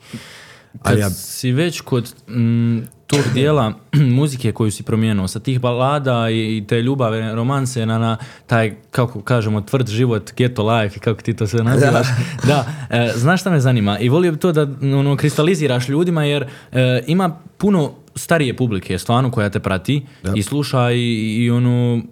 Ali 0.82 0.94
Kad 0.94 0.98
ja, 0.98 1.10
si 1.10 1.52
već 1.52 1.80
kod 1.80 2.14
mm, 2.28 2.78
tog 3.06 3.20
dijela 3.34 3.72
muzike 4.18 4.52
koju 4.52 4.70
si 4.70 4.82
promijenuo, 4.82 5.28
sa 5.28 5.40
tih 5.40 5.60
balada 5.60 6.30
i, 6.30 6.56
i 6.56 6.66
te 6.66 6.82
ljubave, 6.82 7.34
romanse 7.34 7.86
na, 7.86 7.98
na 7.98 8.16
taj, 8.46 8.76
kako 8.90 9.22
kažemo, 9.22 9.60
tvrd 9.60 9.88
život, 9.88 10.32
ghetto 10.36 10.74
life 10.74 10.96
i 10.96 11.00
kako 11.00 11.22
ti 11.22 11.34
to 11.34 11.46
sve 11.46 11.62
nazivaš. 11.72 12.06
da, 12.46 12.66
e, 12.90 13.12
znaš 13.16 13.40
šta 13.40 13.50
me 13.50 13.60
zanima? 13.60 13.98
I 13.98 14.08
volio 14.08 14.32
bi 14.32 14.38
to 14.38 14.52
da 14.52 14.62
ono, 14.98 15.16
kristaliziraš 15.16 15.88
ljudima 15.88 16.24
jer 16.24 16.46
e, 16.72 17.02
ima 17.06 17.38
puno 17.58 17.92
starije 18.14 18.56
publike, 18.56 18.98
stvarno, 18.98 19.30
koja 19.30 19.50
te 19.50 19.60
prati 19.60 20.06
i 20.34 20.42
sluša 20.42 20.92
i, 20.92 21.36
i 21.44 21.50
ono, 21.50 22.02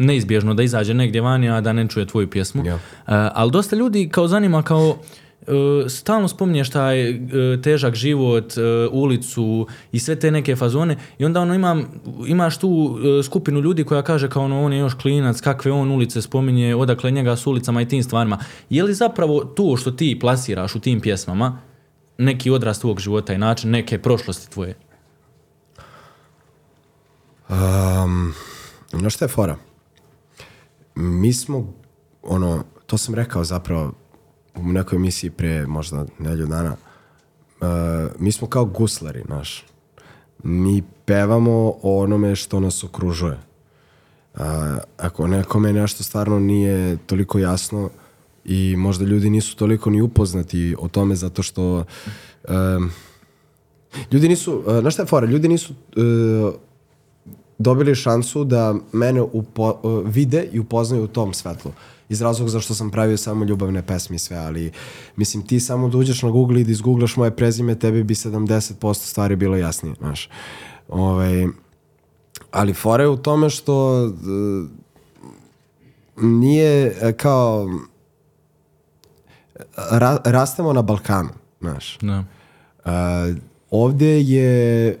neizbježno 0.00 0.54
da 0.54 0.62
izađe 0.62 0.94
negdje 0.94 1.20
vani, 1.20 1.50
a 1.50 1.60
da 1.60 1.72
ne 1.72 1.88
čuje 1.88 2.06
tvoju 2.06 2.30
pjesmu. 2.30 2.66
Ja. 2.66 2.74
E, 2.74 2.78
ali 3.06 3.50
dosta 3.50 3.76
ljudi 3.76 4.08
kao 4.12 4.28
zanima 4.28 4.62
kao 4.62 4.96
e, 5.40 5.88
stalno 5.88 6.28
spominješ 6.28 6.70
taj 6.70 7.10
e, 7.10 7.16
težak 7.62 7.94
život, 7.94 8.56
e, 8.56 8.60
ulicu 8.92 9.66
i 9.92 9.98
sve 9.98 10.18
te 10.18 10.30
neke 10.30 10.56
fazone 10.56 10.96
i 11.18 11.24
onda 11.24 11.40
ono 11.40 11.54
imam, 11.54 11.84
imaš 12.26 12.58
tu 12.58 12.98
skupinu 13.24 13.60
ljudi 13.60 13.84
koja 13.84 14.02
kaže 14.02 14.28
kao 14.28 14.44
ono 14.44 14.62
on 14.62 14.72
je 14.72 14.78
još 14.78 14.94
klinac, 14.94 15.40
kakve 15.40 15.72
on 15.72 15.90
ulice 15.90 16.22
spominje, 16.22 16.76
odakle 16.76 17.10
njega 17.10 17.36
s 17.36 17.46
ulicama 17.46 17.82
i 17.82 17.88
tim 17.88 18.02
stvarima. 18.02 18.38
Je 18.70 18.82
li 18.82 18.94
zapravo 18.94 19.44
to 19.44 19.76
što 19.76 19.90
ti 19.90 20.18
plasiraš 20.20 20.74
u 20.74 20.80
tim 20.80 21.00
pjesmama 21.00 21.58
neki 22.18 22.50
odraz 22.50 22.80
tvog 22.80 23.00
života 23.00 23.32
i 23.32 23.38
način 23.38 23.70
neke 23.70 23.98
prošlosti 23.98 24.50
tvoje? 24.50 24.74
Um, 27.48 28.34
znaš 28.92 29.14
šta 29.14 29.24
je 29.24 29.28
fora? 29.28 29.69
Mi 31.00 31.32
smo, 31.32 31.72
ono, 32.22 32.64
to 32.86 32.98
sam 32.98 33.14
rekao 33.14 33.44
zapravo 33.44 33.92
u 34.54 34.72
nekoj 34.72 34.96
emisiji 34.96 35.30
pre 35.30 35.66
možda 35.66 36.06
nelju 36.18 36.46
dana, 36.46 36.76
uh, 37.60 37.66
mi 38.18 38.32
smo 38.32 38.48
kao 38.48 38.64
guslari, 38.64 39.22
znaš. 39.26 39.64
Mi 40.42 40.82
pevamo 41.04 41.74
o 41.82 42.02
onome 42.02 42.36
što 42.36 42.60
nas 42.60 42.84
okružuje. 42.84 43.38
Uh, 44.34 44.40
ako 44.96 45.26
nekome 45.26 45.72
nešto 45.72 46.04
stvarno 46.04 46.38
nije 46.38 46.96
toliko 46.96 47.38
jasno 47.38 47.90
i 48.44 48.74
možda 48.76 49.04
ljudi 49.04 49.30
nisu 49.30 49.56
toliko 49.56 49.90
ni 49.90 50.00
upoznati 50.00 50.76
o 50.78 50.88
tome 50.88 51.16
zato 51.16 51.42
što 51.42 51.84
um, 52.48 52.90
ljudi 54.12 54.28
nisu, 54.28 54.54
uh, 54.66 54.80
znaš 54.80 54.94
šta 54.94 55.02
je 55.02 55.06
fora, 55.06 55.26
ljudi 55.26 55.48
nisu 55.48 55.72
uh, 55.72 56.54
dobili 57.60 57.94
šansu 57.94 58.44
da 58.44 58.74
mene 58.92 59.22
upo, 59.22 59.80
uh, 59.82 60.02
vide 60.06 60.48
i 60.52 60.58
upoznaju 60.58 61.04
u 61.04 61.06
tom 61.06 61.34
svetlu. 61.34 61.72
Iz 62.08 62.22
razloga 62.22 62.50
zašto 62.50 62.74
sam 62.74 62.90
pravio 62.90 63.16
samo 63.16 63.44
ljubavne 63.44 63.82
pesme 63.82 64.16
i 64.16 64.18
sve, 64.18 64.36
ali 64.36 64.72
mislim 65.16 65.46
ti 65.46 65.60
samo 65.60 65.88
da 65.88 65.98
uđeš 65.98 66.22
na 66.22 66.30
Google 66.30 66.60
i 66.60 66.64
da 66.64 66.70
izgooglaš 66.70 67.16
moje 67.16 67.30
prezime, 67.36 67.74
tebi 67.74 68.02
bi 68.02 68.14
70% 68.14 68.94
stvari 68.94 69.36
bilo 69.36 69.56
jasnije, 69.56 69.94
znaš. 69.98 70.28
Ovaj, 70.88 71.46
ali 72.50 72.74
fora 72.74 73.02
je 73.02 73.08
u 73.08 73.16
tome 73.16 73.50
što 73.50 74.04
uh, 74.04 74.68
nije 76.22 76.96
e, 77.00 77.12
kao 77.12 77.68
ra, 79.90 80.18
rastemo 80.24 80.72
na 80.72 80.82
Balkanu, 80.82 81.30
znaš. 81.60 81.98
Da. 82.00 82.24
Uh, 82.84 82.92
ovdje 83.70 84.22
je 84.22 84.98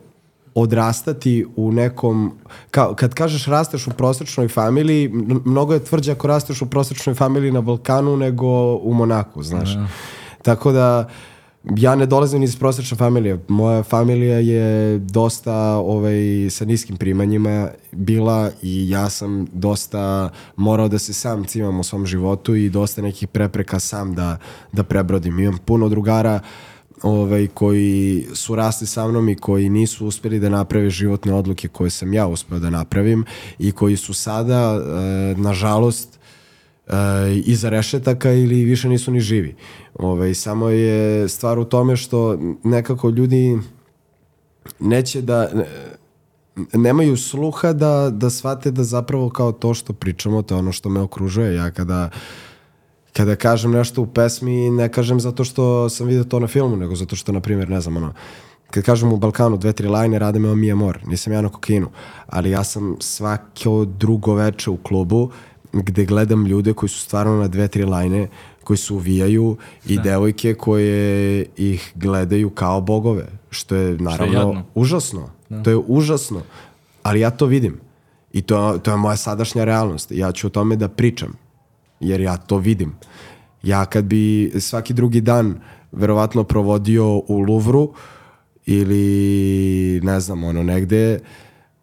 odrastati 0.60 1.46
u 1.56 1.72
nekom, 1.72 2.32
kao, 2.70 2.94
kad 2.94 3.14
kažeš 3.14 3.46
rasteš 3.46 3.86
u 3.86 3.90
prosječnoj 3.90 4.48
familiji, 4.48 5.08
mnogo 5.44 5.74
je 5.74 5.84
tvrđe 5.84 6.12
ako 6.12 6.26
rasteš 6.26 6.62
u 6.62 6.66
prosječnoj 6.66 7.14
familiji 7.14 7.52
na 7.52 7.60
Balkanu 7.60 8.16
nego 8.16 8.76
u 8.76 8.94
Monaku, 8.94 9.42
znaš. 9.42 9.70
Tako 10.42 10.72
da, 10.72 11.08
ja 11.64 11.94
ne 11.94 12.06
dolazim 12.06 12.42
iz 12.42 12.56
prosječne 12.56 12.96
familije. 12.96 13.44
Moja 13.48 13.82
familija 13.82 14.38
je 14.38 14.98
dosta 14.98 15.54
ovaj, 15.76 16.50
sa 16.50 16.64
niskim 16.64 16.96
primanjima 16.96 17.68
bila 17.92 18.50
i 18.62 18.90
ja 18.90 19.10
sam 19.10 19.46
dosta 19.52 20.30
morao 20.56 20.88
da 20.88 20.98
se 20.98 21.12
sam 21.12 21.44
cimam 21.44 21.80
u 21.80 21.84
svom 21.84 22.06
životu 22.06 22.54
i 22.54 22.70
dosta 22.70 23.02
nekih 23.02 23.28
prepreka 23.28 23.80
sam 23.80 24.14
da, 24.14 24.36
da 24.72 24.82
prebrodim. 24.82 25.38
Imam 25.38 25.58
puno 25.64 25.88
drugara 25.88 26.40
ovaj, 27.02 27.46
koji 27.46 28.26
su 28.34 28.54
rasli 28.54 28.86
sa 28.86 29.08
mnom 29.08 29.28
i 29.28 29.36
koji 29.36 29.68
nisu 29.68 30.06
uspjeli 30.06 30.40
da 30.40 30.48
naprave 30.48 30.90
životne 30.90 31.34
odluke 31.34 31.68
koje 31.68 31.90
sam 31.90 32.14
ja 32.14 32.26
uspeo 32.26 32.58
da 32.58 32.70
napravim 32.70 33.24
i 33.58 33.72
koji 33.72 33.96
su 33.96 34.14
sada, 34.14 34.80
e, 34.80 35.34
nažalost, 35.40 36.18
e, 36.86 36.92
iza 37.44 37.68
rešetaka 37.68 38.32
ili 38.32 38.64
više 38.64 38.88
nisu 38.88 39.10
ni 39.10 39.20
živi. 39.20 39.54
Ove, 39.94 40.34
samo 40.34 40.68
je 40.68 41.28
stvar 41.28 41.58
u 41.58 41.64
tome 41.64 41.96
što 41.96 42.38
nekako 42.64 43.10
ljudi 43.10 43.58
neće 44.80 45.22
da 45.22 45.48
ne- 45.54 45.66
nemaju 46.72 47.16
sluha 47.16 47.72
da, 47.72 48.10
da 48.12 48.30
shvate 48.30 48.70
da 48.70 48.84
zapravo 48.84 49.30
kao 49.30 49.52
to 49.52 49.74
što 49.74 49.92
pričamo, 49.92 50.42
to 50.42 50.54
je 50.54 50.58
ono 50.58 50.72
što 50.72 50.88
me 50.88 51.00
okružuje. 51.00 51.54
Ja 51.54 51.70
kada 51.70 52.10
kada 53.12 53.36
kažem 53.36 53.70
nešto 53.70 54.02
u 54.02 54.06
pesmi, 54.06 54.70
ne 54.70 54.88
kažem 54.88 55.20
zato 55.20 55.44
što 55.44 55.88
sam 55.88 56.06
vidio 56.06 56.24
to 56.24 56.40
na 56.40 56.46
filmu, 56.46 56.76
nego 56.76 56.94
zato 56.94 57.16
što, 57.16 57.32
na 57.32 57.40
primjer, 57.40 57.68
ne 57.68 57.80
znam, 57.80 57.96
ono, 57.96 58.12
kad 58.70 58.84
kažem 58.84 59.12
u 59.12 59.16
Balkanu 59.16 59.56
dve, 59.56 59.72
tri 59.72 59.88
lajne, 59.88 60.18
rade 60.18 60.38
me 60.38 60.50
o 60.50 60.54
mi 60.54 60.72
amor, 60.72 60.98
nisam 61.06 61.32
ja 61.32 61.40
na 61.40 61.48
kokinu, 61.48 61.88
ali 62.26 62.50
ja 62.50 62.64
sam 62.64 62.96
svako 63.00 63.84
drugo 63.84 64.34
veče 64.34 64.70
u 64.70 64.76
klubu 64.76 65.30
gde 65.72 66.04
gledam 66.04 66.46
ljude 66.46 66.72
koji 66.72 66.90
su 66.90 67.00
stvarno 67.00 67.36
na 67.36 67.48
dve, 67.48 67.68
tri 67.68 67.84
lajne, 67.84 68.28
koji 68.64 68.76
se 68.76 68.92
uvijaju 68.92 69.56
i 69.86 69.98
devojke 69.98 70.54
koje 70.54 71.46
ih 71.56 71.92
gledaju 71.94 72.50
kao 72.50 72.80
bogove, 72.80 73.26
što 73.50 73.74
je 73.76 73.96
naravno 73.98 74.38
jadno. 74.38 74.64
užasno. 74.74 75.30
To 75.64 75.70
je 75.70 75.76
užasno, 75.76 76.42
ali 77.02 77.20
ja 77.20 77.30
to 77.30 77.46
vidim. 77.46 77.80
I 78.32 78.42
to, 78.42 78.78
to 78.82 78.90
je 78.90 78.96
moja 78.96 79.16
sadašnja 79.16 79.64
realnost. 79.64 80.12
Ja 80.12 80.32
ću 80.32 80.46
o 80.46 80.50
tome 80.50 80.76
da 80.76 80.88
pričam 80.88 81.32
jer 82.00 82.20
ja 82.20 82.36
to 82.36 82.58
vidim. 82.58 82.92
Ja 83.62 83.86
kad 83.86 84.04
bi 84.04 84.52
svaki 84.60 84.94
drugi 84.94 85.20
dan 85.20 85.60
verovatno 85.92 86.44
provodio 86.44 87.22
u 87.28 87.38
Luvru 87.38 87.94
ili 88.66 90.00
ne 90.02 90.20
znam, 90.20 90.44
ono 90.44 90.62
negde 90.62 91.18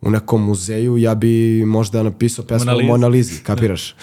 u 0.01 0.11
nekom 0.11 0.45
muzeju, 0.45 0.97
ja 0.97 1.15
bi 1.15 1.63
možda 1.65 2.03
napisao 2.03 2.45
pesmu 2.45 2.71
Mona 2.83 3.07
Lizi, 3.07 3.43
kapiraš? 3.43 3.95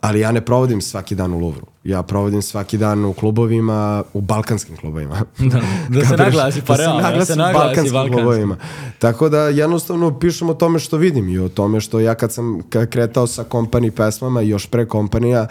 Ali 0.00 0.20
ja 0.20 0.32
ne 0.32 0.40
provodim 0.44 0.80
svaki 0.80 1.14
dan 1.14 1.32
u 1.32 1.38
Luvru. 1.38 1.71
Ja 1.84 2.02
provodim 2.02 2.42
svaki 2.42 2.78
dan 2.78 3.04
u 3.04 3.12
klubovima, 3.12 4.04
u 4.12 4.20
balkanskim 4.20 4.76
klubovima. 4.76 5.22
Da, 5.38 5.60
da 5.88 6.06
se 6.06 6.16
naglasi, 6.24 6.62
pa 6.66 6.72
da 6.72 6.76
se 6.76 6.82
realno, 6.82 7.02
da 7.02 7.08
naglasi 7.08 7.26
se 7.26 7.32
u 7.32 7.36
naglasi 7.36 7.58
balkanskim 7.58 7.92
balkanski. 7.92 8.16
klubovima. 8.16 8.56
Tako 8.98 9.28
da 9.28 9.38
jednostavno 9.38 10.18
pišem 10.18 10.50
o 10.50 10.54
tome 10.54 10.78
što 10.78 10.96
vidim 10.96 11.28
i 11.28 11.38
o 11.38 11.48
tome 11.48 11.80
što 11.80 12.00
ja 12.00 12.14
kad 12.14 12.32
sam 12.32 12.60
kretao 12.90 13.26
sa 13.26 13.44
kompani 13.44 13.90
pesmama 13.90 14.42
i 14.42 14.48
još 14.48 14.66
pre 14.66 14.86
kompanija, 14.86 15.46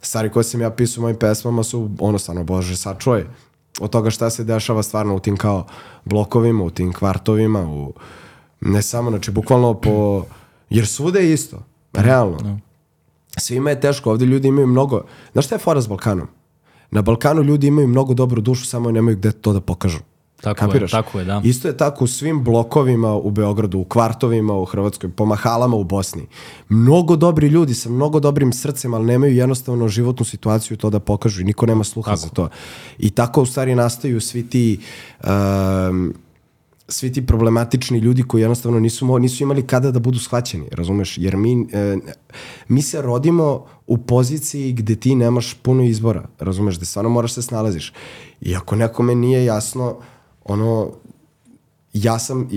stvari 0.00 0.30
koje 0.30 0.44
sam 0.44 0.60
ja 0.60 0.70
pisao 0.70 1.00
u 1.00 1.02
mojim 1.02 1.16
pesmama 1.18 1.62
su 1.62 1.90
ono 1.98 2.18
stvarno 2.18 2.44
bože 2.44 2.76
sačuje. 2.76 3.26
Od 3.80 3.90
toga 3.90 4.10
šta 4.10 4.30
se 4.30 4.44
dešava 4.44 4.82
stvarno 4.82 5.14
u 5.14 5.20
tim 5.20 5.36
kao 5.36 5.66
blokovima, 6.04 6.64
u 6.64 6.70
tim 6.70 6.92
kvartovima, 6.92 7.60
u 7.60 7.92
ne 8.60 8.82
samo, 8.82 9.10
znači 9.10 9.30
bukvalno 9.30 9.74
po, 9.74 10.24
jer 10.70 10.86
svude 10.86 11.20
je 11.20 11.32
isto, 11.32 11.62
realno. 11.92 12.58
Svima 13.38 13.70
je 13.70 13.80
teško, 13.80 14.10
ovdje 14.10 14.26
ljudi 14.26 14.48
imaju 14.48 14.66
mnogo, 14.66 15.02
znaš 15.32 15.46
šta 15.46 15.54
je 15.54 15.58
fora 15.58 15.80
s 15.80 15.88
Balkanom? 15.88 16.28
Na 16.90 17.02
Balkanu 17.02 17.42
ljudi 17.42 17.66
imaju 17.66 17.88
mnogo 17.88 18.14
dobru 18.14 18.40
dušu, 18.40 18.66
samo 18.66 18.90
nemaju 18.90 19.16
gde 19.16 19.32
to 19.32 19.52
da 19.52 19.60
pokažu. 19.60 19.98
Tako 20.40 20.64
je, 20.64 20.68
Kapiraš? 20.68 20.90
tako 20.90 21.18
je, 21.18 21.24
da. 21.24 21.40
Isto 21.44 21.68
je 21.68 21.76
tako 21.76 22.04
u 22.04 22.06
svim 22.06 22.44
blokovima 22.44 23.14
u 23.14 23.30
Beogradu, 23.30 23.78
u 23.78 23.84
kvartovima 23.84 24.54
u 24.54 24.64
Hrvatskoj, 24.64 25.10
po 25.10 25.26
mahalama 25.26 25.76
u 25.76 25.84
Bosni. 25.84 26.26
Mnogo 26.68 27.16
dobri 27.16 27.48
ljudi 27.48 27.74
sa 27.74 27.90
mnogo 27.90 28.20
dobrim 28.20 28.52
srcem, 28.52 28.94
ali 28.94 29.06
nemaju 29.06 29.36
jednostavno 29.36 29.88
životnu 29.88 30.24
situaciju 30.24 30.76
to 30.76 30.90
da 30.90 31.00
pokažu 31.00 31.40
i 31.40 31.44
niko 31.44 31.66
nema 31.66 31.84
sluha 31.84 32.16
za 32.16 32.28
to. 32.28 32.48
I 32.98 33.10
tako 33.10 33.42
u 33.42 33.46
stvari 33.46 33.74
nastaju 33.74 34.20
svi 34.20 34.48
ti 34.48 34.80
um, 35.24 36.14
svi 36.88 37.12
ti 37.12 37.26
problematični 37.26 37.98
ljudi 37.98 38.22
koji 38.22 38.42
jednostavno 38.42 38.80
nisu, 38.80 39.18
nisu 39.18 39.42
imali 39.42 39.66
kada 39.66 39.90
da 39.90 39.98
budu 39.98 40.18
shvaćeni, 40.18 40.68
razumeš? 40.72 41.18
Jer 41.18 41.36
mi, 41.36 41.66
e, 41.72 41.96
mi 42.68 42.82
se 42.82 43.02
rodimo 43.02 43.66
u 43.86 43.98
poziciji 43.98 44.72
gde 44.72 44.96
ti 44.96 45.14
nemaš 45.14 45.54
puno 45.54 45.82
izbora, 45.82 46.28
razumeš? 46.38 46.76
Gde 46.76 46.86
stvarno 46.86 47.10
moraš 47.10 47.34
se 47.34 47.42
snalaziš. 47.42 47.92
I 48.40 48.54
ako 48.56 48.76
nekome 48.76 49.14
nije 49.14 49.44
jasno, 49.44 49.96
ono, 50.44 50.92
ja 51.92 52.18
sam, 52.18 52.48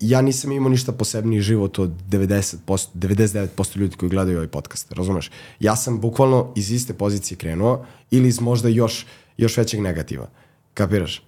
ja 0.00 0.22
nisam 0.22 0.52
imao 0.52 0.68
ništa 0.68 0.92
posebniji 0.92 1.40
život 1.40 1.78
od 1.78 1.90
90%, 2.10 2.56
99% 2.94 3.76
ljudi 3.76 3.96
koji 3.96 4.10
gledaju 4.10 4.36
ovaj 4.36 4.48
podcast, 4.48 4.92
razumeš? 4.92 5.30
Ja 5.60 5.76
sam 5.76 6.00
bukvalno 6.00 6.52
iz 6.56 6.70
iste 6.70 6.94
pozicije 6.94 7.38
krenuo 7.38 7.84
ili 8.10 8.28
iz 8.28 8.40
možda 8.40 8.68
još, 8.68 9.06
još 9.36 9.56
većeg 9.56 9.80
negativa. 9.80 10.28
Kapiraš? 10.74 11.22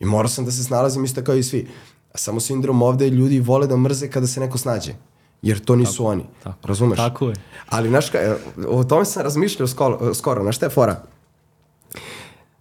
I 0.00 0.04
morao 0.04 0.28
sam 0.28 0.44
da 0.44 0.50
se 0.50 0.64
snalazim 0.64 1.04
isto 1.04 1.22
kao 1.22 1.34
i 1.34 1.42
svi. 1.42 1.68
A 2.12 2.18
samo 2.18 2.40
sindrom 2.40 2.82
ovde 2.82 3.10
ljudi 3.10 3.40
vole 3.40 3.66
da 3.66 3.76
mrze 3.76 4.10
kada 4.10 4.26
se 4.26 4.40
neko 4.40 4.58
snađe. 4.58 4.94
Jer 5.42 5.58
to 5.58 5.76
nisu 5.76 5.92
tako, 5.92 6.04
oni. 6.04 6.24
tako. 6.42 6.68
Razumeš? 6.68 6.96
Tako 6.96 7.28
je. 7.28 7.34
Ali, 7.68 7.88
znaš, 7.88 8.10
ka, 8.10 8.36
o 8.68 8.84
tome 8.84 9.04
sam 9.04 9.22
razmišljao 9.22 9.68
skoro, 9.68 10.14
skoro. 10.14 10.42
Znaš 10.42 10.56
šta 10.56 10.66
je 10.66 10.70
fora? 10.70 11.02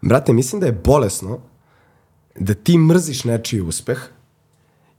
Brate, 0.01 0.33
mislim 0.33 0.59
da 0.59 0.65
je 0.65 0.81
bolesno 0.83 1.39
da 2.35 2.53
ti 2.53 2.77
mrziš 2.77 3.23
nečiji 3.23 3.61
uspeh 3.61 3.99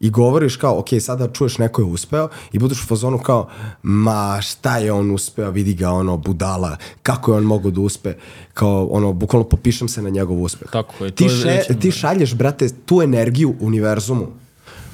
i 0.01 0.11
govoriš 0.11 0.57
kao, 0.57 0.79
ok, 0.79 0.89
sada 1.01 1.29
čuješ 1.33 1.59
neko 1.59 1.83
je 1.83 1.87
uspeo 1.87 2.29
i 2.53 2.59
budeš 2.59 2.83
u 2.83 2.87
fazonu 2.87 3.19
kao, 3.19 3.49
ma 3.83 4.39
šta 4.43 4.79
je 4.79 4.93
on 4.93 5.11
uspeo, 5.11 5.51
vidi 5.51 5.75
ga 5.75 5.91
ono, 5.91 6.17
budala, 6.17 6.77
kako 7.03 7.33
je 7.33 7.37
on 7.39 7.45
mogao 7.45 7.71
da 7.71 7.81
uspe, 7.81 8.15
kao 8.55 8.87
ono, 8.91 9.13
bukvalno 9.13 9.49
popišem 9.49 9.89
se 9.89 10.03
na 10.03 10.11
njegov 10.11 10.43
uspeh. 10.43 10.71
Tako 10.71 11.05
je, 11.05 11.11
Ti, 11.11 11.25
je 11.25 11.31
še, 11.31 11.45
rečeno. 11.49 11.81
ti 11.81 11.91
šalješ, 11.91 12.35
brate, 12.35 12.69
tu 12.87 13.03
energiju 13.03 13.55
univerzumu. 13.61 14.27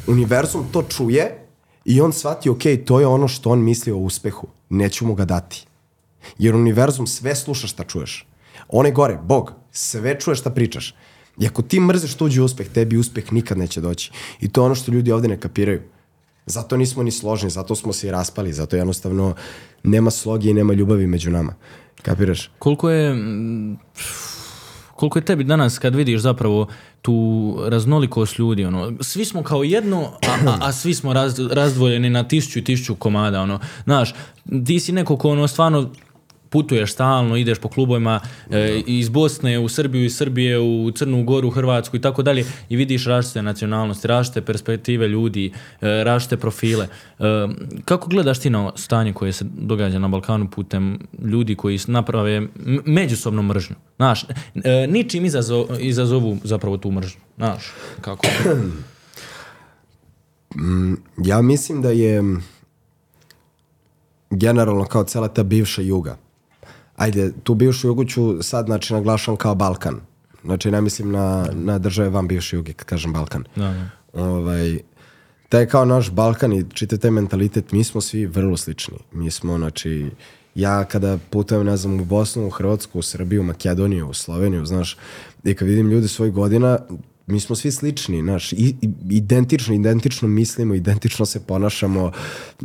Univerzum 0.07 0.67
to 0.73 0.83
čuje 0.83 1.47
i 1.85 2.01
on 2.01 2.13
shvati, 2.13 2.51
ok, 2.51 2.63
to 2.87 3.01
je 3.01 3.07
ono 3.07 3.29
što 3.29 3.51
on 3.51 3.65
misli 3.65 3.93
o 3.93 3.97
uspehu, 3.97 4.47
neću 4.71 5.07
mu 5.07 5.15
ga 5.15 5.25
dati. 5.25 5.67
Jer 6.39 6.55
univerzum 6.55 7.07
sve 7.07 7.35
sluša 7.35 7.67
šta 7.67 7.85
čuješ. 7.85 8.27
On 8.69 8.87
je 8.87 8.93
gore, 8.93 9.19
Bog, 9.23 9.53
sve 9.73 10.21
čuje 10.21 10.37
šta 10.37 10.51
pričaš. 10.51 10.95
I 11.39 11.47
ako 11.47 11.63
ti 11.63 11.81
mrzeš 11.81 12.15
tuđi 12.15 12.41
uspeh, 12.41 12.69
tebi 12.69 12.97
uspeh 12.97 13.33
nikad 13.33 13.59
neće 13.59 13.81
doći. 13.81 14.11
I 14.41 14.49
to 14.49 14.61
je 14.61 14.65
ono 14.65 14.75
što 14.75 14.93
ljudi 14.93 15.13
ovde 15.13 15.29
ne 15.29 15.41
kapiraju. 15.41 15.81
Zato 16.47 16.77
nismo 16.77 17.03
ni 17.03 17.11
složni, 17.11 17.51
zato 17.51 17.75
smo 17.75 17.93
se 17.93 18.07
i 18.07 18.11
raspali, 18.11 18.53
zato 18.53 18.77
jednostavno 18.77 19.35
nema 19.83 20.11
sloge 20.11 20.51
i 20.51 20.55
nema 20.55 20.73
ljubavi 20.73 21.07
među 21.07 21.31
nama. 21.31 21.55
Kapiraš? 22.03 22.51
Koliko 22.59 22.91
je 22.91 23.15
koliko 24.97 25.19
je 25.19 25.25
tebi 25.25 25.45
danas 25.45 25.79
kad 25.79 25.95
vidiš 25.95 26.21
zapravo 26.21 26.67
tu 27.03 27.57
raznolikost 27.69 28.39
ljudi, 28.39 28.65
ono, 28.65 28.93
svi 29.01 29.25
smo 29.25 29.43
kao 29.43 29.63
jedno, 29.63 30.03
a, 30.05 30.51
a, 30.51 30.59
a 30.61 30.73
svi 30.73 30.95
smo 30.95 31.13
raz, 31.13 31.39
razdvojeni 31.51 32.11
na 32.11 32.29
tisuću 32.29 32.59
i 32.59 32.65
tisuću 32.65 32.95
komada, 32.95 33.41
ono, 33.41 33.61
znaš, 33.85 34.15
ti 34.67 34.81
si 34.81 34.93
neko 34.93 35.17
ko 35.17 35.31
ono 35.31 35.49
stvarno 35.49 35.91
putuješ 36.51 36.93
stalno, 36.93 37.37
ideš 37.37 37.59
po 37.59 37.69
klubovima 37.69 38.21
e, 38.51 38.83
iz 38.87 39.09
Bosne 39.09 39.59
u 39.59 39.69
Srbiju, 39.69 40.05
iz 40.05 40.17
Srbije 40.17 40.61
u 40.61 40.91
Crnu 40.91 41.25
Goru, 41.25 41.51
Hrvatsku 41.51 41.97
i 41.97 42.01
tako 42.01 42.23
dalje 42.23 42.45
i 42.69 42.77
vidiš 42.77 43.07
različite 43.07 43.43
nacionalnosti, 43.43 44.09
različite 44.09 44.41
perspektive 44.41 45.09
ljudi, 45.09 45.53
e, 45.81 46.05
različite 46.05 46.37
profile. 46.37 46.89
E, 47.19 47.23
kako 47.85 48.09
gledaš 48.09 48.41
ti 48.41 48.51
na 48.51 48.73
stanje 48.75 49.13
koje 49.13 49.33
se 49.33 49.45
događa 49.45 49.99
na 49.99 50.09
Balkanu 50.09 50.51
putem 50.51 50.99
ljudi 51.25 51.55
koji 51.55 51.79
naprave 51.87 52.43
međusobnu 52.85 53.43
mržnju? 53.43 53.77
Znaš, 53.97 54.25
e, 54.65 54.87
ničim 54.89 55.25
izazo, 55.25 55.67
izazovu 55.81 56.39
zapravo 56.45 56.77
tu 56.77 56.91
mržnju. 56.91 57.21
Znaš, 57.37 57.73
kako? 58.01 58.27
Ja 61.25 61.43
mislim 61.43 61.83
da 61.83 61.91
je 61.91 62.23
generalno 64.31 64.85
kao 64.85 65.05
cela 65.05 65.29
ta 65.29 65.43
bivša 65.43 65.83
juga. 65.83 66.17
Ajde, 66.97 67.33
tu 67.43 67.55
bivšu 67.55 67.89
jugu 67.89 68.05
ću 68.05 68.43
sad 68.43 68.67
znači 68.67 68.95
naglašam 68.95 69.37
kao 69.37 69.55
Balkan. 69.55 70.01
Znači 70.45 70.71
ne 70.71 70.81
mislim 70.81 71.13
na, 71.13 71.47
na 71.53 71.79
države 71.79 72.09
van 72.09 72.29
bivše 72.29 72.57
juge 72.57 72.73
kad 72.73 72.87
kažem 72.87 73.13
Balkan. 73.13 73.45
Da, 73.57 73.63
da. 73.63 73.91
Ovaj, 74.23 74.79
taj 75.49 75.67
kao 75.67 75.85
naš 75.85 76.11
Balkan 76.11 76.53
i 76.53 76.65
čitav 76.75 76.99
taj 76.99 77.11
mentalitet, 77.11 77.73
mi 77.73 77.85
smo 77.85 78.01
svi 78.01 78.27
vrlo 78.27 78.57
slični. 78.57 78.99
Mi 79.13 79.31
smo, 79.31 79.59
znači, 79.59 80.11
ja 80.55 80.85
kada 80.85 81.19
putujem, 81.31 81.67
ne 81.67 81.77
znam, 81.77 82.01
u 82.01 82.05
Bosnu, 82.05 82.47
u 82.47 82.51
Hrvatsku, 82.51 82.99
u 82.99 83.03
Srbiju, 83.03 83.41
u 83.41 83.45
Makedoniju, 83.45 84.09
u 84.09 84.15
Sloveniju, 84.15 84.67
znaš, 84.67 84.97
i 85.45 85.55
kad 85.55 85.69
vidim 85.69 85.91
ljude 85.91 86.09
svojih 86.09 86.35
godina, 86.35 86.79
mi 87.27 87.41
smo 87.41 87.57
svi 87.57 87.73
slični, 87.73 88.23
znaš, 88.23 88.53
identično, 89.11 89.75
identično 89.75 90.29
mislimo, 90.29 90.75
identično 90.75 91.27
se 91.27 91.47
ponašamo, 91.47 92.13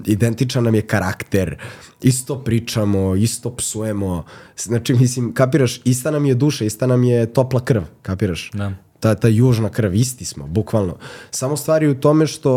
identičan 0.05 0.64
nam 0.64 0.76
je 0.76 0.82
karakter, 0.82 1.57
isto 2.01 2.43
pričamo, 2.43 3.16
isto 3.16 3.55
psujemo, 3.55 4.26
znači, 4.57 4.93
mislim, 4.93 5.34
kapiraš, 5.34 5.82
ista 5.86 6.12
nam 6.12 6.26
je 6.26 6.36
duša, 6.36 6.66
ista 6.66 6.88
nam 6.88 7.03
je 7.03 7.34
topla 7.34 7.59
krv, 7.59 7.82
kapiraš? 8.01 8.51
Da. 8.53 8.74
ta, 8.99 9.16
ta 9.16 9.28
južna 9.28 9.70
krv, 9.70 9.95
isti 9.95 10.26
smo, 10.26 10.47
bukvalno. 10.47 10.97
Samo 11.32 11.57
stvari 11.57 11.88
u 11.88 11.99
tome 11.99 12.28
što 12.28 12.51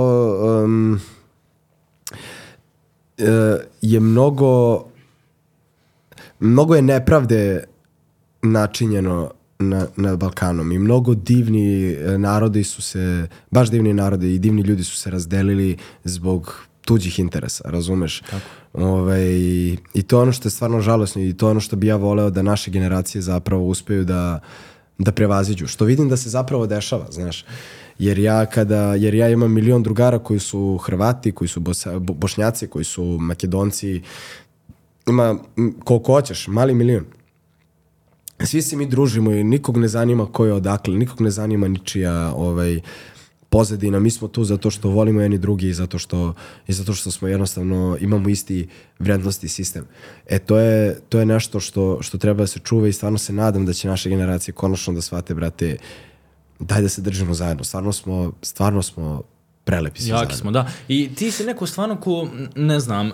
um, 0.67 1.01
je 3.83 4.01
mnogo 4.01 4.85
mnogo 6.41 6.75
je 6.75 6.83
nepravde 6.83 7.65
načinjeno 8.43 9.31
na, 9.69 9.87
na 9.97 10.17
Balkanom 10.17 10.73
i 10.73 10.79
mnogo 10.79 11.15
divni 11.15 11.93
e, 11.93 12.19
narodi 12.19 12.65
su 12.65 12.83
se, 12.83 13.29
baš 13.51 13.71
divni 13.71 13.95
narodi 13.95 14.35
i 14.35 14.39
divni 14.39 14.63
ljudi 14.63 14.85
su 14.85 14.97
se 14.97 15.11
razdelili 15.11 15.77
zbog 16.05 16.67
tuđih 16.85 17.19
interesa, 17.19 17.71
razumeš? 17.71 18.21
Tako. 18.21 18.47
Ove, 18.73 19.33
I 19.95 20.03
to 20.07 20.17
je 20.17 20.23
ono 20.23 20.33
što 20.33 20.47
je 20.47 20.51
stvarno 20.51 20.81
žalosno 20.81 21.23
i 21.23 21.33
to 21.33 21.47
je 21.47 21.51
ono 21.51 21.61
što 21.61 21.77
bi 21.77 21.87
ja 21.87 21.97
voleo 21.97 22.31
da 22.31 22.43
naše 22.43 22.71
generacije 22.71 23.23
zapravo 23.23 23.67
uspeju 23.67 24.05
da, 24.05 24.41
da 24.99 25.13
prevaziđu. 25.13 25.67
Što 25.67 25.85
vidim 25.85 26.09
da 26.09 26.17
se 26.17 26.29
zapravo 26.29 26.67
dešava, 26.67 27.07
znaš. 27.11 27.45
Jer 27.99 28.19
ja, 28.19 28.47
kada, 28.47 28.95
jer 28.95 29.15
ja 29.15 29.29
imam 29.29 29.53
milion 29.53 29.83
drugara 29.83 30.19
koji 30.19 30.41
su 30.41 30.79
Hrvati, 30.79 31.33
koji 31.33 31.49
su 31.49 31.61
Bosa, 31.61 31.99
Bo- 31.99 32.15
Bošnjaci, 32.15 32.67
koji 32.67 32.85
su 32.85 33.05
Makedonci, 33.05 34.03
ima 35.09 35.39
koliko 35.85 36.13
hoćeš, 36.13 36.49
mali 36.49 36.75
milion. 36.75 37.05
Svi 38.43 38.63
se 38.63 38.77
mi 38.77 38.87
družimo 38.87 39.33
i 39.33 39.45
nikog 39.45 39.77
ne 39.77 39.89
zanima 39.89 40.27
ko 40.33 40.47
je 40.47 40.53
odakle, 40.53 40.95
nikog 40.95 41.21
ne 41.21 41.31
zanima 41.31 41.69
ničija 41.69 42.33
ovaj, 42.37 42.81
pozadina. 43.55 44.01
Mi 44.01 44.11
smo 44.11 44.29
tu 44.29 44.45
zato 44.45 44.71
što 44.71 44.91
volimo 44.91 45.21
jedni 45.21 45.39
drugi 45.39 45.69
i 45.69 45.75
zato 45.75 45.99
što, 45.99 46.35
i 46.67 46.73
zato 46.73 46.95
što 46.95 47.11
smo 47.11 47.29
jednostavno, 47.29 47.97
imamo 48.01 48.29
isti 48.29 48.69
vrednosti 48.99 49.49
sistem. 49.49 49.87
E, 50.27 50.39
to 50.39 50.59
je, 50.59 50.99
to 51.09 51.19
je 51.19 51.27
nešto 51.27 51.61
što, 51.61 52.03
što 52.03 52.19
treba 52.19 52.43
da 52.43 52.47
se 52.47 52.59
čuva 52.59 52.89
i 52.89 52.93
stvarno 52.93 53.19
se 53.19 53.33
nadam 53.33 53.67
da 53.67 53.73
će 53.73 53.89
naše 53.89 54.11
generacije 54.11 54.55
konačno 54.55 54.95
da 54.95 55.01
shvate, 55.01 55.35
brate, 55.35 55.77
daj 56.59 56.83
da 56.83 56.89
se 56.89 57.03
držimo 57.03 57.35
zajedno. 57.35 57.65
Stvarno 57.65 57.93
smo, 57.93 58.33
stvarno 58.43 58.83
smo 58.83 59.23
prelepi 59.65 60.03
svi 60.03 60.11
Jaki 60.11 60.37
smo, 60.37 60.51
da. 60.51 60.67
I 60.89 61.15
ti 61.15 61.31
si 61.31 61.45
neko 61.45 61.67
stvarno 61.67 61.97
ko, 61.97 62.29
ne 62.57 62.81
znam, 62.81 63.09
e, 63.09 63.13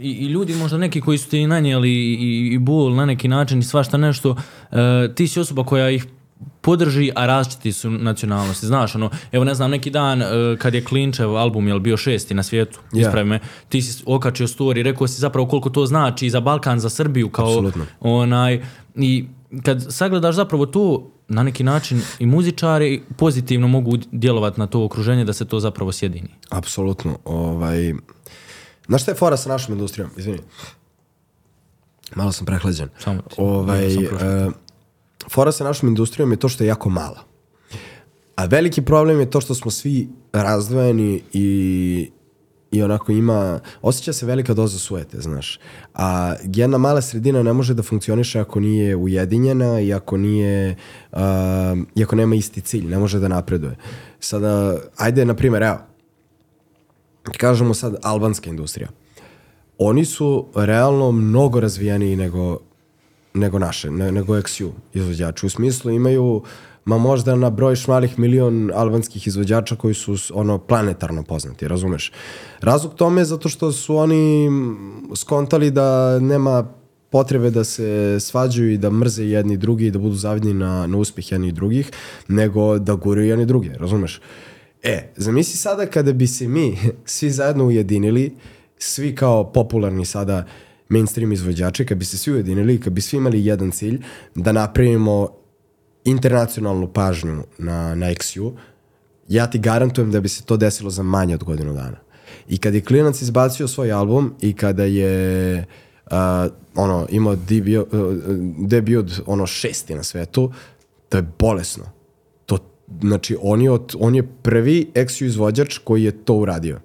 i, 0.00 0.10
i 0.10 0.26
ljudi 0.26 0.54
možda 0.54 0.78
neki 0.78 1.00
koji 1.00 1.18
su 1.18 1.28
ti 1.28 1.46
nanijeli 1.46 1.90
i, 1.90 2.48
i 2.52 2.58
bol 2.58 2.94
na 2.94 3.04
neki 3.06 3.28
način 3.28 3.58
i 3.58 3.62
svašta 3.62 3.96
nešto, 3.96 4.36
e, 4.72 4.76
ti 5.14 5.28
si 5.28 5.40
osoba 5.40 5.64
koja 5.64 5.90
ih 5.90 6.06
podrži, 6.60 7.10
a 7.14 7.26
različiti 7.26 7.72
su 7.72 7.90
nacionalnosti. 7.90 8.66
Znaš, 8.66 8.94
ono, 8.94 9.10
evo 9.32 9.44
ne 9.44 9.54
znam, 9.54 9.70
neki 9.70 9.90
dan 9.90 10.22
e, 10.22 10.26
kad 10.58 10.74
je 10.74 10.84
Klinčev 10.84 11.36
album, 11.36 11.68
jel 11.68 11.78
bio 11.78 11.96
šesti 11.96 12.34
na 12.34 12.42
svijetu, 12.42 12.80
Ja. 12.92 13.00
ispravi 13.00 13.28
me, 13.28 13.38
ti 13.68 13.82
si 13.82 14.02
okačio 14.06 14.46
story, 14.46 14.82
rekao 14.82 15.06
si 15.06 15.20
zapravo 15.20 15.48
koliko 15.48 15.70
to 15.70 15.86
znači 15.86 16.30
za 16.30 16.40
Balkan, 16.40 16.80
za 16.80 16.88
Srbiju, 16.88 17.28
kao 17.28 17.46
Apsolutno. 17.46 17.86
onaj, 18.00 18.62
i 18.94 19.24
kad 19.64 19.86
sagledaš 19.90 20.34
zapravo 20.34 20.66
to, 20.66 21.10
na 21.28 21.42
neki 21.42 21.64
način 21.64 22.02
i 22.18 22.26
muzičari 22.26 23.02
pozitivno 23.16 23.68
mogu 23.68 23.96
djelovati 24.12 24.60
na 24.60 24.66
to 24.66 24.84
okruženje 24.84 25.24
da 25.24 25.32
se 25.32 25.44
to 25.44 25.60
zapravo 25.60 25.92
sjedini. 25.92 26.28
Apsolutno. 26.50 27.18
Ovaj, 27.24 27.94
znaš 28.86 29.02
šta 29.02 29.10
je 29.10 29.14
fora 29.16 29.36
sa 29.36 29.48
našom 29.48 29.74
industrijom? 29.74 30.10
Izvini. 30.16 30.38
Malo 32.14 32.32
sam 32.32 32.46
prehlađen. 32.46 32.88
Samo 32.98 33.22
ti. 33.22 33.34
Ovaj, 33.38 33.90
sam 33.90 34.04
e, 34.04 34.50
fora 35.30 35.52
sa 35.52 35.64
našom 35.64 35.88
industrijom 35.88 36.30
je 36.30 36.36
to 36.36 36.48
što 36.48 36.64
je 36.64 36.68
jako 36.68 36.88
mala. 36.88 37.24
A 38.36 38.44
veliki 38.44 38.82
problem 38.82 39.20
je 39.20 39.30
to 39.30 39.40
što 39.40 39.54
smo 39.54 39.70
svi 39.70 40.08
razdvojeni 40.32 41.22
i 41.32 42.10
i 42.70 42.82
onako 42.82 43.12
ima, 43.12 43.60
osjeća 43.82 44.12
se 44.12 44.26
velika 44.26 44.54
doza 44.54 44.78
suete, 44.78 45.20
znaš. 45.20 45.58
A 45.94 46.34
jedna 46.44 46.78
mala 46.78 47.02
sredina 47.02 47.42
ne 47.42 47.52
može 47.52 47.74
da 47.74 47.82
funkcioniše 47.82 48.40
ako 48.40 48.60
nije 48.60 48.96
ujedinjena 48.96 49.80
i 49.80 49.92
ako 49.92 50.16
nije, 50.16 50.76
uh, 51.12 51.18
i 51.94 52.02
ako 52.02 52.16
nema 52.16 52.34
isti 52.34 52.60
cilj, 52.60 52.86
ne 52.86 52.98
može 52.98 53.18
da 53.18 53.28
napreduje. 53.28 53.76
Sada, 54.20 54.78
ajde, 54.96 55.24
na 55.24 55.34
primjer, 55.34 55.62
evo, 55.62 55.78
kažemo 57.38 57.74
sad 57.74 57.96
albanska 58.02 58.50
industrija. 58.50 58.88
Oni 59.78 60.04
su 60.04 60.46
realno 60.54 61.12
mnogo 61.12 61.60
razvijeniji 61.60 62.16
nego, 62.16 62.58
nego 63.34 63.58
naše, 63.58 63.90
ne, 63.90 64.12
nego 64.12 64.34
XU 64.34 64.70
izvođači. 64.94 65.46
U 65.46 65.48
smislu 65.48 65.90
imaju 65.90 66.42
ma 66.86 66.98
možda 66.98 67.36
nabrojiš 67.36 67.88
malih 67.88 68.18
milion 68.18 68.70
albanskih 68.74 69.26
izvođača 69.26 69.76
koji 69.76 69.94
su 69.94 70.16
ono 70.34 70.58
planetarno 70.58 71.22
poznati, 71.22 71.68
razumeš? 71.68 72.12
Razlog 72.60 72.94
tome 72.94 73.20
je 73.20 73.24
zato 73.24 73.48
što 73.48 73.72
su 73.72 73.96
oni 73.96 74.48
skontali 75.16 75.70
da 75.70 76.18
nema 76.20 76.66
potrebe 77.10 77.50
da 77.50 77.64
se 77.64 78.18
svađaju 78.20 78.72
i 78.72 78.78
da 78.78 78.90
mrze 78.90 79.24
jedni 79.24 79.56
drugi 79.56 79.86
i 79.86 79.90
da 79.90 79.98
budu 79.98 80.14
zavidni 80.14 80.54
na, 80.54 80.86
na 80.86 80.96
uspeh 80.96 81.32
jedni 81.32 81.52
drugih, 81.52 81.90
nego 82.28 82.78
da 82.78 82.94
guraju 82.94 83.28
jedni 83.28 83.46
druge, 83.46 83.70
razumeš? 83.78 84.20
E, 84.82 85.12
zamisli 85.16 85.56
sada 85.56 85.86
kada 85.86 86.12
bi 86.12 86.26
se 86.26 86.48
mi 86.48 86.78
svi 87.04 87.30
zajedno 87.30 87.66
ujedinili, 87.66 88.36
svi 88.78 89.14
kao 89.14 89.52
popularni 89.52 90.04
sada 90.04 90.44
mainstream 90.88 91.32
izvođači, 91.32 91.86
kad 91.86 91.98
bi 91.98 92.04
se 92.04 92.18
svi 92.18 92.32
ujedinili 92.32 92.80
kad 92.80 92.92
bi 92.92 93.00
svi 93.00 93.16
imali 93.16 93.44
jedan 93.46 93.70
cilj, 93.70 94.02
da 94.34 94.52
napravimo 94.52 95.45
internacionalnu 96.06 96.88
pažnju 96.88 97.42
na, 97.58 97.94
na 97.94 98.06
XU, 98.06 98.52
ja 99.28 99.46
ti 99.46 99.58
garantujem 99.58 100.10
da 100.10 100.20
bi 100.20 100.28
se 100.28 100.44
to 100.44 100.56
desilo 100.56 100.90
za 100.90 101.02
manje 101.02 101.34
od 101.34 101.44
godinu 101.44 101.74
dana. 101.74 101.96
I 102.48 102.58
kad 102.58 102.74
je 102.74 102.80
Klinac 102.80 103.22
izbacio 103.22 103.68
svoj 103.68 103.92
album 103.92 104.34
i 104.40 104.52
kada 104.52 104.84
je 104.84 105.58
uh, 106.06 106.12
ono, 106.74 107.06
imao 107.10 107.36
debut, 107.36 107.92
uh, 107.92 108.16
debut 108.58 109.12
ono 109.26 109.46
šesti 109.46 109.94
na 109.94 110.02
svetu, 110.02 110.52
to 111.08 111.18
je 111.18 111.24
bolesno. 111.38 111.84
To, 112.46 112.58
znači, 113.00 113.36
on 113.42 113.62
je, 113.62 113.70
od, 113.70 113.94
on 114.00 114.14
je 114.14 114.28
prvi 114.42 114.90
XU 114.94 115.24
izvođač 115.24 115.78
koji 115.78 116.04
je 116.04 116.24
to 116.24 116.34
uradio. 116.34 116.80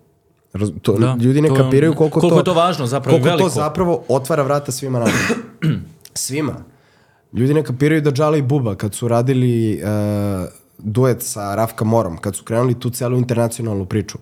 Raz, 0.53 0.69
to, 0.81 0.97
Da, 0.97 1.17
ljudi 1.21 1.41
ne 1.41 1.47
to 1.47 1.55
kapiraju 1.55 1.93
koliko, 1.95 2.19
koliko 2.19 2.35
to, 2.35 2.39
je 2.41 2.43
to 2.43 2.53
važno 2.53 2.87
zapravo 2.87 3.17
koliko 3.17 3.29
veliko. 3.29 3.49
to 3.49 3.55
zapravo 3.55 4.03
otvara 4.07 4.43
vrata 4.43 4.71
svima 4.71 4.99
nama. 4.99 5.11
svima. 6.13 6.70
Ljudi 7.33 7.53
ne 7.53 7.63
kapiraju 7.63 8.01
da 8.01 8.11
Džala 8.11 8.37
i 8.37 8.41
Buba 8.41 8.75
kad 8.75 8.95
su 8.95 9.07
radili 9.07 9.81
uh, 9.83 10.49
duet 10.77 11.23
sa 11.23 11.55
Rafka 11.55 11.85
Morom, 11.85 12.17
kad 12.17 12.35
su 12.35 12.43
krenuli 12.43 12.79
tu 12.79 12.89
celu 12.89 13.17
internacionalnu 13.17 13.85
priču, 13.85 14.17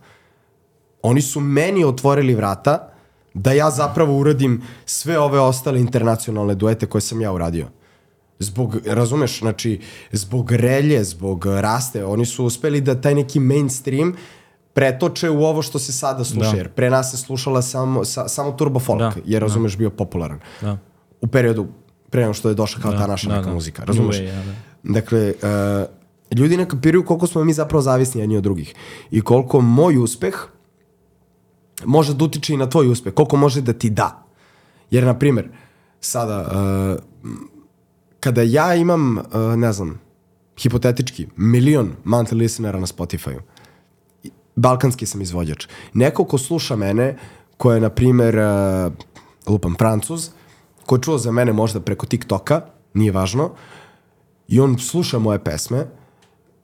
oni 1.02 1.22
su 1.22 1.40
meni 1.40 1.84
otvorili 1.84 2.36
vrata 2.36 2.92
da 3.34 3.52
ja 3.52 3.70
zapravo 3.70 4.18
uradim 4.18 4.62
sve 4.86 5.20
ove 5.20 5.40
ostale 5.40 5.80
internacionalne 5.80 6.56
duete 6.56 6.86
koje 6.86 7.02
sam 7.02 7.22
ja 7.22 7.32
uradio. 7.32 7.68
Zbog, 8.40 8.78
razumeš, 8.86 9.40
znači, 9.40 9.80
zbog 10.12 10.52
relje, 10.52 11.04
zbog 11.04 11.46
raste, 11.46 12.06
oni 12.06 12.26
su 12.26 12.46
uspeli 12.46 12.82
da 12.82 13.02
taj 13.02 13.16
neki 13.16 13.40
mainstream 13.40 14.14
pretoče 14.74 15.30
u 15.30 15.44
ovo 15.44 15.62
što 15.62 15.80
se 15.80 15.94
sada 15.94 16.24
sluša, 16.24 16.52
Da. 16.52 16.58
jer 16.58 16.70
pre 16.70 16.90
nas 16.90 17.12
se 17.12 17.18
slušala 17.18 17.62
samo, 17.62 18.06
sa, 18.06 18.28
samo 18.28 18.52
turbo 18.52 18.80
folk, 18.80 19.00
Da, 19.00 19.14
jer 19.26 19.42
razumeš 19.42 19.78
bio 19.78 19.90
popularan. 19.90 20.40
Da. 20.62 20.78
U 21.22 21.28
periodu 21.28 21.68
pre 22.10 22.22
nego 22.22 22.34
što 22.34 22.50
je 22.50 22.56
došla 22.56 22.82
kao 22.82 22.92
Da, 22.92 22.98
ta 22.98 23.08
naša 23.08 23.30
da, 23.30 23.36
neka 23.36 23.48
da. 23.48 23.54
muzika, 23.54 23.84
razumeš? 23.84 24.20
New 24.20 24.26
wave, 24.26 24.48
ja, 24.48 24.54
Dakle, 24.84 25.34
uh, 26.32 26.38
ljudi 26.38 26.58
ne 26.58 26.70
kapiraju 26.70 27.06
koliko 27.06 27.28
smo 27.28 27.44
mi 27.44 27.54
zapravo 27.54 27.82
zavisni 27.82 28.22
jedni 28.22 28.38
od 28.38 28.44
drugih 28.44 28.76
i 29.12 29.22
koliko 29.22 29.62
moj 29.62 29.98
uspeh 29.98 30.36
može 31.86 32.14
da 32.14 32.26
utiče 32.26 32.54
i 32.54 32.58
na 32.58 32.70
tvoj 32.70 32.88
uspeh, 32.88 33.14
koliko 33.14 33.38
može 33.38 33.62
da 33.62 33.74
ti 33.74 33.90
da. 33.90 34.26
Jer, 34.92 35.04
na 35.04 35.20
primjer, 35.20 35.50
sada, 36.02 36.40
uh, 36.42 37.04
kada 38.20 38.42
ja 38.42 38.76
imam, 38.76 39.18
uh, 39.18 39.24
ne 39.58 39.74
znam, 39.74 40.00
hipotetički, 40.58 41.28
milion 41.36 41.92
monthly 42.06 42.38
listenera 42.38 42.80
na 42.80 42.88
Spotify-u, 42.88 43.40
balkanski 44.56 45.06
sam 45.06 45.22
izvođač. 45.22 45.68
Neko 45.94 46.24
ko 46.24 46.38
sluša 46.38 46.76
mene, 46.76 47.18
ko 47.58 47.72
je, 47.72 47.82
na 47.82 47.90
primjer, 47.90 48.36
uh, 48.38 48.94
lupam, 49.48 49.76
francuz, 49.80 50.30
ko 50.90 50.96
je 50.96 51.02
čuo 51.06 51.18
za 51.18 51.32
mene 51.32 51.54
možda 51.54 51.80
preko 51.86 52.06
TikToka, 52.10 52.62
nije 52.94 53.12
važno, 53.12 53.52
i 54.48 54.60
on 54.60 54.80
sluša 54.80 55.20
moje 55.20 55.38
pesme, 55.44 55.86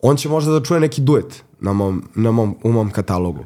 on 0.02 0.18
će 0.18 0.30
možda 0.30 0.56
da 0.58 0.66
čuje 0.66 0.80
neki 0.80 1.02
duet 1.02 1.44
na 1.60 1.74
mom, 1.74 2.04
na 2.16 2.32
mom, 2.32 2.56
u 2.64 2.72
mom 2.72 2.90
katalogu. 2.90 3.46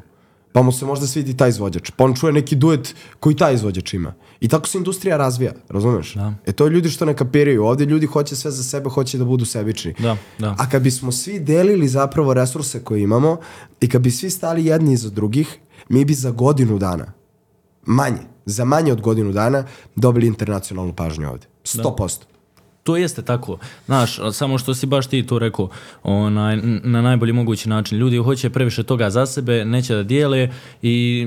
Pa 0.52 0.62
mu 0.62 0.72
se 0.72 0.86
možda 0.86 1.06
svidi 1.06 1.36
taj 1.36 1.48
izvođač. 1.48 1.90
Pa 1.96 2.04
on 2.04 2.14
čuje 2.14 2.32
neki 2.32 2.56
duet 2.56 2.94
koji 3.20 3.36
taj 3.36 3.54
izvođač 3.54 3.94
ima. 3.94 4.14
I 4.40 4.48
tako 4.48 4.68
se 4.68 4.78
industrija 4.78 5.16
razvija, 5.16 5.52
razumeš? 5.68 6.14
Da. 6.14 6.32
E 6.46 6.52
to 6.52 6.64
je 6.64 6.70
ljudi 6.70 6.90
što 6.90 7.04
ne 7.04 7.14
kapiraju. 7.16 7.64
Ovdje 7.64 7.86
ljudi 7.86 8.06
hoće 8.06 8.36
sve 8.36 8.50
za 8.50 8.64
sebe, 8.64 8.90
hoće 8.90 9.18
da 9.18 9.24
budu 9.24 9.44
sebični. 9.44 9.94
Da, 9.98 10.16
da. 10.38 10.54
A 10.58 10.68
kad 10.70 10.82
bismo 10.82 11.12
svi 11.12 11.40
delili 11.40 11.88
zapravo 11.88 12.34
resurse 12.34 12.84
koje 12.84 13.02
imamo 13.02 13.36
i 13.80 13.88
kad 13.88 14.02
bi 14.02 14.10
svi 14.10 14.30
stali 14.30 14.66
jedni 14.66 14.92
iza 14.92 15.10
drugih, 15.10 15.58
mi 15.88 16.04
bi 16.04 16.14
za 16.14 16.30
godinu 16.30 16.78
dana, 16.78 17.12
manje, 17.86 18.29
za 18.46 18.64
manje 18.64 18.92
od 18.92 19.00
godinu 19.00 19.32
dana, 19.32 19.64
dobili 19.96 20.26
internacionalnu 20.26 20.92
pažnju 20.92 21.30
ovdje. 21.30 21.48
100%. 21.64 22.29
To 22.82 22.96
jeste 22.96 23.22
tako. 23.22 23.58
Znaš, 23.86 24.18
samo 24.32 24.58
što 24.58 24.74
si 24.74 24.86
baš 24.86 25.06
ti 25.06 25.26
to 25.26 25.38
rekao 25.38 25.68
onaj, 26.02 26.56
na 26.82 27.02
najbolji 27.02 27.32
mogući 27.32 27.68
način. 27.68 27.98
Ljudi 27.98 28.18
hoće 28.18 28.50
previše 28.50 28.82
toga 28.82 29.10
za 29.10 29.26
sebe, 29.26 29.64
neće 29.64 29.94
da 29.94 30.02
dijele 30.02 30.48
i 30.82 31.26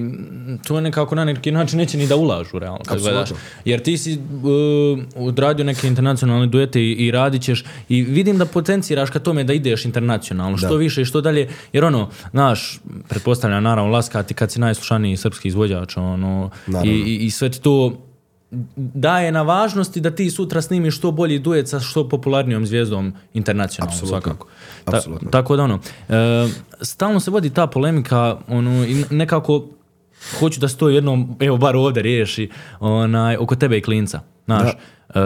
to 0.67 0.81
nekako 0.81 1.15
na 1.15 1.25
neki 1.25 1.51
način 1.51 1.77
neće 1.77 1.97
ni 1.97 2.07
da 2.07 2.15
ulažu 2.15 2.59
realno. 2.59 2.79
Kad 2.85 3.01
gledaš. 3.01 3.29
Jer 3.65 3.83
ti 3.83 3.97
si 3.97 4.13
uh, 4.13 5.27
odradio 5.27 5.65
neke 5.65 5.87
internacionalne 5.87 6.47
duete 6.47 6.81
i, 6.81 6.91
i 6.91 7.11
radit 7.11 7.41
ćeš 7.41 7.63
i 7.89 8.01
vidim 8.01 8.37
da 8.37 8.45
potenciraš 8.45 9.09
ka 9.09 9.19
tome 9.19 9.43
da 9.43 9.53
ideš 9.53 9.85
internacionalno, 9.85 10.57
što 10.57 10.67
Da. 10.69 10.75
više 10.75 11.01
i 11.01 11.05
što 11.05 11.21
dalje. 11.21 11.49
Jer 11.73 11.85
ono, 11.85 12.09
znaš, 12.31 12.79
pretpostavljam 13.09 13.63
naravno 13.63 13.91
laskati 13.91 14.33
kad 14.33 14.51
si 14.51 14.59
najslušaniji 14.59 15.17
srpski 15.17 15.47
izvođač 15.47 15.97
ono, 15.97 16.49
i, 16.85 16.89
i, 16.89 17.25
i 17.25 17.31
sve 17.31 17.49
ti 17.49 17.61
to 17.61 17.97
daje 18.75 19.31
na 19.31 19.41
važnosti 19.41 20.01
da 20.01 20.11
ti 20.11 20.31
sutra 20.31 20.61
snimiš 20.61 20.97
što 20.97 21.11
bolji 21.11 21.39
duet 21.39 21.67
sa 21.67 21.79
što 21.79 22.09
popularnijom 22.09 22.65
zvijezdom 22.65 23.13
internacionalno 23.33 23.93
Apsolutno. 23.93 24.21
svakako. 24.21 24.47
Ta- 24.85 24.97
Apsolutno. 24.97 25.29
tako 25.31 25.55
da 25.55 25.63
ono, 25.63 25.79
e, 26.09 26.47
stalno 26.81 27.19
se 27.19 27.31
vodi 27.31 27.49
ta 27.49 27.67
polemika 27.67 28.37
ono, 28.47 28.85
i 28.85 29.03
nekako 29.09 29.67
hoću 30.39 30.59
da 30.59 30.67
se 30.67 30.77
to 30.77 30.89
jednom, 30.89 31.35
evo 31.39 31.57
bar 31.57 31.75
ovdje 31.75 32.03
riješi, 32.03 32.49
onaj, 32.79 33.37
oko 33.37 33.55
tebe 33.55 33.77
i 33.77 33.81
klinca. 33.81 34.19
Znaš, 34.45 34.71
e, 34.71 35.19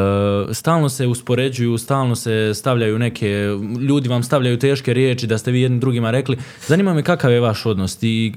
stalno 0.53 0.89
se 0.89 1.07
uspoređuju, 1.07 1.78
stalno 1.78 2.15
se 2.15 2.51
stavljaju 2.53 2.99
neke, 2.99 3.28
ljudi 3.88 4.09
vam 4.09 4.23
stavljaju 4.23 4.59
teške 4.59 4.93
riječi 4.93 5.28
da 5.28 5.38
ste 5.38 5.51
vi 5.51 5.61
jednim 5.61 5.80
drugima 5.80 6.11
rekli. 6.11 6.38
Zanima 6.67 6.93
me 6.93 7.03
kakav 7.03 7.32
je 7.32 7.39
vaš 7.39 7.65
odnos 7.65 7.97
i 8.01 8.34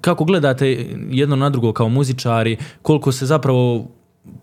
kako 0.00 0.24
gledate 0.24 0.86
jedno 1.10 1.36
na 1.36 1.50
drugo 1.50 1.72
kao 1.72 1.88
muzičari, 1.88 2.56
koliko 2.82 3.12
se 3.12 3.26
zapravo 3.26 3.86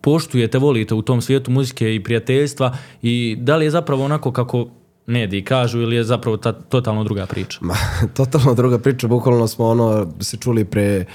poštujete, 0.01 0.57
volite 0.57 0.95
u 0.95 1.01
tom 1.01 1.21
svijetu 1.21 1.51
muzike 1.51 1.95
i 1.95 2.03
prijateljstva 2.03 2.77
i 3.01 3.37
da 3.39 3.55
li 3.55 3.65
je 3.65 3.71
zapravo 3.71 4.05
onako 4.05 4.31
kako 4.31 4.67
mediji 5.05 5.43
kažu 5.43 5.81
ili 5.81 5.95
je 5.95 6.03
zapravo 6.03 6.37
ta 6.37 6.51
totalno 6.51 7.03
druga 7.03 7.25
priča? 7.25 7.59
Ma, 7.61 7.75
totalno 8.17 8.53
druga 8.53 8.79
priča, 8.79 9.07
bukvalno 9.07 9.47
smo 9.47 9.67
ono 9.67 10.07
se 10.19 10.37
čuli 10.37 10.65
pre 10.65 11.05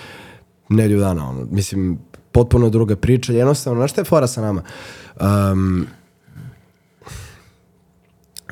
nedlju 0.68 0.98
dana, 0.98 1.28
ono, 1.28 1.46
mislim, 1.50 1.98
potpuno 2.32 2.70
druga 2.70 2.96
priča, 2.96 3.32
jednostavno, 3.32 3.80
znaš 3.80 3.90
šta 3.90 4.00
je 4.00 4.04
fora 4.04 4.26
sa 4.26 4.40
nama? 4.40 4.62
Um, 5.20 5.86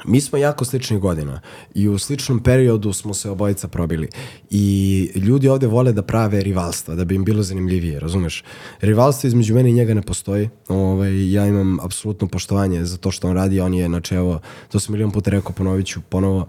mi 0.04 0.20
smo 0.20 0.38
jako 0.38 0.64
sličnih 0.64 1.00
godina 1.00 1.40
i 1.74 1.88
u 1.88 1.98
sličnom 1.98 2.42
periodu 2.42 2.92
smo 2.92 3.14
se 3.14 3.30
obojica 3.30 3.68
probili 3.68 4.08
i 4.50 5.10
ljudi 5.14 5.48
ovdje 5.48 5.68
vole 5.68 5.92
da 5.92 6.02
prave 6.02 6.42
rivalstva, 6.42 6.94
da 6.94 7.04
bi 7.04 7.14
im 7.14 7.24
bilo 7.24 7.42
zanimljivije, 7.42 8.00
razumeš? 8.00 8.44
Rivalstvo 8.80 9.26
između 9.28 9.54
mene 9.54 9.70
i 9.70 9.72
njega 9.72 9.94
ne 9.94 10.02
postoji, 10.02 10.48
ovaj, 10.68 11.32
ja 11.32 11.46
imam 11.46 11.80
apsolutno 11.80 12.28
poštovanje 12.28 12.84
za 12.84 12.96
to 12.96 13.10
što 13.10 13.28
on 13.28 13.34
radi, 13.34 13.60
on 13.60 13.74
je, 13.74 13.86
znači 13.86 14.14
evo, 14.14 14.40
to 14.68 14.80
sam 14.80 14.92
milion 14.92 15.10
puta 15.10 15.30
rekao, 15.30 15.52
ponovit 15.52 15.86
ću 15.86 16.00
ponovo, 16.08 16.46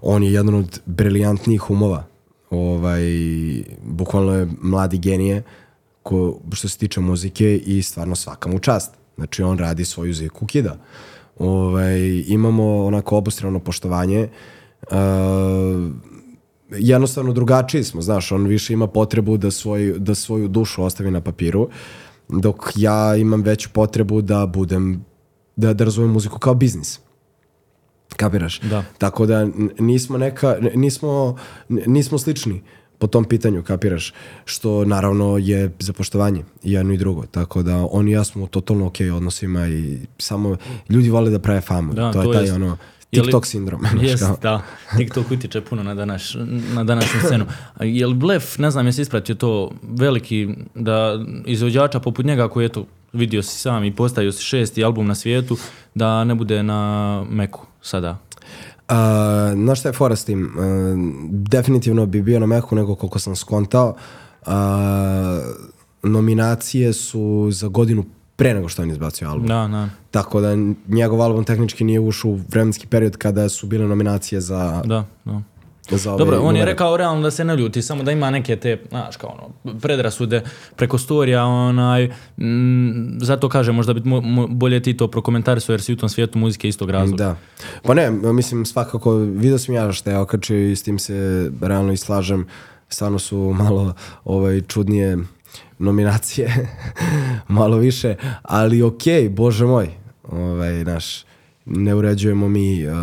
on 0.00 0.22
je 0.22 0.32
jedan 0.32 0.54
od 0.54 0.80
briljantnijih 0.86 1.70
umova, 1.70 2.04
ovaj, 2.50 3.02
bukvalno 3.84 4.34
je 4.34 4.48
mladi 4.62 4.98
genije, 4.98 5.42
ko, 6.02 6.38
što 6.52 6.68
se 6.68 6.78
tiče 6.78 7.00
muzike 7.00 7.56
i 7.56 7.82
stvarno 7.82 8.16
svaka 8.16 8.48
mu 8.48 8.58
čast. 8.58 8.92
Znači 9.16 9.42
on 9.42 9.58
radi 9.58 9.84
svoju 9.84 10.14
ziku 10.14 10.46
kida. 10.46 10.78
Ovaj, 11.38 12.24
imamo 12.26 12.84
onako 12.84 13.16
obostrano 13.16 13.58
poštovanje. 13.58 14.28
Uh, 14.82 14.96
jednostavno 16.70 17.32
drugačiji 17.32 17.84
smo, 17.84 18.02
znaš, 18.02 18.32
on 18.32 18.46
više 18.46 18.72
ima 18.72 18.86
potrebu 18.86 19.36
da, 19.36 19.50
svoj, 19.50 19.94
da 19.98 20.14
svoju 20.14 20.48
dušu 20.48 20.84
ostavi 20.84 21.10
na 21.10 21.20
papiru, 21.20 21.68
dok 22.28 22.72
ja 22.74 23.16
imam 23.16 23.42
veću 23.42 23.70
potrebu 23.72 24.22
da 24.22 24.46
budem, 24.46 25.04
da, 25.56 25.74
da 25.74 25.84
razumem 25.84 26.10
muziku 26.10 26.38
kao 26.38 26.54
biznis. 26.54 27.00
Kapiraš? 28.16 28.60
Da. 28.60 28.84
Tako 28.98 29.26
da 29.26 29.48
nismo 29.78 30.18
neka, 30.18 30.56
nismo, 30.74 31.36
nismo 31.68 32.18
slični 32.18 32.62
po 32.98 33.06
tom 33.06 33.24
pitanju, 33.24 33.62
kapiraš? 33.62 34.12
Što 34.44 34.84
naravno 34.84 35.38
je 35.38 35.70
za 35.78 35.92
poštovanje 35.92 36.42
i 36.62 36.72
jedno 36.72 36.92
i 36.92 36.98
drugo. 36.98 37.26
Tako 37.26 37.62
da 37.62 37.86
on 37.90 38.08
i 38.08 38.12
ja 38.12 38.24
smo 38.24 38.44
u 38.44 38.46
totalno 38.46 38.86
ok 38.86 38.96
odnosima 39.14 39.66
i 39.68 39.98
samo 40.18 40.56
ljudi 40.88 41.10
vole 41.10 41.30
da 41.30 41.38
prave 41.38 41.60
famu. 41.60 41.94
Da, 41.94 42.12
to, 42.12 42.22
to 42.22 42.30
je 42.30 42.36
taj 42.36 42.42
jest. 42.44 42.54
ono 42.54 42.76
Je 43.12 43.20
li- 43.20 43.26
TikTok 43.26 43.46
sindrom. 43.46 43.80
znaš, 43.92 44.02
Jest, 44.02 44.22
kao. 44.22 44.36
da. 44.42 44.62
TikTok 44.96 45.30
utječe 45.30 45.60
puno 45.60 45.82
na, 45.82 45.94
današ, 45.94 46.34
na 46.74 46.84
današnju 46.84 47.20
scenu. 47.20 47.44
A 47.74 47.84
Jel 47.84 48.14
Blef, 48.14 48.58
ne 48.58 48.70
znam 48.70 48.86
jesi 48.86 49.02
ispratio 49.02 49.34
to 49.34 49.70
veliki, 49.82 50.48
da 50.74 51.24
izvođača 51.46 52.00
poput 52.00 52.26
njega 52.26 52.48
koji 52.48 52.64
je 52.64 52.68
to 52.68 52.86
vidio 53.12 53.42
si 53.42 53.58
sam 53.58 53.84
i 53.84 53.96
postavio 53.96 54.32
si 54.32 54.42
šesti 54.42 54.84
album 54.84 55.06
na 55.06 55.14
svijetu, 55.14 55.56
da 55.94 56.24
ne 56.24 56.34
bude 56.34 56.62
na 56.62 56.80
Meku 57.30 57.66
sada. 57.82 58.18
Uh, 58.88 58.94
znaš 59.54 59.78
šta 59.80 59.88
je 59.88 59.92
fora 59.92 60.16
s 60.16 60.24
tim? 60.24 60.44
Uh, 60.44 60.52
definitivno 61.30 62.06
bi 62.06 62.22
bio 62.22 62.40
na 62.40 62.46
meku 62.46 62.76
nego 62.76 62.94
koliko 62.94 63.18
sam 63.18 63.36
skontao. 63.36 63.94
Uh, 64.46 64.52
nominacije 66.02 66.92
su 66.92 67.48
za 67.50 67.68
godinu 67.68 68.04
pre 68.36 68.54
nego 68.54 68.68
što 68.68 68.82
on 68.82 68.90
izbacio 68.90 69.28
album. 69.28 69.46
Da, 69.46 69.68
da, 69.68 69.88
Tako 70.10 70.40
da 70.40 70.56
njegov 70.88 71.22
album 71.22 71.44
tehnički 71.44 71.84
nije 71.84 72.00
ušao 72.00 72.30
u 72.30 72.40
vremenski 72.48 72.86
period 72.86 73.16
kada 73.16 73.48
su 73.48 73.66
bile 73.66 73.86
nominacije 73.86 74.40
za, 74.40 74.82
da, 74.84 75.04
da. 75.24 75.42
Za 75.90 76.12
ove 76.12 76.18
Dobro, 76.18 76.40
on 76.40 76.56
je 76.56 76.64
rekao 76.64 76.96
realno 76.96 77.22
da 77.22 77.30
se 77.30 77.44
ne 77.44 77.56
ljuti, 77.56 77.82
samo 77.82 78.02
da 78.02 78.12
ima 78.12 78.30
neke 78.30 78.56
te, 78.56 78.82
znaš, 78.88 79.16
kao 79.16 79.30
ono, 79.30 79.78
predrasude 79.80 80.42
preko 80.76 80.98
storija, 80.98 81.44
onaj, 81.44 82.06
mm, 82.36 83.18
zato 83.20 83.48
kaže, 83.48 83.72
možda 83.72 83.92
bi 83.92 84.02
bolje 84.48 84.82
ti 84.82 84.96
to 84.96 85.08
prokomentarisao, 85.08 85.72
jer 85.72 85.82
si 85.82 85.92
u 85.92 85.96
tom 85.96 86.08
svijetu 86.08 86.38
muzike 86.38 86.68
istog 86.68 86.90
razloga. 86.90 87.24
Da. 87.24 87.36
Pa 87.82 87.94
ne, 87.94 88.10
mislim 88.10 88.64
svakako, 88.64 89.14
vidio 89.14 89.58
sam 89.58 89.74
ja 89.74 89.92
što 89.92 90.10
je 90.10 90.18
okačio 90.18 90.70
i 90.70 90.76
s 90.76 90.82
tim 90.82 90.98
se 90.98 91.50
realno 91.60 91.92
i 91.92 91.96
slažem. 91.96 92.46
Stvarno 92.88 93.18
su 93.18 93.36
malo 93.58 93.94
ovaj, 94.24 94.60
čudnije 94.60 95.18
nominacije, 95.78 96.68
malo 97.48 97.76
više, 97.76 98.14
ali 98.42 98.82
okej, 98.82 99.28
bože 99.28 99.64
moj, 99.64 99.88
ovaj, 100.22 100.84
naš, 100.84 101.24
ne 101.64 101.94
uređujemo 101.94 102.48
mi 102.48 102.86
uh, 102.86 102.94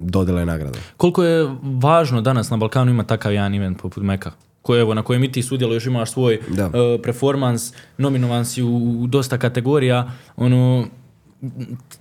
dodele 0.00 0.46
nagrada. 0.46 0.78
Koliko 0.96 1.24
je 1.24 1.56
važno 1.62 2.20
danas 2.20 2.50
na 2.50 2.56
Balkanu 2.56 2.90
ima 2.90 3.04
takav 3.04 3.32
jedan 3.32 3.54
event 3.54 3.78
poput 3.82 4.02
Meka? 4.02 4.32
Koje, 4.62 4.80
evo, 4.80 4.94
na 4.94 5.02
kojem 5.02 5.24
i 5.24 5.32
ti 5.32 5.42
sudjeluješ, 5.42 5.86
imaš 5.86 6.12
svoj 6.12 6.40
Da. 6.48 6.66
uh, 6.66 6.72
performans, 7.02 7.72
nominovan 7.98 8.44
si 8.44 8.62
u, 8.62 8.76
u 9.00 9.06
dosta 9.06 9.38
kategorija, 9.38 10.10
ono, 10.36 10.86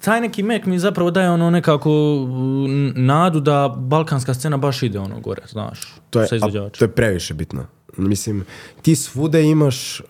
taj 0.04 0.22
neki 0.22 0.44
Mek 0.44 0.66
mi 0.66 0.80
zapravo 0.80 1.12
daje 1.12 1.30
ono 1.30 1.50
nekako 1.50 1.90
nadu 2.96 3.40
da 3.40 3.76
balkanska 3.78 4.34
scena 4.34 4.58
baš 4.58 4.84
ide 4.84 5.00
ono 5.00 5.20
gore, 5.20 5.42
znaš, 5.50 5.80
To 6.10 6.22
je, 6.22 6.28
sa 6.28 6.36
a, 6.36 6.70
to 6.70 6.86
je 6.86 6.92
previše 6.92 7.34
bitno. 7.34 7.66
Mislim, 7.98 8.46
ti 8.82 8.96
svude 8.96 9.44
imaš, 9.44 10.00
uh, 10.00 10.06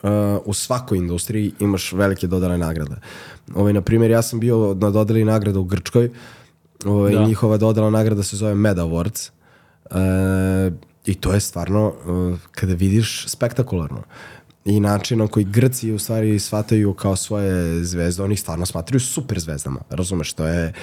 u 0.46 0.54
svakoj 0.54 0.98
industriji 0.98 1.52
imaš 1.60 1.94
velike 1.94 2.28
dodale 2.28 2.58
nagrade. 2.58 2.96
Ovaj, 3.56 3.74
na 3.74 3.82
primjer, 3.82 4.12
ja 4.12 4.22
sam 4.22 4.40
bio 4.40 4.74
na 4.80 4.90
dodali 4.90 5.26
nagrada 5.26 5.60
u 5.60 5.64
Grčkoj. 5.64 6.10
Ovaj, 6.86 7.14
Da. 7.14 7.24
Njihova 7.24 7.58
dodala 7.58 7.90
nagrada 7.90 8.24
se 8.24 8.38
zove 8.38 8.56
Med 8.56 8.78
Awards. 8.78 9.30
Uh, 9.86 10.74
I 11.06 11.16
to 11.16 11.34
je 11.34 11.40
stvarno, 11.40 11.88
uh, 12.06 12.40
kada 12.52 12.74
vidiš, 12.74 13.26
spektakularno. 13.28 14.04
I 14.66 14.80
način 14.80 15.20
na 15.20 15.28
koji 15.28 15.46
Grci 15.46 15.92
u 15.92 16.00
stvari 16.00 16.40
shvataju 16.40 16.94
kao 16.94 17.16
svoje 17.16 17.84
zvezde, 17.84 18.24
oni 18.24 18.34
ih 18.34 18.40
stvarno 18.40 18.66
smatraju 18.66 19.00
super 19.00 19.40
zvezdama, 19.40 19.80
razumeš, 19.90 20.34
to 20.34 20.46
je, 20.46 20.74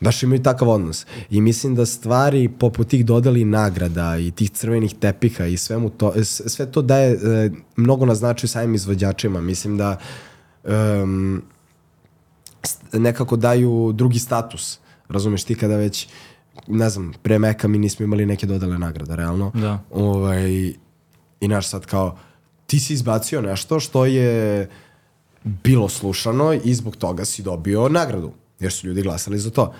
baš 0.00 0.22
imaju 0.22 0.42
takav 0.42 0.68
odnos. 0.68 1.06
I 1.30 1.40
mislim 1.40 1.74
da 1.74 1.86
stvari 1.86 2.48
poput 2.50 2.88
tih 2.88 3.06
dodali 3.06 3.44
nagrada 3.44 4.18
i 4.18 4.30
tih 4.30 4.50
crvenih 4.50 4.94
tepiha 4.94 5.46
i 5.46 5.56
svemu 5.56 5.90
to, 5.90 6.12
s- 6.14 6.42
sve 6.46 6.66
to 6.66 6.82
daje 6.82 7.12
e, 7.12 7.18
mnogo 7.76 8.06
na 8.06 8.14
značaju 8.14 8.48
samim 8.48 8.74
izvođačima. 8.74 9.40
Mislim 9.40 9.76
da 9.76 9.96
st- 12.62 12.92
nekako 12.92 13.36
daju 13.36 13.92
drugi 13.92 14.18
status. 14.18 14.78
Razumeš 15.08 15.44
ti 15.44 15.54
kada 15.54 15.76
već 15.76 16.08
ne 16.66 16.90
znam, 16.90 17.12
pre 17.22 17.38
Meka 17.38 17.68
mi 17.68 17.78
nismo 17.78 18.04
imali 18.04 18.26
neke 18.26 18.46
dodale 18.46 18.78
nagrade, 18.78 19.16
realno. 19.16 19.50
Da. 19.54 19.82
Ovaj, 19.90 20.72
I 21.40 21.48
naš 21.48 21.68
sad 21.68 21.86
kao, 21.86 22.18
ti 22.66 22.80
si 22.80 22.92
izbacio 22.92 23.42
nešto 23.42 23.80
što 23.80 24.06
je 24.06 24.68
bilo 25.44 25.88
slušano 25.88 26.52
i 26.64 26.74
zbog 26.74 26.96
toga 26.96 27.24
si 27.24 27.42
dobio 27.42 27.88
nagradu, 27.88 28.32
jer 28.60 28.72
su 28.72 28.86
ljudi 28.86 29.02
glasali 29.02 29.38
za 29.38 29.50
to. 29.50 29.74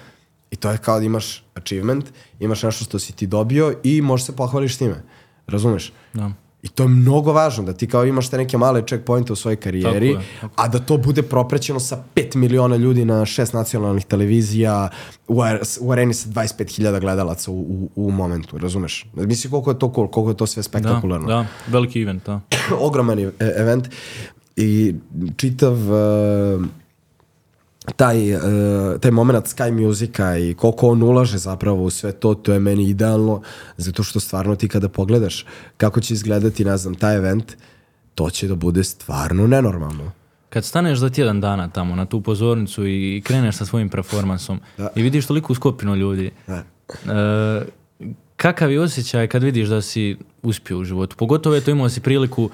I 0.51 0.57
to 0.57 0.70
je 0.70 0.79
kao 0.79 0.99
da 0.99 1.05
imaš 1.05 1.45
achievement, 1.55 2.05
imaš 2.41 2.62
nešto 2.62 2.85
što 2.85 2.99
si 2.99 3.12
ti 3.12 3.27
dobio 3.27 3.74
i 3.83 4.03
možeš 4.03 4.27
se 4.27 4.37
pohvališ 4.37 4.77
time. 4.77 5.03
Razumeš? 5.47 5.93
Da. 6.14 6.33
I 6.67 6.69
to 6.69 6.83
je 6.83 6.89
mnogo 6.89 7.33
važno, 7.33 7.62
da 7.64 7.73
ti 7.73 7.87
kao 7.87 8.05
imaš 8.05 8.29
te 8.31 8.39
neke 8.39 8.59
male 8.59 8.83
checkpointe 8.83 9.33
u 9.33 9.37
svojoj 9.37 9.57
karijeri, 9.57 10.12
Tako 10.12 10.21
je, 10.21 10.27
tako 10.41 10.55
a 10.57 10.69
da 10.69 10.79
to 10.79 10.97
bude 10.97 11.23
proprećeno 11.23 11.81
sa 11.81 12.03
5 12.14 12.37
miliona 12.37 12.77
ljudi 12.77 13.05
na 13.05 13.27
šest 13.27 13.53
nacionalnih 13.55 14.05
televizija, 14.05 14.89
u, 15.29 15.43
ar- 15.43 15.61
u 15.81 15.93
areni 15.93 16.14
sa 16.14 16.29
25.000 16.29 17.01
gledalaca 17.01 17.51
u, 17.51 17.55
u, 17.55 17.91
u 17.97 18.11
momentu, 18.11 18.59
razumeš? 18.59 19.07
Misli 19.14 19.51
koliko 19.51 19.71
je 19.71 19.79
to 19.79 19.93
cool, 19.95 20.09
koliko 20.09 20.31
je 20.31 20.37
to 20.37 20.47
sve 20.47 20.61
Da, 20.61 20.64
spektakularno 20.64 21.27
da, 21.29 21.47
veliki 21.67 22.03
event, 22.03 22.27
da. 22.27 22.41
ogroman 22.89 23.19
e- 23.19 23.31
event 23.39 23.89
i 24.57 24.95
čitav 25.37 25.73
uh, 25.73 26.64
taj, 27.97 28.34
uh, 28.34 28.41
taj 29.01 29.11
moment 29.11 29.47
Sky 29.47 29.72
Musica 29.87 30.37
i 30.39 30.55
koliko 30.55 30.89
on 30.89 31.03
ulaže 31.03 31.39
zapravo 31.39 31.84
u 31.84 31.91
sve 31.91 32.12
to, 32.12 32.34
to 32.34 32.53
je 32.53 32.61
meni 32.61 32.89
idealno, 32.89 33.43
zato 33.76 34.03
što 34.03 34.20
stvarno 34.20 34.57
ti 34.57 34.68
kada 34.68 34.89
pogledaš 34.89 35.47
kako 35.76 36.01
će 36.01 36.14
izgledati, 36.14 36.64
ne 36.64 36.76
znam, 36.76 36.95
taj 36.95 37.16
event, 37.16 37.53
to 38.14 38.30
će 38.30 38.49
da 38.49 38.55
bude 38.55 38.84
stvarno 38.84 39.47
nenormalno. 39.47 40.12
Kad 40.49 40.64
staneš 40.64 40.99
za 40.99 41.11
tjedan 41.11 41.41
dana 41.41 41.68
tamo 41.68 41.97
na 41.97 42.07
tu 42.07 42.20
pozornicu 42.20 42.87
i 42.87 43.22
kreneš 43.24 43.57
sa 43.57 43.64
svojim 43.64 43.89
performansom 43.89 44.61
Da. 44.78 44.89
i 44.95 45.03
vidiš 45.03 45.26
toliku 45.26 45.55
skupinu 45.55 45.95
ljudi, 45.97 46.30
Da. 46.47 46.55
e, 46.55 47.66
kakav 48.37 48.72
je 48.72 48.80
osjećaj 48.80 49.28
kad 49.28 49.43
vidiš 49.43 49.68
da 49.68 49.82
si 49.82 50.16
uspio 50.43 50.78
u 50.78 50.84
životu? 50.84 51.16
Pogotovo 51.16 51.55
je 51.55 51.61
to 51.61 51.70
imao 51.70 51.89
si 51.89 52.01
priliku 52.01 52.51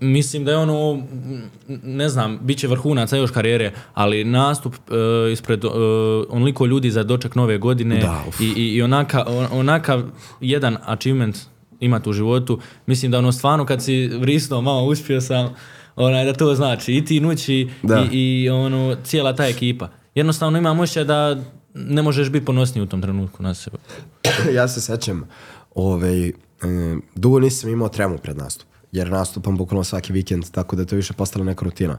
Mislim 0.00 0.44
da 0.44 0.50
je 0.50 0.56
ono, 0.56 1.02
ne 1.82 2.08
znam, 2.08 2.38
bit 2.42 2.58
će 2.58 2.68
vrhunaca 2.68 3.16
još 3.16 3.30
karijere, 3.30 3.72
ali 3.94 4.24
nastup 4.24 4.74
e, 4.74 5.32
ispred 5.32 5.64
e, 5.64 5.68
onoliko 6.28 6.66
ljudi 6.66 6.90
za 6.90 7.02
doček 7.02 7.34
nove 7.34 7.58
godine 7.58 7.98
Da, 8.00 8.24
i, 8.40 8.44
i, 8.46 8.82
onaka, 8.82 9.24
on- 9.26 9.48
onakav 9.52 10.02
jedan 10.40 10.76
achievement 10.82 11.36
imati 11.80 12.08
u 12.08 12.12
životu, 12.12 12.58
mislim 12.86 13.10
da 13.12 13.18
ono 13.18 13.32
stvarno 13.32 13.66
kad 13.66 13.82
si 13.82 14.06
vrisnuo 14.08 14.60
malo 14.60 14.84
uspio 14.84 15.20
sam, 15.20 15.54
onaj, 15.96 16.24
da 16.24 16.32
to 16.32 16.54
znači 16.54 16.92
i 16.92 17.04
ti 17.04 17.20
nući 17.20 17.68
Da. 17.82 18.06
i, 18.12 18.42
i 18.42 18.50
ono, 18.50 18.96
cijela 19.04 19.36
ta 19.36 19.46
ekipa. 19.46 19.88
Jednostavno 20.14 20.58
imam 20.58 20.80
osjećaj 20.80 21.04
da 21.04 21.42
ne 21.74 22.02
možeš 22.02 22.30
biti 22.30 22.44
ponosniji 22.46 22.82
u 22.82 22.86
tom 22.86 23.02
trenutku 23.02 23.42
na 23.42 23.54
sebe. 23.54 23.76
ja 24.52 24.68
se 24.68 24.80
sećam, 24.80 25.28
ovaj, 25.74 26.28
e, 26.28 26.32
dugo 27.14 27.40
nisam 27.40 27.70
imao 27.70 27.88
tremu 27.88 28.18
pred 28.18 28.36
nastup, 28.36 28.68
jer 28.94 29.10
nastupam 29.10 29.56
bukvalno 29.56 29.84
svaki 29.84 30.12
vikend, 30.12 30.50
tako 30.50 30.76
da 30.76 30.82
je 30.82 30.86
to 30.86 30.96
više 30.96 31.12
postala 31.12 31.44
neka 31.44 31.64
rutina. 31.64 31.98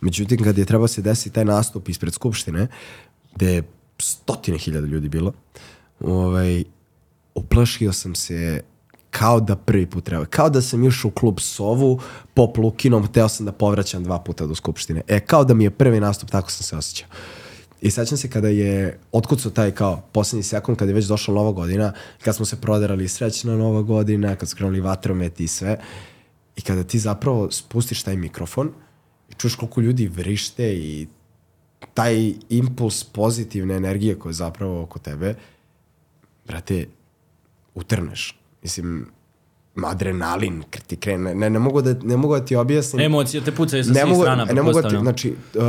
Međutim, 0.00 0.42
kad 0.44 0.58
je 0.58 0.64
trebao 0.64 0.88
se 0.88 1.02
desiti 1.02 1.34
taj 1.34 1.44
nastup 1.44 1.88
ispred 1.88 2.12
Skupštine, 2.12 2.68
gde 3.34 3.52
je 3.52 3.62
stotine 3.98 4.58
hiljada 4.58 4.86
ljudi 4.86 5.08
bilo, 5.08 5.32
ovaj, 6.00 6.64
uplašio 7.34 7.92
sam 7.92 8.14
se 8.14 8.62
kao 9.10 9.40
da 9.40 9.56
prvi 9.56 9.86
put 9.86 10.04
treba. 10.04 10.24
Kao 10.24 10.50
da 10.50 10.62
sam 10.62 10.84
išao 10.84 11.08
u 11.08 11.12
klub 11.12 11.40
Sovu, 11.40 12.00
pop 12.34 12.58
Lukinom, 12.58 13.06
hteo 13.06 13.28
sam 13.28 13.46
da 13.46 13.52
povraćam 13.52 14.04
dva 14.04 14.18
puta 14.18 14.46
do 14.46 14.54
Skupštine. 14.54 15.02
E, 15.08 15.20
kao 15.20 15.44
da 15.44 15.54
mi 15.54 15.64
je 15.64 15.70
prvi 15.70 16.00
nastup, 16.00 16.30
tako 16.30 16.50
sam 16.50 16.64
se 16.64 16.76
osjećao. 16.76 17.08
I 17.80 17.90
sećam 17.90 18.18
se 18.18 18.30
kada 18.30 18.48
je 18.48 18.98
otkucao 19.12 19.50
taj 19.50 19.70
kao 19.70 20.02
poslednji 20.12 20.42
sekund, 20.42 20.78
kada 20.78 20.90
je 20.90 20.94
već 20.94 21.06
došla 21.06 21.34
nova 21.34 21.52
godina, 21.52 21.92
kad 22.24 22.36
smo 22.36 22.44
se 22.44 22.60
proderali 22.60 23.08
srećna 23.08 23.56
nova 23.56 23.82
godina, 23.82 24.36
kad 24.36 24.48
su 24.48 24.56
krenuli 24.56 24.80
vatrometi 24.80 25.44
i 25.44 25.48
sve, 25.48 25.78
i 26.58 26.60
kada 26.60 26.82
ti 26.84 26.98
zapravo 26.98 27.50
spustiš 27.50 28.02
taj 28.02 28.16
mikrofon 28.16 28.70
i 29.30 29.34
čuješ 29.34 29.54
koliko 29.54 29.80
ljudi 29.80 30.08
vrište 30.08 30.74
i 30.74 31.06
taj 31.94 32.32
impuls 32.48 33.04
pozitivne 33.04 33.76
energije 33.76 34.18
koja 34.18 34.30
je 34.30 34.34
zapravo 34.34 34.82
oko 34.82 34.98
tebe, 34.98 35.34
brate, 36.46 36.86
utrneš. 37.74 38.38
Mislim, 38.62 39.06
adrenalin 39.84 40.62
ti 40.86 40.96
krene. 40.96 41.34
Ne, 41.34 41.50
ne, 41.50 41.58
mogu 41.58 41.82
da, 41.82 41.94
ne 42.02 42.16
mogu 42.16 42.34
da 42.38 42.44
ti 42.44 42.56
objasnim 42.56 43.06
Emocije 43.06 43.44
te 43.44 43.52
pucaju 43.52 43.84
sa 43.84 43.92
ne 43.92 44.00
svih 44.00 44.10
mogu, 44.10 44.22
strana, 44.22 44.44
ne 44.44 44.62
mogu 44.62 44.82
da 44.82 44.88
ti, 44.88 44.96
znači, 44.96 45.34
uh, 45.54 45.62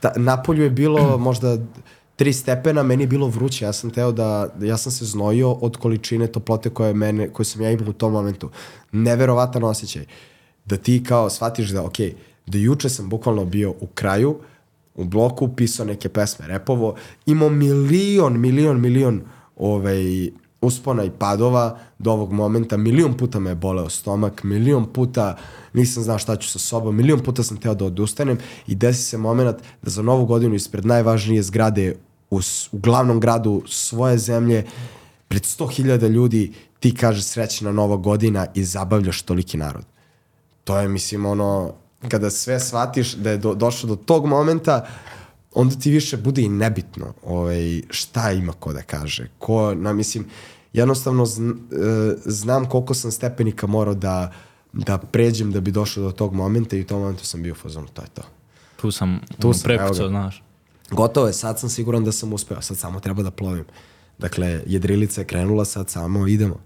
ta, 0.00 0.12
napolju 0.16 0.64
je 0.64 0.70
bilo 0.70 1.18
možda 1.28 1.58
tri 2.16 2.32
stepena, 2.32 2.82
meni 2.82 3.02
je 3.02 3.06
bilo 3.06 3.26
vruće, 3.26 3.64
ja 3.64 3.72
sam 3.72 3.90
teo 3.90 4.12
da, 4.12 4.48
ja 4.60 4.76
sam 4.76 4.92
se 4.92 5.04
znojio 5.04 5.52
od 5.52 5.76
količine 5.76 6.26
toplote 6.26 6.70
koje, 6.70 6.94
mene, 6.94 7.28
koje 7.28 7.46
sam 7.46 7.62
ja 7.62 7.70
imao 7.70 7.90
u 7.90 7.92
tom 7.92 8.12
momentu. 8.12 8.50
Neverovatan 8.92 9.64
osjećaj. 9.64 10.06
Da 10.64 10.76
ti 10.76 11.04
kao 11.04 11.30
shvatiš 11.30 11.68
da, 11.68 11.82
ok, 11.82 11.98
da 12.46 12.58
juče 12.58 12.88
sam 12.88 13.08
bukvalno 13.08 13.44
bio 13.44 13.70
u 13.70 13.86
kraju, 13.94 14.36
u 14.94 15.04
bloku, 15.04 15.48
pisao 15.48 15.86
neke 15.86 16.08
pesme, 16.08 16.46
repovo, 16.46 16.94
imao 17.26 17.48
milion, 17.48 18.40
milion, 18.40 18.80
milion 18.80 19.20
ovaj, 19.56 20.30
uspona 20.62 21.04
i 21.04 21.10
padova 21.10 21.78
do 21.98 22.12
ovog 22.12 22.32
momenta, 22.32 22.76
milion 22.76 23.16
puta 23.16 23.40
me 23.40 23.50
je 23.50 23.54
boleo 23.54 23.88
stomak, 23.88 24.44
milion 24.44 24.92
puta 24.92 25.36
nisam 25.72 26.02
znao 26.02 26.18
šta 26.18 26.36
ću 26.36 26.48
sa 26.48 26.58
sobom, 26.58 26.96
milion 26.96 27.20
puta 27.20 27.42
sam 27.42 27.56
teo 27.56 27.74
da 27.74 27.84
odustanem 27.84 28.38
i 28.66 28.74
desi 28.74 29.02
se 29.02 29.18
moment 29.18 29.56
da 29.82 29.90
za 29.90 30.02
novu 30.02 30.26
godinu 30.26 30.54
ispred 30.54 30.86
najvažnije 30.86 31.42
zgrade 31.42 31.96
u, 32.30 32.40
u 32.72 32.78
glavnom 32.78 33.20
gradu 33.20 33.62
svoje 33.66 34.18
zemlje, 34.18 34.64
pred 35.28 35.42
100.000 35.42 36.08
ljudi 36.08 36.52
ti 36.80 36.94
kažeš 36.94 37.24
srećna 37.24 37.72
nova 37.72 37.96
godina 37.96 38.46
i 38.54 38.64
zabavljaš 38.64 39.22
toliki 39.22 39.56
narod. 39.56 39.91
To 40.64 40.78
je, 40.78 40.88
mislim, 40.88 41.26
ono, 41.26 41.74
kada 42.08 42.30
sve 42.30 42.60
shvatiš 42.60 43.14
da 43.14 43.30
je 43.30 43.36
do, 43.36 43.54
došlo 43.54 43.88
do 43.88 43.96
tog 43.96 44.26
momenta, 44.26 44.86
onda 45.54 45.74
ti 45.74 45.90
više 45.90 46.16
bude 46.16 46.42
i 46.42 46.48
nebitno 46.48 47.14
ovaj, 47.24 47.82
šta 47.90 48.32
ima 48.32 48.52
ko 48.52 48.72
da 48.72 48.82
kaže. 48.82 49.28
Ko, 49.38 49.74
na, 49.74 49.92
mislim, 49.92 50.26
jednostavno 50.72 51.26
zn, 51.26 51.50
e, 51.50 51.54
znam 52.24 52.68
koliko 52.68 52.94
sam 52.94 53.10
stepenika 53.10 53.66
morao 53.66 53.94
da, 53.94 54.32
da 54.72 54.98
pređem 54.98 55.52
da 55.52 55.60
bi 55.60 55.70
došao 55.70 56.04
do 56.04 56.12
tog 56.12 56.34
momenta 56.34 56.76
i 56.76 56.80
u 56.80 56.86
tom 56.86 57.00
momentu 57.00 57.26
sam 57.26 57.42
bio 57.42 57.52
u 57.52 57.56
fazonu, 57.56 57.86
to 57.92 58.02
je 58.02 58.08
to. 58.14 58.22
Tu 58.76 58.90
sam 58.90 59.20
Tu 59.38 59.52
sam, 59.52 59.62
prekucao, 59.62 60.08
znaš. 60.08 60.42
Gotovo 60.90 61.26
je, 61.26 61.32
sad 61.32 61.60
sam 61.60 61.68
siguran 61.68 62.04
da 62.04 62.12
sam 62.12 62.32
uspeo, 62.32 62.60
sad 62.60 62.76
samo 62.76 63.00
treba 63.00 63.22
da 63.22 63.30
plovim. 63.30 63.64
Dakle, 64.18 64.62
jedrilica 64.66 65.20
je 65.20 65.24
krenula, 65.24 65.64
sad 65.64 65.90
samo 65.90 66.26
idemo. 66.26 66.56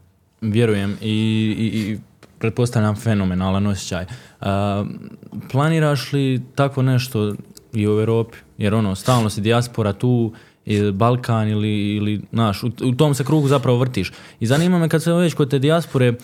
Vjerujem 0.41 0.97
i, 1.01 1.11
i, 1.59 1.81
i 1.81 1.99
pretpostavljam 2.39 2.97
fenomenalan 2.97 3.67
osjećaj. 3.67 4.05
A, 4.41 4.85
planiraš 5.51 6.13
li 6.13 6.43
tako 6.55 6.83
nešto 6.83 7.35
i 7.73 7.89
u 7.89 7.91
Europi? 7.91 8.39
Jer 8.59 8.75
ono, 8.75 8.95
stalno 8.95 9.31
si 9.31 9.41
dijaspora 9.41 9.93
tu, 9.93 10.33
i 10.67 10.93
Balkan 10.93 11.49
ili, 11.49 11.97
ili 11.97 12.23
naš, 12.33 12.63
u, 12.63 12.71
u 12.85 12.95
tom 12.95 13.15
se 13.15 13.25
krugu 13.25 13.49
zapravo 13.49 13.79
vrtiš. 13.79 14.13
I 14.41 14.47
zanima 14.47 14.79
me 14.79 14.89
kad 14.89 15.03
se 15.03 15.13
već 15.13 15.35
kod 15.35 15.51
te 15.51 15.59
dijaspore, 15.59 16.15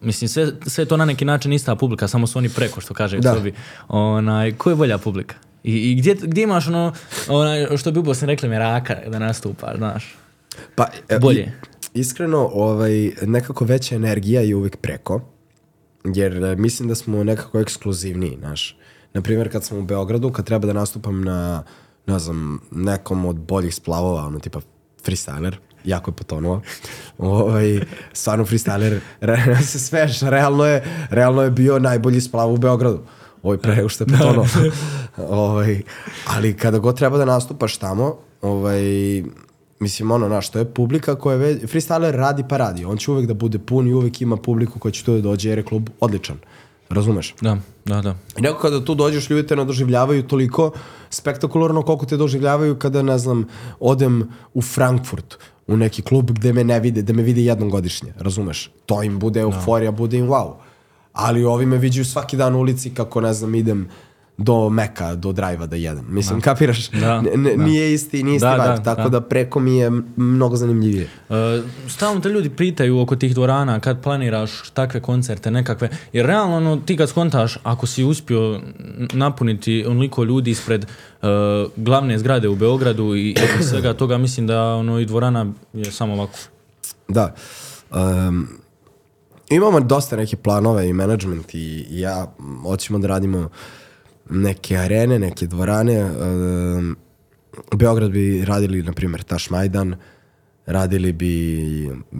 mislim, 0.00 0.28
sve, 0.28 0.52
sve 0.66 0.84
to 0.84 0.96
na 0.96 1.04
neki 1.04 1.24
način 1.24 1.52
ista 1.52 1.76
publika, 1.76 2.08
samo 2.08 2.26
su 2.26 2.38
oni 2.38 2.48
preko, 2.48 2.80
što 2.80 2.94
kaže 2.94 3.18
Da. 3.18 3.34
sobi. 3.34 3.54
Onaj, 3.88 4.52
ko 4.52 4.70
je 4.70 4.76
bolja 4.76 4.98
publika? 4.98 5.34
I, 5.64 5.90
i 5.90 5.94
gdje, 5.94 6.16
gdje 6.22 6.42
imaš 6.42 6.68
ono, 6.68 6.92
onaj, 7.28 7.76
što 7.76 7.90
bi 7.90 7.98
u 7.98 8.02
Bosni 8.02 8.26
rekli, 8.26 8.48
meraka 8.48 8.96
da 9.06 9.18
nastupaš, 9.18 9.76
znaš? 9.76 10.14
Pa, 10.74 10.86
e, 11.08 11.18
Bolje. 11.18 11.52
Iskreno, 11.94 12.50
ovaj, 12.52 13.10
nekako 13.22 13.64
veća 13.64 13.94
energija 13.94 14.40
je 14.40 14.56
uvijek 14.56 14.76
preko, 14.76 15.20
jer 16.04 16.44
e, 16.44 16.56
mislim 16.56 16.88
da 16.88 16.94
smo 16.94 17.24
nekako 17.24 17.60
ekskluzivniji, 17.60 18.36
znaš. 18.38 18.76
Naprimjer, 19.14 19.52
kad 19.52 19.64
sam 19.64 19.78
u 19.78 19.82
Beogradu, 19.82 20.32
kad 20.32 20.46
treba 20.46 20.66
da 20.66 20.72
nastupam 20.72 21.24
na, 21.24 21.62
ne 22.06 22.18
znam, 22.18 22.60
nekom 22.70 23.24
od 23.24 23.36
boljih 23.36 23.74
splavova, 23.74 24.26
ono 24.26 24.38
tipa 24.38 24.60
freestyler, 25.04 25.54
jako 25.84 26.10
je 26.10 26.14
potonuo. 26.14 26.60
Ovaj, 27.18 27.80
stvarno 28.12 28.44
freestyler, 28.44 29.00
re, 29.20 29.56
se 29.70 29.78
sveš, 29.78 30.20
realno 30.20 30.64
je, 30.64 31.06
realno 31.10 31.42
je 31.42 31.50
bio 31.50 31.78
najbolji 31.78 32.20
splav 32.20 32.52
u 32.52 32.56
Beogradu. 32.56 33.00
Ovaj 33.42 33.58
pre 33.58 33.76
nego 33.76 33.88
što 33.88 34.04
je 34.04 34.08
potonuo. 34.08 34.46
ovaj, 35.46 35.82
ali 36.26 36.56
kada 36.56 36.78
god 36.78 36.96
treba 36.96 37.18
da 37.18 37.24
nastupaš 37.24 37.76
tamo, 37.76 38.18
ovaj, 38.42 38.82
Mislim, 39.82 40.10
ono, 40.10 40.28
znaš, 40.28 40.48
to 40.48 40.58
je 40.58 40.64
publika 40.64 41.14
koja 41.14 41.32
je... 41.34 41.38
Ve... 41.38 41.54
Freestyler 41.66 42.10
radi 42.10 42.44
pa 42.48 42.56
radi. 42.56 42.84
On 42.84 42.96
će 42.96 43.10
uvek 43.10 43.26
da 43.26 43.34
bude 43.34 43.58
pun 43.58 43.88
i 43.88 43.94
uvek 43.94 44.20
ima 44.20 44.36
publiku 44.36 44.78
koja 44.78 44.92
će 44.92 45.04
tu 45.04 45.14
da 45.14 45.20
dođe 45.20 45.48
jer 45.48 45.58
je 45.58 45.64
klub 45.64 45.88
odličan. 46.00 46.36
Razumeš? 46.88 47.34
Da, 47.40 47.56
da, 47.84 48.00
da. 48.02 48.14
I 48.38 48.42
neko 48.42 48.60
kada 48.60 48.84
tu 48.84 48.94
dođeš, 48.94 49.30
ljudi 49.30 49.46
te 49.46 49.56
ne 49.56 49.64
doživljavaju 49.64 50.22
toliko 50.22 50.70
spektakularno 51.10 51.82
koliko 51.82 52.06
te 52.06 52.16
doživljavaju 52.16 52.78
kada, 52.78 53.02
ne 53.02 53.18
znam, 53.18 53.48
odem 53.80 54.28
u 54.54 54.62
Frankfurt 54.62 55.38
u 55.66 55.76
neki 55.76 56.02
klub 56.02 56.30
gde 56.30 56.52
me 56.52 56.64
ne 56.64 56.80
vide, 56.80 57.02
da 57.02 57.12
me 57.12 57.22
vide 57.22 57.42
jednom 57.42 57.70
godišnje, 57.70 58.12
razumeš? 58.18 58.70
To 58.86 59.02
im 59.02 59.18
bude 59.18 59.40
euforija, 59.40 59.90
bude 59.90 60.18
im 60.18 60.28
wow. 60.28 60.52
Ali 61.12 61.44
ovi 61.44 61.66
me 61.66 61.78
viđaju 61.78 62.04
svaki 62.04 62.36
dan 62.36 62.54
u 62.54 62.60
ulici 62.60 62.90
kako, 62.94 63.20
ne 63.20 63.32
znam, 63.34 63.54
idem 63.54 63.88
do 64.38 64.68
Meka, 64.70 65.14
do 65.14 65.32
drajva 65.32 65.66
da 65.66 65.76
jedem. 65.76 66.04
Mislim, 66.08 66.40
kapiraš? 66.40 66.90
Da, 66.90 67.22
N- 67.34 67.46
n- 67.46 67.56
da. 67.56 67.64
Nije 67.64 67.94
isti, 67.94 68.22
nije 68.22 68.36
isti 68.36 68.46
Da, 68.46 68.52
vibe, 68.52 68.64
da, 68.66 68.82
tako 68.82 69.02
da. 69.02 69.08
da. 69.08 69.20
preko 69.20 69.60
mi 69.60 69.76
je 69.76 69.90
mnogo 70.16 70.56
zanimljivije. 70.56 71.08
E, 71.30 71.62
stalno 71.88 72.20
te 72.20 72.28
ljudi 72.28 72.50
pitaju 72.50 72.98
oko 72.98 73.16
tih 73.16 73.34
dvorana 73.34 73.80
kad 73.80 74.02
planiraš 74.02 74.70
takve 74.70 75.00
koncerte 75.00 75.50
nekakve, 75.50 75.88
jer 76.12 76.26
realno 76.26 76.56
ono, 76.56 76.76
ti 76.76 76.96
kad 76.96 77.08
skontaš 77.08 77.58
ako 77.62 77.86
si 77.86 78.04
uspio 78.04 78.60
napuniti 79.12 79.84
onoliko 79.88 80.24
ljudi 80.24 80.50
ispred 80.50 80.84
e, 80.84 81.26
glavne 81.76 82.18
zgrade 82.18 82.48
u 82.48 82.56
Beogradu 82.56 83.14
i, 83.16 83.30
i 83.60 83.62
svega 83.62 83.94
toga, 83.94 84.18
mislim 84.18 84.46
da 84.46 84.62
ono 84.74 84.98
i 85.00 85.06
dvorana 85.06 85.46
je 85.72 85.92
samo 85.92 86.12
ovako. 86.14 86.38
Da. 87.08 87.34
Um, 87.90 88.48
imamo 89.50 89.80
dosta 89.80 90.16
neke 90.16 90.36
planove 90.36 90.88
i 90.88 90.92
management 90.92 91.54
i, 91.54 91.58
i 91.90 92.00
ja 92.00 92.34
hoćemo 92.62 92.98
da 92.98 93.08
radimo 93.08 93.48
neke 94.32 94.76
arene, 94.76 95.18
neke 95.18 95.46
dvorane. 95.46 96.04
Um, 96.04 96.96
Beograd 97.76 98.10
bi 98.10 98.44
radili, 98.44 98.82
na 98.82 98.92
primjer, 98.92 99.22
Taš 99.22 99.50
Majdan, 99.50 99.94
radili 100.66 101.12
bi 101.12 101.56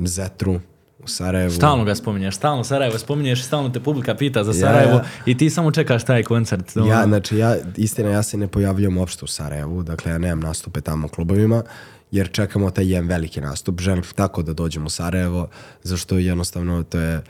Zetru 0.05 0.61
u 0.99 1.09
Sarajevu. 1.09 1.51
Stalno 1.51 1.85
ga 1.85 1.95
spominješ, 1.95 2.37
stalno 2.37 2.65
Sarajevo 2.65 2.99
spominješ, 2.99 3.45
stalno 3.45 3.69
te 3.69 3.81
publika 3.81 4.15
pita 4.15 4.45
za 4.45 4.53
Sarajevo 4.53 4.95
ja. 4.95 5.05
i 5.27 5.37
ti 5.37 5.51
samo 5.51 5.71
čekaš 5.71 6.05
taj 6.05 6.23
koncert. 6.23 6.77
ono. 6.77 6.87
Ja, 6.87 7.05
znači, 7.07 7.37
ja, 7.37 7.57
istina, 7.77 8.11
ja 8.11 8.23
se 8.23 8.37
ne 8.37 8.49
pojavljujem 8.49 8.99
uopšte 8.99 9.25
u 9.25 9.29
Sarajevu, 9.29 9.83
dakle, 9.83 10.13
ja 10.13 10.19
nemam 10.19 10.41
nastupe 10.41 10.81
tamo 10.81 11.07
u 11.07 11.11
klubovima, 11.11 11.63
jer 12.11 12.33
čekamo 12.33 12.71
taj 12.71 12.93
jedan 12.93 13.09
veliki 13.09 13.41
nastup. 13.41 13.81
Želim 13.81 14.03
tako 14.15 14.43
da 14.43 14.53
dođem 14.53 14.87
u 14.87 14.91
Sarajevo, 14.91 15.49
zašto 15.83 16.19
jednostavno 16.19 16.83
to 16.83 16.99
je 16.99 17.23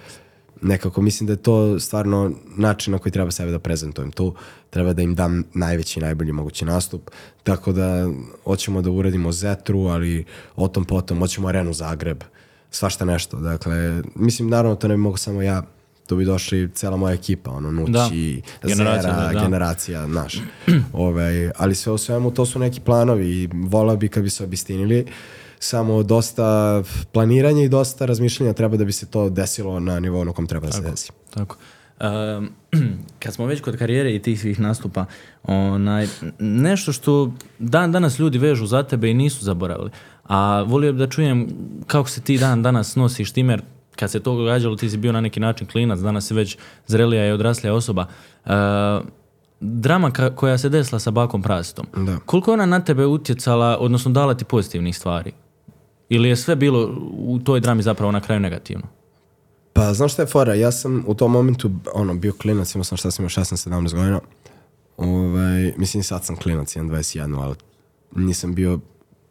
nekako, 0.62 1.02
mislim 1.02 1.26
da 1.26 1.32
je 1.32 1.36
to 1.36 1.80
stvarno 1.80 2.32
način 2.56 2.92
na 2.92 2.98
koji 2.98 3.12
treba 3.12 3.30
sebe 3.30 3.50
da 3.50 3.58
prezentujem 3.58 4.12
tu. 4.12 4.34
Treba 4.70 4.92
da 4.92 5.02
im 5.02 5.14
dam 5.14 5.44
najveći 5.54 6.00
i 6.00 6.02
najbolji 6.02 6.32
mogući 6.32 6.64
nastup. 6.64 7.10
Tako 7.42 7.72
da 7.72 8.10
hoćemo 8.44 8.82
da 8.82 8.90
uradimo 8.90 9.32
Zetru, 9.32 9.80
ali 9.80 10.24
o 10.56 10.68
tom 10.68 10.84
potom 10.84 11.18
hoćemo 11.18 11.48
arenu 11.48 11.72
Zagreb, 11.72 12.22
svašta 12.70 13.04
nešto. 13.04 13.40
Dakle, 13.40 14.02
mislim, 14.14 14.48
naravno, 14.48 14.76
to 14.76 14.88
ne 14.88 14.94
bi 14.94 15.00
mogo 15.00 15.16
samo 15.16 15.42
ja, 15.42 15.62
tu 16.06 16.16
bi 16.16 16.24
došli 16.24 16.70
cela 16.74 16.96
moja 16.96 17.14
ekipa, 17.14 17.50
ono, 17.50 17.70
Nući, 17.70 18.42
Da. 18.62 18.68
Generacija, 18.68 19.14
Zera, 19.14 19.26
da, 19.26 19.32
da. 19.32 19.44
generacija, 19.44 20.06
znaš. 20.06 20.42
ovaj, 20.92 21.50
ali 21.56 21.74
sve 21.74 21.92
u 21.92 21.98
svemu, 21.98 22.30
to 22.30 22.46
su 22.46 22.58
neki 22.58 22.80
planovi 22.80 23.28
i 23.28 23.48
volao 23.52 23.96
bi 23.96 24.08
kad 24.08 24.22
bi 24.22 24.30
se 24.30 24.44
obistinili. 24.44 25.06
Samo 25.62 26.02
dosta 26.02 26.82
planiranja 27.12 27.62
i 27.62 27.68
dosta 27.68 28.06
razmišljanja 28.06 28.52
treba 28.52 28.76
da 28.76 28.84
bi 28.84 28.92
se 28.92 29.06
to 29.06 29.28
desilo 29.30 29.80
na 29.80 30.00
nivou 30.00 30.24
na 30.24 30.32
kom 30.32 30.46
treba 30.46 30.66
da 30.66 30.72
se 30.72 30.82
desi. 30.82 31.12
Tako. 31.34 31.56
Um, 32.00 32.50
kad 33.22 33.34
smo 33.34 33.46
već 33.46 33.60
kod 33.60 33.76
karijere 33.78 34.14
i 34.14 34.22
tih 34.22 34.40
svih 34.40 34.60
nastupa, 34.60 35.04
onaj, 35.42 36.06
nešto 36.38 36.92
što 36.92 37.32
dan 37.58 37.92
danas 37.92 38.18
ljudi 38.18 38.38
vežu 38.38 38.66
za 38.66 38.82
tebe 38.82 39.10
i 39.10 39.14
nisu 39.14 39.44
zaboravili. 39.44 39.90
A 40.24 40.62
volio 40.62 40.92
bih 40.92 40.98
da 40.98 41.06
čujem 41.06 41.48
kako 41.86 42.08
se 42.08 42.20
ti 42.20 42.38
dan 42.38 42.62
danas 42.62 42.96
nosiš 42.96 43.32
tim, 43.32 43.50
jer 43.50 43.62
kad 43.96 44.10
se 44.10 44.20
to 44.20 44.36
događalo 44.36 44.76
ti 44.76 44.90
si 44.90 44.96
bio 44.96 45.12
na 45.12 45.20
neki 45.20 45.40
način 45.40 45.66
klinac, 45.66 45.98
danas 46.00 46.26
si 46.28 46.34
već 46.34 46.56
zrelija 46.86 47.26
i 47.26 47.32
odraslija 47.32 47.74
osoba. 47.74 48.06
Uh, 48.44 48.50
drama 49.60 50.10
ka- 50.10 50.34
koja 50.34 50.58
se 50.58 50.68
desila 50.68 50.98
sa 50.98 51.10
bakom 51.10 51.42
prasitom, 51.42 51.86
Da. 51.96 52.18
koliko 52.26 52.52
ona 52.52 52.66
na 52.66 52.80
tebe 52.80 53.06
utjecala, 53.06 53.76
odnosno 53.80 54.10
dala 54.10 54.34
ti 54.34 54.44
pozitivnih 54.44 54.96
stvari? 54.96 55.32
Ili 56.14 56.28
je 56.28 56.36
sve 56.36 56.56
bilo 56.56 56.96
u 57.12 57.38
toj 57.38 57.60
drami 57.60 57.82
zapravo 57.82 58.12
na 58.12 58.20
kraju 58.20 58.40
negativno? 58.40 58.86
Pa, 59.72 59.92
znaš 59.94 60.12
šta 60.12 60.22
je 60.22 60.26
fora? 60.26 60.54
Ja 60.54 60.72
sam 60.72 61.04
u 61.06 61.14
tom 61.14 61.32
momentu, 61.32 61.70
ono, 61.94 62.14
bio 62.14 62.32
klinac, 62.32 62.74
imao 62.74 62.84
sam 62.84 62.98
šta 62.98 63.10
sam 63.10 63.22
imao 63.22 63.44
16-17 63.44 63.94
godina. 63.94 64.20
Ovaj, 64.96 65.72
mislim, 65.76 66.02
sad 66.02 66.24
sam 66.24 66.36
klinac, 66.36 66.76
imam 66.76 66.90
21, 66.90 67.42
ali 67.42 67.54
nisam 68.16 68.54
bio 68.54 68.80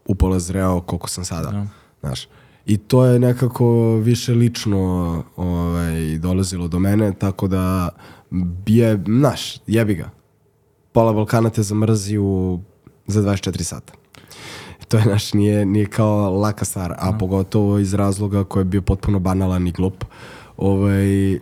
upola 0.06 0.40
zreo 0.40 0.82
koliko 0.82 1.10
sam 1.10 1.26
sada. 1.26 1.66
Znaš. 2.00 2.28
I 2.66 2.78
to 2.78 3.06
je 3.06 3.20
nekako 3.20 3.96
više 3.96 4.34
lično 4.34 5.24
ovaj, 5.36 6.18
dolazilo 6.18 6.68
do 6.68 6.80
mene, 6.80 7.14
tako 7.14 7.48
da 7.48 7.90
je, 8.68 9.04
znaš, 9.06 9.56
jebi 9.68 9.96
ga. 9.96 10.10
Pola 10.92 11.14
Balkana 11.14 11.50
te 11.50 11.64
zamrzi 11.64 12.18
u, 12.18 12.60
za 13.08 13.22
24 13.22 13.64
sata. 13.64 13.94
To 14.92 14.98
je 14.98 15.06
naš, 15.06 15.34
nije, 15.34 15.66
nije 15.66 15.86
kao 15.86 16.30
laka 16.40 16.66
stvar, 16.66 16.94
a 16.98 17.18
pogotovo 17.20 17.80
iz 17.80 17.94
razloga 17.94 18.44
koji 18.44 18.62
je 18.62 18.66
bio 18.66 18.82
potpuno 18.82 19.20
banalan 19.20 19.68
i 19.68 19.72
glup. 19.72 20.04
Ovaj, 20.58 21.40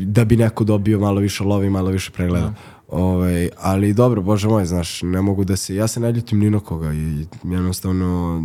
da 0.00 0.24
bi 0.24 0.36
neko 0.36 0.64
dobio 0.64 0.98
malo 1.00 1.20
više 1.20 1.44
lovi, 1.44 1.70
malo 1.70 1.90
više 1.90 2.10
pregleda. 2.10 2.54
Ovaj, 2.88 3.48
ali 3.60 3.94
dobro, 3.94 4.22
bože 4.22 4.48
moj, 4.48 4.64
znaš, 4.64 5.02
ne 5.02 5.22
mogu 5.22 5.44
da 5.44 5.56
se, 5.56 5.74
ja 5.74 5.88
se 5.88 6.00
ne 6.00 6.12
ljutim 6.12 6.38
ni 6.38 6.50
na 6.50 6.60
koga 6.60 6.92
i 6.92 7.26
jednostavno, 7.44 8.42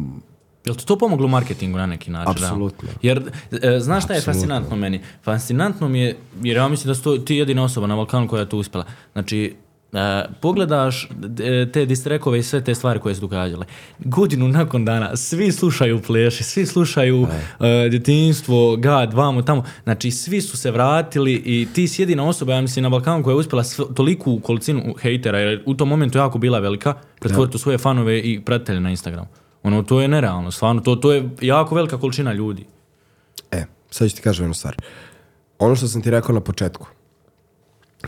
Jel 0.66 0.76
ti 0.76 0.86
to 0.86 0.97
pomoglo 0.97 1.28
marketingu 1.28 1.78
na 1.78 1.86
neki 1.86 2.11
način? 2.11 2.34
realno? 2.34 2.47
Apsolutno. 2.47 2.89
Jer, 3.01 3.32
e, 3.51 3.80
znaš 3.80 4.03
šta 4.03 4.14
je 4.14 4.18
Apsolutno. 4.18 4.41
fascinantno 4.41 4.76
meni? 4.76 5.01
Fascinantno 5.24 5.88
mi 5.89 5.99
je, 5.99 6.18
jer 6.41 6.57
ja 6.57 6.68
mislim 6.68 6.88
da 6.88 6.95
si 6.95 7.03
to 7.03 7.18
ti 7.18 7.36
jedina 7.36 7.64
osoba 7.64 7.88
na 7.88 7.95
Balkanu 7.95 8.28
koja 8.28 8.39
je 8.39 8.49
to 8.49 8.57
uspjela. 8.57 8.86
Znači, 9.14 9.55
pogledaš 10.41 11.09
e, 11.39 11.71
te 11.71 11.85
distrekove 11.85 12.39
i 12.39 12.43
sve 12.43 12.63
te 12.63 12.75
stvari 12.75 12.99
koje 12.99 13.15
su 13.15 13.21
događale. 13.21 13.65
Godinu 13.99 14.47
nakon 14.47 14.85
dana, 14.85 15.15
svi 15.15 15.51
slušaju 15.51 16.01
pleši, 16.01 16.43
svi 16.43 16.65
slušaju 16.65 17.27
e, 17.59 17.89
djetinjstvo, 17.89 18.75
gad, 18.77 19.13
vamo, 19.13 19.41
tamo. 19.41 19.63
Znači, 19.83 20.11
svi 20.11 20.41
su 20.41 20.57
se 20.57 20.71
vratili 20.71 21.33
i 21.33 21.67
ti 21.73 21.87
si 21.87 22.01
jedina 22.01 22.27
osoba, 22.27 22.53
ja 22.53 22.61
mislim, 22.61 22.83
na 22.83 22.89
Balkanu 22.89 23.23
koja 23.23 23.33
je 23.33 23.37
uspjela 23.37 23.63
toliku 23.95 24.39
količinu 24.39 24.95
hejtera, 25.01 25.39
jer 25.39 25.49
je 25.49 25.63
u 25.65 25.73
tom 25.73 25.89
momentu 25.89 26.17
jako 26.17 26.37
bila 26.37 26.59
velika, 26.59 26.93
pretvoriti 27.19 27.57
svoje 27.57 27.77
fanove 27.77 28.19
i 28.19 28.41
pratitelje 28.45 28.79
na 28.79 28.89
Instagramu. 28.89 29.27
Ono, 29.63 29.83
to 29.83 30.01
je 30.01 30.07
nerealno, 30.07 30.51
stvarno, 30.51 30.81
to, 30.81 30.95
to 30.95 31.13
je 31.13 31.29
jako 31.41 31.75
velika 31.75 31.97
količina 31.97 32.33
ljudi. 32.33 32.65
E, 33.51 33.65
sad 33.89 34.09
ću 34.09 34.15
ti 34.15 34.21
kažem 34.21 34.43
jednu 34.43 34.53
stvar. 34.53 34.75
Ono 35.59 35.75
što 35.75 35.87
sam 35.87 36.01
ti 36.01 36.11
rekao 36.11 36.35
na 36.35 36.41
početku, 36.41 36.87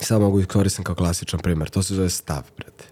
sad 0.02 0.22
mogu 0.22 0.44
koristim 0.48 0.84
kao 0.84 0.96
klasičan 0.96 1.40
primjer, 1.40 1.70
to 1.70 1.84
se 1.84 1.96
zove 1.96 2.10
stav, 2.10 2.44
brate. 2.58 2.86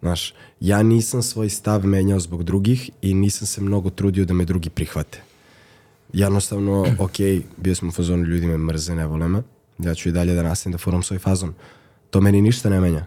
Znaš, 0.00 0.34
ja 0.60 0.82
nisam 0.82 1.22
svoj 1.22 1.50
stav 1.50 1.86
menjao 1.86 2.20
zbog 2.20 2.44
drugih 2.44 2.90
i 3.02 3.14
nisam 3.14 3.46
se 3.46 3.60
mnogo 3.60 3.90
trudio 3.90 4.24
da 4.24 4.34
me 4.34 4.44
drugi 4.44 4.70
prihvate. 4.70 5.22
Jednostavno, 6.12 6.86
ok, 6.98 7.16
bio 7.56 7.74
sam 7.74 7.88
u 7.88 7.92
fazonu, 7.92 8.24
ljudi 8.24 8.46
me 8.46 8.58
mrze, 8.58 8.94
ne 8.94 9.06
vole 9.06 9.28
me. 9.28 9.42
Ja 9.78 9.94
ću 9.94 10.08
i 10.08 10.12
dalje 10.12 10.34
da 10.34 10.42
nastavim 10.42 10.72
da 10.72 10.78
foram 10.78 11.02
svoj 11.02 11.18
fazon. 11.18 11.54
To 12.10 12.20
meni 12.20 12.42
ništa 12.42 12.70
ne 12.70 12.80
menja. 12.80 13.06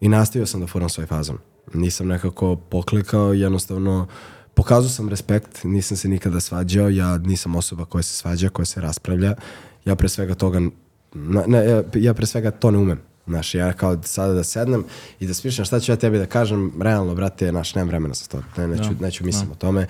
I 0.00 0.08
nastavio 0.08 0.46
sam 0.46 0.60
da 0.60 0.66
foram 0.66 0.88
svoj 0.88 1.06
fazon. 1.06 1.38
Nisam 1.74 2.06
nekako 2.06 2.56
poklikao, 2.56 3.32
jednostavno 3.32 4.06
pokazao 4.54 4.90
sam 4.90 5.08
respekt, 5.08 5.64
nisam 5.64 5.96
se 5.96 6.08
nikada 6.08 6.40
svađao, 6.40 6.88
ja 6.88 7.18
nisam 7.18 7.56
osoba 7.56 7.84
koja 7.84 8.02
se 8.02 8.14
svađa, 8.14 8.48
koja 8.48 8.66
se 8.66 8.80
raspravlja. 8.80 9.34
Ja 9.84 9.96
pre 9.96 10.08
svega 10.08 10.34
toga, 10.34 10.60
na, 11.14 11.44
ne, 11.46 11.64
ja, 11.64 11.82
ja 11.94 12.14
pre 12.14 12.26
svega 12.26 12.50
to 12.50 12.70
ne 12.70 12.78
umem. 12.78 13.00
Znaš, 13.26 13.54
ja 13.54 13.72
kao 13.72 14.02
sada 14.02 14.34
da 14.34 14.44
sednem 14.44 14.84
i 15.20 15.26
da 15.26 15.34
smišljam 15.34 15.64
šta 15.64 15.80
ću 15.80 15.92
ja 15.92 15.96
tebi 15.96 16.18
da 16.18 16.26
kažem, 16.26 16.72
realno, 16.80 17.14
brate, 17.14 17.52
naš, 17.52 17.74
nemam 17.74 17.88
vremena 17.88 18.14
za 18.14 18.26
to. 18.26 18.42
Ne, 18.56 18.68
neću, 18.68 18.94
Da, 18.94 19.06
neću 19.06 19.24
mislim 19.24 19.50
o 19.50 19.54
tome. 19.54 19.86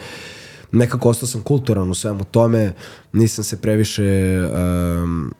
Nekako 0.72 1.08
ostao 1.08 1.26
sam 1.26 1.42
kulturan 1.42 1.90
u 1.90 1.94
svemu 1.94 2.24
tome, 2.24 2.72
nisam 3.12 3.44
se 3.44 3.60
previše 3.60 4.38
um, 4.42 5.34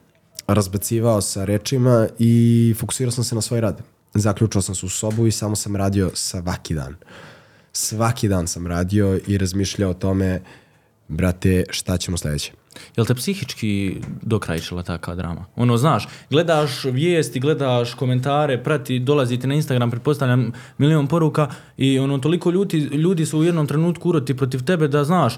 razbacivao 0.47 1.21
sa 1.21 1.45
rečima 1.45 2.07
i 2.19 2.75
fokusirao 2.79 3.11
sam 3.11 3.23
se 3.23 3.35
na 3.35 3.41
svoj 3.41 3.61
rad. 3.61 3.81
Zaključao 4.13 4.61
sam 4.61 4.75
se 4.75 4.85
u 4.85 4.89
sobu 4.89 5.27
i 5.27 5.31
samo 5.31 5.55
sam 5.55 5.75
radio 5.75 6.11
svaki 6.13 6.73
dan. 6.73 6.95
Svaki 7.73 8.27
dan 8.27 8.47
sam 8.47 8.67
radio 8.67 9.19
i 9.27 9.37
razmišljao 9.37 9.91
o 9.91 9.93
tome, 9.93 10.41
brate, 11.07 11.63
šta 11.69 11.97
ćemo 11.97 12.17
sledeće. 12.17 12.60
Jel 12.97 13.05
te 13.05 13.15
psihički 13.15 14.01
dokrajčila 14.21 14.83
takva 14.83 15.15
drama? 15.15 15.45
Ono, 15.55 15.77
znaš, 15.77 16.07
gledaš 16.29 16.83
vijesti, 16.83 17.39
gledaš 17.39 17.93
komentare, 17.93 18.63
prati, 18.63 18.99
dolazite 18.99 19.47
na 19.47 19.53
Instagram, 19.53 19.91
pretpostavljam 19.91 20.51
milion 20.77 21.07
poruka 21.07 21.47
i 21.77 21.99
ono, 21.99 22.17
toliko 22.17 22.51
ljudi, 22.51 22.77
ljudi 22.77 23.25
su 23.25 23.39
u 23.39 23.43
jednom 23.43 23.67
trenutku 23.67 24.09
uroti 24.09 24.37
protiv 24.37 24.63
tebe 24.63 24.87
da, 24.87 25.03
znaš, 25.03 25.37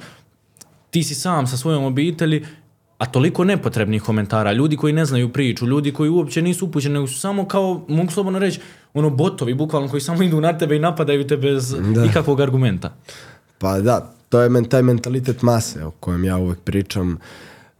ti 0.89 1.03
si 1.03 1.15
sam 1.15 1.47
sa 1.47 1.57
svojom 1.57 1.83
obitelji, 1.83 2.45
a 2.97 3.05
toliko 3.05 3.43
nepotrebnih 3.43 4.01
komentara, 4.03 4.51
ljudi 4.53 4.77
koji 4.77 4.93
ne 4.93 5.05
znaju 5.05 5.33
priču, 5.33 5.67
ljudi 5.67 5.93
koji 5.93 6.09
uopće 6.09 6.41
nisu 6.41 6.65
upućeni, 6.65 6.93
nego 6.93 7.07
su 7.07 7.19
samo 7.19 7.47
kao, 7.47 7.85
mogu 7.87 8.11
slobodno 8.11 8.39
reći, 8.39 8.59
ono, 8.93 9.09
botovi, 9.09 9.53
bukvalno, 9.53 9.89
koji 9.89 10.01
samo 10.01 10.23
idu 10.23 10.41
na 10.41 10.57
tebe 10.57 10.75
i 10.75 10.79
napadaju 10.79 11.27
te 11.27 11.37
bez 11.37 11.75
Da. 11.95 12.05
ikakvog 12.05 12.39
argumenta. 12.41 12.93
Pa 13.57 13.79
da, 13.79 14.13
to 14.33 14.41
je 14.41 14.49
men, 14.49 14.65
taj 14.65 14.81
mentalitet 14.81 15.41
mase 15.41 15.85
o 15.85 15.91
kojem 15.91 16.23
ja 16.23 16.37
uvek 16.37 16.59
pričam. 16.59 17.17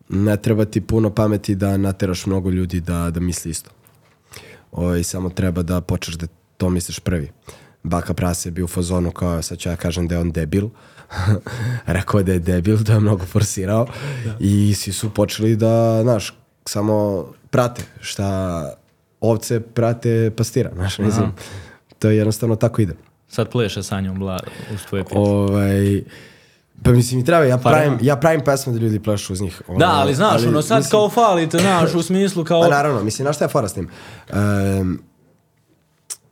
Ne 0.10 0.38
treba 0.38 0.66
ti 0.66 0.82
puno 0.82 1.10
pameti 1.10 1.56
da 1.56 1.78
nateraš 1.78 2.26
mnogo 2.26 2.50
ljudi 2.50 2.82
da, 2.82 3.10
da 3.10 3.20
misli 3.20 3.52
isto. 3.52 3.70
Ovaj, 4.72 5.04
samo 5.04 5.30
treba 5.30 5.64
da 5.64 5.82
počneš 5.82 6.16
da 6.16 6.28
to 6.58 6.70
misliš 6.70 7.00
prvi. 7.00 7.32
Baka 7.84 8.14
Prase 8.14 8.50
je 8.50 8.52
bio 8.52 8.66
u 8.66 8.68
fazonu 8.68 9.12
kao, 9.12 9.42
sad 9.42 9.58
ću 9.58 9.70
ja 9.70 9.76
kažem 9.76 10.08
da 10.08 10.16
je 10.16 10.22
on 10.22 10.32
debil. 10.32 10.70
Rekao 11.98 12.18
je 12.18 12.24
da 12.24 12.34
je 12.34 12.40
debil, 12.40 12.78
da 12.78 12.94
je 12.94 13.00
mnogo 13.00 13.26
forsirao. 13.26 13.88
I 14.40 14.74
svi 14.74 14.94
su 14.94 15.10
počeli 15.10 15.56
da, 15.56 16.00
znaš, 16.04 16.34
samo 16.66 17.26
prate 17.50 17.84
šta 18.00 18.70
ovce 19.22 19.60
prate 19.60 20.32
pastira, 20.38 20.72
znaš, 20.76 20.98
ne 20.98 21.12
znam. 21.12 21.36
To 22.00 22.10
je 22.10 22.18
jednostavno 22.18 22.56
tako 22.56 22.82
ide. 22.82 22.94
Sad 23.28 23.50
pleše 23.50 23.84
sa 23.84 24.02
njom 24.02 24.20
bla, 24.20 24.40
uz 24.74 24.82
tvoje 24.90 25.04
priče. 25.04 25.20
Ovaj, 25.20 26.04
pa 26.84 26.92
mislim 26.92 27.20
i 27.20 27.26
treba, 27.26 27.46
ja 27.46 27.58
pravim, 27.58 27.98
ja 28.02 28.16
pravim 28.16 28.42
pesme 28.42 28.74
da 28.74 28.80
ljudi 28.80 29.00
plešu 29.00 29.34
uz 29.34 29.42
njih. 29.42 29.62
Ono, 29.68 29.80
Da, 29.80 29.92
ali 29.92 30.16
znaš, 30.16 30.44
ono 30.44 30.62
sad 30.62 30.78
mislim- 30.78 30.92
kao 30.92 31.10
falite, 31.10 31.58
znaš, 31.58 31.94
u 31.96 32.02
smislu 32.04 32.44
kao... 32.44 32.62
Pa 32.62 32.68
naravno, 32.68 33.04
mislim, 33.04 33.26
znaš 33.26 33.36
šta 33.36 33.46
je 33.46 33.50
fora 33.50 33.68
s 33.70 33.74
tim? 33.74 33.90
Um, 34.34 35.00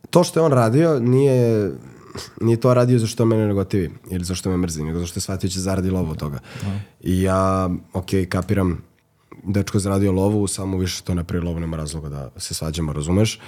to 0.09 0.23
što 0.23 0.39
je 0.39 0.43
on 0.43 0.51
radio 0.51 0.99
nije 0.99 1.71
nije 2.41 2.59
to 2.59 2.73
radio 2.73 2.99
zašto 2.99 3.25
mene 3.25 3.47
ne 3.47 3.53
gotivi 3.53 3.91
ili 4.09 4.23
zašto 4.23 4.49
me 4.49 4.57
mrzi, 4.57 4.83
nego 4.83 4.99
zašto 4.99 5.17
je 5.17 5.21
shvatio 5.21 5.49
će 5.49 5.59
zaradi 5.59 5.89
lovu 5.89 6.11
od 6.11 6.17
toga. 6.17 6.39
I 7.01 7.21
ja, 7.21 7.69
ok, 7.93 8.05
kapiram 8.29 8.83
dečko 9.43 9.77
je 9.77 9.79
zaradio 9.79 10.11
lovu, 10.11 10.47
samo 10.47 10.77
više 10.77 11.03
to 11.03 11.13
ne 11.13 11.23
pravi 11.23 11.45
lovu, 11.45 11.59
nema 11.59 11.77
razloga 11.77 12.09
da 12.09 12.29
se 12.37 12.53
svađamo, 12.53 12.93
razumeš? 12.93 13.39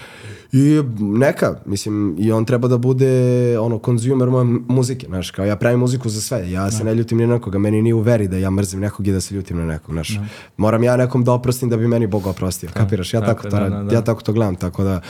I 0.51 0.81
neka, 0.99 1.55
mislim, 1.65 2.15
i 2.19 2.31
on 2.31 2.45
treba 2.45 2.67
da 2.67 2.77
bude 2.77 3.13
ono, 3.59 3.79
konzumer 3.79 4.29
moje 4.29 4.45
muzike, 4.67 5.07
znaš, 5.07 5.31
kao 5.31 5.45
ja 5.45 5.55
pravim 5.55 5.79
muziku 5.79 6.09
za 6.09 6.21
sve, 6.21 6.51
ja 6.51 6.71
se 6.71 6.83
ne 6.83 6.95
ljutim 6.95 7.17
ni 7.17 7.27
na 7.27 7.33
nekoga, 7.33 7.59
meni 7.59 7.81
nije 7.81 7.93
u 7.93 7.99
veri 7.99 8.27
da 8.27 8.37
ja 8.37 8.49
mrzim 8.49 8.79
nekog 8.79 9.07
i 9.07 9.11
da 9.11 9.21
se 9.21 9.35
ljutim 9.35 9.57
na 9.57 9.65
nekog, 9.65 9.93
znaš. 9.93 10.19
Moram 10.57 10.83
ja 10.83 10.97
nekom 10.97 11.23
da 11.23 11.31
oprostim 11.31 11.69
da 11.69 11.77
bi 11.77 11.87
meni 11.87 12.07
Bog 12.07 12.27
oprostio, 12.27 12.69
kapiraš? 12.73 13.13
Ja 13.13 13.21
tako 13.21 13.33
tako, 13.33 13.43
to, 13.43 13.49
da, 13.49 13.59
radim, 13.59 13.77
da, 13.77 13.83
da. 13.83 13.95
ja 13.95 14.01
tako 14.01 14.21
to 14.21 14.33
gledam, 14.33 14.55
tako 14.55 14.83
da 14.83 15.01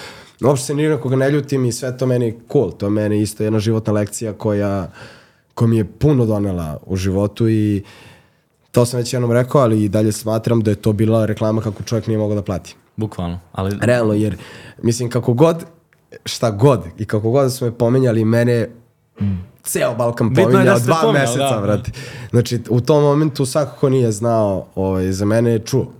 uopšte 0.44 0.66
se 0.66 0.76
ni 0.76 0.88
na 0.88 0.98
koga 0.98 1.16
ne 1.16 1.32
ljutim 1.32 1.66
i 1.66 1.72
sve 1.72 1.98
to 1.98 2.06
meni 2.06 2.34
cool, 2.52 2.72
to 2.72 2.90
meni 2.90 3.22
isto 3.22 3.44
jedna 3.44 3.60
životna 3.60 3.94
lekcija 3.94 4.34
koja, 4.34 4.92
koja 5.54 5.68
mi 5.68 5.78
je 5.78 5.86
puno 5.86 6.26
donela 6.26 6.78
u 6.86 6.96
životu 6.96 7.50
i 7.50 7.84
to 8.74 8.86
sam 8.86 8.98
već 8.98 9.14
jednom 9.14 9.32
rekao, 9.32 9.62
ali 9.62 9.84
i 9.84 9.90
dalje 9.90 10.12
smatram 10.12 10.62
da 10.62 10.72
je 10.72 10.76
to 10.76 10.94
bila 10.94 11.26
reklama 11.26 11.62
kako 11.62 11.84
čovjek 11.84 12.08
nije 12.08 12.18
mogao 12.18 12.36
da 12.36 12.42
plati. 12.42 12.76
Bukvalno, 12.96 13.40
ali... 13.52 13.78
Realno, 13.82 14.14
jer 14.14 14.38
mislim 14.82 15.10
kako 15.10 15.34
god, 15.34 15.66
šta 16.26 16.52
god 16.52 16.84
i 16.98 17.06
kako 17.06 17.32
god 17.32 17.44
da 17.44 17.50
su 17.50 17.66
me 17.66 17.72
pomenjali, 17.72 18.26
mene 18.26 18.70
ceo 19.64 19.96
Balkan 19.96 20.30
Bitno 20.30 20.44
da 20.44 20.52
pominjao 20.52 20.78
ste 20.78 20.86
dva 20.86 21.00
pominjali, 21.02 21.28
meseca, 21.28 21.50
da. 21.50 21.60
vrati. 21.60 21.92
Znači, 22.32 22.60
u 22.70 22.82
tom 22.82 23.04
momentu 23.04 23.46
svako 23.46 23.80
ko 23.80 23.90
nije 23.90 24.12
znao, 24.12 24.66
ovaj, 24.76 25.12
za 25.12 25.26
mene 25.26 25.52
je 25.52 25.60
čuo. 25.60 25.92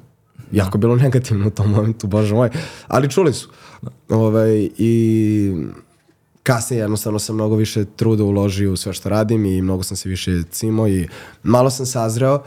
Jako 0.52 0.78
bilo 0.78 0.96
negativno 0.96 1.48
u 1.48 1.52
tom 1.52 1.72
momentu, 1.72 2.08
bože 2.08 2.36
moj. 2.36 2.50
Ali 2.88 3.10
čuli 3.10 3.34
su. 3.34 3.50
Ovaj, 4.10 4.70
I 4.78 5.54
kasnije 6.44 6.82
jednostavno 6.82 7.20
sam 7.20 7.36
mnogo 7.36 7.56
više 7.56 7.86
truda 7.86 8.24
uložio 8.24 8.74
u 8.74 8.76
sve 8.76 8.94
što 8.94 9.10
radim 9.10 9.46
i 9.46 9.62
mnogo 9.62 9.84
sam 9.84 9.98
se 9.98 10.10
više 10.10 10.44
cimo 10.52 10.88
i 10.88 11.08
malo 11.44 11.70
sam 11.70 11.86
sazreo. 11.86 12.44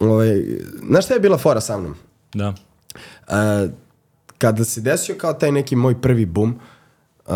Ovaj, 0.00 0.44
znaš 0.88 1.04
šta 1.04 1.14
je 1.14 1.20
bila 1.20 1.38
fora 1.38 1.60
sa 1.60 1.78
mnom? 1.78 1.94
Da. 2.34 2.48
Uh, 2.48 3.70
kada 4.38 4.64
se 4.64 4.80
desio 4.80 5.14
kao 5.18 5.32
taj 5.32 5.52
neki 5.52 5.76
moj 5.76 6.00
prvi 6.00 6.26
boom, 6.26 6.60
uh, 7.26 7.34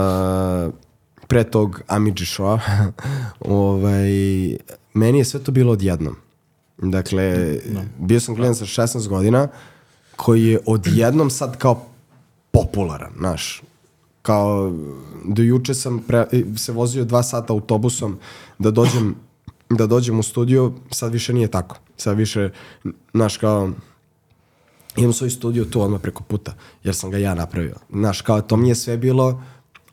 pre 1.27 1.45
tog 1.45 1.83
Amidži 1.87 2.25
showa, 2.25 2.61
ovaj, 3.41 4.11
meni 4.95 5.19
je 5.19 5.25
sve 5.25 5.45
to 5.45 5.53
bilo 5.53 5.73
odjednom. 5.73 6.17
Dakle, 6.79 7.57
bio 7.99 8.21
sam 8.21 8.37
klijent 8.37 8.57
sa 8.57 8.65
16 8.65 9.09
godina, 9.09 9.49
koji 10.17 10.45
je 10.45 10.59
odjednom 10.67 11.31
sad 11.31 11.59
kao 11.59 11.87
popularan, 12.51 13.13
znaš. 13.19 13.63
Kao, 14.29 14.73
do 15.25 15.43
juče 15.43 15.75
sam 15.75 15.99
pre, 15.99 16.27
se 16.57 16.73
vozio 16.73 17.05
dva 17.05 17.23
sata 17.23 17.53
autobusom 17.53 18.19
da 18.59 18.71
dođem, 18.71 19.15
da 19.71 19.87
dođem 19.87 20.19
u 20.19 20.23
studio, 20.23 20.73
sad 20.91 21.13
više 21.13 21.33
nije 21.33 21.49
tako. 21.49 21.77
Sad 21.97 22.17
više, 22.17 22.51
znaš, 23.15 23.37
kao, 23.37 23.71
imam 24.97 25.13
svoj 25.13 25.31
studio 25.31 25.65
tu 25.65 25.81
odmah 25.81 26.01
preko 26.01 26.23
puta, 26.23 26.55
jer 26.85 26.95
sam 26.95 27.11
ga 27.11 27.19
ja 27.19 27.35
napravio. 27.35 27.75
Znaš, 27.91 28.21
kao 28.21 28.41
to 28.41 28.57
mi 28.57 28.69
je 28.69 28.75
sve 28.75 28.97
bilo 28.97 29.43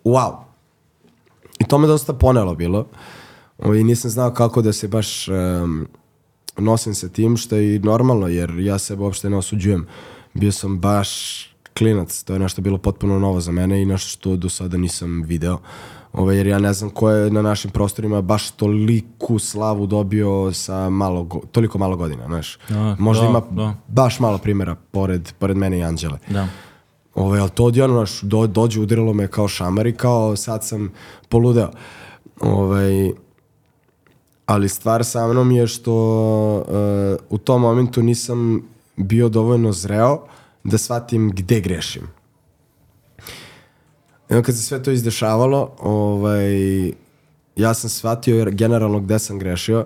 wow. 0.04 0.36
I 1.60 1.68
to 1.68 1.78
me 1.78 1.88
dosta 1.88 2.14
ponelo 2.14 2.56
bilo. 2.56 2.88
I 3.80 3.84
nisam 3.84 4.12
znao 4.12 4.34
kako 4.34 4.62
da 4.62 4.74
se 4.74 4.88
baš 4.88 5.28
um, 5.28 5.88
nosim 6.58 6.96
sa 6.96 7.08
tim, 7.10 7.38
što 7.38 7.56
je 7.56 7.76
i 7.76 7.80
normalno, 7.80 8.28
jer 8.28 8.60
ja 8.60 8.80
sebe 8.80 9.02
uopšte 9.04 9.30
ne 9.30 9.38
osuđujem. 9.38 9.88
Bio 10.34 10.52
sam 10.52 10.80
baš 10.80 11.55
klinac, 11.78 12.24
to 12.24 12.34
je 12.34 12.40
nešto 12.40 12.62
bilo 12.62 12.78
potpuno 12.78 13.20
novo 13.20 13.40
za 13.42 13.52
mene 13.52 13.82
i 13.82 13.86
nešto 13.86 14.10
što 14.10 14.36
do 14.36 14.50
sada 14.50 14.78
nisam 14.78 15.24
video. 15.26 15.58
Ove, 16.14 16.38
jer 16.38 16.48
ja 16.48 16.60
ne 16.60 16.74
znam 16.74 16.90
ko 16.90 17.10
je 17.10 17.32
na 17.32 17.42
našim 17.42 17.72
prostorima 17.72 18.22
baš 18.22 18.52
toliku 18.52 19.40
slavu 19.40 19.88
dobio 19.88 20.54
sa 20.54 20.90
malo, 20.90 21.24
go- 21.24 21.42
toliko 21.52 21.78
malo 21.78 21.98
godina, 21.98 22.26
znaš. 22.26 22.58
Da, 22.70 22.96
Možda 23.00 23.24
da, 23.24 23.30
ima 23.30 23.42
da. 23.52 23.76
baš 23.88 24.20
malo 24.20 24.38
primjera 24.38 24.76
pored, 24.92 25.32
pored 25.40 25.58
mene 25.58 25.80
i 25.80 25.84
Anđele. 25.84 26.18
Da. 26.30 26.48
Ove, 27.16 27.40
ali 27.40 27.50
to 27.50 27.66
odjedno, 27.66 27.96
znaš, 27.96 28.22
do, 28.22 28.48
dođe, 28.48 28.80
udarilo 28.82 29.14
me 29.14 29.28
kao 29.28 29.48
šamar 29.48 29.88
i 29.88 29.96
kao 29.96 30.36
sad 30.36 30.66
sam 30.66 30.92
poludeo. 31.30 31.72
Ovaj, 32.42 33.12
ali 34.46 34.70
stvar 34.70 35.06
sa 35.06 35.28
mnom 35.28 35.52
je 35.52 35.68
što 35.68 35.94
uh, 36.58 37.26
u 37.30 37.38
tom 37.38 37.62
momentu 37.62 38.02
nisam 38.04 38.62
bio 38.96 39.30
dovoljno 39.30 39.72
zreo 39.72 40.20
da 40.66 40.78
shvatim 40.78 41.32
gde 41.32 41.60
grešim. 41.60 42.08
I 44.30 44.34
onda 44.34 44.46
kad 44.46 44.56
se 44.56 44.62
sve 44.62 44.84
to 44.84 44.92
izdešavalo, 44.92 45.76
ovaj, 45.80 46.88
ja 47.56 47.74
sam 47.74 47.90
shvatio 47.90 48.46
generalno 48.52 49.00
gde 49.00 49.20
sam 49.20 49.40
grešio, 49.40 49.86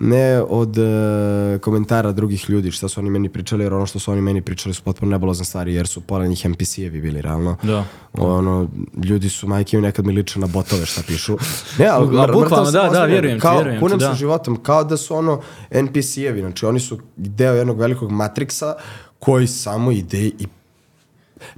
ne 0.00 0.42
od 0.48 0.78
e, 0.78 1.58
komentara 1.58 2.12
drugih 2.12 2.50
ljudi, 2.50 2.70
šta 2.70 2.88
su 2.88 3.00
oni 3.00 3.10
meni 3.10 3.28
pričali, 3.28 3.64
jer 3.64 3.74
ono 3.74 3.86
što 3.86 3.98
su 3.98 4.12
oni 4.12 4.20
meni 4.20 4.42
pričali 4.42 4.74
su 4.74 4.82
potpuno 4.82 5.10
nebulozne 5.10 5.44
stvari, 5.44 5.74
jer 5.74 5.86
su 5.86 6.00
pola 6.00 6.26
njih 6.26 6.46
NPC-evi 6.46 7.00
bili, 7.00 7.22
realno. 7.22 7.56
Da. 7.62 7.84
Ono, 8.12 8.68
ljudi 9.04 9.28
su 9.28 9.48
majke 9.48 9.76
mi 9.76 9.82
nekad 9.82 10.06
mi 10.06 10.12
liče 10.12 10.40
na 10.40 10.46
botove 10.46 10.86
šta 10.86 11.02
pišu. 11.06 11.38
Ne, 11.78 11.86
ali, 11.86 12.18
A 12.18 12.26
bukvalno, 12.32 12.70
da, 12.70 12.78
da, 12.78 12.82
ozbiljan. 12.82 13.10
vjerujem 13.10 13.36
ti, 13.38 13.42
kao, 13.42 13.54
vjerujem 13.54 13.78
ti, 13.78 13.80
kunem 13.80 13.98
da. 13.98 14.06
sa 14.06 14.14
životom, 14.14 14.56
kao 14.62 14.84
da 14.84 14.96
su 14.96 15.14
ono 15.14 15.40
NPC-evi, 15.70 16.40
znači 16.40 16.66
oni 16.66 16.80
su 16.80 16.98
deo 17.16 17.54
jednog 17.54 17.78
velikog 17.78 18.10
matriksa 18.10 18.74
koji 19.18 19.46
samo 19.46 19.90
ide 19.92 20.18
i 20.18 20.46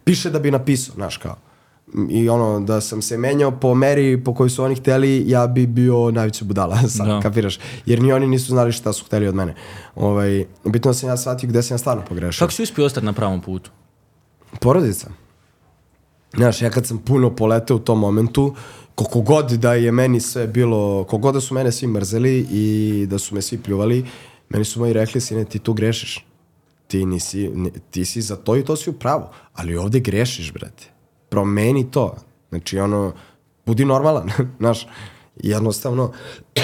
piše 0.04 0.30
da 0.30 0.38
bi 0.38 0.50
napisao, 0.50 0.94
znaš 0.94 1.16
kao. 1.16 1.36
i 2.10 2.28
ono, 2.28 2.60
da 2.60 2.80
sam 2.80 3.02
se 3.02 3.18
menjao 3.18 3.50
po 3.50 3.74
meri 3.74 4.24
po 4.24 4.34
kojoj 4.34 4.50
su 4.50 4.64
oni 4.64 4.74
hteli, 4.74 5.24
ja 5.26 5.46
bi 5.46 5.66
bio 5.66 6.10
najveća 6.10 6.44
budala, 6.44 6.88
sad, 6.88 7.06
Da. 7.06 7.20
kapiraš? 7.20 7.58
Jer 7.86 8.02
ni 8.02 8.12
oni 8.12 8.26
nisu 8.26 8.46
znali 8.46 8.72
šta 8.72 8.92
su 8.92 9.04
hteli 9.04 9.28
od 9.28 9.34
mene. 9.34 9.54
Ovaj, 9.94 10.44
bitno 10.64 10.94
sam 10.94 11.08
ja 11.08 11.16
shvatio 11.16 11.48
gde 11.48 11.62
sam 11.62 11.74
ja 11.74 11.78
stvarno 11.78 12.02
pogrešio. 12.08 12.38
Kako 12.38 12.52
si 12.52 12.62
uspio 12.62 12.84
ostati 12.86 13.06
na 13.06 13.12
pravom 13.12 13.40
putu? 13.40 13.70
Porodica. 14.60 15.10
Znaš, 16.36 16.62
ja 16.62 16.70
kad 16.70 16.86
sam 16.86 16.98
puno 16.98 17.36
poletao 17.36 17.76
u 17.76 17.80
tom 17.80 17.98
momentu, 17.98 18.54
koliko 18.94 19.20
god 19.20 19.50
da 19.50 19.74
je 19.74 19.92
meni 19.92 20.20
sve 20.20 20.46
bilo, 20.46 21.04
koliko 21.04 21.18
god 21.18 21.34
da 21.34 21.40
su 21.40 21.54
mene 21.54 21.72
svi 21.72 21.86
mrzeli 21.86 22.46
i 22.50 23.06
da 23.10 23.18
su 23.18 23.34
me 23.34 23.42
svi 23.42 23.58
pljuvali, 23.58 24.06
meni 24.48 24.64
su 24.64 24.80
moji 24.80 24.92
rekli, 24.92 25.20
sine, 25.20 25.44
ti 25.44 25.58
tu 25.58 25.72
grešiš. 25.72 26.26
Ti, 26.90 27.06
nisi, 27.06 27.48
ni- 27.48 27.72
ti 27.90 28.04
si 28.04 28.22
za 28.22 28.36
to 28.36 28.56
i 28.56 28.64
to 28.64 28.76
si 28.76 28.90
u 28.90 28.92
pravu, 28.92 29.24
ali 29.54 29.76
ovde 29.76 30.00
grešiš, 30.00 30.52
brate. 30.52 30.90
Promeni 31.28 31.90
to. 31.90 32.16
Znači, 32.48 32.78
ono, 32.78 33.12
budi 33.66 33.84
normalan, 33.84 34.30
znaš. 34.60 34.86
Jednostavno, 35.36 36.12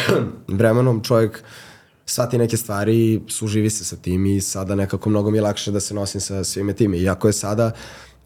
vremenom 0.58 1.00
čovjek 1.02 1.42
shvati 2.06 2.38
neke 2.38 2.56
stvari, 2.56 3.20
suživi 3.28 3.70
se 3.70 3.84
sa 3.84 3.96
tim 3.96 4.26
i 4.26 4.40
sada 4.40 4.74
nekako 4.74 5.10
mnogo 5.10 5.30
mi 5.30 5.38
je 5.38 5.42
lakše 5.42 5.72
da 5.72 5.80
se 5.80 5.94
nosim 5.94 6.20
sa 6.20 6.44
svime 6.44 6.72
time. 6.72 6.98
Iako 6.98 7.26
je 7.26 7.32
sada 7.32 7.70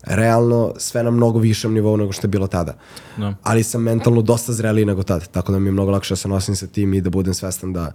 realno 0.03 0.75
sve 0.77 1.03
na 1.03 1.11
mnogo 1.11 1.39
višem 1.39 1.75
nivou 1.75 1.97
nego 1.97 2.13
što 2.13 2.27
je 2.27 2.29
bilo 2.29 2.47
tada. 2.47 2.75
Da. 3.17 3.35
Ali 3.43 3.63
sam 3.63 3.83
mentalno 3.83 4.23
dosta 4.23 4.53
zreliji 4.53 4.85
nego 4.85 5.03
tada, 5.03 5.25
tako 5.25 5.53
da 5.53 5.59
mi 5.59 5.69
je 5.69 5.73
mnogo 5.73 5.91
lakše 5.91 6.13
da 6.13 6.17
se 6.17 6.29
nosim 6.29 6.57
sa 6.57 6.67
tim 6.67 6.95
i 6.95 7.01
da 7.01 7.11
budem 7.11 7.35
svestan 7.35 7.73
da 7.73 7.93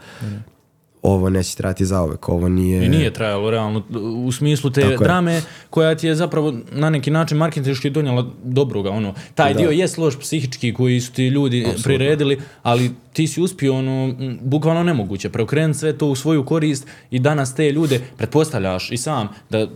ovo 1.05 1.29
neće 1.29 1.55
trajati 1.55 1.85
zaovek, 1.85 2.29
ovo 2.29 2.49
nije... 2.49 2.85
I 2.85 2.89
nije 2.89 3.13
trajalo 3.13 3.49
realno 3.49 3.83
u 4.25 4.31
smislu 4.31 4.69
te 4.69 4.81
Tako 4.81 4.93
je. 4.93 4.97
drame 4.97 5.41
koja 5.69 5.95
ti 5.95 6.07
je 6.07 6.15
zapravo 6.15 6.53
na 6.71 6.89
neki 6.89 7.11
način 7.11 7.37
marketinški 7.37 7.89
donijela 7.89 8.25
dobroga. 8.43 8.89
Ono. 8.89 9.13
Taj 9.35 9.53
Da. 9.53 9.59
dio 9.59 9.69
jest 9.69 9.97
loš 9.97 10.19
psihički 10.19 10.73
koji 10.73 11.01
su 11.01 11.11
ti 11.13 11.27
ljudi 11.27 11.67
priredili, 11.83 12.41
ali 12.63 12.91
ti 13.13 13.27
si 13.27 13.41
uspio 13.41 13.75
ono, 13.75 14.15
bukvalno 14.41 14.83
nemoguće 14.83 15.29
preokrenuti 15.29 15.79
sve 15.79 15.97
to 15.97 16.07
u 16.07 16.15
svoju 16.15 16.45
korist 16.45 16.87
i 17.11 17.19
danas 17.19 17.55
te 17.55 17.71
ljude 17.71 18.01
pretpostavljaš 18.17 18.91
i 18.91 18.97
sam 18.97 19.27
da 19.49 19.67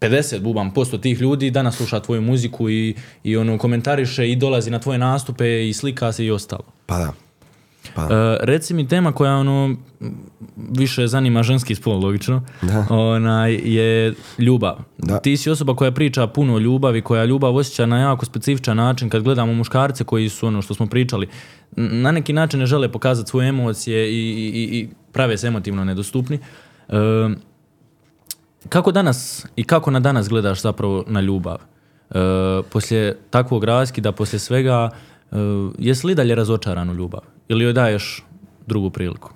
50 0.00 0.40
bubam 0.40 0.74
posto 0.74 0.98
tih 0.98 1.20
ljudi 1.20 1.50
danas 1.50 1.76
sluša 1.76 2.00
tvoju 2.00 2.22
muziku 2.22 2.70
i, 2.70 2.94
i 3.24 3.36
ono 3.36 3.58
komentariše 3.58 4.30
i 4.30 4.36
dolazi 4.36 4.70
na 4.70 4.78
tvoje 4.78 4.98
nastupe 4.98 5.68
i 5.68 5.72
slika 5.72 6.12
se 6.12 6.24
i 6.24 6.30
ostalo. 6.30 6.64
Pa 6.86 6.98
da. 6.98 7.12
Pa. 7.94 8.02
E, 8.02 8.06
reci 8.40 8.74
mi 8.74 8.88
tema 8.88 9.12
koja 9.12 9.34
ono 9.34 9.76
više 10.70 11.06
zanima 11.06 11.42
ženski 11.42 11.74
spol, 11.74 12.00
logično, 12.00 12.42
Da. 12.62 12.86
onaj, 12.90 13.54
je 13.54 14.14
ljubav. 14.38 14.76
Da. 14.98 15.18
Ti 15.18 15.36
si 15.36 15.50
osoba 15.50 15.74
koja 15.74 15.92
priča 15.92 16.26
puno 16.26 16.54
o 16.54 16.58
ljubavi, 16.58 17.02
koja 17.02 17.24
ljubav 17.24 17.56
osjeća 17.56 17.86
na 17.86 17.98
jako 17.98 18.24
specifičan 18.26 18.76
način. 18.76 19.08
Kad 19.08 19.22
gledamo 19.22 19.52
muškarce 19.54 20.04
koji 20.04 20.28
su 20.28 20.46
ono 20.46 20.62
što 20.62 20.74
smo 20.74 20.86
pričali, 20.86 21.28
na 21.72 22.12
neki 22.12 22.32
način 22.32 22.60
ne 22.60 22.66
žele 22.66 22.88
pokazati 22.88 23.30
svoje 23.30 23.48
emocije 23.48 24.08
i, 24.08 24.14
i, 24.14 24.46
i- 24.46 24.78
i 24.78 24.88
prave 25.12 25.38
se 25.38 25.46
emotivno 25.46 25.84
nedostupni. 25.84 26.38
E, 26.88 26.94
kako 28.68 28.92
danas 28.92 29.46
i 29.56 29.64
kako 29.64 29.90
na 29.90 30.00
danas 30.00 30.28
gledaš 30.28 30.62
zapravo 30.62 31.04
na 31.06 31.20
ljubav? 31.20 31.56
E, 32.10 32.14
poslije 32.62 33.18
takvog 33.30 33.64
raskida, 33.64 34.12
poslije 34.12 34.40
svega, 34.40 34.90
jesi 35.78 36.06
li 36.06 36.14
dalje 36.14 36.34
razočaran 36.34 36.90
u 36.90 36.94
ljubav? 36.94 37.20
Ili 37.48 37.64
joj 37.64 37.72
daješ 37.72 38.24
drugu 38.66 38.90
priliku? 38.90 39.30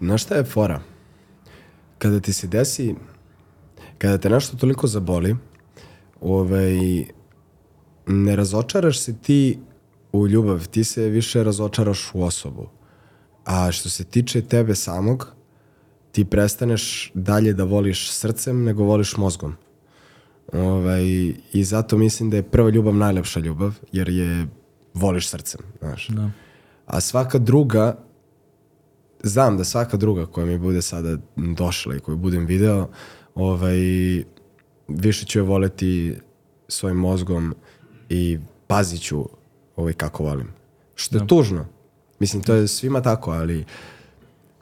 Znaš 0.00 0.22
šta 0.22 0.34
je 0.34 0.44
fora? 0.44 0.80
Kada 1.98 2.20
ti 2.20 2.32
se 2.32 2.46
desi, 2.46 2.94
kada 3.98 4.18
te 4.18 4.30
nešto 4.30 4.56
toliko 4.56 4.86
zaboli, 4.86 5.36
ovaj, 6.20 7.04
ne 8.06 8.36
razočaraš 8.36 8.98
se 8.98 9.16
ti 9.18 9.58
u 10.12 10.28
ljubav, 10.28 10.66
ti 10.68 10.84
se 10.84 11.08
više 11.08 11.44
razočaraš 11.44 12.10
u 12.14 12.22
osobu. 12.22 12.68
A 13.44 13.72
što 13.72 13.88
se 13.88 14.04
tiče 14.04 14.42
tebe 14.42 14.74
samog, 14.74 15.34
ti 16.12 16.24
prestaneš 16.24 17.10
dalje 17.14 17.52
da 17.52 17.64
voliš 17.64 18.10
srcem 18.10 18.64
nego 18.64 18.84
voliš 18.84 19.16
mozgom. 19.16 19.56
Ovaj, 20.54 21.04
I 21.52 21.64
zato 21.64 21.98
mislim 21.98 22.30
da 22.30 22.36
je 22.36 22.42
prva 22.42 22.70
ljubav 22.70 22.94
najlepša 22.94 23.40
ljubav, 23.40 23.74
jer 23.92 24.08
je 24.08 24.46
voliš 24.94 25.28
srcem, 25.28 25.60
znaš. 25.78 26.08
Da. 26.08 26.30
A 26.86 27.00
svaka 27.00 27.38
druga, 27.38 27.98
znam 29.22 29.56
da 29.56 29.64
svaka 29.64 29.96
druga 29.96 30.26
koja 30.26 30.46
mi 30.46 30.58
bude 30.58 30.82
sada 30.82 31.16
došla 31.36 31.96
i 31.96 32.00
koju 32.00 32.16
budem 32.16 32.46
video, 32.46 32.88
ovaj, 33.34 33.78
više 34.88 35.26
ću 35.26 35.38
je 35.38 35.42
voleti 35.42 36.16
svojim 36.68 36.96
mozgom 36.96 37.54
i 38.08 38.38
pazit 38.66 39.02
ću 39.02 39.28
ovaj, 39.76 39.92
kako 39.92 40.24
volim. 40.24 40.48
Što 40.94 41.18
je 41.18 41.26
tužno. 41.26 41.66
Mislim, 42.18 42.42
to 42.42 42.54
je 42.54 42.68
svima 42.68 43.02
tako, 43.02 43.30
ali 43.30 43.64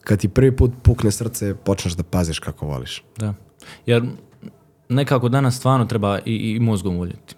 kad 0.00 0.20
ti 0.20 0.28
prvi 0.28 0.56
put 0.56 0.72
pukne 0.82 1.10
srce, 1.10 1.54
počneš 1.54 1.92
da 1.92 2.02
paziš 2.02 2.38
kako 2.38 2.66
voliš. 2.66 3.04
Da. 3.16 3.34
Jer 3.86 4.02
nekako 4.94 5.28
danas 5.28 5.56
stvarno 5.56 5.86
treba 5.86 6.18
i, 6.24 6.34
i 6.34 6.60
mozgom 6.60 6.96
voljeti. 6.96 7.34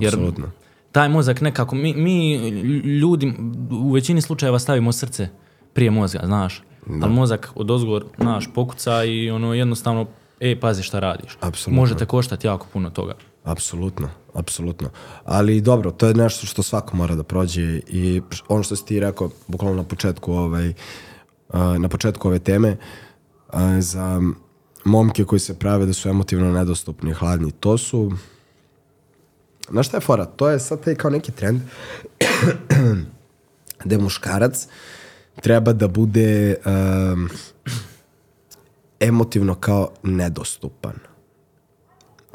Jer 0.00 0.14
Apsolutno. 0.14 0.50
taj 0.92 1.08
mozak 1.08 1.40
nekako, 1.40 1.74
mi, 1.74 1.94
mi 1.94 2.36
ljudi 3.00 3.32
u 3.70 3.92
većini 3.92 4.20
slučajeva 4.20 4.58
stavimo 4.58 4.92
srce 4.92 5.28
prije 5.72 5.90
mozga, 5.90 6.20
znaš. 6.24 6.62
Ali 7.02 7.12
mozak 7.12 7.52
od 7.54 7.70
ozgor, 7.70 8.04
znaš, 8.18 8.48
pokuca 8.54 9.04
i 9.04 9.30
ono 9.30 9.54
jednostavno, 9.54 10.06
e, 10.40 10.60
pazi 10.60 10.82
šta 10.82 11.00
radiš. 11.00 11.38
Apsolutno. 11.40 11.80
Može 11.80 11.96
te 11.96 12.06
koštati 12.06 12.46
jako 12.46 12.66
puno 12.72 12.90
toga. 12.90 13.14
Apsolutno, 13.44 14.08
apsolutno. 14.34 14.88
Ali 15.24 15.60
dobro, 15.60 15.90
to 15.90 16.06
je 16.06 16.14
nešto 16.14 16.46
što 16.46 16.62
svako 16.62 16.96
mora 16.96 17.14
da 17.14 17.22
prođe 17.22 17.80
i 17.88 18.22
ono 18.48 18.62
što 18.62 18.76
si 18.76 18.86
ti 18.86 19.00
rekao, 19.00 19.30
bukvalno 19.46 19.76
na 19.76 19.88
početku 19.88 20.32
ovaj, 20.32 20.72
na 21.78 21.88
početku 21.88 22.28
ove 22.28 22.38
teme, 22.38 22.76
za 23.78 24.20
momke 24.84 25.24
koji 25.24 25.40
se 25.40 25.58
prave 25.58 25.86
da 25.86 25.92
su 25.92 26.08
emotivno 26.08 26.52
nedostupni, 26.52 27.12
hladni, 27.12 27.52
to 27.52 27.78
su 27.78 28.12
Znaš 29.70 29.88
šta 29.88 29.96
je 29.96 30.00
fora? 30.00 30.24
To 30.24 30.48
je 30.48 30.58
sad 30.60 30.84
taj 30.84 30.94
kao 30.94 31.10
neki 31.10 31.32
trend 31.32 31.60
gde 33.84 33.98
muškarac 33.98 34.66
treba 35.40 35.72
da 35.72 35.88
bude 35.88 36.56
um, 36.66 37.28
emotivno 39.00 39.54
kao 39.54 39.90
nedostupan 40.02 40.94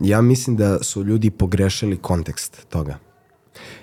ja 0.02 0.22
mislim 0.22 0.56
da 0.56 0.84
su 0.84 1.04
ljudi 1.04 1.32
pogrešili 1.32 1.98
kontekst 1.98 2.66
toga. 2.70 2.98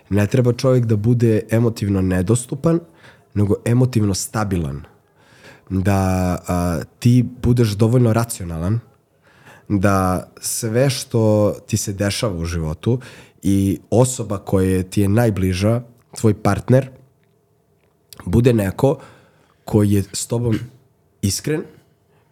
Ne 0.08 0.26
treba 0.26 0.52
čovjek 0.52 0.84
da 0.84 0.96
bude 0.96 1.42
emotivno 1.50 2.00
nedostupan, 2.00 2.80
nego 3.34 3.54
emotivno 3.64 4.14
stabilan. 4.14 4.84
Da 5.70 5.98
a, 6.48 6.80
ti 6.98 7.24
budeš 7.42 7.68
dovoljno 7.68 8.12
racionalan, 8.12 8.80
da 9.68 10.28
sve 10.40 10.90
što 10.90 11.52
ti 11.66 11.76
se 11.76 11.92
dešava 11.92 12.36
u 12.36 12.44
životu 12.44 13.00
i 13.42 13.78
osoba 13.90 14.38
koja 14.38 14.82
ti 14.82 15.00
je 15.00 15.08
najbliža, 15.08 15.82
tvoj 16.16 16.34
partner, 16.42 16.90
bude 18.24 18.52
neko 18.52 18.98
koji 19.64 19.90
je 19.90 20.04
s 20.12 20.26
tobom 20.26 20.58
iskren 21.22 21.62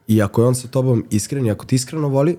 i 0.08 0.22
ako 0.22 0.42
je 0.42 0.46
on 0.46 0.54
sa 0.54 0.68
tobom 0.68 1.04
iskren 1.10 1.46
i 1.46 1.50
ako 1.50 1.66
ti 1.66 1.74
iskreno 1.74 2.08
voli, 2.08 2.38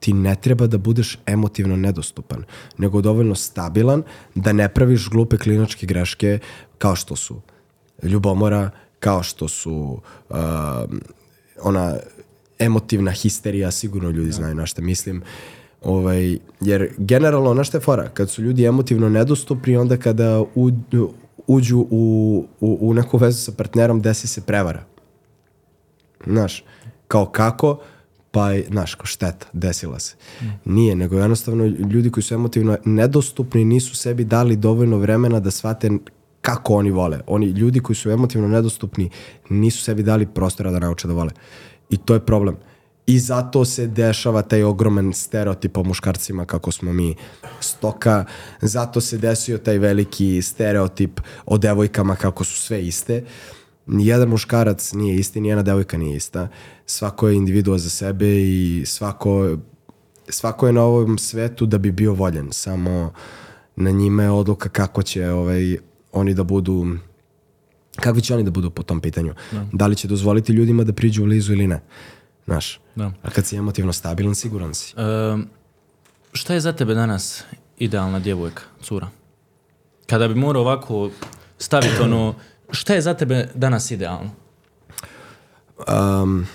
ti 0.00 0.12
ne 0.12 0.36
treba 0.36 0.66
da 0.66 0.78
budeš 0.78 1.18
emotivno 1.26 1.76
nedostupan, 1.76 2.44
nego 2.78 3.00
dovoljno 3.00 3.34
stabilan 3.34 4.02
da 4.34 4.52
ne 4.52 4.68
praviš 4.68 5.08
glupe 5.08 5.38
klinačke 5.38 5.86
greške 5.86 6.38
kao 6.78 6.96
što 6.96 7.16
su 7.16 7.40
ljubomora, 8.02 8.70
kao 9.02 9.22
što 9.22 9.48
su 9.48 10.00
uh, 10.30 10.36
ona 11.62 11.96
emotivna 12.58 13.10
histerija, 13.10 13.70
sigurno 13.70 14.10
ljudi 14.10 14.32
znaju 14.32 14.54
na 14.54 14.66
šta 14.66 14.82
mislim. 14.82 15.22
Ovaj, 15.82 16.38
jer 16.60 16.88
generalno, 16.98 17.54
na 17.54 17.64
šta 17.64 17.76
je 17.76 17.82
fora? 17.82 18.08
Kad 18.08 18.30
su 18.30 18.42
ljudi 18.42 18.64
emotivno 18.64 19.08
nedostupni, 19.08 19.76
onda 19.76 19.96
kada 19.96 20.40
u, 20.40 20.70
uđu 21.46 21.78
u, 21.90 22.46
u, 22.60 22.78
u 22.80 22.94
neku 22.94 23.18
vezu 23.18 23.38
sa 23.38 23.52
partnerom, 23.52 24.00
desi 24.02 24.28
se 24.28 24.40
prevara. 24.40 24.84
Znaš, 26.26 26.64
kao 27.08 27.26
kako? 27.26 27.80
Pa, 28.30 28.50
je, 28.52 28.66
znaš, 28.70 28.94
kao 28.94 29.06
šteta, 29.06 29.46
desila 29.52 29.98
se. 29.98 30.14
Nije, 30.64 30.96
nego 30.96 31.18
jednostavno 31.18 31.64
ljudi 31.66 32.10
koji 32.10 32.24
su 32.24 32.34
emotivno 32.34 32.78
nedostupni 32.84 33.64
nisu 33.64 33.96
sebi 33.96 34.24
dali 34.24 34.56
dovoljno 34.56 34.96
vremena 34.96 35.40
da 35.40 35.50
shvate 35.50 35.90
kako 36.42 36.74
oni 36.74 36.90
vole. 36.90 37.20
Oni 37.26 37.46
ljudi 37.46 37.80
koji 37.80 37.96
su 37.96 38.10
emotivno 38.10 38.48
nedostupni 38.48 39.10
nisu 39.48 39.82
sebi 39.82 40.02
dali 40.02 40.26
prostora 40.26 40.70
da 40.70 40.78
nauče 40.78 41.08
da 41.08 41.14
vole. 41.14 41.30
I 41.90 41.96
to 41.96 42.14
je 42.14 42.26
problem. 42.26 42.56
I 43.06 43.18
zato 43.18 43.64
se 43.64 43.86
dešava 43.86 44.42
taj 44.42 44.62
ogroman 44.62 45.12
stereotip 45.12 45.76
o 45.76 45.82
muškarcima 45.82 46.44
kako 46.44 46.72
smo 46.72 46.92
mi 46.92 47.14
stoka. 47.60 48.24
Zato 48.60 49.00
se 49.00 49.18
desio 49.18 49.58
taj 49.58 49.78
veliki 49.78 50.42
stereotip 50.42 51.20
o 51.46 51.58
devojkama 51.58 52.16
kako 52.16 52.44
su 52.44 52.60
sve 52.60 52.86
iste. 52.86 53.24
Nijedan 53.86 54.28
muškarac 54.28 54.92
nije 54.92 55.16
isti, 55.16 55.40
nijedna 55.40 55.62
devojka 55.62 55.98
nije 55.98 56.16
ista. 56.16 56.48
Svako 56.86 57.28
je 57.28 57.36
individua 57.36 57.78
za 57.78 57.90
sebe 57.90 58.26
i 58.26 58.82
svako 58.86 59.56
svako 60.28 60.66
je 60.66 60.72
na 60.72 60.82
ovom 60.82 61.18
svetu 61.18 61.66
da 61.66 61.78
bi 61.78 61.92
bio 61.92 62.12
voljen, 62.12 62.52
samo 62.52 63.12
na 63.76 63.90
njima 63.90 64.22
je 64.22 64.30
odluka 64.30 64.68
kako 64.68 65.02
će 65.02 65.30
ovaj, 65.30 65.76
oni 66.12 66.34
da 66.34 66.42
budu 66.42 66.96
kakvi 67.96 68.22
će 68.22 68.34
oni 68.34 68.44
da 68.44 68.50
budu 68.50 68.70
po 68.70 68.82
tom 68.82 69.00
pitanju. 69.00 69.34
Da, 69.72 69.86
li 69.86 69.96
će 69.96 70.08
dozvoliti 70.08 70.52
ljudima 70.52 70.84
da 70.84 70.92
priđu 70.92 71.22
u 71.22 71.26
lizu 71.26 71.52
ili 71.52 71.66
ne. 71.66 71.80
Znaš, 72.44 72.80
Da. 72.96 73.12
a 73.22 73.30
kad 73.30 73.46
si 73.46 73.56
emotivno 73.56 73.92
stabilan, 73.92 74.34
siguran 74.34 74.74
si. 74.74 74.94
Ehm, 74.96 75.40
šta 76.32 76.54
je 76.54 76.60
za 76.60 76.72
tebe 76.72 76.94
danas 76.94 77.44
idealna 77.78 78.18
djevojka, 78.20 78.62
cura? 78.82 79.08
Kada 80.06 80.28
bi 80.28 80.34
morao 80.34 80.62
ovako 80.62 81.10
staviti 81.58 82.02
ono, 82.02 82.34
šta 82.70 82.94
je 82.94 83.00
za 83.00 83.14
tebe 83.14 83.48
danas 83.54 83.90
idealno? 83.90 84.30
Um, 86.22 86.46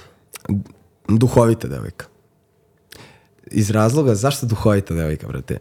duhovita 1.08 1.68
devojka. 1.68 2.06
Iz 3.52 3.70
razloga 3.72 4.16
zašto 4.16 4.46
duhovita 4.46 4.94
devojka, 4.94 5.28
brate? 5.28 5.58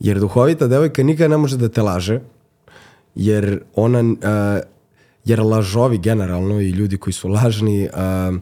Jer 0.00 0.18
duhovita 0.20 0.66
devojka 0.66 1.02
nikada 1.02 1.28
ne 1.28 1.36
može 1.36 1.56
da 1.56 1.68
te 1.68 1.82
laže, 1.82 2.20
jer 3.16 3.60
ona, 3.74 4.00
uh, 4.00 4.64
jer 5.24 5.40
lažovi 5.40 5.98
generalno 5.98 6.60
i 6.60 6.70
ljudi 6.70 6.96
koji 6.96 7.14
su 7.14 7.28
lažni 7.28 7.88
uh, 7.88 8.36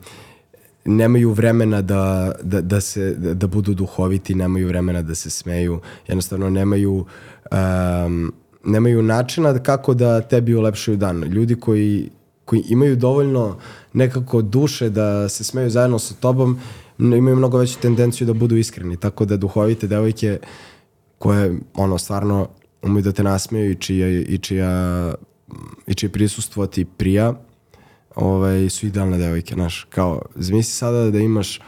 nemaju 0.84 1.32
vremena 1.32 1.82
da, 1.82 2.32
da, 2.42 2.60
da, 2.60 2.80
se, 2.80 3.14
da, 3.14 3.46
budu 3.46 3.74
duhoviti, 3.74 4.34
nemaju 4.34 4.68
vremena 4.68 5.02
da 5.02 5.14
se 5.14 5.30
smeju, 5.30 5.80
jednostavno 6.08 6.50
nemaju 6.50 7.06
um, 7.52 8.32
nemaju 8.64 9.02
načina 9.02 9.58
kako 9.58 9.94
da 9.94 10.20
tebi 10.20 10.54
ulepšaju 10.54 10.96
dan. 10.96 11.22
Ljudi 11.22 11.54
koji, 11.54 12.10
koji 12.44 12.62
imaju 12.68 12.96
dovoljno 12.96 13.56
nekako 13.92 14.42
duše 14.42 14.90
da 14.90 15.28
se 15.28 15.44
smeju 15.44 15.70
zajedno 15.70 15.98
sa 15.98 16.14
tobom, 16.14 16.58
imaju 16.98 17.36
mnogo 17.36 17.58
veću 17.58 17.78
tendenciju 17.80 18.26
da 18.26 18.32
budu 18.32 18.56
iskreni. 18.56 18.96
Tako 18.96 19.24
da 19.24 19.36
duhovite 19.36 19.86
devojke 19.86 20.38
koje 21.18 21.58
ono 21.74 21.98
stvarno 21.98 22.48
umeju 22.84 23.02
da 23.02 23.12
te 23.12 23.22
nasmeju 23.22 23.70
i 23.70 23.74
čija, 23.74 24.08
i 24.08 24.38
čija, 24.38 25.14
i 25.86 25.94
čije 25.94 26.12
prisustvo 26.12 26.66
ti 26.66 26.84
prija, 26.84 27.34
ovaj, 28.14 28.70
su 28.70 28.86
idealne 28.86 29.18
devojke, 29.18 29.54
znaš, 29.54 29.86
kao, 29.90 30.22
zamisli 30.34 30.72
sada 30.72 31.10
da 31.10 31.18
imaš 31.18 31.60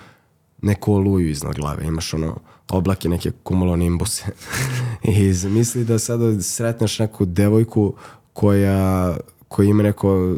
neku 0.62 0.94
oluju 0.94 1.30
iznad 1.30 1.54
glave, 1.54 1.86
imaš 1.86 2.14
ono 2.14 2.40
oblake, 2.70 3.08
neke 3.08 3.30
kumulonimbuse 3.42 4.24
i 5.18 5.32
zamisli 5.32 5.84
da 5.84 5.98
sada 5.98 6.42
sretneš 6.42 6.98
neku 6.98 7.24
devojku 7.24 7.94
koja, 8.32 9.16
koja 9.48 9.68
ima 9.68 9.82
neko 9.82 10.36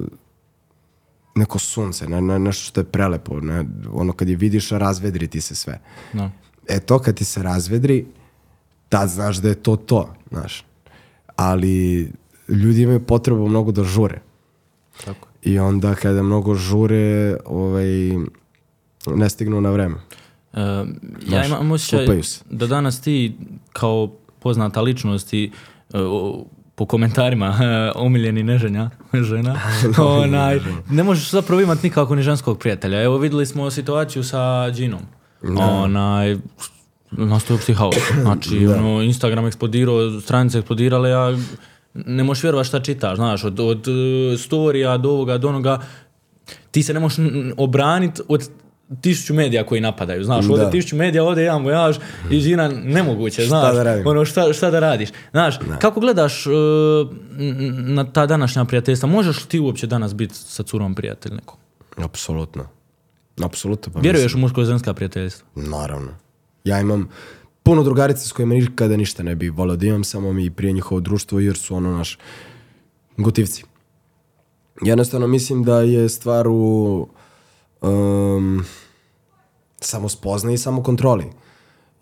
neko 1.39 1.59
sunce, 1.59 2.09
ne, 2.09 2.21
ne, 2.21 2.39
nešto 2.39 2.65
što 2.65 2.81
je 2.81 2.85
prelepo, 2.85 3.41
ne, 3.41 3.65
ono 3.93 4.13
kad 4.13 4.29
je 4.29 4.37
vidiš 4.37 4.71
razvedri 4.71 5.29
ti 5.29 5.41
se 5.41 5.55
sve. 5.55 5.81
No. 6.13 6.31
E 6.69 6.81
to 6.81 6.99
kad 6.99 7.15
ti 7.15 7.25
se 7.25 7.43
razvedri, 7.43 8.07
tad 8.89 9.09
znaš 9.09 9.37
da 9.37 9.49
je 9.49 9.55
to 9.55 9.77
to, 9.77 10.15
znaš. 10.31 10.65
Ali 11.39 12.09
ljudi 12.49 12.83
imaju 12.83 13.01
potrebu 13.01 13.49
mnogo 13.49 13.73
da 13.73 13.85
žure. 13.85 14.21
Tako. 15.05 15.29
I 15.43 15.59
onda 15.59 15.95
kada 15.95 16.23
mnogo 16.23 16.55
žure, 16.55 17.37
ovaj, 17.45 17.87
ne 19.07 19.29
stignu 19.29 19.61
na 19.61 19.71
vreme. 19.71 19.95
E, 20.53 20.61
ja 21.29 21.45
imam 21.47 21.71
osjećaj 21.73 22.07
da 22.51 22.67
danas 22.67 23.01
ti 23.01 23.37
kao 23.73 24.13
poznata 24.39 24.81
ličnost 24.81 25.33
i 25.33 25.45
e, 25.45 25.51
o- 25.99 26.45
po 26.75 26.87
komentarima 26.87 27.59
omiljeni 27.97 28.43
neženja 28.43 28.91
žena, 29.31 29.61
onaj, 29.99 30.61
ne 30.91 31.03
možeš 31.03 31.31
zapravo 31.31 31.61
imati 31.63 31.87
nikako 31.87 32.15
ni 32.15 32.23
ženskog 32.23 32.59
prijatelja. 32.59 33.03
Evo 33.03 33.19
vidjeli 33.19 33.47
smo 33.47 33.71
situaciju 33.71 34.23
sa 34.25 34.71
Ginom. 34.71 35.01
Onaj, 35.59 36.37
nastoji 37.11 37.59
psihaos. 37.59 37.97
Znači, 38.23 38.67
ono, 38.69 39.03
Instagram 39.03 39.47
eksplodirao, 39.47 40.21
stranice 40.21 40.59
eksplodirale, 40.59 41.11
ja 41.11 41.37
ne 41.95 42.25
možeš 42.25 42.43
vjerovati 42.43 42.69
šta 42.69 42.81
čitaš, 42.81 43.17
znaš, 43.17 43.45
od, 43.45 43.61
od 43.61 43.87
e, 43.89 43.93
storija 44.39 44.97
do 44.97 45.11
ovoga, 45.11 45.39
do 45.39 45.49
onoga, 45.49 45.81
ti 46.71 46.83
se 46.83 46.95
ne 46.95 47.01
možeš 47.01 47.19
obraniti 47.57 48.23
od 48.29 48.51
tisuću 49.01 49.35
medija 49.35 49.67
koji 49.67 49.81
napadaju, 49.81 50.25
znaš, 50.25 50.45
ovdje 50.45 50.65
Da. 50.65 50.71
tisuću 50.71 50.97
medija, 50.97 51.25
ovdje 51.25 51.45
jedan 51.45 51.65
vojaž 51.65 51.97
i 52.31 52.41
žina 52.41 52.69
nemoguće, 52.69 53.45
znaš, 53.45 53.75
da 53.75 53.83
radim? 53.83 54.07
ono, 54.07 54.25
šta, 54.25 54.53
šta 54.53 54.71
da 54.71 54.81
radiš, 54.81 55.09
znaš, 55.31 55.55
kako 55.79 56.01
gledaš 56.01 56.47
n- 56.47 57.95
na 57.95 58.05
ta 58.05 58.27
današnja 58.27 58.65
prijateljstva, 58.65 59.09
možeš 59.09 59.37
li 59.37 59.49
ti 59.49 59.61
uopće 59.61 59.87
danas 59.87 60.15
biti 60.15 60.35
sa 60.35 60.63
curom 60.63 60.95
prijatelj 60.95 61.33
nekog? 61.33 61.59
Apsolutno. 61.97 62.65
Apsolutno. 63.43 63.93
Pa 63.93 64.01
Vjeruješ 64.01 64.35
u 64.35 64.39
muško-ženska 64.39 64.95
prijateljstva? 64.95 65.47
Naravno. 65.57 66.11
Ja 66.69 66.81
imam 66.81 67.09
puno 67.63 67.83
drugarica 67.83 68.21
s 68.21 68.33
kojima 68.33 68.55
nikada 68.55 68.97
ništa 68.97 69.23
ne 69.23 69.35
bi 69.35 69.49
volio 69.49 69.77
da 69.77 69.87
imam, 69.87 70.05
samo 70.05 70.33
mi 70.33 70.51
prije 70.51 70.73
njihovo 70.73 71.01
društvo 71.01 71.41
jer 71.41 71.57
su 71.57 71.77
ono 71.77 71.97
naš 71.97 72.19
gotivci. 73.17 73.65
Jednostavno 74.83 75.27
mislim 75.27 75.65
da 75.65 75.81
je 75.81 76.09
stvar 76.09 76.49
u 76.49 77.09
um, 77.81 78.65
samo 79.81 80.09
spoznaji 80.09 80.55
i 80.55 80.59
samo 80.59 80.83
kontroli. 80.83 81.25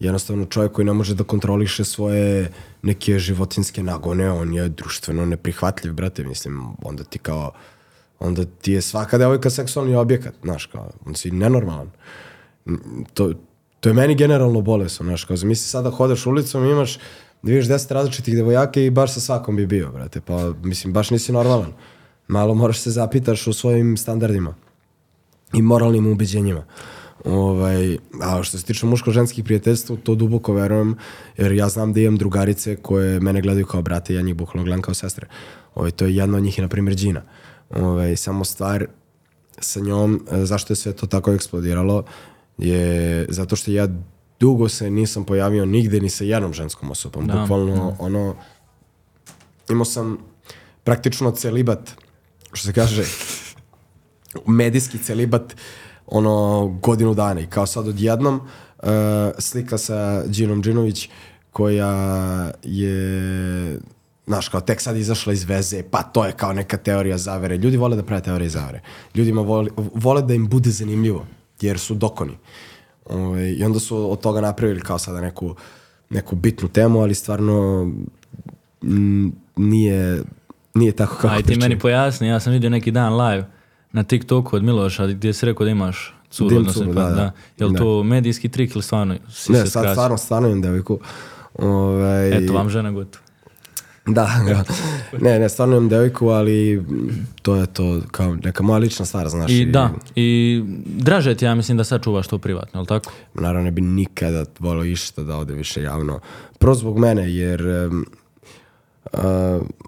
Jednostavno 0.00 0.44
čovjek 0.44 0.72
koji 0.72 0.84
ne 0.84 0.92
može 0.92 1.14
da 1.14 1.24
kontroliše 1.24 1.84
svoje 1.84 2.52
neke 2.82 3.18
životinske 3.18 3.82
nagone, 3.82 4.30
on 4.30 4.54
je 4.54 4.68
društveno 4.68 5.26
neprihvatljiv, 5.26 5.92
brate, 5.92 6.24
mislim, 6.24 6.62
onda 6.82 7.04
ti 7.04 7.18
kao, 7.18 7.52
onda 8.18 8.44
ti 8.44 8.72
je 8.72 8.82
svaka 8.82 9.18
devojka 9.18 9.50
seksualni 9.50 9.94
objekat, 9.94 10.34
znaš, 10.42 10.66
kao, 10.66 10.90
on 11.06 11.14
si 11.14 11.30
nenormalan 11.30 11.90
to, 13.14 13.32
to 13.86 13.90
je 13.90 13.94
meni 13.94 14.14
generalno 14.14 14.60
bolesno, 14.60 15.06
znaš, 15.06 15.24
kao 15.24 15.36
zamisli 15.36 15.68
sada 15.68 15.90
hodaš 15.90 16.26
ulicom 16.26 16.64
i 16.64 16.70
imaš 16.70 16.96
da 17.42 17.52
vidiš 17.52 17.68
deset 17.68 17.90
različitih 17.90 18.34
devojaka 18.34 18.80
i 18.80 18.90
baš 18.90 19.14
sa 19.14 19.20
svakom 19.20 19.56
bi 19.56 19.66
bio, 19.66 19.92
brate, 19.92 20.20
pa 20.20 20.52
mislim, 20.62 20.92
baš 20.92 21.10
nisi 21.10 21.32
normalan. 21.32 21.72
Malo 22.28 22.54
moraš 22.54 22.80
se 22.80 22.90
zapitaš 22.90 23.46
o 23.46 23.52
svojim 23.52 23.96
standardima 23.96 24.54
i 25.54 25.62
moralnim 25.62 26.06
ubeđenjima. 26.06 26.64
Ovaj, 27.24 27.98
a 28.22 28.42
što 28.42 28.58
se 28.58 28.64
tiče 28.64 28.86
muško-ženskih 28.86 29.44
prijateljstva, 29.44 29.96
to 30.02 30.14
duboko 30.14 30.52
verujem, 30.52 30.96
jer 31.36 31.52
ja 31.52 31.68
znam 31.68 31.92
da 31.92 32.00
imam 32.00 32.16
drugarice 32.16 32.76
koje 32.76 33.20
mene 33.20 33.40
gledaju 33.40 33.66
kao 33.66 33.82
brate, 33.82 34.14
ja 34.14 34.22
njih 34.22 34.34
bukvalno 34.34 34.64
gledam 34.64 34.82
kao 34.82 34.94
sestre. 34.94 35.26
Ovaj, 35.74 35.90
to 35.90 36.04
je 36.04 36.16
jedna 36.16 36.36
od 36.36 36.42
njih, 36.42 36.58
je, 36.58 36.62
na 36.62 36.68
primjer, 36.68 36.96
Đina. 36.96 37.22
Ovaj, 37.70 38.16
samo 38.16 38.44
stvar 38.44 38.86
sa 39.58 39.80
njom, 39.80 40.26
e, 40.30 40.44
zašto 40.44 40.72
je 40.72 40.76
sve 40.76 40.92
to 40.92 41.06
tako 41.06 41.32
eksplodiralo, 41.32 42.04
je 42.58 43.26
zato 43.28 43.56
što 43.56 43.70
ja 43.70 43.88
dugo 44.40 44.68
se 44.68 44.90
nisam 44.90 45.24
pojavio 45.24 45.66
nigde 45.66 46.00
ni 46.00 46.10
sa 46.10 46.24
jednom 46.24 46.52
ženskom 46.52 46.90
osobom. 46.90 47.26
Da, 47.26 47.34
Bukvalno, 47.34 47.96
ono, 47.98 48.36
imao 49.70 49.84
sam 49.84 50.18
praktično 50.84 51.30
celibat, 51.30 51.90
što 52.52 52.66
se 52.66 52.72
kaže, 52.72 53.04
medijski 54.46 54.98
celibat 54.98 55.56
ono 56.06 56.66
godinu 56.82 57.14
dana 57.14 57.40
i 57.40 57.46
kao 57.46 57.66
sad 57.66 57.88
odjednom 57.88 58.34
uh, 58.34 58.88
slika 59.38 59.78
sa 59.78 60.22
Đinom 60.26 60.62
Đinović 60.62 61.08
koja 61.50 62.52
je 62.62 63.80
znaš, 64.26 64.48
kao 64.48 64.60
tek 64.60 64.80
sad 64.80 64.96
izašla 64.96 65.32
iz 65.32 65.44
veze, 65.44 65.82
pa 65.90 66.02
to 66.02 66.24
je 66.24 66.32
kao 66.32 66.52
neka 66.52 66.76
teorija 66.76 67.18
zavere. 67.18 67.56
Ljudi 67.56 67.76
vole 67.76 67.96
da 67.96 68.02
prave 68.02 68.22
teorije 68.22 68.48
zavere. 68.48 68.80
Ljudima 69.14 69.40
vole, 69.40 69.70
vole 69.76 70.22
da 70.22 70.34
im 70.34 70.48
bude 70.48 70.70
zanimljivo, 70.70 71.26
jer 71.60 71.78
su 71.78 71.94
dokoni. 71.94 72.36
Ove, 73.06 73.52
I 73.52 73.64
onda 73.64 73.78
su 73.78 74.12
od 74.12 74.20
toga 74.20 74.40
napravili 74.40 74.80
kao 74.80 74.98
sada 74.98 75.20
neku, 75.20 75.54
neku 76.10 76.36
bitnu 76.36 76.68
temu, 76.68 77.00
ali 77.00 77.14
stvarno 77.14 77.84
mm, 78.82 79.28
nije, 79.56 80.22
nije 80.74 80.92
tako 80.92 81.14
kako 81.14 81.28
Aj 81.28 81.36
ti 81.36 81.44
pričaju. 81.44 81.60
meni 81.60 81.78
pojasni, 81.78 82.28
ja 82.28 82.40
sam 82.40 82.52
vidio 82.52 82.70
neki 82.70 82.90
dan 82.90 83.20
live 83.20 83.46
na 83.92 84.02
TikToku 84.02 84.56
od 84.56 84.62
Miloša 84.62 85.06
gdje 85.06 85.32
si 85.32 85.46
rekao 85.46 85.64
da 85.64 85.70
imaš 85.70 86.14
curu, 86.30 86.48
Dim 86.48 86.58
odnosno, 86.58 86.82
curu, 86.82 86.94
pa 86.94 87.02
da, 87.02 87.10
da. 87.10 87.32
Jel 87.58 87.70
Da. 87.70 87.78
to 87.78 88.02
medijski 88.02 88.48
trik 88.48 88.74
ili 88.74 88.82
stvarno 88.82 89.16
si 89.30 89.52
Ne, 89.52 89.58
se 89.58 89.64
sad 89.64 89.70
skrasio? 89.72 89.94
stvarno, 89.94 90.16
stvarno 90.18 90.48
imam 90.48 90.62
devojku. 90.62 90.98
Ovaj, 91.54 92.36
Eto 92.38 92.52
vam 92.52 92.70
žena 92.70 92.90
gotovo. 92.90 93.24
Da, 94.06 94.40
da. 94.46 94.64
ne, 95.20 95.38
ne, 95.38 95.48
stvarno 95.48 95.76
imam 95.76 95.88
devojku, 95.88 96.28
ali 96.28 96.84
to 97.42 97.56
je 97.56 97.66
to 97.66 98.00
kao 98.10 98.36
neka 98.44 98.62
moja 98.62 98.78
lična 98.78 99.06
stvar, 99.06 99.28
znaš. 99.28 99.50
I 99.50 99.66
da, 99.66 99.90
i 100.14 100.62
draže 100.86 101.34
ti 101.34 101.44
ja 101.44 101.54
mislim 101.54 101.76
da 101.76 101.84
sad 101.84 102.04
čuvaš 102.04 102.28
to 102.28 102.38
privatno, 102.38 102.80
jel 102.80 102.86
tako? 102.86 103.12
Naravno, 103.34 103.62
ne 103.62 103.70
bi 103.70 103.80
nikada 103.80 104.44
volio 104.58 104.84
išta 104.84 105.22
da 105.22 105.36
ode 105.36 105.54
više 105.54 105.82
javno. 105.82 106.20
Prvo 106.58 106.74
zbog 106.74 106.98
mene, 106.98 107.34
jer 107.34 107.66
um, 107.66 108.06
uh, 109.12 109.20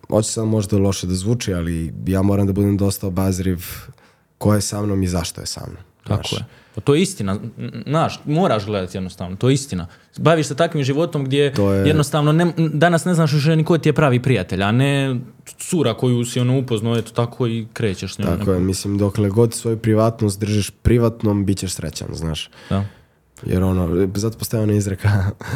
hoće 0.08 0.28
sad 0.28 0.46
možda 0.46 0.78
loše 0.78 1.06
da 1.06 1.14
zvuči, 1.14 1.54
ali 1.54 1.94
ja 2.06 2.22
moram 2.22 2.46
da 2.46 2.52
budem 2.52 2.76
dosta 2.76 3.06
obazriv 3.06 3.64
ko 4.38 4.54
je 4.54 4.60
sa 4.60 4.82
mnom 4.82 5.02
i 5.02 5.08
zašto 5.08 5.40
je 5.40 5.46
sa 5.46 5.60
mnom. 5.66 5.82
Tako 6.04 6.28
znaš. 6.28 6.32
je. 6.32 6.46
Pa 6.78 6.82
to 6.82 6.94
je 6.94 7.02
istina, 7.02 7.36
znaš, 7.86 8.20
moraš 8.24 8.66
gledati 8.66 8.96
jednostavno, 8.96 9.36
to 9.36 9.48
je 9.48 9.54
istina. 9.54 9.86
Baviš 10.16 10.46
se 10.46 10.56
takvim 10.56 10.84
životom 10.84 11.24
gdje 11.24 11.52
To 11.54 11.72
je- 11.72 11.86
jednostavno 11.86 12.32
ne, 12.32 12.46
danas 12.56 13.04
ne 13.04 13.14
znaš 13.14 13.32
više 13.32 13.56
ni 13.56 13.64
ko 13.64 13.78
ti 13.78 13.88
je 13.88 13.92
pravi 13.92 14.22
prijatelj, 14.22 14.62
a 14.62 14.72
ne 14.72 15.16
cura 15.58 15.94
koju 15.94 16.24
si 16.24 16.40
ono 16.40 16.58
upoznao, 16.58 16.96
eto 16.96 17.12
tako 17.12 17.46
i 17.46 17.66
krećeš 17.72 18.14
s 18.14 18.18
njom. 18.18 18.28
Tako 18.28 18.52
je, 18.52 18.60
mislim, 18.60 18.98
dokle 18.98 19.28
god 19.28 19.54
svoju 19.54 19.78
privatnost 19.78 20.40
držiš 20.40 20.70
privatnom, 20.72 21.44
bit 21.44 21.58
ćeš 21.58 21.72
srećan, 21.72 22.08
znaš. 22.12 22.50
Da. 22.70 22.84
Jer 23.42 23.62
ono, 23.62 24.08
zato 24.14 24.38
postoje 24.38 24.62
ona 24.62 24.72
izreka, 24.72 25.08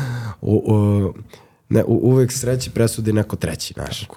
u, 0.40 0.56
u, 0.66 1.12
ne, 1.68 1.84
u, 1.84 2.00
uvek 2.04 2.32
sreći 2.32 2.70
presudi 2.70 3.12
neko 3.12 3.36
treći, 3.36 3.74
znaš. 3.74 4.00
Tako. 4.00 4.16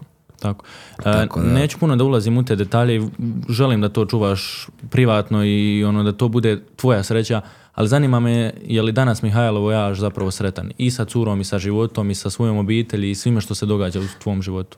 E, 0.50 1.04
Tako 1.04 1.42
da. 1.42 1.48
Neću 1.48 1.80
puno 1.80 1.96
da 1.96 2.04
ulazim 2.04 2.38
u 2.38 2.46
te 2.46 2.56
detalje, 2.56 3.02
želim 3.50 3.82
da 3.82 3.90
to 3.90 4.06
čuvaš 4.06 4.68
privatno 4.90 5.46
i 5.46 5.84
ono 5.84 6.04
da 6.04 6.12
to 6.12 6.28
bude 6.28 6.64
tvoja 6.76 7.04
sreća, 7.04 7.42
ali 7.74 7.88
zanima 7.88 8.20
me 8.20 8.54
je 8.64 8.82
li 8.82 8.92
danas 8.92 9.22
Mihajlo 9.22 9.60
Vojaž 9.60 10.00
zapravo 10.00 10.32
sretan 10.32 10.72
i 10.78 10.92
sa 10.92 11.06
curom 11.06 11.42
i 11.42 11.44
sa 11.44 11.60
životom 11.60 12.12
i 12.12 12.16
sa 12.16 12.30
svojom 12.30 12.58
obitelji 12.58 13.12
i 13.12 13.16
svime 13.16 13.42
što 13.42 13.56
se 13.56 13.66
događa 13.66 14.00
u 14.00 14.08
tvom 14.24 14.42
životu. 14.42 14.78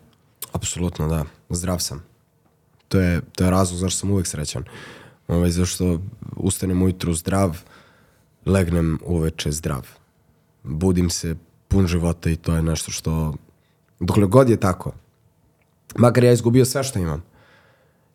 Apsolutno, 0.52 1.07
da. 1.07 1.26
Zdrav 1.49 1.80
sam. 1.80 2.03
To 2.88 2.99
je, 2.99 3.22
to 3.35 3.44
je 3.44 3.52
razlog 3.52 3.80
zašto 3.80 3.99
sam 3.99 4.11
uvek 4.11 4.27
srećan. 4.27 4.64
Ovaj, 5.27 5.49
zašto 5.49 5.99
ustanem 6.35 6.81
ujutru 6.81 7.14
zdrav, 7.14 7.57
legnem 8.45 8.99
uveče 9.06 9.52
zdrav. 9.52 9.88
Budim 10.64 11.10
se 11.10 11.35
pun 11.68 11.88
života 11.88 12.30
i 12.30 12.35
to 12.35 12.56
je 12.56 12.61
nešto 12.61 12.91
što... 12.91 13.34
Dokle 13.99 14.26
god 14.26 14.49
je 14.49 14.57
tako, 14.57 14.91
makar 15.95 16.23
ja 16.23 16.31
izgubio 16.31 16.65
sve 16.65 16.84
što 16.84 16.99
imam, 16.99 17.23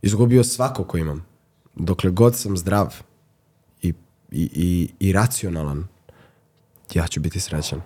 izgubio 0.02 0.44
svako 0.44 0.84
ko 0.84 0.98
imam, 0.98 1.26
dokle 1.74 2.10
god 2.10 2.36
sam 2.36 2.56
zdrav 2.56 2.94
i, 3.82 3.88
i, 4.30 4.50
i, 4.54 4.90
i 5.00 5.12
racionalan, 5.12 5.86
ja 6.94 7.06
ću 7.06 7.20
biti 7.20 7.40
srećan. 7.40 7.80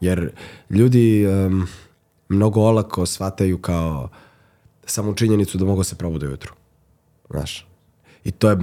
Jer 0.00 0.30
ljudi 0.70 1.26
um, 1.26 1.66
mnogo 2.28 2.60
olako 2.60 3.06
shvataju 3.06 3.58
kao 3.58 4.08
samu 4.86 5.14
činjenicu 5.14 5.58
da 5.58 5.64
mogu 5.64 5.84
se 5.84 5.94
probude 5.96 6.26
ujutru. 6.28 6.52
Znaš. 7.30 7.66
I 8.24 8.30
to 8.30 8.50
je, 8.50 8.58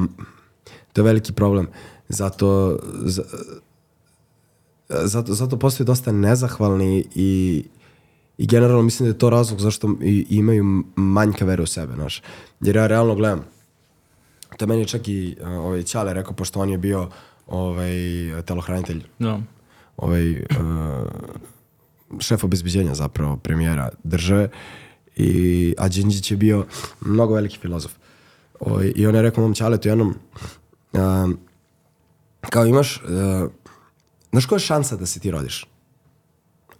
to 0.93 1.01
je 1.01 1.05
veliki 1.05 1.33
problem. 1.33 1.67
Zato, 2.09 2.79
za- 3.05 3.23
zato, 4.89 5.33
zato 5.33 5.59
postoji 5.59 5.87
dosta 5.87 6.11
nezahvalni 6.11 7.05
i, 7.15 7.63
i 8.39 8.47
generalno 8.47 8.81
mislim 8.81 9.05
da 9.05 9.13
je 9.13 9.17
to 9.17 9.29
razlog 9.29 9.59
zašto 9.59 9.95
i, 10.01 10.25
imaju 10.29 10.83
manjka 10.95 11.45
vere 11.45 11.63
u 11.63 11.65
sebe, 11.65 11.93
znaš. 11.93 12.21
Jer 12.61 12.75
ja 12.75 12.87
realno 12.87 13.15
gledam, 13.15 13.43
to 14.57 14.65
je 14.65 14.67
meni 14.67 14.87
čak 14.87 15.07
i 15.07 15.37
uh, 15.41 15.47
ovaj, 15.47 15.83
Ćale 15.83 16.13
rekao, 16.13 16.33
pošto 16.33 16.59
on 16.59 16.69
je 16.69 16.77
bio 16.77 17.09
ovaj, 17.47 17.91
telohranitelj 18.45 19.03
Da. 19.19 19.39
ovaj, 19.97 20.31
uh, 20.31 20.37
šef 22.19 22.43
obezbeđenja 22.43 22.95
zapravo 22.95 23.37
premijera 23.37 23.89
države 24.03 24.49
i 25.15 25.75
a 25.77 25.87
Đinđić 25.89 26.31
je 26.31 26.37
bio 26.37 26.65
mnogo 27.01 27.33
veliki 27.33 27.57
filozof. 27.57 27.91
Ovaj, 28.59 28.93
I 28.95 29.07
on 29.07 29.15
je 29.15 29.21
rekao 29.21 29.43
mom 29.43 29.53
Ćaletu 29.53 29.87
jednom 29.87 30.15
um, 30.93 31.39
kao 32.41 32.65
imaš 32.65 33.01
uh, 33.03 33.51
znaš 34.31 34.45
koja 34.45 34.55
je 34.55 34.59
šansa 34.59 34.95
da 34.95 35.05
se 35.05 35.19
ti 35.19 35.31
rodiš? 35.31 35.65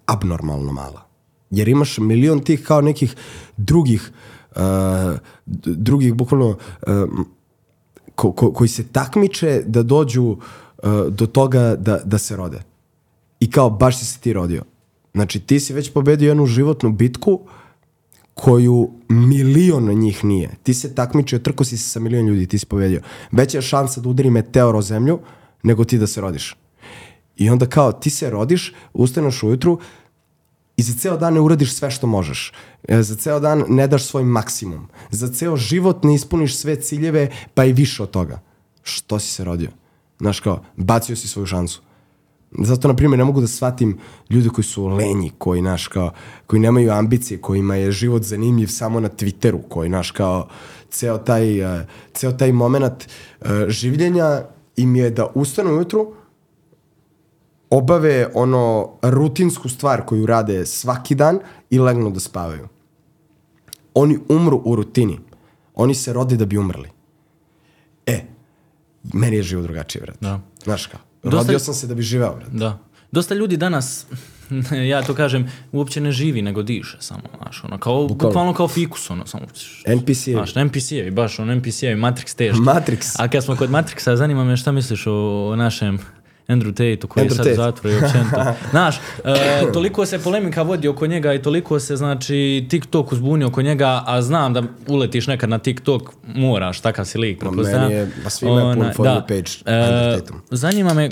Abnormalno 0.06 0.72
mala. 0.72 1.09
Jer 1.52 1.68
imaš 1.68 1.98
milion 1.98 2.40
tih 2.40 2.64
kao 2.64 2.82
nekih 2.82 3.16
drugih 3.58 4.12
uh, 4.56 4.62
drugih 5.66 6.14
bukvalno 6.14 6.58
um, 6.88 7.28
ko, 8.16 8.32
ko, 8.32 8.54
koji 8.54 8.68
se 8.68 8.88
takmiče 8.88 9.64
da 9.66 9.84
dođu 9.84 10.24
uh, 10.24 10.38
do 11.10 11.26
toga 11.26 11.76
da, 11.76 12.00
da 12.06 12.18
se 12.18 12.36
rode. 12.36 12.60
I 13.40 13.52
kao 13.52 13.70
baš 13.70 14.00
si 14.00 14.06
se 14.06 14.20
ti 14.20 14.34
rodio. 14.34 14.64
Znači 15.14 15.40
ti 15.40 15.60
si 15.60 15.74
već 15.74 15.94
pobedio 15.94 16.28
jednu 16.28 16.46
životnu 16.46 16.92
bitku 16.92 17.40
koju 18.34 18.92
milion 19.10 19.86
njih 19.86 20.26
nije. 20.26 20.50
Ti 20.64 20.74
se 20.74 20.96
takmičio, 20.96 21.40
trko 21.40 21.64
si 21.64 21.78
se 21.78 21.90
sa 21.90 22.00
milion 22.00 22.28
ljudi, 22.28 22.48
ti 22.48 22.60
si 22.60 22.66
pobedio. 22.66 23.02
Veća 23.32 23.58
je 23.58 23.62
šansa 23.62 24.02
da 24.02 24.10
udari 24.10 24.30
meteor 24.30 24.76
o 24.76 24.82
zemlju 24.82 25.20
nego 25.64 25.86
ti 25.86 25.98
da 25.98 26.08
se 26.08 26.22
rodiš. 26.22 26.56
I 27.38 27.50
onda 27.50 27.66
kao 27.66 27.92
ti 27.92 28.10
se 28.10 28.30
rodiš, 28.30 28.74
ustaneš 28.94 29.44
ujutru 29.44 29.80
i 30.80 30.82
za 30.82 30.94
ceo 30.94 31.18
dan 31.18 31.34
ne 31.34 31.42
uradiš 31.42 31.74
sve 31.76 31.92
što 31.92 32.08
možeš. 32.08 32.54
E, 32.88 33.02
Za 33.04 33.16
ceo 33.16 33.40
dan 33.40 33.64
ne 33.68 33.88
daš 33.88 34.04
svoj 34.04 34.24
maksimum. 34.24 34.88
Za 35.12 35.28
ceo 35.28 35.58
život 35.58 36.04
ne 36.04 36.16
ispuniš 36.16 36.56
sve 36.58 36.76
ciljeve, 36.76 37.30
pa 37.54 37.66
i 37.66 37.74
više 37.74 38.04
od 38.04 38.12
toga. 38.12 38.40
Što 38.84 39.20
si 39.20 39.34
se 39.34 39.44
rodio? 39.44 39.70
Znaš 40.20 40.40
kao, 40.40 40.64
bacio 40.78 41.16
si 41.16 41.28
svoju 41.28 41.46
šansu. 41.46 41.82
Zato, 42.52 42.88
na 42.88 42.96
primjer, 42.96 43.20
ne 43.20 43.26
mogu 43.26 43.42
da 43.42 43.48
shvatim 43.48 43.98
ljude 44.30 44.50
koji 44.50 44.66
su 44.66 44.88
lenji, 44.88 45.32
koji, 45.38 45.62
naš, 45.62 45.88
kao, 45.88 46.12
koji 46.48 46.60
nemaju 46.60 46.92
ambicije, 46.92 47.42
kojima 47.42 47.76
je 47.76 47.92
život 47.92 48.24
zanimljiv 48.24 48.68
samo 48.68 49.00
na 49.00 49.10
Twitteru, 49.10 49.60
koji, 49.70 49.90
naš, 49.90 50.12
kao, 50.12 50.48
ceo 50.90 51.18
taj, 51.18 51.62
uh, 51.62 51.82
ceo 52.14 52.32
taj 52.32 52.52
moment 52.52 53.08
uh, 53.42 53.48
življenja 53.68 54.46
im 54.78 54.96
je 54.96 55.10
da 55.10 55.28
ustanu 55.36 55.76
ujutru, 55.76 56.14
obave 57.70 58.28
ono 58.34 58.90
rutinsku 59.02 59.70
stvar 59.70 60.06
koju 60.06 60.26
rade 60.26 60.66
svaki 60.66 61.16
dan 61.16 61.40
i 61.70 61.80
legnu 61.80 62.10
da 62.10 62.20
spavaju. 62.20 62.68
Oni 63.94 64.20
umru 64.30 64.62
u 64.66 64.76
rutini. 64.76 65.20
Oni 65.76 65.96
se 65.96 66.14
rode 66.14 66.38
da 66.38 66.46
bi 66.46 66.58
umrli. 66.58 66.90
E, 68.06 68.26
meni 69.14 69.36
je 69.36 69.44
život 69.44 69.64
drugačiji, 69.64 70.02
vrat. 70.02 70.18
Da. 70.22 70.40
Znaš 70.64 70.86
kao, 70.86 71.00
Dosta- 71.24 71.38
rodio 71.38 71.60
sam 71.60 71.74
se 71.74 71.88
da 71.88 71.96
bi 71.96 72.02
živeo, 72.02 72.36
vrat. 72.36 72.50
Da. 72.50 72.80
Dosta 73.12 73.36
ljudi 73.36 73.58
danas, 73.58 74.06
ja 74.91 75.02
to 75.02 75.16
kažem, 75.16 75.52
uopće 75.72 76.02
ne 76.02 76.12
živi, 76.12 76.41
nego 76.41 76.64
diše 76.64 76.98
samo, 77.00 77.22
znaš, 77.41 77.64
ono, 77.64 77.78
kao, 77.78 78.08
bukvalno 78.08 78.54
kao 78.54 78.68
fikus, 78.68 79.10
ono, 79.10 79.26
samo, 79.26 79.46
NPC-evi. 79.86 80.34
Znaš, 80.34 80.54
NPC-evi, 80.54 81.12
baš 81.12 81.40
ono, 81.40 81.56
NPC-evi, 81.56 81.96
Matrix 81.96 82.36
teški. 82.36 82.62
Matrix. 82.62 83.16
A 83.20 83.28
kad 83.28 83.44
smo 83.44 83.56
kod 83.56 83.70
Matrixa, 83.70 84.16
zanima 84.16 84.44
me 84.44 84.58
šta 84.58 84.72
misliš 84.72 85.08
o, 85.08 85.14
o 85.52 85.56
našem 85.56 86.00
Andrew 86.50 86.72
Tate-u 86.72 87.08
koji 87.08 87.22
Andrew 87.22 87.30
je 87.30 87.36
sad 87.36 87.46
Tate. 87.46 87.52
u 87.52 87.56
zatvoru 87.56 87.90
i 87.92 87.98
općenito. 87.98 88.44
Znaš, 88.72 88.96
e, 88.96 89.32
toliko 89.74 90.06
se 90.06 90.20
polemika 90.20 90.62
vodi 90.62 90.88
oko 90.88 91.08
njega 91.08 91.34
i 91.34 91.42
toliko 91.42 91.80
se, 91.80 91.96
znači, 91.96 92.66
TikTok 92.70 93.12
uzbunio 93.12 93.48
oko 93.48 93.62
njega, 93.62 94.04
a 94.06 94.22
znam 94.22 94.54
da 94.54 94.64
uletiš 94.88 95.28
nekad 95.28 95.50
na 95.50 95.58
TikTok, 95.60 96.02
moraš, 96.26 96.82
takav 96.82 97.06
si 97.06 97.18
lik. 97.18 97.40
pretpostavljam. 97.40 97.82
meni 97.82 97.94
je- 97.96 98.10
ma 98.24 98.30
svima 98.30 98.62
je 98.62 98.94
pun 98.94 99.04
da. 99.04 99.26
page 99.28 99.52
E, 99.66 100.20
zanima 100.52 100.94
me, 100.94 101.10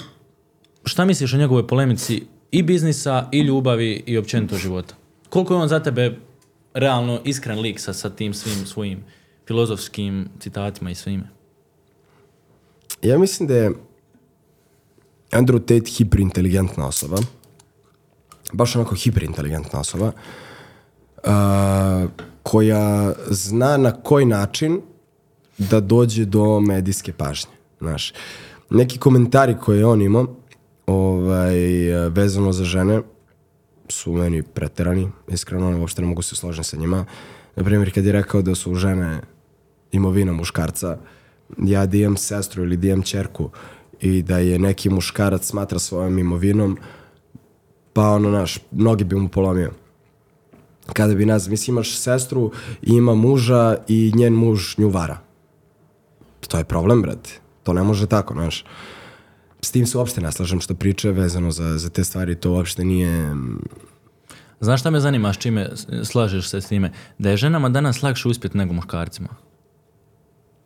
šta 0.85 1.05
misliš 1.05 1.33
o 1.33 1.37
njegovoj 1.37 1.67
polemici 1.67 2.23
i 2.51 2.63
biznisa, 2.63 3.27
i 3.31 3.41
ljubavi, 3.41 4.03
i 4.05 4.17
općenito 4.17 4.55
života? 4.57 4.95
Koliko 5.29 5.53
je 5.53 5.59
on 5.59 5.67
za 5.67 5.79
tebe 5.79 6.17
realno 6.73 7.19
iskren 7.23 7.59
lik 7.59 7.79
sa, 7.79 7.93
sa 7.93 8.09
tim 8.09 8.33
svim 8.33 8.65
svojim 8.65 9.03
filozofskim 9.47 10.29
citatima 10.39 10.91
i 10.91 10.95
svime? 10.95 11.29
Ja 13.01 13.17
mislim 13.17 13.47
da 13.47 13.55
je 13.55 13.71
Andrew 15.31 15.59
Tate 15.59 15.91
hiperinteligentna 15.91 16.87
osoba. 16.87 17.17
Baš 18.53 18.75
onako 18.75 18.95
hiperinteligentna 18.95 19.79
osoba. 19.79 20.11
Uh, 21.17 22.09
koja 22.43 23.13
zna 23.29 23.77
na 23.77 23.91
koji 23.91 24.25
način 24.25 24.81
da 25.57 25.79
dođe 25.79 26.25
do 26.25 26.59
medijske 26.59 27.13
pažnje. 27.13 27.51
Znaš, 27.79 28.13
neki 28.69 28.99
komentari 28.99 29.57
koje 29.61 29.77
je 29.79 29.85
on 29.85 30.01
imao 30.01 30.35
ovaj, 30.87 31.55
vezano 32.09 32.53
za 32.53 32.63
žene 32.63 33.01
su 33.89 34.13
meni 34.13 34.43
preterani, 34.43 35.09
iskreno, 35.27 35.79
uopšte 35.79 36.01
ne 36.01 36.07
mogu 36.07 36.21
se 36.21 36.35
složiti 36.35 36.67
sa 36.67 36.77
njima. 36.77 37.05
Na 37.55 37.63
primjer, 37.63 37.93
kad 37.93 38.05
je 38.05 38.11
rekao 38.11 38.41
da 38.41 38.55
su 38.55 38.75
žene 38.75 39.21
imovina 39.91 40.33
muškarca, 40.33 40.97
ja 41.57 41.83
imam 41.93 42.17
sestru 42.17 42.63
ili 42.63 42.87
imam 42.87 43.03
čerku 43.03 43.49
i 44.01 44.21
da 44.21 44.37
je 44.37 44.59
neki 44.59 44.89
muškarac 44.89 45.45
smatra 45.45 45.79
svojom 45.79 46.19
imovinom, 46.19 46.77
pa 47.93 48.09
ono, 48.09 48.29
naš, 48.29 48.59
mnogi 48.71 49.03
bi 49.03 49.15
mu 49.15 49.29
polomio. 49.29 49.71
Kada 50.93 51.15
bi, 51.15 51.23
znam, 51.23 51.39
mislim, 51.49 51.75
imaš 51.75 51.97
sestru 51.97 52.51
i 52.81 52.91
ima 52.93 53.15
muža 53.15 53.77
i 53.87 54.11
njen 54.15 54.33
muž 54.33 54.77
nju 54.77 54.89
vara. 54.89 55.17
To 56.47 56.57
je 56.57 56.63
problem, 56.63 57.01
brate. 57.01 57.29
To 57.63 57.73
ne 57.73 57.83
može 57.83 58.07
tako, 58.07 58.33
znaš. 58.33 58.65
S 59.61 59.71
tim 59.71 59.85
se 59.85 59.97
uopšte 59.97 60.21
ne 60.21 60.31
slažem 60.31 60.61
što 60.61 60.75
priča 60.75 61.11
vezano 61.11 61.51
za, 61.51 61.77
za 61.77 61.89
te 61.89 62.03
stvari, 62.03 62.35
to 62.35 62.51
uopšte 62.51 62.85
nije... 62.85 63.35
Znaš 64.59 64.79
šta 64.79 64.89
me 64.89 64.99
zanima, 64.99 65.33
s 65.33 65.37
čime 65.37 65.69
slažeš 66.03 66.49
se 66.49 66.61
s 66.61 66.67
time? 66.67 66.91
Da 67.17 67.29
je 67.29 67.37
ženama 67.37 67.69
danas 67.69 68.03
lakše 68.03 68.27
uspjeti 68.27 68.57
nego 68.57 68.73
muškarcima. 68.73 69.29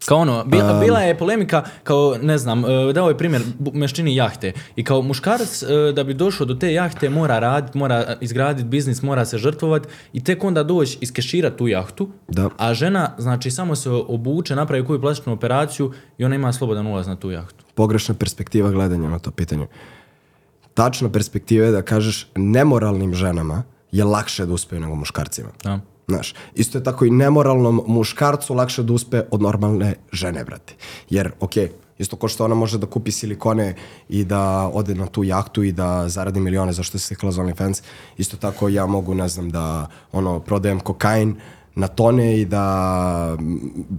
Kao 0.05 0.17
ono, 0.17 0.43
bila, 0.45 0.79
bila 0.79 0.99
je 0.99 1.17
polemika, 1.17 1.63
kao, 1.83 2.17
ne 2.21 2.37
znam, 2.37 2.65
e, 2.65 2.93
dao 2.93 3.09
je 3.09 3.17
primjer 3.17 3.41
meščini 3.73 4.15
jahte. 4.15 4.53
I 4.75 4.83
kao 4.83 5.01
muškarac, 5.01 5.63
e, 5.63 5.91
da 5.95 6.03
bi 6.03 6.13
došao 6.13 6.45
do 6.45 6.53
te 6.55 6.73
jahte, 6.73 7.09
mora 7.09 7.39
raditi, 7.39 7.77
mora 7.77 8.15
izgraditi 8.21 8.67
biznis, 8.67 9.01
mora 9.01 9.25
se 9.25 9.37
žrtvovati 9.37 9.87
i 10.13 10.23
tek 10.23 10.43
onda 10.43 10.63
doći 10.63 10.97
iskeširati 11.01 11.57
tu 11.57 11.67
jahtu. 11.67 12.09
Da. 12.27 12.49
A 12.57 12.73
žena, 12.73 13.15
znači, 13.17 13.51
samo 13.51 13.75
se 13.75 13.89
obuče, 13.89 14.55
napravi 14.55 14.85
koju 14.85 15.01
plastičnu 15.01 15.33
operaciju 15.33 15.91
i 16.17 16.25
ona 16.25 16.35
ima 16.35 16.53
slobodan 16.53 16.87
ulaz 16.87 17.07
na 17.07 17.15
tu 17.15 17.31
jahtu. 17.31 17.65
pogrešna 17.75 18.15
perspektiva 18.15 18.71
gledanja 18.71 19.09
na 19.09 19.19
to 19.19 19.31
pitanje. 19.31 19.67
Tačna 20.73 21.09
perspektiva 21.09 21.65
je 21.65 21.71
da 21.71 21.81
kažeš 21.81 22.27
nemoralnim 22.35 23.13
ženama 23.13 23.63
je 23.91 24.03
lakše 24.03 24.45
da 24.45 24.53
uspeju 24.53 24.81
nego 24.81 24.95
muškarcima. 24.95 25.49
Da. 25.63 25.79
Znaš, 26.11 26.33
isto 26.55 26.77
je 26.77 26.83
tako 26.83 27.05
i 27.05 27.11
nemoralnom 27.11 27.83
muškarcu 27.87 28.53
lakše 28.53 28.83
da 28.83 28.93
uspe 28.93 29.23
od 29.31 29.41
normalne 29.41 29.95
žene, 30.11 30.43
brate. 30.43 30.75
Jer, 31.09 31.31
ok, 31.39 31.55
Isto 32.01 32.17
ko 32.17 32.27
što 32.27 32.45
ona 32.45 32.55
može 32.57 32.79
da 32.81 32.87
kupi 32.89 33.11
silikone 33.11 33.75
i 34.09 34.23
da 34.25 34.71
ode 34.73 34.95
na 34.95 35.05
tu 35.05 35.23
jahtu 35.23 35.63
i 35.63 35.71
da 35.71 36.09
zaradi 36.09 36.39
milione 36.39 36.73
zašto 36.73 36.97
se 36.97 37.05
slikala 37.05 37.31
za 37.31 37.43
OnlyFans, 37.43 37.83
isto 38.17 38.37
tako 38.37 38.69
ja 38.69 38.85
mogu, 38.85 39.13
ne 39.13 39.27
znam, 39.29 39.49
da 39.49 39.87
ono, 40.11 40.39
prodajem 40.39 40.79
kokain 40.79 41.35
na 41.75 41.87
tone 41.87 42.39
i 42.39 42.45
da 42.45 43.37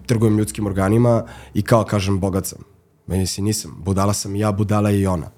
trgujem 0.06 0.38
ljudskim 0.38 0.66
organima 0.66 1.22
i 1.54 1.62
kao 1.62 1.84
kažem 1.84 2.18
bogat 2.20 2.46
sam. 2.46 2.58
Si 3.26 3.42
nisam. 3.42 3.78
Budala 3.84 4.12
sam 4.12 4.36
i 4.36 4.40
ja, 4.40 4.52
budala 4.52 4.90
i 4.90 5.06
ona. 5.06 5.30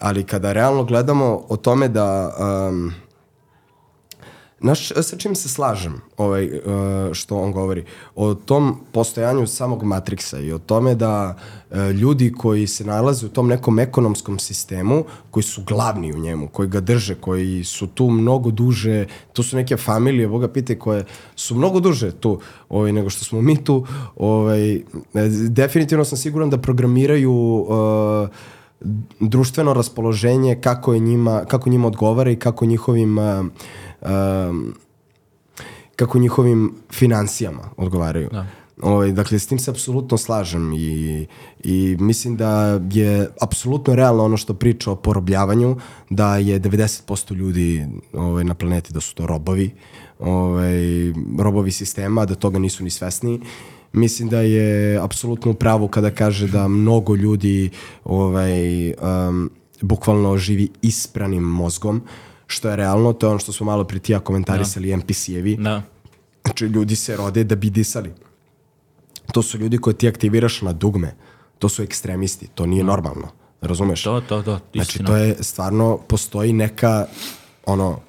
Ali 0.00 0.24
kada 0.24 0.52
realno 0.52 0.84
gledamo 0.84 1.44
o 1.48 1.56
tome 1.56 1.88
da... 1.88 2.34
Um, 2.68 2.92
Znaš, 4.62 4.92
sa 5.02 5.16
čim 5.16 5.34
se 5.34 5.48
slažem, 5.48 6.00
ovaj, 6.16 6.46
uh, 6.46 6.52
što 7.12 7.36
on 7.36 7.52
govori, 7.52 7.84
o 8.14 8.34
tom 8.34 8.76
postojanju 8.92 9.46
samog 9.46 9.82
Matrixa 9.82 10.40
i 10.40 10.52
o 10.52 10.58
tome 10.58 10.94
da 10.94 11.36
uh, 11.70 11.78
ljudi 11.90 12.32
koji 12.32 12.66
se 12.66 12.84
nalaze 12.84 13.26
u 13.26 13.28
tom 13.28 13.48
nekom 13.48 13.78
ekonomskom 13.78 14.38
sistemu, 14.38 15.04
koji 15.30 15.42
su 15.42 15.62
glavni 15.66 16.12
u 16.12 16.18
njemu, 16.18 16.48
koji 16.48 16.68
ga 16.68 16.80
drže, 16.80 17.14
koji 17.14 17.64
su 17.64 17.86
tu 17.86 18.10
mnogo 18.10 18.50
duže, 18.50 19.06
to 19.32 19.42
su 19.42 19.56
neke 19.56 19.76
familije, 19.76 20.28
Boga 20.28 20.48
pite, 20.48 20.78
koje 20.78 21.04
su 21.36 21.54
mnogo 21.54 21.80
duže 21.80 22.12
tu 22.12 22.40
ovaj, 22.68 22.92
nego 22.92 23.10
što 23.10 23.24
smo 23.24 23.42
mi 23.42 23.64
tu, 23.64 23.86
ovaj, 24.16 24.80
definitivno 25.48 26.04
sam 26.04 26.18
siguran 26.18 26.50
da 26.50 26.58
programiraju 26.58 27.32
uh, 27.32 28.28
društveno 29.20 29.74
raspoloženje 29.74 30.58
kako 30.60 30.94
je 30.94 31.00
njima, 31.00 31.44
kako 31.44 31.70
njima 31.70 31.86
odgovara 31.86 32.30
i 32.30 32.36
kako 32.36 32.66
njihovim 32.66 33.18
uh, 33.18 33.24
um, 34.02 34.74
kako 35.96 36.18
njihovim 36.18 36.74
financijama 36.90 37.70
odgovaraju. 37.76 38.28
Da. 38.32 38.46
Ovaj, 38.82 39.12
dakle, 39.12 39.38
s 39.38 39.46
tim 39.46 39.58
se 39.58 39.70
apsolutno 39.70 40.18
slažem 40.18 40.72
i, 40.72 41.26
i 41.64 41.96
mislim 42.00 42.36
da 42.36 42.80
je 42.90 43.28
apsolutno 43.40 43.94
realno 43.94 44.24
ono 44.24 44.36
što 44.36 44.54
priča 44.54 44.90
o 44.90 44.96
porobljavanju, 44.96 45.76
da 46.10 46.36
je 46.36 46.60
90% 46.60 47.34
ljudi 47.34 47.86
ovaj, 48.12 48.44
na 48.44 48.54
planeti 48.54 48.92
da 48.92 49.00
su 49.00 49.14
to 49.14 49.26
robovi, 49.26 49.70
ovaj, 50.18 50.72
robovi 51.38 51.70
sistema, 51.70 52.24
da 52.24 52.34
toga 52.34 52.58
nisu 52.58 52.84
ni 52.84 52.90
svesni. 52.90 53.40
Mislim 53.92 54.28
da 54.28 54.40
je 54.40 54.98
apsolutno 54.98 55.50
u 55.50 55.54
pravu 55.54 55.88
kada 55.88 56.10
kaže 56.10 56.48
da 56.48 56.68
mnogo 56.68 57.14
ljudi 57.14 57.70
ovaj, 58.04 58.90
um, 58.90 59.50
bukvalno 59.80 60.36
živi 60.36 60.68
ispranim 60.82 61.42
mozgom, 61.42 61.96
uh, 61.96 62.31
što 62.52 62.70
je 62.70 62.76
realno, 62.76 63.12
to 63.12 63.26
je 63.26 63.30
ono 63.30 63.38
što 63.38 63.52
smo 63.52 63.66
malo 63.66 63.84
pre 63.84 63.98
tija 63.98 64.20
komentarisali 64.20 64.88
da. 64.88 64.96
NPC-evi. 64.96 65.56
Da. 65.56 65.82
Znači, 66.44 66.64
ljudi 66.64 66.96
se 66.96 67.16
rode 67.16 67.44
da 67.44 67.56
bi 67.56 67.70
disali. 67.70 68.12
To 69.32 69.42
su 69.42 69.58
ljudi 69.58 69.78
koje 69.78 69.94
ti 69.94 70.08
aktiviraš 70.08 70.62
na 70.62 70.72
dugme. 70.72 71.14
To 71.58 71.68
su 71.68 71.82
ekstremisti. 71.82 72.48
To 72.54 72.66
nije 72.66 72.82
da. 72.82 72.86
normalno. 72.86 73.28
Razumeš? 73.60 74.02
To, 74.02 74.20
to, 74.20 74.42
to. 74.42 74.58
Istina. 74.72 74.84
Znači, 74.84 75.04
to 75.04 75.16
je 75.16 75.36
stvarno, 75.40 75.98
postoji 76.08 76.52
neka, 76.52 77.06
ono, 77.66 78.00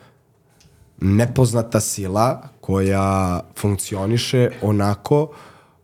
nepoznata 1.01 1.79
sila 1.79 2.41
koja 2.61 3.41
funkcioniše 3.59 4.49
onako 4.61 5.31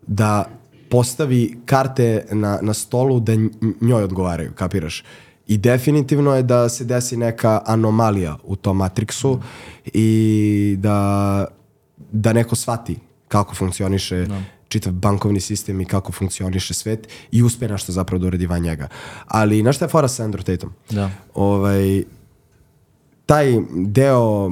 da 0.07 0.49
postavi 0.89 1.59
karte 1.65 2.25
na, 2.31 2.59
na 2.61 2.73
stolu 2.73 3.19
da 3.19 3.33
njoj 3.81 4.03
odgovaraju, 4.03 4.51
kapiraš? 4.55 5.03
I 5.49 5.57
definitivno 5.57 6.35
je 6.35 6.43
da 6.43 6.69
se 6.69 6.85
desi 6.85 7.17
neka 7.17 7.61
anomalija 7.65 8.37
u 8.43 8.55
tom 8.55 8.77
Matrixu 8.77 9.35
mm. 9.35 9.41
i 9.93 10.75
da, 10.79 11.45
da 12.11 12.33
neko 12.33 12.55
shvati 12.55 12.97
kako 13.27 13.55
funkcioniše 13.55 14.17
no. 14.17 14.25
Da. 14.27 14.41
čitav 14.67 14.93
bankovni 14.93 15.39
sistem 15.39 15.81
i 15.81 15.85
kako 15.85 16.11
funkcioniše 16.11 16.73
svet 16.73 17.07
i 17.31 17.43
uspe 17.43 17.67
nešto 17.67 17.91
zapravo 17.91 18.19
da 18.19 18.27
uradi 18.27 18.45
van 18.45 18.61
njega. 18.61 18.87
Ali 19.27 19.63
na 19.63 19.73
šta 19.73 19.85
je 19.85 19.89
fora 19.89 20.07
sa 20.07 20.23
Andrew 20.23 20.43
Tatum? 20.43 20.73
Da. 20.89 21.11
Ovaj, 21.33 22.03
taj 23.25 23.57
deo 23.71 24.51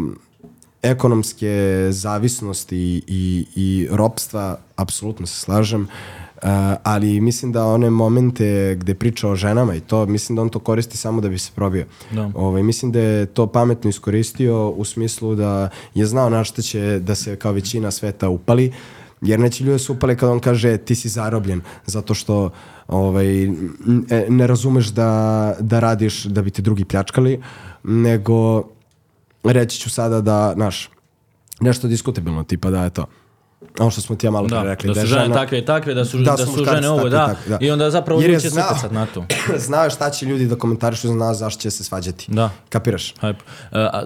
ekonomske 0.82 1.88
zavisnosti 1.90 2.78
i, 2.78 3.04
i, 3.08 3.46
i 3.56 3.88
ropstva, 3.92 4.60
apsolutno 4.76 5.28
se 5.28 5.40
slažem, 5.40 5.82
uh, 5.82 6.27
Uh, 6.44 6.50
ali 6.84 7.22
mislim 7.22 7.52
da 7.52 7.66
one 7.66 7.90
momente 7.90 8.76
gde 8.80 8.94
priča 8.94 9.30
o 9.30 9.36
ženama 9.36 9.76
i 9.76 9.80
to, 9.80 10.06
mislim 10.06 10.36
da 10.36 10.42
on 10.42 10.50
to 10.50 10.60
koristi 10.60 10.98
samo 10.98 11.22
da 11.22 11.30
bi 11.30 11.38
se 11.38 11.52
probio. 11.56 11.86
Da. 12.12 12.32
Ovaj, 12.36 12.64
mislim 12.64 12.92
da 12.92 13.00
je 13.00 13.26
to 13.26 13.48
pametno 13.48 13.90
iskoristio 13.90 14.70
u 14.70 14.86
smislu 14.86 15.36
da 15.36 15.70
je 15.94 16.06
znao 16.06 16.30
na 16.30 16.44
šta 16.44 16.62
će 16.62 17.00
da 17.00 17.16
se 17.16 17.36
kao 17.36 17.52
većina 17.52 17.92
sveta 17.92 18.30
upali, 18.30 18.74
jer 19.22 19.40
neće 19.40 19.64
ljudi 19.64 19.74
da 19.74 19.80
se 19.80 19.92
upali 19.92 20.18
kada 20.18 20.32
on 20.32 20.40
kaže 20.40 20.78
ti 20.78 20.96
si 20.96 21.10
zarobljen, 21.10 21.62
zato 21.86 22.14
što 22.14 22.50
ovaj, 22.88 23.44
e, 23.44 23.50
ne 24.30 24.48
razumeš 24.48 24.88
da, 24.88 25.56
da 25.60 25.80
radiš 25.80 26.24
da 26.24 26.42
bi 26.42 26.52
te 26.52 26.62
drugi 26.62 26.86
pljačkali, 26.86 27.42
nego 27.84 28.64
reći 29.44 29.80
ću 29.80 29.90
sada 29.90 30.22
da, 30.22 30.54
znaš, 30.56 30.90
nešto 31.60 31.88
diskutabilno, 31.88 32.44
tipa 32.44 32.70
da 32.70 32.84
je 32.84 32.90
to 32.90 33.06
ono 33.80 33.92
što 33.92 34.02
smo 34.02 34.16
ti 34.16 34.28
ja 34.28 34.32
malo 34.32 34.48
da, 34.48 34.64
rekli. 34.64 34.88
Da 34.88 34.94
su 34.94 35.00
da 35.00 35.06
žene 35.06 35.24
žena, 35.24 35.36
takve 35.36 35.60
i 35.60 35.66
takve, 35.66 35.94
da 35.94 36.06
su, 36.06 36.18
da, 36.18 36.32
da 36.32 36.46
su 36.46 36.66
žene 36.66 36.90
ovo, 36.90 37.10
da. 37.10 37.28
Takve, 37.28 37.50
da. 37.50 37.58
I 37.62 37.72
onda 37.72 37.92
zapravo 37.92 38.22
Jer 38.22 38.42
će 38.42 38.50
se 38.50 38.62
ukrcat 38.70 38.92
na 38.92 39.06
to. 39.06 39.26
znao 39.68 39.90
šta 39.90 40.10
će 40.10 40.26
ljudi 40.26 40.48
da 40.48 40.56
komentarišu, 40.56 41.08
znao 41.08 41.34
zašto 41.34 41.62
će 41.62 41.72
se 41.72 41.84
svađati. 41.84 42.26
Da. 42.28 42.50
Kapiraš? 42.70 43.14
Hype. 43.14 43.42
A, 43.72 43.80
a, 43.80 44.04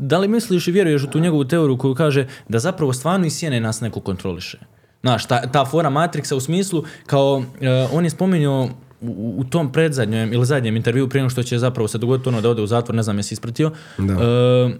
da 0.00 0.18
li 0.18 0.28
misliš 0.28 0.68
i 0.68 0.72
vjeruješ 0.72 1.02
u 1.02 1.06
tu 1.06 1.20
njegovu 1.20 1.44
teoriju 1.44 1.78
koju 1.78 1.94
kaže 1.94 2.26
da 2.48 2.58
zapravo 2.58 2.92
stvarno 2.92 3.26
i 3.26 3.30
sjene 3.30 3.60
nas 3.60 3.80
neko 3.80 4.00
kontroliše? 4.00 4.58
Znaš, 5.00 5.26
ta, 5.26 5.46
ta 5.46 5.64
fora 5.64 5.90
Matrixa 5.90 6.34
u 6.34 6.40
smislu, 6.40 6.84
kao 7.06 7.36
uh, 7.36 7.44
on 7.92 8.04
je 8.04 8.10
spominjao 8.10 8.68
u, 9.00 9.34
u 9.38 9.44
tom 9.44 9.72
predzadnjem 9.72 10.32
ili 10.32 10.46
zadnjem 10.46 10.76
intervju 10.76 11.08
prije 11.08 11.30
što 11.30 11.42
će 11.42 11.58
zapravo 11.58 11.88
se 11.88 11.98
dogoditi 11.98 12.28
ono 12.28 12.40
da 12.40 12.50
ode 12.50 12.62
u 12.62 12.66
zatvor, 12.66 12.94
ne 12.94 13.02
znam 13.02 13.16
jesi 13.16 13.34
ispratio, 13.34 13.70
da, 13.98 14.14
uh, 14.14 14.72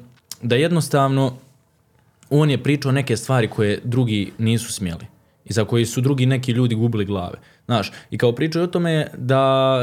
da 0.43 0.57
jednostavno 0.57 1.33
on 2.41 2.51
je 2.51 2.63
pričao 2.63 2.93
neke 2.93 3.17
stvari 3.17 3.49
koje 3.49 3.81
drugi 3.85 4.33
nisu 4.39 4.73
smjeli 4.73 5.07
i 5.45 5.53
za 5.53 5.65
koje 5.65 5.87
su 5.87 6.01
drugi 6.01 6.27
neki 6.27 6.53
ljudi 6.53 6.75
gubili 6.75 7.05
glave. 7.05 7.39
Znaš, 7.65 7.93
i 8.11 8.19
kao 8.19 8.33
pričao 8.33 8.63
o 8.63 8.67
tome 8.67 9.11
da 9.19 9.79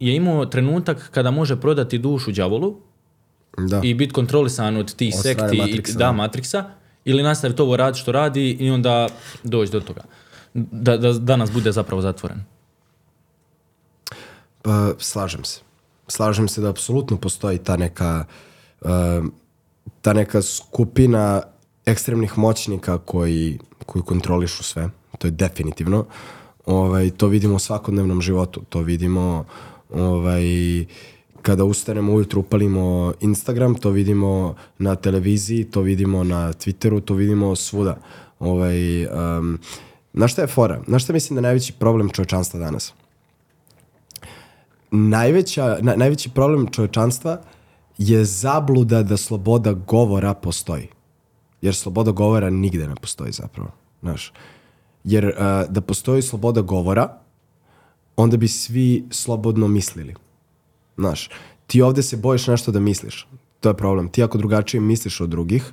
je 0.00 0.16
imao 0.16 0.46
trenutak 0.46 1.10
kada 1.10 1.30
može 1.30 1.60
prodati 1.60 1.98
dušu 1.98 2.32
đavolu 2.32 2.76
da. 3.58 3.80
i 3.84 3.94
biti 3.94 4.12
kontrolisan 4.12 4.76
od 4.76 4.94
tih 4.94 5.14
od 5.16 5.22
sekti 5.22 5.58
Matrixa, 5.58 5.90
i, 5.90 5.92
da, 5.92 5.98
da, 5.98 6.12
Matrixa, 6.12 6.64
ili 7.04 7.22
nastaviti 7.22 7.62
ovo 7.62 7.76
radi 7.76 7.98
što 7.98 8.12
radi 8.12 8.50
i 8.50 8.70
onda 8.70 9.08
doći 9.42 9.72
do 9.72 9.80
toga. 9.80 10.02
Da, 10.54 10.96
da 10.96 11.12
danas 11.12 11.52
bude 11.52 11.72
zapravo 11.72 12.02
zatvoren. 12.02 12.44
Pa, 14.62 14.92
slažem 14.98 15.44
se. 15.44 15.60
Slažem 16.08 16.48
se 16.48 16.60
da 16.60 16.70
apsolutno 16.70 17.16
postoji 17.16 17.58
ta 17.58 17.76
neka 17.76 18.24
uh, 18.80 18.90
ta 20.00 20.12
neka 20.12 20.42
skupina 20.42 21.42
ekstremnih 21.86 22.38
moćnika 22.38 22.98
koji, 22.98 23.58
koji 23.86 24.02
kontrolišu 24.02 24.62
sve, 24.62 24.90
to 25.18 25.26
je 25.26 25.30
definitivno. 25.30 26.04
Ovaj, 26.66 27.10
to 27.10 27.26
vidimo 27.26 27.54
u 27.54 27.58
svakodnevnom 27.58 28.22
životu, 28.22 28.62
to 28.68 28.80
vidimo 28.80 29.44
ovaj, 29.94 30.44
kada 31.42 31.64
ustanemo 31.64 32.12
ujutru 32.12 32.40
upalimo 32.40 33.12
Instagram, 33.20 33.74
to 33.74 33.90
vidimo 33.90 34.54
na 34.78 34.94
televiziji, 34.94 35.64
to 35.64 35.80
vidimo 35.80 36.24
na 36.24 36.52
Twitteru, 36.52 37.00
to 37.04 37.14
vidimo 37.14 37.56
svuda. 37.56 37.96
Ovaj, 38.38 39.06
um, 39.06 39.58
na 40.12 40.28
šta 40.28 40.42
je 40.42 40.48
fora? 40.48 40.80
Na 40.86 40.98
šta 40.98 41.12
mislim 41.12 41.34
da 41.34 41.38
je 41.38 41.42
najveći 41.42 41.72
problem 41.72 42.10
čovečanstva 42.10 42.60
danas? 42.60 42.92
Najveća, 44.90 45.78
na, 45.80 45.96
najveći 45.96 46.30
problem 46.30 46.66
čovečanstva 46.70 47.40
je 47.98 48.24
zabluda 48.24 49.02
da 49.02 49.16
sloboda 49.16 49.72
govora 49.72 50.34
postoji 50.34 50.88
jer 51.62 51.74
sloboda 51.74 52.10
govora 52.10 52.50
nigde 52.50 52.88
ne 52.88 52.94
postoji 52.94 53.32
zapravo. 53.32 53.70
Znaš. 54.00 54.32
Jer 55.04 55.26
uh, 55.26 55.34
da 55.68 55.80
postoji 55.80 56.22
sloboda 56.22 56.60
govora, 56.60 57.18
onda 58.16 58.36
bi 58.36 58.48
svi 58.48 59.04
slobodno 59.10 59.68
mislili. 59.68 60.14
Znaš, 60.96 61.30
ti 61.66 61.82
ovde 61.82 62.02
se 62.02 62.16
bojiš 62.16 62.46
nešto 62.46 62.72
da 62.72 62.80
misliš. 62.80 63.28
To 63.60 63.68
je 63.68 63.76
problem. 63.76 64.08
Ti 64.08 64.22
ako 64.22 64.38
drugačije 64.38 64.80
misliš 64.80 65.20
od 65.20 65.28
drugih, 65.28 65.72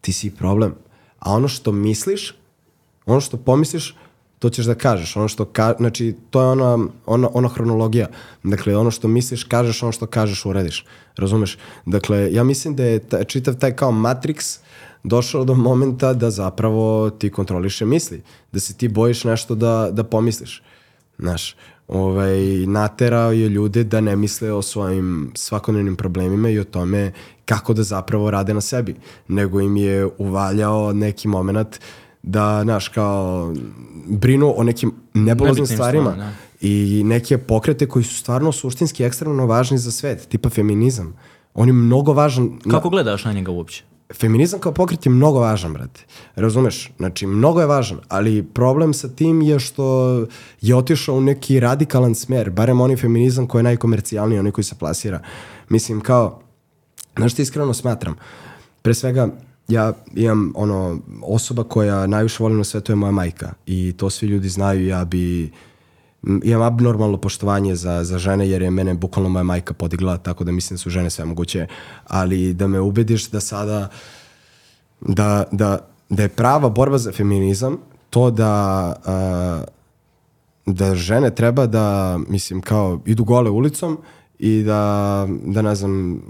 ti 0.00 0.12
si 0.12 0.30
problem. 0.30 0.74
A 1.18 1.32
ono 1.32 1.48
što 1.48 1.72
misliš, 1.72 2.34
ono 3.06 3.20
što 3.20 3.36
pomisliš, 3.36 3.96
to 4.44 4.50
ćeš 4.50 4.66
da 4.66 4.74
kažeš. 4.74 5.16
Ono 5.16 5.28
što 5.28 5.44
ka, 5.44 5.74
znači, 5.78 6.14
to 6.30 6.40
je 6.40 6.46
ona, 6.46 6.78
ona, 7.06 7.28
ona 7.32 7.48
hronologija. 7.48 8.06
Dakle, 8.42 8.76
ono 8.76 8.90
što 8.90 9.08
misliš, 9.08 9.44
kažeš, 9.44 9.82
ono 9.82 9.92
što 9.92 10.06
kažeš, 10.06 10.44
urediš. 10.46 10.84
Razumeš? 11.16 11.58
Dakle, 11.86 12.32
ja 12.32 12.44
mislim 12.44 12.76
da 12.76 12.84
je 12.84 12.98
ta, 12.98 13.24
čitav 13.24 13.54
taj 13.54 13.76
kao 13.76 13.92
Matrix 13.92 14.58
došao 15.04 15.44
do 15.44 15.54
momenta 15.54 16.12
da 16.12 16.30
zapravo 16.30 17.10
ti 17.10 17.30
kontroliše 17.30 17.86
misli. 17.86 18.22
Da 18.52 18.60
se 18.60 18.74
ti 18.76 18.88
bojiš 18.88 19.24
nešto 19.24 19.54
da, 19.54 19.88
da 19.92 20.04
pomisliš. 20.04 20.62
Znaš, 21.18 21.56
ovaj, 21.88 22.66
naterao 22.66 23.32
je 23.32 23.48
ljude 23.48 23.84
da 23.84 24.00
ne 24.00 24.16
misle 24.16 24.52
o 24.52 24.62
svojim 24.62 25.32
svakodnevnim 25.34 25.96
problemima 25.96 26.50
i 26.50 26.58
o 26.58 26.64
tome 26.64 27.12
kako 27.44 27.74
da 27.74 27.82
zapravo 27.82 28.30
rade 28.30 28.54
na 28.54 28.60
sebi. 28.60 28.94
Nego 29.28 29.60
im 29.60 29.76
je 29.76 30.08
uvaljao 30.18 30.92
neki 30.92 31.28
moment 31.28 31.80
da, 32.24 32.64
naš, 32.64 32.88
kao, 32.88 33.54
brinu 34.06 34.54
o 34.56 34.62
nekim 34.62 34.92
Nebitnim 35.14 35.66
stvarima 35.66 36.10
stvarima, 36.10 36.32
i 36.60 37.02
neke 37.04 37.38
pokrete 37.38 37.88
koji 37.88 38.04
su 38.04 38.14
stvarno 38.16 38.52
suštinski 38.52 39.04
ekstremno 39.04 39.46
važni 39.46 39.78
za 39.78 39.90
svet, 39.90 40.28
tipa 40.28 40.48
feminizam. 40.48 41.16
On 41.54 41.68
je 41.68 41.72
mnogo 41.72 42.12
važan. 42.12 42.58
na- 42.64 42.72
Kako 42.72 42.90
gledaš 42.90 43.24
na 43.24 43.32
njega 43.32 43.50
uopće? 43.50 43.84
feminizam 44.14 44.60
kao 44.60 44.72
pokret 44.72 45.06
je 45.06 45.12
mnogo 45.12 45.38
važan, 45.40 45.72
brate. 45.72 46.04
Razumeš? 46.36 46.92
Znači, 46.96 47.26
mnogo 47.26 47.60
je 47.60 47.66
važan, 47.66 47.98
ali 48.08 48.42
problem 48.44 48.94
sa 48.94 49.08
tim 49.08 49.42
je 49.42 49.58
što 49.58 50.26
je 50.60 50.76
otišao 50.76 51.14
u 51.14 51.20
neki 51.20 51.60
radikalan 51.60 52.14
smer, 52.14 52.50
barem 52.50 52.80
onaj 52.80 52.96
feminizam 52.96 53.46
koji 53.46 53.60
je 53.60 53.64
najkomercijalniji, 53.64 54.38
onaj 54.38 54.52
koji 54.52 54.64
se 54.64 54.74
plasira. 54.74 55.20
Mislim, 55.68 56.00
kao, 56.00 56.40
znaš 57.16 57.32
što 57.32 57.42
iskreno 57.42 57.74
smatram? 57.74 58.14
Pre 58.82 58.94
svega, 58.94 59.28
ja 59.68 59.92
imam 60.14 60.52
ono, 60.54 60.98
osoba 61.22 61.64
koja 61.64 62.06
najviše 62.06 62.42
volim 62.42 62.58
na 62.58 62.64
svetu 62.64 62.92
je 62.92 62.96
moja 62.96 63.12
majka 63.12 63.52
i 63.66 63.94
to 63.96 64.10
svi 64.10 64.26
ljudi 64.26 64.48
znaju, 64.48 64.86
ja 64.86 65.04
bi 65.04 65.52
imam 66.42 66.62
abnormalno 66.62 67.16
poštovanje 67.16 67.74
za, 67.74 68.04
za 68.04 68.18
žene 68.18 68.48
jer 68.48 68.62
je 68.62 68.70
mene 68.70 68.94
bukvalno 68.94 69.28
moja 69.28 69.42
majka 69.42 69.74
podigla, 69.74 70.16
tako 70.16 70.44
da 70.44 70.52
mislim 70.52 70.74
da 70.74 70.78
su 70.78 70.90
žene 70.90 71.10
sve 71.10 71.24
moguće, 71.24 71.66
ali 72.06 72.54
da 72.54 72.66
me 72.66 72.80
ubediš 72.80 73.30
da 73.30 73.40
sada 73.40 73.88
da, 75.00 75.44
da, 75.52 75.78
da 76.08 76.22
je 76.22 76.28
prava 76.28 76.68
borba 76.68 76.98
za 76.98 77.12
feminizam 77.12 77.76
to 78.10 78.30
da 78.30 78.52
a, 79.04 79.64
da 80.66 80.94
žene 80.94 81.34
treba 81.34 81.66
da, 81.66 82.18
mislim, 82.28 82.62
kao 82.62 83.00
idu 83.06 83.24
gole 83.24 83.50
ulicom 83.50 83.98
i 84.38 84.62
da, 84.62 85.26
da 85.44 85.62
ne 85.62 85.74
znam, 85.74 86.20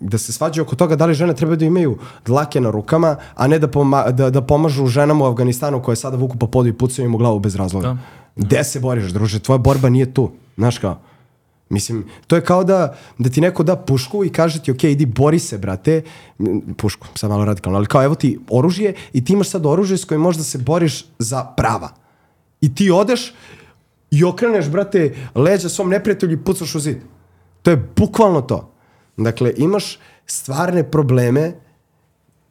da 0.00 0.18
se 0.18 0.32
svađaju 0.32 0.62
oko 0.62 0.76
toga 0.76 0.96
da 0.96 1.06
li 1.06 1.14
žene 1.14 1.34
treba 1.34 1.56
da 1.56 1.64
imaju 1.64 1.98
dlake 2.24 2.60
na 2.60 2.70
rukama, 2.70 3.16
a 3.34 3.46
ne 3.46 3.58
da, 3.58 3.68
poma, 3.68 4.10
da, 4.10 4.30
da 4.30 4.42
pomažu 4.42 4.86
ženama 4.86 5.24
u 5.24 5.28
Afganistanu 5.28 5.82
koje 5.82 5.96
sada 5.96 6.16
vuku 6.16 6.36
po 6.38 6.46
podu 6.46 6.68
i 6.68 6.72
pucaju 6.72 7.06
im 7.06 7.14
u 7.14 7.18
glavu 7.18 7.40
bez 7.40 7.56
razloga. 7.56 7.88
Da. 7.88 7.98
Gde 8.36 8.64
se 8.64 8.80
boriš, 8.80 9.12
druže? 9.12 9.40
Tvoja 9.40 9.58
borba 9.58 9.88
nije 9.88 10.14
tu. 10.14 10.30
Znaš 10.56 10.78
kao? 10.78 10.98
Mislim, 11.68 12.04
to 12.26 12.36
je 12.36 12.44
kao 12.44 12.64
da, 12.64 12.96
da 13.18 13.30
ti 13.30 13.40
neko 13.40 13.62
da 13.62 13.76
pušku 13.76 14.24
i 14.24 14.28
kaže 14.28 14.62
ti, 14.62 14.70
ok, 14.70 14.84
idi 14.84 15.06
bori 15.06 15.38
se, 15.38 15.58
brate, 15.58 16.02
pušku, 16.76 17.06
sad 17.14 17.30
malo 17.30 17.44
radikalno, 17.44 17.78
ali 17.78 17.86
kao 17.86 18.04
evo 18.04 18.14
ti 18.14 18.38
oružje 18.50 18.94
i 19.12 19.24
ti 19.24 19.32
imaš 19.32 19.48
sad 19.48 19.66
oružje 19.66 19.98
s 19.98 20.04
kojim 20.04 20.20
možda 20.20 20.42
se 20.42 20.58
boriš 20.58 21.04
za 21.18 21.44
prava. 21.44 21.88
I 22.60 22.74
ti 22.74 22.90
odeš 22.90 23.34
i 24.10 24.24
okreneš, 24.24 24.68
brate, 24.68 25.14
leđa 25.34 25.68
svom 25.68 25.90
neprijatelju 25.90 26.32
i 26.32 26.44
pucaš 26.44 26.74
u 26.74 26.80
zid. 26.80 26.96
To 27.66 27.70
je 27.70 27.88
bukvalno 27.96 28.40
to. 28.40 28.72
Dakle, 29.16 29.52
imaš 29.56 29.98
stvarne 30.26 30.90
probleme 30.90 31.52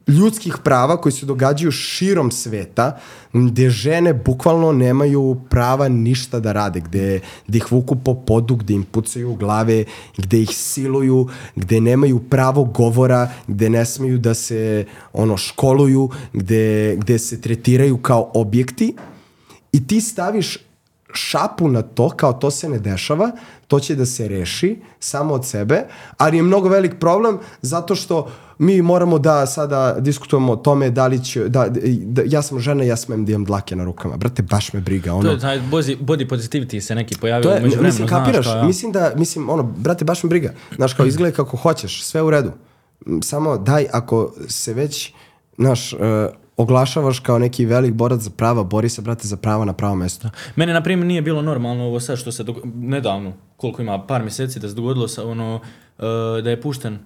ljudskih 0.06 0.56
prava 0.64 1.00
koji 1.00 1.12
se 1.12 1.26
događaju 1.26 1.70
širom 1.70 2.30
sveta, 2.30 2.98
gde 3.32 3.70
žene 3.70 4.14
bukvalno 4.14 4.72
nemaju 4.72 5.36
prava 5.50 5.88
ništa 5.88 6.40
da 6.40 6.52
rade, 6.52 6.80
gde, 6.80 7.20
gde 7.46 7.58
ih 7.58 7.72
vuku 7.72 7.96
po 7.96 8.14
podu, 8.14 8.56
gde 8.56 8.74
im 8.74 8.84
pucaju 8.84 9.34
glave, 9.34 9.84
gde 10.18 10.42
ih 10.42 10.50
siluju, 10.52 11.28
gde 11.56 11.80
nemaju 11.80 12.20
pravo 12.28 12.64
govora, 12.64 13.30
gde 13.46 13.70
ne 13.70 13.86
smeju 13.86 14.18
da 14.18 14.34
se 14.34 14.84
ono 15.12 15.36
školuju, 15.36 16.10
gde, 16.32 16.96
gde 16.96 17.18
se 17.18 17.40
tretiraju 17.40 17.96
kao 17.96 18.30
objekti 18.34 18.96
i 19.72 19.86
ti 19.86 20.00
staviš 20.00 20.65
šapu 21.16 21.68
na 21.68 21.82
to, 21.82 22.08
kao 22.08 22.32
to 22.32 22.50
se 22.50 22.68
ne 22.68 22.78
dešava, 22.78 23.30
to 23.66 23.80
će 23.80 23.94
da 23.94 24.06
se 24.06 24.28
reši 24.28 24.76
samo 25.00 25.34
od 25.34 25.46
sebe, 25.46 25.84
ali 26.16 26.36
je 26.36 26.42
mnogo 26.42 26.68
velik 26.68 26.98
problem 27.00 27.38
zato 27.62 27.94
što 27.94 28.30
mi 28.58 28.82
moramo 28.82 29.18
da 29.18 29.46
sada 29.46 29.96
diskutujemo 30.00 30.52
o 30.52 30.56
tome 30.56 30.90
da 30.90 31.06
li 31.06 31.24
će, 31.24 31.48
da, 31.48 31.66
da 32.02 32.22
ja 32.26 32.42
sam 32.42 32.60
žena, 32.60 32.84
ja 32.84 32.96
smem 32.96 33.24
da 33.24 33.32
imam 33.32 33.44
dlake 33.44 33.76
na 33.76 33.84
rukama. 33.84 34.16
Brate, 34.16 34.42
baš 34.42 34.72
me 34.72 34.80
briga. 34.80 35.14
Ono, 35.14 35.22
To 35.22 35.30
je 35.30 35.40
taj 35.40 35.60
body, 35.60 35.98
body 36.00 36.28
positivity 36.28 36.80
se 36.80 36.94
neki 36.94 37.16
pojavio 37.20 37.42
to 37.42 37.50
je, 37.50 37.60
među 37.60 37.68
vremenu, 37.68 37.86
mislim, 37.86 38.08
znaš, 38.08 38.18
kapiraš, 38.18 38.46
kao 38.46 38.56
ja. 38.56 38.64
mislim 38.64 38.92
da, 38.92 39.12
mislim, 39.16 39.50
ono, 39.50 39.62
brate, 39.62 40.04
baš 40.04 40.22
me 40.22 40.28
briga. 40.28 40.52
Znaš, 40.76 40.94
kao 40.94 41.06
izgleda 41.06 41.36
kako 41.36 41.56
hoćeš, 41.56 42.04
sve 42.04 42.22
u 42.22 42.30
redu. 42.30 42.52
Samo 43.22 43.58
daj, 43.58 43.86
ako 43.92 44.32
se 44.48 44.74
već, 44.74 45.12
znaš, 45.58 45.92
uh, 45.92 45.98
oglašavaš 46.56 47.18
kao 47.18 47.38
neki 47.38 47.66
velik 47.66 47.94
borac 47.94 48.20
za 48.20 48.30
prava, 48.30 48.64
bori 48.64 48.88
se, 48.88 49.02
brate, 49.02 49.28
za 49.28 49.36
prava 49.36 49.64
na 49.64 49.72
pravo 49.72 49.94
mesto. 49.94 50.30
Mene, 50.56 50.72
na 50.72 50.82
primjer, 50.82 51.06
nije 51.06 51.22
bilo 51.22 51.42
normalno 51.42 51.84
ovo 51.84 52.00
sad 52.00 52.18
što 52.18 52.32
se 52.32 52.42
dog... 52.42 52.56
nedavno, 52.64 53.32
koliko 53.56 53.82
ima, 53.82 54.06
par 54.06 54.22
mjeseci 54.22 54.60
da 54.60 54.68
se 54.68 54.74
dogodilo 54.74 55.08
sa 55.08 55.28
ono, 55.28 55.60
e, 55.98 56.42
da 56.42 56.50
je 56.50 56.60
pušten 56.60 56.98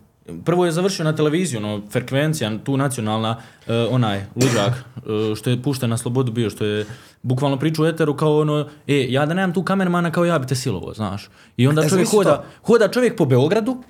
Prvo 0.44 0.64
je 0.64 0.72
završio 0.72 1.04
na 1.04 1.16
televiziju, 1.16 1.58
ono, 1.58 1.82
frekvencija, 1.90 2.58
tu 2.64 2.76
nacionalna, 2.76 3.36
e, 3.66 3.74
onaj, 3.90 4.24
luđak, 4.36 4.72
e, 4.96 5.34
što 5.36 5.50
je 5.50 5.62
pušten 5.62 5.90
na 5.90 5.96
slobodu 5.96 6.32
bio, 6.32 6.50
što 6.50 6.64
je 6.64 6.86
bukvalno 7.22 7.58
priču 7.58 7.82
u 7.82 7.86
eteru 7.86 8.16
kao 8.16 8.38
ono, 8.38 8.68
e, 8.86 9.06
ja 9.08 9.26
da 9.26 9.34
nemam 9.34 9.54
tu 9.54 9.62
kamermana 9.62 10.10
kao 10.10 10.24
ja 10.24 10.38
bi 10.38 10.46
te 10.46 10.54
silovo, 10.54 10.94
znaš. 10.94 11.30
I 11.56 11.66
onda 11.66 11.82
E, 11.82 11.88
čovjek 11.88 12.08
hoda, 12.08 12.36
to. 12.36 12.44
hoda 12.62 12.88
čovjek 12.88 13.16
po 13.16 13.24
Beogradu, 13.24 13.82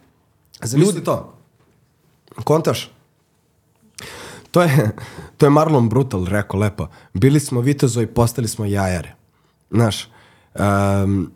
Zamisli 0.62 1.04
to. 1.04 1.34
Kontaš? 2.44 2.90
To 4.50 4.62
je, 4.62 4.90
to 5.36 5.46
je 5.46 5.50
Marlon 5.50 5.88
Brutal 5.88 6.26
rekao 6.26 6.60
lepo. 6.60 6.86
Bili 7.14 7.40
smo 7.40 7.60
vitezovi, 7.60 8.06
postali 8.06 8.48
smo 8.48 8.64
jajare. 8.64 9.14
Znaš, 9.70 10.08
um, 10.54 11.30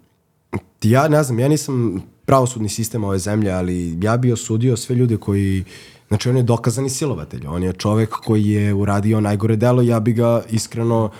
ja 0.82 1.08
ne 1.08 1.22
znam, 1.22 1.38
ja 1.38 1.48
nisam 1.48 2.02
pravosudni 2.24 2.68
sistem 2.68 3.04
ove 3.04 3.18
zemlje, 3.18 3.52
ali 3.52 3.98
ja 4.02 4.16
bi 4.16 4.32
osudio 4.32 4.76
sve 4.76 4.96
ljude 4.96 5.16
koji, 5.16 5.64
znači 6.08 6.28
on 6.28 6.36
je 6.36 6.42
dokazani 6.42 6.90
silovatelj, 6.90 7.46
on 7.46 7.62
je 7.62 7.72
čovek 7.72 8.10
koji 8.10 8.48
je 8.48 8.74
uradio 8.74 9.20
najgore 9.20 9.56
delo, 9.56 9.82
ja 9.82 10.00
bi 10.00 10.12
ga 10.12 10.42
iskreno 10.50 11.10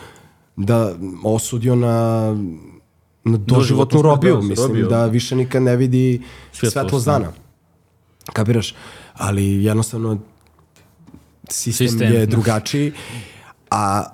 da 0.57 0.95
osudio 1.25 1.77
na 1.77 2.37
na 3.25 3.37
doživotnu 3.37 3.99
smrt, 3.99 4.05
robiju, 4.05 4.35
da, 4.35 4.41
mislim 4.41 4.67
robiju. 4.67 4.89
da 4.89 5.07
više 5.07 5.37
nikad 5.37 5.63
ne 5.63 5.77
vidi 5.77 6.23
svetlost 6.53 7.07
da. 7.07 7.13
dana. 7.13 7.33
Kapiraš? 8.33 8.75
Ali 9.15 9.65
jednostavno 9.65 10.19
sistem, 11.51 11.89
Sistem. 11.89 12.13
je 12.13 12.27
drugačiji, 12.27 12.93
a 13.71 14.05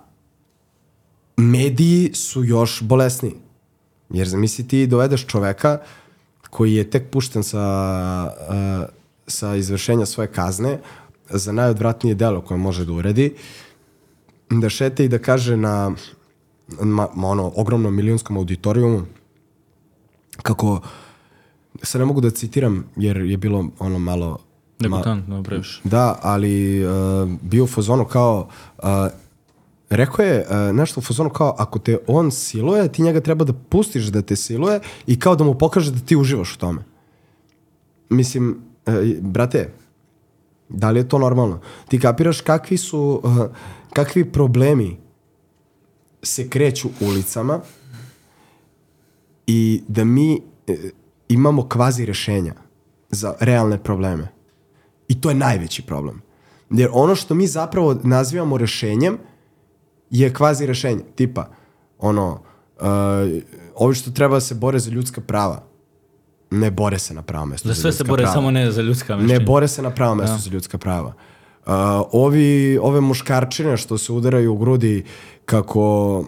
mediji 1.37 2.11
su 2.15 2.45
još 2.45 2.83
bolesniji. 2.83 3.35
Jer 4.11 4.29
zamisli 4.29 4.69
ti 4.69 4.87
dovedeš 4.87 5.27
čoveka 5.27 5.79
koji 6.51 6.75
je 6.75 6.91
tek 6.91 7.11
pušten 7.11 7.43
sa, 7.43 7.63
uh, 8.49 8.89
sa 9.27 9.55
izvršenja 9.57 10.07
svoje 10.07 10.33
kazne 10.33 10.79
za 11.31 11.53
najodvratnije 11.53 12.15
delo 12.15 12.41
koje 12.41 12.59
može 12.59 12.85
da 12.85 12.93
uredi, 12.93 13.35
da 14.51 14.69
šete 14.69 15.05
i 15.05 15.09
da 15.09 15.19
kaže 15.19 15.57
na 15.57 15.93
ma, 16.81 17.09
ma 17.15 17.29
ono, 17.29 17.53
ogromnom 17.57 17.97
milionskom 17.97 18.37
auditorijumu 18.37 19.03
kako 20.43 20.81
sad 21.83 22.01
ne 22.01 22.05
mogu 22.05 22.21
da 22.21 22.31
citiram 22.31 22.85
jer 22.97 23.17
je 23.17 23.37
bilo 23.37 23.69
ono 23.79 23.99
malo 23.99 24.39
ma, 24.89 24.97
debutantno, 24.97 25.43
previše. 25.43 25.81
da, 25.85 26.19
ali 26.23 26.85
uh, 26.85 26.91
bio 27.43 27.65
u 27.65 27.67
fazonu 27.67 28.05
kao 28.05 28.49
uh, 28.79 28.85
rekao 29.91 30.25
je 30.25 30.47
uh, 30.51 30.77
nešto 30.77 31.01
u 31.01 31.03
fazonu 31.03 31.31
kao 31.31 31.55
ako 31.59 31.79
te 31.79 31.99
on 32.07 32.31
siluje, 32.31 32.93
ti 32.93 33.03
njega 33.03 33.21
treba 33.21 33.45
da 33.45 33.53
pustiš 33.53 34.05
da 34.05 34.23
te 34.23 34.37
siluje 34.37 34.81
i 35.07 35.19
kao 35.19 35.37
da 35.37 35.45
mu 35.45 35.55
pokaže 35.55 35.93
da 35.93 36.01
ti 36.01 36.17
uživaš 36.17 36.55
u 36.55 36.59
tome. 36.59 36.85
Mislim, 38.09 38.63
uh, 38.87 38.95
brate, 39.21 39.73
da 40.69 40.91
li 40.91 41.01
je 41.01 41.09
to 41.09 41.19
normalno? 41.19 41.61
Ti 41.89 42.01
kapiraš 42.01 42.41
kakvi 42.41 42.77
su, 42.77 43.21
uh, 43.25 43.39
kakvi 43.93 44.33
problemi 44.33 44.97
se 46.23 46.49
kreću 46.49 46.89
ulicama 47.01 47.61
i 49.47 49.83
da 49.89 50.05
mi 50.05 50.43
e, 50.67 50.77
imamo 51.29 51.69
kvazi 51.69 52.07
rešenja 52.07 52.55
za 53.11 53.35
realne 53.41 53.83
probleme. 53.83 54.29
I 55.11 55.21
to 55.21 55.29
je 55.29 55.35
najveći 55.35 55.83
problem. 55.83 56.23
Jer 56.71 56.89
ono 56.93 57.15
što 57.15 57.35
mi 57.35 57.47
zapravo 57.47 57.97
nazivamo 58.03 58.59
rešenjem 58.59 59.19
je 60.11 60.35
kvazi 60.35 60.67
rešenje. 60.67 61.03
Tipa, 61.15 61.49
ono, 61.99 62.41
uh, 62.81 62.87
ovi 63.75 63.95
što 63.95 64.11
treba 64.11 64.35
da 64.35 64.41
se 64.41 64.55
bore 64.55 64.79
za 64.79 64.91
ljudska 64.91 65.21
prava, 65.21 65.63
ne 66.51 66.71
bore 66.71 66.99
se 66.99 67.15
na 67.15 67.23
pravo 67.23 67.47
mesto 67.47 67.69
Za 67.69 67.75
sve 67.75 67.83
se 67.83 67.87
ljudska 67.89 68.05
bore, 68.05 68.23
prava. 68.23 68.35
samo 68.35 68.51
ne 68.51 68.71
za 68.71 68.83
ljudska 68.83 69.17
Ne 69.17 69.23
mišljenja. 69.23 69.45
bore 69.45 69.69
se 69.69 69.83
na 69.83 69.91
pravo 69.91 70.15
mesto 70.15 70.39
za 70.39 70.51
ljudska 70.51 70.79
prava. 70.79 71.13
Uh, 71.67 71.73
ovi, 72.13 72.79
ove 72.79 73.01
muškarčine 73.01 73.77
što 73.77 73.99
se 73.99 74.13
udaraju 74.13 74.53
u 74.53 74.57
grudi 74.57 75.05
kako 75.45 76.25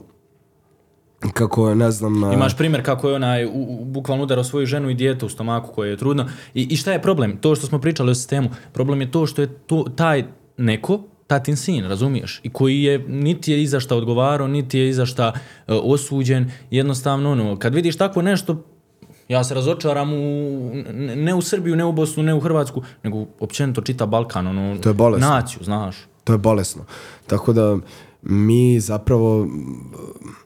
kako 1.33 1.75
ne 1.75 1.91
znam 1.91 2.23
uh, 2.23 2.35
Imaš 2.35 2.57
primjer 2.57 2.85
kako 2.85 3.09
je 3.09 3.15
onaj 3.15 3.47
u, 3.47 3.51
u, 3.53 3.85
bukvalno 3.85 4.25
udarao 4.25 4.45
svoju 4.45 4.67
ženu 4.67 4.91
i 4.91 4.95
dijete 4.95 5.27
u 5.27 5.29
stomaku 5.29 5.75
koje 5.75 5.91
je 5.91 5.97
trudno. 5.97 6.27
I, 6.55 6.63
I 6.71 6.77
šta 6.77 6.93
je 6.93 7.03
problem? 7.03 7.37
To 7.37 7.55
što 7.55 7.67
smo 7.67 7.79
pričali 7.79 8.11
o 8.11 8.15
sistemu. 8.15 8.51
Problem 8.73 9.01
je 9.01 9.11
to 9.11 9.27
što 9.27 9.43
je 9.43 9.49
to, 9.67 9.85
taj 9.97 10.25
neko, 10.57 11.01
tatin 11.27 11.57
sin, 11.57 11.85
razumiješ? 11.85 12.41
I 12.43 12.51
koji 12.51 12.83
je, 12.83 12.99
niti 13.09 13.53
je 13.53 13.63
iza 13.63 13.81
šta 13.81 13.97
odgovarao, 13.97 14.49
niti 14.49 14.79
je 14.79 14.89
iza 14.89 15.07
šta 15.07 15.33
e, 15.67 15.73
osuđen. 15.75 16.51
Jednostavno, 16.71 17.33
ono, 17.33 17.59
kad 17.59 17.75
vidiš 17.75 17.97
tako 17.97 18.23
nešto, 18.23 18.65
ja 19.29 19.45
se 19.45 19.55
razočaram 19.55 20.13
u, 20.13 20.17
ne 20.93 21.17
ne 21.17 21.35
u 21.35 21.43
Srbiju, 21.43 21.77
ne 21.77 21.85
u 21.85 21.93
Bosnu, 21.93 22.23
ne 22.23 22.35
u 22.35 22.41
Hrvatsku, 22.41 22.83
nego 23.03 23.27
općenito 23.41 23.81
čita 23.81 24.07
Balkan, 24.07 24.47
ono, 24.47 24.79
To 24.79 24.89
je 24.89 24.95
bolesno. 24.95 25.29
naciju, 25.29 25.59
znaš. 25.63 25.97
To 26.25 26.33
je 26.33 26.39
bolesno. 26.39 26.85
Tako 27.27 27.53
da, 27.53 27.77
mi 28.23 28.81
zapravo, 28.81 29.49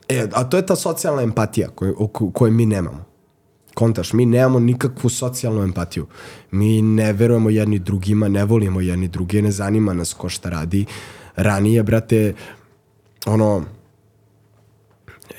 e, 0.08 0.28
a 0.32 0.44
to 0.44 0.56
je 0.56 0.66
ta 0.66 0.76
socijalna 0.76 1.22
empatija 1.22 1.68
koju, 1.68 2.08
koju 2.08 2.52
mi 2.52 2.66
nemamo. 2.66 3.04
Kontaš, 3.74 4.12
mi 4.12 4.26
nemamo 4.26 4.60
nikakvu 4.60 5.10
socijalnu 5.10 5.62
empatiju. 5.62 6.06
Mi 6.50 6.82
ne 6.82 7.12
verujemo 7.12 7.50
jedni 7.50 7.78
drugima, 7.78 8.28
ne 8.28 8.44
volimo 8.44 8.80
jedni 8.80 9.08
druge, 9.08 9.42
ne 9.42 9.50
zanima 9.50 9.92
nas 9.92 10.14
ko 10.14 10.28
šta 10.28 10.50
radi. 10.50 10.84
Ranije, 11.36 11.82
brate, 11.82 12.34
ono, 13.26 13.64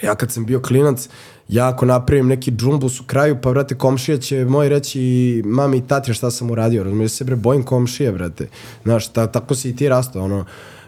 ja 0.03 0.15
kad 0.15 0.31
sam 0.31 0.45
bio 0.45 0.61
klinac, 0.61 1.09
ja 1.47 1.69
ako 1.69 1.85
napravim 1.85 2.27
neki 2.27 2.51
džumbus 2.51 2.99
u 2.99 3.03
kraju, 3.03 3.38
pa 3.41 3.51
brate, 3.51 3.76
komšija 3.76 4.18
će 4.18 4.45
moj 4.45 4.69
reći 4.69 5.41
mami 5.45 5.77
i 5.77 5.88
tati 5.88 6.14
šta 6.14 6.31
sam 6.31 6.51
uradio, 6.51 6.84
razumiješ 6.84 7.11
se 7.11 7.23
bre, 7.23 7.35
bojim 7.35 7.64
komšije, 7.64 8.11
brate. 8.11 8.47
Znaš, 8.84 9.07
ta, 9.07 9.27
tako 9.27 9.55
si 9.55 9.69
i 9.69 9.76
ti 9.76 9.89
rastao, 9.89 10.23
ono, 10.23 10.45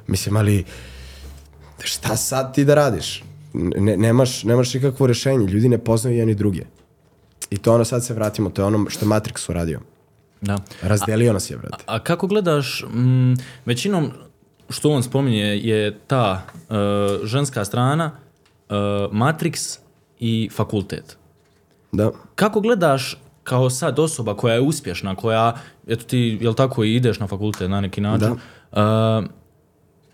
mislim, 0.07 0.38
ali 0.38 0.65
šta 1.84 2.15
sad 2.15 2.56
ti 2.56 2.65
da 2.65 2.76
radiš? 2.76 3.23
Ne, 3.53 3.97
nemaš, 3.97 4.43
nemaš 4.43 4.73
nikakvo 4.73 5.07
rešenje, 5.07 5.47
ljudi 5.47 5.69
ne 5.69 5.77
poznaju 5.77 6.18
jedni 6.18 6.35
druge. 6.35 6.61
I 7.49 7.57
to 7.57 7.73
ono, 7.73 7.85
sad 7.85 8.06
se 8.06 8.14
vratimo, 8.14 8.49
to 8.49 8.61
je 8.61 8.65
ono 8.65 8.89
što 8.89 9.06
Matrix 9.06 9.49
uradio. 9.49 9.80
Da. 10.41 10.57
Razdelio 10.81 11.34
nas 11.34 11.51
je, 11.51 11.57
brate. 11.57 11.84
A 11.88 11.99
kako 11.99 12.27
gledaš, 12.27 12.85
mm, 12.93 13.34
većinom 13.65 14.11
što 14.69 14.91
on 14.91 15.03
spominje 15.03 15.45
je 15.45 15.99
ta 16.07 16.41
e, 16.47 16.73
ženska 17.23 17.65
strana, 17.65 18.11
e, 18.69 18.73
Matrix 19.11 19.80
i 20.19 20.49
fakultet. 20.56 21.18
Da. 21.91 22.11
Kako 22.35 22.61
gledaš 22.61 23.18
kao 23.43 23.69
sad 23.69 23.99
osoba 23.99 24.35
koja 24.35 24.53
je 24.53 24.61
uspješna, 24.61 25.15
koja, 25.15 25.56
eto 25.88 26.03
ti, 26.03 26.38
jel 26.41 26.53
tako, 26.53 26.84
i 26.84 26.95
ideš 26.95 27.19
na 27.19 27.27
fakultet 27.27 27.69
na 27.69 27.81
neki 27.81 28.01
način, 28.01 28.27
e, 28.27 28.38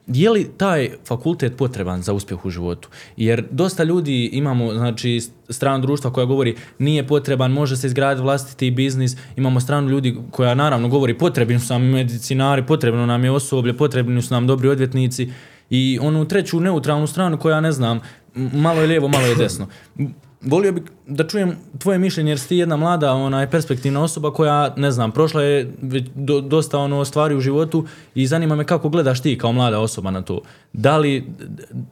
je 0.07 0.29
li 0.29 0.49
taj 0.57 0.89
fakultet 1.05 1.57
potreban 1.57 2.01
za 2.01 2.13
uspjeh 2.13 2.45
u 2.45 2.49
životu? 2.49 2.89
Jer 3.17 3.43
dosta 3.51 3.83
ljudi 3.83 4.29
imamo, 4.33 4.73
znači, 4.73 5.21
stranu 5.49 5.81
društva 5.81 6.13
koja 6.13 6.25
govori 6.25 6.55
nije 6.79 7.07
potreban, 7.07 7.51
može 7.51 7.77
se 7.77 7.87
izgraditi 7.87 8.23
vlastiti 8.23 8.71
biznis, 8.71 9.17
imamo 9.35 9.59
stranu 9.59 9.89
ljudi 9.89 10.17
koja 10.31 10.55
naravno 10.55 10.87
govori 10.87 11.17
potrebni 11.17 11.59
su 11.59 11.73
nam 11.73 11.83
medicinari, 11.83 12.65
potrebno 12.65 13.05
nam 13.05 13.23
je 13.23 13.31
osoblje, 13.31 13.77
potrebni 13.77 14.21
su 14.21 14.33
nam 14.33 14.47
dobri 14.47 14.69
odvjetnici 14.69 15.31
i 15.69 15.99
onu 16.01 16.27
treću 16.27 16.59
neutralnu 16.59 17.07
stranu 17.07 17.37
koja 17.37 17.61
ne 17.61 17.71
znam, 17.71 17.99
malo 18.35 18.81
je 18.81 18.87
lijevo, 18.87 19.07
malo 19.07 19.25
je 19.25 19.35
desno. 19.35 19.67
Volio 20.41 20.71
bih 20.71 20.83
da 21.07 21.27
čujem 21.27 21.55
tvoje 21.79 21.99
mišljenje 21.99 22.31
jer 22.31 22.39
si 22.39 22.55
jedna 22.55 22.75
mlada 22.77 23.11
onaj, 23.13 23.49
perspektivna 23.49 24.03
osoba 24.03 24.33
koja, 24.33 24.73
ne 24.77 24.91
znam, 24.91 25.11
prošla 25.11 25.43
je 25.43 25.73
do, 26.15 26.41
dosta 26.41 26.79
ono, 26.79 27.05
stvari 27.05 27.35
u 27.35 27.41
životu 27.41 27.85
i 28.15 28.27
zanima 28.27 28.55
me 28.55 28.63
kako 28.63 28.89
gledaš 28.89 29.21
ti 29.21 29.37
kao 29.37 29.51
mlada 29.51 29.79
osoba 29.79 30.11
na 30.11 30.21
to. 30.21 30.41
Da 30.73 30.97
li, 30.97 31.27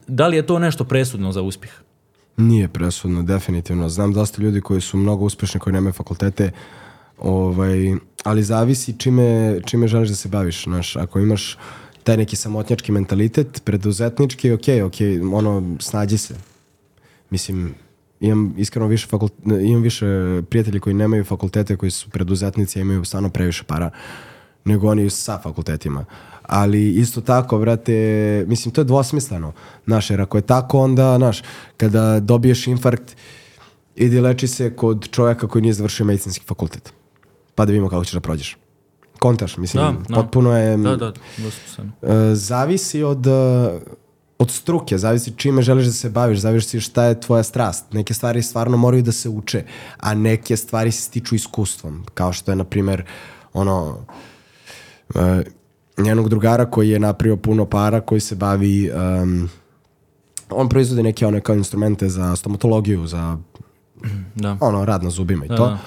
da 0.06 0.26
li 0.26 0.36
je 0.36 0.46
to 0.46 0.58
nešto 0.58 0.84
presudno 0.84 1.32
za 1.32 1.42
uspjeh? 1.42 1.72
Nije 2.36 2.68
presudno, 2.68 3.22
definitivno. 3.22 3.88
Znam 3.88 4.12
dosta 4.12 4.42
ljudi 4.42 4.60
koji 4.60 4.80
su 4.80 4.96
mnogo 4.96 5.24
uspešni, 5.24 5.60
koji 5.60 5.74
nemaju 5.74 5.92
fakultete, 5.92 6.50
ovaj, 7.18 7.94
ali 8.24 8.42
zavisi 8.42 8.98
čime, 8.98 9.60
čime 9.66 9.88
želiš 9.88 10.08
da 10.08 10.14
se 10.14 10.28
baviš. 10.28 10.64
Znaš, 10.64 10.96
ako 10.96 11.20
imaš 11.20 11.58
taj 12.04 12.16
neki 12.16 12.36
samotnjački 12.36 12.92
mentalitet, 12.92 13.62
preduzetnički, 13.64 14.52
ok, 14.52 14.68
ok, 14.86 14.94
ono, 15.32 15.76
snađi 15.80 16.18
se. 16.18 16.34
Mislim, 17.30 17.74
imam 18.20 18.54
iskreno 18.56 18.86
više, 18.86 19.06
fakult, 19.06 19.32
imam 19.44 19.82
više 19.82 20.06
prijatelji 20.50 20.80
koji 20.80 20.94
nemaju 20.94 21.24
fakultete, 21.24 21.76
koji 21.76 21.90
su 21.90 22.10
preduzetnici, 22.10 22.80
imaju 22.80 23.04
stvarno 23.04 23.30
previše 23.30 23.64
para, 23.64 23.90
nego 24.64 24.88
oni 24.88 25.10
sa 25.10 25.38
fakultetima. 25.38 26.04
Ali 26.42 26.90
isto 26.90 27.20
tako, 27.20 27.58
brate, 27.58 28.44
mislim, 28.48 28.74
to 28.74 28.80
je 28.80 28.84
dvosmisleno. 28.84 29.52
Znaš, 29.84 30.10
jer 30.10 30.20
ako 30.20 30.38
je 30.38 30.42
tako, 30.42 30.78
onda, 30.78 31.16
znaš, 31.16 31.42
kada 31.76 32.20
dobiješ 32.20 32.66
infarkt, 32.66 33.16
idi 33.96 34.20
leči 34.20 34.48
se 34.48 34.76
kod 34.76 35.08
čovjeka 35.10 35.48
koji 35.48 35.62
nije 35.62 35.74
završio 35.74 36.06
medicinski 36.06 36.44
fakultet. 36.46 36.92
Pa 37.54 37.64
da 37.64 37.72
vidimo 37.72 37.88
kako 37.88 38.04
ćeš 38.04 38.12
da 38.12 38.20
prođeš. 38.20 38.56
Kontaš, 39.18 39.56
mislim, 39.56 39.84
Da, 39.84 39.92
da. 40.08 40.14
potpuno 40.14 40.58
je... 40.58 40.76
Da, 40.76 40.96
da, 40.96 41.12
doslovno. 41.38 41.92
E, 42.02 42.34
zavisi 42.34 43.02
od, 43.02 43.26
e, 43.26 43.30
od 44.38 44.50
struke, 44.50 44.98
zavisi 44.98 45.32
čime 45.36 45.62
želiš 45.62 45.86
da 45.86 45.92
se 45.92 46.10
baviš, 46.10 46.38
zavisi 46.38 46.80
šta 46.80 47.04
je 47.04 47.20
tvoja 47.20 47.42
strast. 47.42 47.92
Neke 47.92 48.14
stvari 48.14 48.42
stvarno 48.42 48.76
moraju 48.76 49.02
da 49.02 49.12
se 49.12 49.28
uče, 49.28 49.64
a 49.98 50.14
neke 50.14 50.56
stvari 50.56 50.92
se 50.92 51.02
stiču 51.02 51.34
iskustvom, 51.34 52.04
kao 52.14 52.32
što 52.32 52.52
je, 52.52 52.56
na 52.56 52.64
primer, 52.64 53.04
ono, 53.52 53.98
e, 55.14 55.42
njenog 55.98 56.28
drugara 56.28 56.70
koji 56.70 56.88
je 56.90 56.98
napravio 56.98 57.36
puno 57.36 57.66
para, 57.66 58.00
koji 58.00 58.20
se 58.20 58.34
bavi, 58.34 58.90
em, 58.94 59.48
on 60.50 60.68
proizvodi 60.68 61.02
neke 61.02 61.26
one 61.26 61.40
kao 61.40 61.54
instrumente 61.56 62.08
za 62.08 62.36
stomatologiju, 62.36 63.06
za 63.06 63.38
Da. 64.34 64.56
ono, 64.60 64.84
rad 64.84 65.02
na 65.02 65.10
zubima 65.10 65.44
i 65.44 65.48
Da, 65.48 65.56
to. 65.56 65.66
da. 65.66 65.78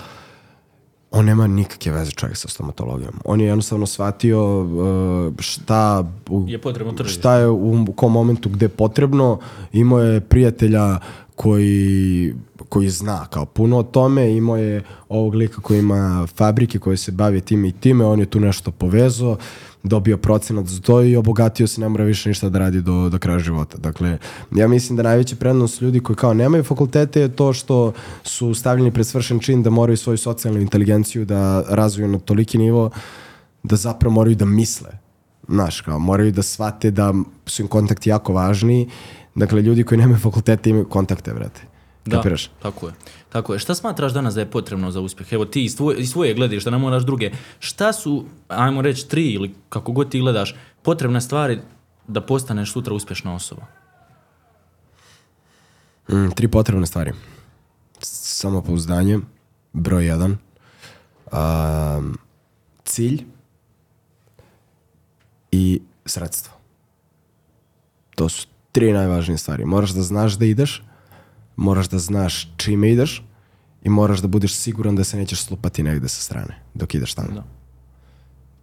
On 1.11 1.25
nema 1.25 1.47
nikakve 1.47 1.91
veze 1.91 2.11
čovjek 2.11 2.37
sa 2.37 2.47
stomatologijom. 2.47 3.13
On 3.25 3.41
je 3.41 3.47
jednostavno 3.47 3.85
shvatio 3.85 4.61
uh, 4.61 5.33
šta, 5.39 6.03
Je 6.47 6.61
potrebno 6.61 6.93
tržište. 6.93 7.19
šta 7.19 7.35
je 7.35 7.47
u, 7.47 7.85
u 7.89 7.91
kom 7.91 8.11
momentu 8.11 8.49
gde 8.49 8.65
je 8.65 8.69
potrebno. 8.69 9.39
Imao 9.73 9.99
je 9.99 10.21
prijatelja 10.21 10.99
koji, 11.35 12.33
koji 12.69 12.89
zna 12.89 13.25
kao 13.25 13.45
puno 13.45 13.77
o 13.77 13.83
tome. 13.83 14.31
Imao 14.31 14.57
je 14.57 14.83
ovog 15.09 15.35
lika 15.35 15.61
koji 15.61 15.79
ima 15.79 16.27
fabrike 16.35 16.79
koje 16.79 16.97
se 16.97 17.11
bave 17.11 17.41
time 17.41 17.67
i 17.67 17.71
time. 17.71 18.05
On 18.05 18.19
je 18.19 18.25
tu 18.25 18.39
nešto 18.39 18.71
povezao 18.71 19.37
dobio 19.87 20.17
procenat 20.17 20.65
za 20.65 20.81
to 20.81 21.03
i 21.03 21.15
obogatio 21.15 21.67
se, 21.67 21.81
ne 21.81 21.89
mora 21.89 22.03
više 22.03 22.29
ništa 22.29 22.49
da 22.49 22.59
radi 22.59 22.81
do, 22.81 23.09
do 23.09 23.19
kraja 23.19 23.39
života. 23.39 23.77
Dakle, 23.77 24.17
ja 24.51 24.67
mislim 24.67 24.97
da 24.97 25.03
najveća 25.03 25.35
prednost 25.35 25.81
ljudi 25.81 25.99
koji 25.99 26.15
kao 26.15 26.33
nemaju 26.33 26.63
fakultete 26.63 27.21
je 27.21 27.35
to 27.35 27.53
što 27.53 27.93
su 28.23 28.53
stavljeni 28.53 28.91
pred 28.91 29.07
svršen 29.07 29.39
čin 29.39 29.63
da 29.63 29.69
moraju 29.69 29.97
svoju 29.97 30.17
socijalnu 30.17 30.61
inteligenciju 30.61 31.25
da 31.25 31.63
razviju 31.69 32.07
na 32.07 32.19
toliki 32.19 32.57
nivo 32.57 32.89
da 33.63 33.75
zapravo 33.75 34.13
moraju 34.13 34.35
da 34.35 34.45
misle. 34.45 34.89
Znaš, 35.47 35.81
kao, 35.81 35.99
moraju 35.99 36.31
da 36.31 36.43
shvate 36.43 36.91
da 36.91 37.13
su 37.45 37.61
im 37.61 37.67
kontakti 37.67 38.09
jako 38.09 38.33
važni. 38.33 38.89
Dakle, 39.35 39.61
ljudi 39.61 39.83
koji 39.83 39.97
nemaju 39.97 40.19
fakultete 40.19 40.69
imaju 40.69 40.85
kontakte, 40.85 41.33
brate. 41.33 41.61
Da, 42.05 42.17
Kapiraš? 42.17 42.51
tako 42.61 42.87
je. 42.87 42.93
Tako 43.29 43.53
je. 43.53 43.59
Šta 43.59 43.75
smatraš 43.75 44.13
danas 44.13 44.33
da 44.33 44.41
je 44.41 44.51
potrebno 44.51 44.91
za 44.91 45.01
uspjeh? 45.01 45.33
Evo 45.33 45.45
ti 45.45 45.65
iz 45.65 45.75
svoje, 45.75 45.97
iz 45.97 46.11
svoje 46.11 46.33
gledišta, 46.33 46.69
ne 46.69 46.77
moraš 46.77 47.03
druge. 47.03 47.31
Šta 47.59 47.93
su, 47.93 48.25
ajmo 48.47 48.81
reći, 48.81 49.07
tri 49.07 49.31
ili 49.31 49.55
kako 49.69 49.91
god 49.91 50.11
ti 50.11 50.19
gledaš, 50.19 50.55
potrebne 50.81 51.21
stvari 51.21 51.59
da 52.07 52.21
postaneš 52.21 52.73
sutra 52.73 52.93
uspješna 52.93 53.35
osoba? 53.35 53.65
Mm, 56.09 56.29
tri 56.35 56.47
potrebne 56.47 56.87
stvari. 56.87 57.13
Samopouzdanje, 58.01 59.19
broj 59.73 60.05
jedan. 60.05 60.37
Um, 61.31 62.17
cilj 62.85 63.23
i 65.51 65.81
sredstvo. 66.05 66.53
To 68.15 68.29
su 68.29 68.47
tri 68.71 68.93
najvažnije 68.93 69.37
stvari. 69.37 69.65
Moraš 69.65 69.89
da 69.89 70.01
znaš 70.01 70.33
da 70.33 70.45
ideš, 70.45 70.83
moraš 71.57 71.89
da 71.89 71.97
znaš 71.97 72.49
čime 72.57 72.89
ideš 72.89 73.23
i 73.83 73.89
moraš 73.89 74.19
da 74.19 74.27
budeš 74.27 74.53
siguran 74.53 74.95
da 74.95 75.03
se 75.03 75.17
nećeš 75.17 75.41
slupati 75.41 75.83
negde 75.83 76.09
sa 76.09 76.21
strane 76.21 76.55
dok 76.73 76.95
ideš 76.95 77.13
tamo. 77.13 77.27
Da. 77.29 77.43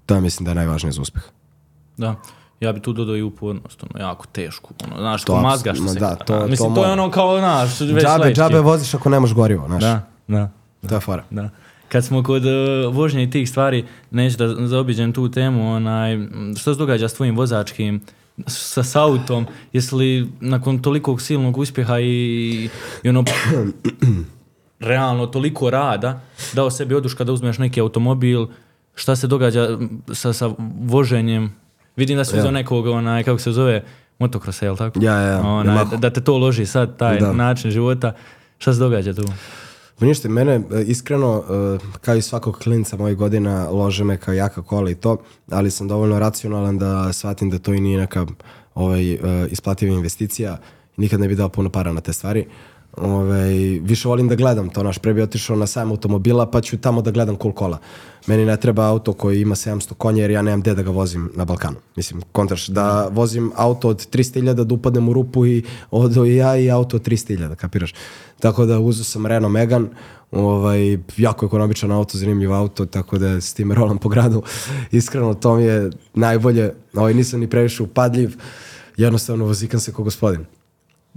To 0.07 0.21
mislim 0.21 0.45
da 0.45 0.51
je 0.51 0.55
najvažnije 0.55 0.93
za 0.93 1.03
uspeh. 1.03 1.23
Da. 1.97 2.15
Ja 2.61 2.73
bi 2.73 2.81
tu 2.81 2.93
dodao 2.93 3.17
i 3.17 3.23
upornost, 3.23 3.83
ono, 3.85 4.05
jako 4.05 4.27
tešku. 4.27 4.75
Ono, 4.85 4.97
znaš, 4.99 5.25
To 5.25 5.33
ko 5.33 5.41
mazgaš 5.41 5.79
ma 5.79 5.89
se. 5.89 5.99
da, 5.99 6.15
to- 6.15 6.25
to 6.25 6.47
Mislim, 6.47 6.75
to, 6.75 6.81
je 6.81 6.89
mora. 6.89 6.93
ono 6.95 7.11
kao, 7.11 7.39
znaš, 7.39 7.81
već 7.81 8.03
Džabe, 8.03 8.19
laički. 8.19 8.37
džabe 8.37 8.61
voziš 8.61 8.95
ako 8.95 9.09
nemaš 9.09 9.33
gorivo, 9.33 9.67
znaš. 9.67 9.83
Da, 9.83 10.07
da. 10.29 10.51
To 10.89 10.95
je 10.95 11.01
fora. 11.01 11.25
Da. 11.31 11.51
Kad 11.89 12.05
smo 12.05 12.23
kod 12.23 12.43
uh, 12.45 12.51
vožnje 12.95 13.23
i 13.23 13.31
tih 13.31 13.51
stvari, 13.51 13.85
neću 14.11 14.37
da 14.39 14.67
zaobiđem 14.67 15.13
tu 15.13 15.31
temu, 15.31 15.73
onaj, 15.73 16.19
što 16.57 16.75
se 16.75 16.79
događa 16.79 17.09
s 17.09 17.15
tvojim 17.15 17.37
vozačkim, 17.37 18.01
sa, 18.47 18.83
s 18.83 18.97
autom, 18.97 19.47
jesi 19.73 19.95
li 19.95 20.29
nakon 20.41 20.79
tolikog 20.79 21.23
silnog 21.23 21.57
uspjeha 21.59 22.01
i, 22.01 22.69
i 23.03 23.09
ono, 23.09 23.25
realno 24.81 25.27
toliko 25.27 25.71
rada, 25.71 26.21
dao 26.53 26.71
sebi 26.71 26.95
oduška 26.95 27.25
da 27.25 27.33
uzmeš 27.33 27.59
neki 27.59 27.81
automobil, 27.81 28.47
šta 28.95 29.17
se 29.17 29.27
događa 29.27 29.69
sa, 30.13 30.33
sa 30.33 30.51
voženjem? 30.81 31.55
Vidim 31.97 32.17
da 32.17 32.25
si 32.25 32.39
uzeo 32.39 32.51
nekog, 32.51 32.87
onaj, 32.87 33.23
kako 33.25 33.39
se 33.39 33.53
zove, 33.53 33.85
motokrosa, 34.19 34.65
jel 34.67 34.77
tako? 34.77 35.01
Ja, 35.03 35.15
ja, 35.15 35.31
ja. 35.33 35.41
Onaj, 35.41 35.85
da, 35.85 35.97
da 35.97 36.11
te 36.11 36.21
to 36.21 36.39
loži 36.39 36.67
sad, 36.67 36.97
taj 36.97 37.19
Da. 37.19 37.33
način 37.33 37.71
života. 37.71 38.13
Šta 38.59 38.73
se 38.73 38.79
događa 38.79 39.15
tu? 39.15 39.23
Ništa, 40.01 40.29
mene 40.29 40.53
e, 40.53 40.83
iskreno, 40.87 41.45
e, 41.49 41.79
kao 42.01 42.17
i 42.17 42.23
svakog 42.23 42.59
klinca 42.59 42.97
mojih 42.97 43.17
godina, 43.17 43.71
lože 43.71 44.05
me 44.05 44.17
kao 44.17 44.35
jaka 44.35 44.63
kola 44.63 44.91
i 44.91 44.95
to, 44.95 45.17
ali 45.51 45.71
sam 45.71 45.89
dovoljno 45.89 46.19
racionalan 46.19 46.79
da 46.79 47.13
shvatim 47.13 47.51
da 47.51 47.59
to 47.59 47.75
i 47.75 47.81
nije 47.81 47.99
neka 47.99 48.27
ovaj, 48.75 49.13
e, 49.13 49.19
isplativa 49.51 49.95
investicija. 49.95 50.59
Nikad 50.97 51.21
ne 51.21 51.29
bi 51.29 51.35
dao 51.35 51.49
puno 51.49 51.71
para 51.71 51.93
na 51.93 52.01
te 52.01 52.13
stvari. 52.13 52.47
Ovaj, 52.97 53.53
više 53.83 54.09
volim 54.09 54.29
da 54.29 54.35
gledam 54.35 54.69
to, 54.69 54.83
naš, 54.83 54.99
pre 54.99 55.15
bi 55.15 55.23
otišao 55.23 55.57
na 55.57 55.67
sajam 55.67 55.91
automobila, 55.91 56.51
pa 56.51 56.61
ću 56.61 56.79
tamo 56.79 57.03
da 57.03 57.11
gledam 57.11 57.37
cool 57.43 57.55
kola. 57.55 57.79
Meni 58.27 58.45
ne 58.45 58.57
treba 58.57 58.87
auto 58.87 59.13
koji 59.13 59.41
ima 59.41 59.55
700 59.55 59.95
konja, 59.95 60.23
jer 60.23 60.31
ja 60.31 60.43
nemam 60.43 60.61
gde 60.61 60.75
da 60.75 60.83
ga 60.83 60.91
vozim 60.91 61.31
na 61.35 61.45
Balkanu. 61.45 61.77
Mislim, 61.97 62.23
kontraš, 62.33 62.67
da 62.67 63.09
vozim 63.13 63.53
auto 63.57 63.89
od 63.89 64.09
300.000, 64.11 64.65
da 64.65 64.75
upadnem 64.75 65.09
u 65.09 65.13
rupu 65.13 65.47
i 65.47 65.63
odo 65.91 66.25
i 66.25 66.37
ja 66.37 66.57
i 66.57 66.71
auto 66.71 66.97
od 66.97 67.03
300.000, 67.09 67.55
kapiraš? 67.55 67.95
Tako 68.41 68.67
da 68.67 68.79
uzeo 68.79 69.05
sam 69.05 69.27
Renault 69.27 69.53
Megane, 69.53 69.89
ovaj, 70.31 70.99
jako 71.17 71.47
ekonomičan 71.47 71.93
auto, 71.93 72.19
zanimljiv 72.19 72.53
auto, 72.53 72.87
tako 72.87 73.19
da 73.19 73.41
s 73.41 73.55
tim 73.55 73.73
rolam 73.73 73.99
po 73.99 74.09
gradu. 74.09 74.43
Iskreno, 74.93 75.35
to 75.35 75.57
mi 75.57 75.65
je 75.65 75.91
najbolje. 76.15 76.75
Ovaj, 76.95 77.15
nisam 77.15 77.41
ni 77.41 77.51
previše 77.51 77.83
upadljiv, 77.83 78.37
jednostavno 78.97 79.45
vozikam 79.45 79.81
se 79.81 79.93
ko 79.93 80.03
gospodin. 80.03 80.45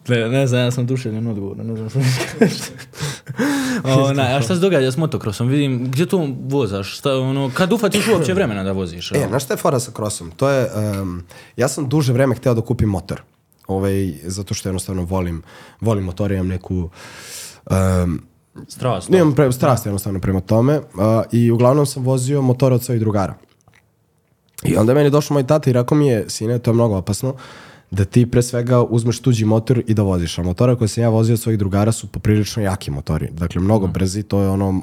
Ne, 0.08 0.30
ne 0.30 0.48
znam, 0.48 0.62
ja 0.62 0.72
sam 0.72 0.86
duševljen 0.86 1.28
odgovor, 1.28 1.58
ne 1.58 1.76
znam 1.76 1.90
što 1.90 2.00
mi. 2.00 2.06
Ona, 4.10 4.24
a 4.24 4.42
šta 4.42 4.56
se 4.56 4.62
događa 4.62 4.92
s 4.92 4.98
motokrosom? 4.98 5.48
Vidim, 5.48 5.92
gdje 5.92 6.06
to 6.06 6.28
vozaš? 6.50 6.98
Šta, 6.98 7.20
ono, 7.20 7.52
kad 7.54 7.74
ufatiš 7.74 8.08
uopće 8.08 8.34
vremena 8.40 8.64
da 8.64 8.72
voziš? 8.72 9.12
E, 9.12 9.26
znaš 9.28 9.44
šta 9.44 9.54
je 9.54 9.58
fora 9.58 9.80
sa 9.80 9.92
krosom? 9.92 10.32
To 10.32 10.50
je, 10.50 10.70
um, 11.02 11.24
ja 11.58 11.68
sam 11.68 11.90
duže 11.90 12.14
vreme 12.14 12.36
hteo 12.36 12.54
da 12.54 12.62
kupim 12.62 12.90
motor. 12.90 13.22
Ovaj, 13.68 14.14
zato 14.24 14.54
što 14.54 14.70
jednostavno 14.70 15.04
volim, 15.04 15.44
volim 15.82 16.04
motor, 16.04 16.32
imam 16.32 16.48
neku... 16.48 16.90
Um, 18.04 18.22
Strast. 18.68 19.10
Nemam 19.10 19.36
pre, 19.36 19.52
strast 19.52 19.86
jednostavno 19.86 20.20
prema 20.20 20.42
tome 20.42 20.78
uh, 20.78 20.84
i 21.32 21.52
uglavnom 21.52 21.86
sam 21.86 22.04
vozio 22.04 22.42
motore 22.42 22.76
od 22.76 22.84
svojih 22.84 23.00
drugara. 23.00 23.36
I 24.64 24.78
onda 24.78 24.92
je 24.92 24.96
meni 24.96 25.10
došao 25.10 25.36
moj 25.36 25.48
tata 25.48 25.70
i 25.70 25.74
rekao 25.74 25.98
mi 25.98 26.08
je, 26.08 26.30
sine, 26.30 26.60
to 26.60 26.72
je 26.72 26.76
mnogo 26.76 26.96
opasno, 26.96 27.36
da 27.92 28.06
ti 28.06 28.26
pre 28.26 28.42
svega 28.42 28.82
uzmeš 28.84 29.20
tuđi 29.20 29.46
motor 29.46 29.84
i 29.88 29.94
da 29.94 30.02
voziš. 30.02 30.40
A 30.40 30.44
motora 30.44 30.76
koje 30.76 30.88
sam 30.88 31.04
ja 31.04 31.10
vozio 31.10 31.34
od 31.34 31.40
svojih 31.40 31.60
drugara 31.60 31.92
su 31.92 32.08
poprilično 32.08 32.64
jaki 32.64 32.92
motori. 32.92 33.30
Dakle, 33.32 33.62
mnogo 33.62 33.88
brzi, 33.88 34.24
to 34.24 34.42
je 34.42 34.50
ono 34.50 34.82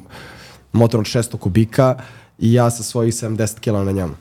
motor 0.72 1.00
od 1.00 1.06
600 1.06 1.38
kubika 1.38 1.98
i 2.38 2.52
ja 2.52 2.70
sa 2.70 2.82
svojih 2.82 3.14
70 3.14 3.60
kg 3.60 3.86
na 3.86 3.92
njemu. 3.92 4.14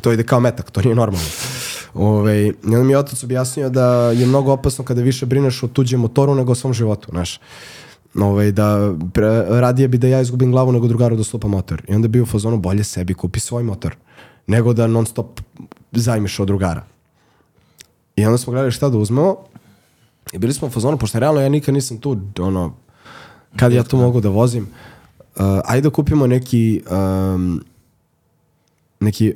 To 0.00 0.12
ide 0.12 0.22
kao 0.22 0.40
metak, 0.40 0.70
to 0.70 0.82
nije 0.82 0.94
normalno. 0.94 1.28
Ove, 1.94 2.46
I 2.46 2.52
onda 2.64 2.82
mi 2.82 2.92
je 2.92 2.98
otac 2.98 3.24
objasnio 3.24 3.70
da 3.70 4.10
je 4.10 4.26
mnogo 4.26 4.52
opasno 4.52 4.84
kada 4.84 5.02
više 5.02 5.26
brineš 5.26 5.62
o 5.62 5.68
tuđem 5.68 6.00
motoru 6.00 6.34
nego 6.34 6.52
o 6.52 6.54
svom 6.54 6.72
životu, 6.72 7.08
znaš. 7.10 7.40
Ovaj, 8.14 8.52
da 8.52 8.94
pre, 9.12 9.44
radije 9.48 9.88
bi 9.88 9.98
da 9.98 10.08
ja 10.08 10.20
izgubim 10.20 10.52
glavu 10.52 10.72
nego 10.72 10.88
drugaru 10.88 11.16
da 11.16 11.24
slupa 11.24 11.48
motor. 11.48 11.82
I 11.88 11.94
onda 11.94 12.08
bi 12.08 12.20
u 12.20 12.26
fazonu 12.26 12.58
bolje 12.58 12.84
sebi 12.84 13.14
kupi 13.14 13.40
svoj 13.40 13.62
motor 13.62 13.96
nego 14.46 14.72
da 14.72 14.86
non 14.86 15.06
stop 15.06 15.40
zajmiš 15.92 16.40
od 16.40 16.46
drugara. 16.46 16.84
I 18.16 18.26
onda 18.26 18.38
smo 18.38 18.50
gledali 18.50 18.72
šta 18.72 18.88
da 18.88 18.98
uzmemo 18.98 19.36
i 20.32 20.38
bili 20.38 20.52
smo 20.52 20.68
u 20.68 20.70
fazonu, 20.70 20.98
pošto 20.98 21.18
realno 21.18 21.40
ja 21.40 21.48
nikad 21.48 21.74
nisam 21.74 21.98
tu, 21.98 22.20
ono, 22.38 22.74
kad 23.56 23.72
ja 23.72 23.82
tu 23.82 23.96
mogu 23.96 24.20
da 24.20 24.28
vozim, 24.28 24.62
uh, 24.62 25.42
ajde 25.64 25.88
da 25.88 25.94
kupimo 25.94 26.26
neki 26.26 26.82
um, 26.90 27.64
neki 29.00 29.34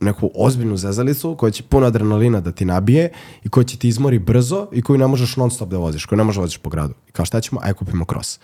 neku 0.00 0.30
ozbiljnu 0.34 0.76
zezalicu 0.76 1.36
koja 1.38 1.50
će 1.50 1.62
puno 1.62 1.86
adrenalina 1.86 2.40
da 2.40 2.52
ti 2.52 2.64
nabije 2.64 3.12
i 3.44 3.48
koja 3.48 3.64
će 3.64 3.76
ti 3.76 3.88
izmori 3.88 4.18
brzo 4.18 4.68
i 4.72 4.82
koju 4.82 4.98
ne 4.98 5.06
možeš 5.06 5.36
non 5.36 5.50
stop 5.50 5.68
da 5.68 5.78
voziš, 5.78 6.06
koju 6.06 6.16
ne 6.16 6.24
možeš 6.24 6.36
da 6.36 6.40
voziš 6.40 6.58
po 6.58 6.70
gradu. 6.70 6.94
I 7.08 7.12
kao 7.12 7.24
šta 7.24 7.40
ćemo? 7.40 7.60
Ajde 7.64 7.74
kupimo 7.74 8.04
cross. 8.04 8.38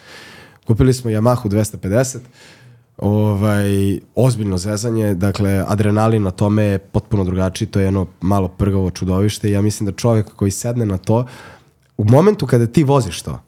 Kupili 0.67 0.95
smo 0.95 1.11
Yamahu 1.11 1.49
250, 1.49 2.19
ovaj, 3.01 4.01
ozbiljno 4.15 4.59
zezanje, 4.59 5.15
dakle, 5.15 5.65
adrenalin 5.67 6.23
na 6.23 6.31
tome 6.31 6.65
je 6.65 6.79
potpuno 6.79 7.25
drugačiji, 7.25 7.69
to 7.69 7.81
je 7.81 7.85
jedno 7.85 8.07
malo 8.21 8.49
prgavo 8.49 8.91
čudovište 8.91 9.49
i 9.49 9.53
ja 9.53 9.63
mislim 9.63 9.87
da 9.87 9.93
čovjek 9.93 10.35
koji 10.37 10.51
sedne 10.51 10.87
na 10.87 10.99
to, 10.99 11.27
u 11.97 12.05
momentu 12.05 12.47
kada 12.47 12.67
ti 12.67 12.85
voziš 12.85 13.23
to, 13.23 13.43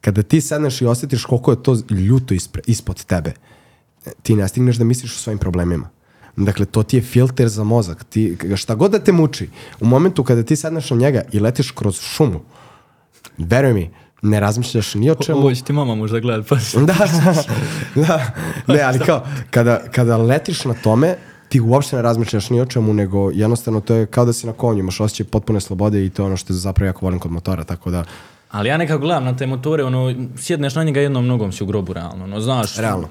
kada 0.00 0.22
ti 0.22 0.40
sedneš 0.40 0.82
i 0.82 0.86
osjetiš 0.86 1.24
koliko 1.24 1.50
je 1.50 1.62
to 1.62 1.76
ljuto 1.90 2.34
ispre, 2.34 2.62
ispod 2.66 3.04
tebe, 3.04 3.32
ti 4.22 4.36
ne 4.36 4.48
stigneš 4.48 4.76
da 4.76 4.84
misliš 4.84 5.16
o 5.16 5.18
svojim 5.18 5.38
problemima. 5.38 5.88
Dakle, 6.36 6.66
to 6.66 6.82
ti 6.82 6.96
je 6.96 7.02
filter 7.02 7.48
za 7.48 7.64
mozak. 7.64 8.04
Ti, 8.04 8.36
šta 8.56 8.74
god 8.74 8.90
da 8.90 8.98
te 8.98 9.12
muči, 9.12 9.48
u 9.80 9.86
momentu 9.86 10.24
kada 10.24 10.42
ti 10.42 10.56
sedneš 10.56 10.90
na 10.90 10.96
njega 10.96 11.22
i 11.32 11.40
letiš 11.40 11.70
kroz 11.70 12.00
šumu, 12.00 12.40
veruj 13.38 13.72
mi, 13.72 13.90
ne 14.22 14.40
razmišljaš 14.40 14.94
ni 14.94 15.10
o 15.10 15.14
čemu. 15.14 15.38
Ovo 15.38 15.54
će 15.54 15.62
ti 15.62 15.72
mama 15.72 15.94
možda 15.94 16.20
gledat, 16.20 16.46
pa 16.48 16.56
da, 16.90 16.94
da, 17.94 18.32
ne, 18.66 18.80
ali 18.80 18.98
kao, 19.06 19.26
kada, 19.50 19.80
kada 19.92 20.16
letiš 20.16 20.64
na 20.64 20.74
tome, 20.74 21.16
ti 21.48 21.60
uopšte 21.60 21.96
ne 21.96 22.02
razmišljaš 22.02 22.50
ni 22.50 22.60
o 22.60 22.66
čemu, 22.66 22.94
nego 22.94 23.30
jednostavno 23.30 23.80
to 23.80 23.94
je 23.94 24.06
kao 24.06 24.24
da 24.24 24.32
si 24.32 24.46
na 24.46 24.52
konju, 24.52 24.80
imaš 24.80 25.00
osjećaj 25.00 25.26
potpune 25.26 25.60
slobode 25.60 26.04
i 26.04 26.10
to 26.10 26.22
je 26.22 26.26
ono 26.26 26.36
što 26.36 26.52
zapravo 26.52 26.86
jako 26.86 27.06
volim 27.06 27.18
kod 27.18 27.30
motora, 27.30 27.64
tako 27.64 27.90
da, 27.90 28.04
Ali 28.50 28.68
ja 28.68 28.76
nekako 28.76 28.98
gledam 28.98 29.24
na 29.24 29.36
te 29.36 29.46
motore, 29.46 29.84
ono, 29.84 30.14
sjedneš 30.36 30.74
na 30.74 30.84
njega 30.84 31.00
jednom 31.00 31.26
nogom 31.26 31.52
si 31.52 31.62
u 31.62 31.66
grobu, 31.66 31.92
realno, 31.92 32.24
ono, 32.24 32.40
znaš. 32.40 32.76
Realno. 32.76 33.08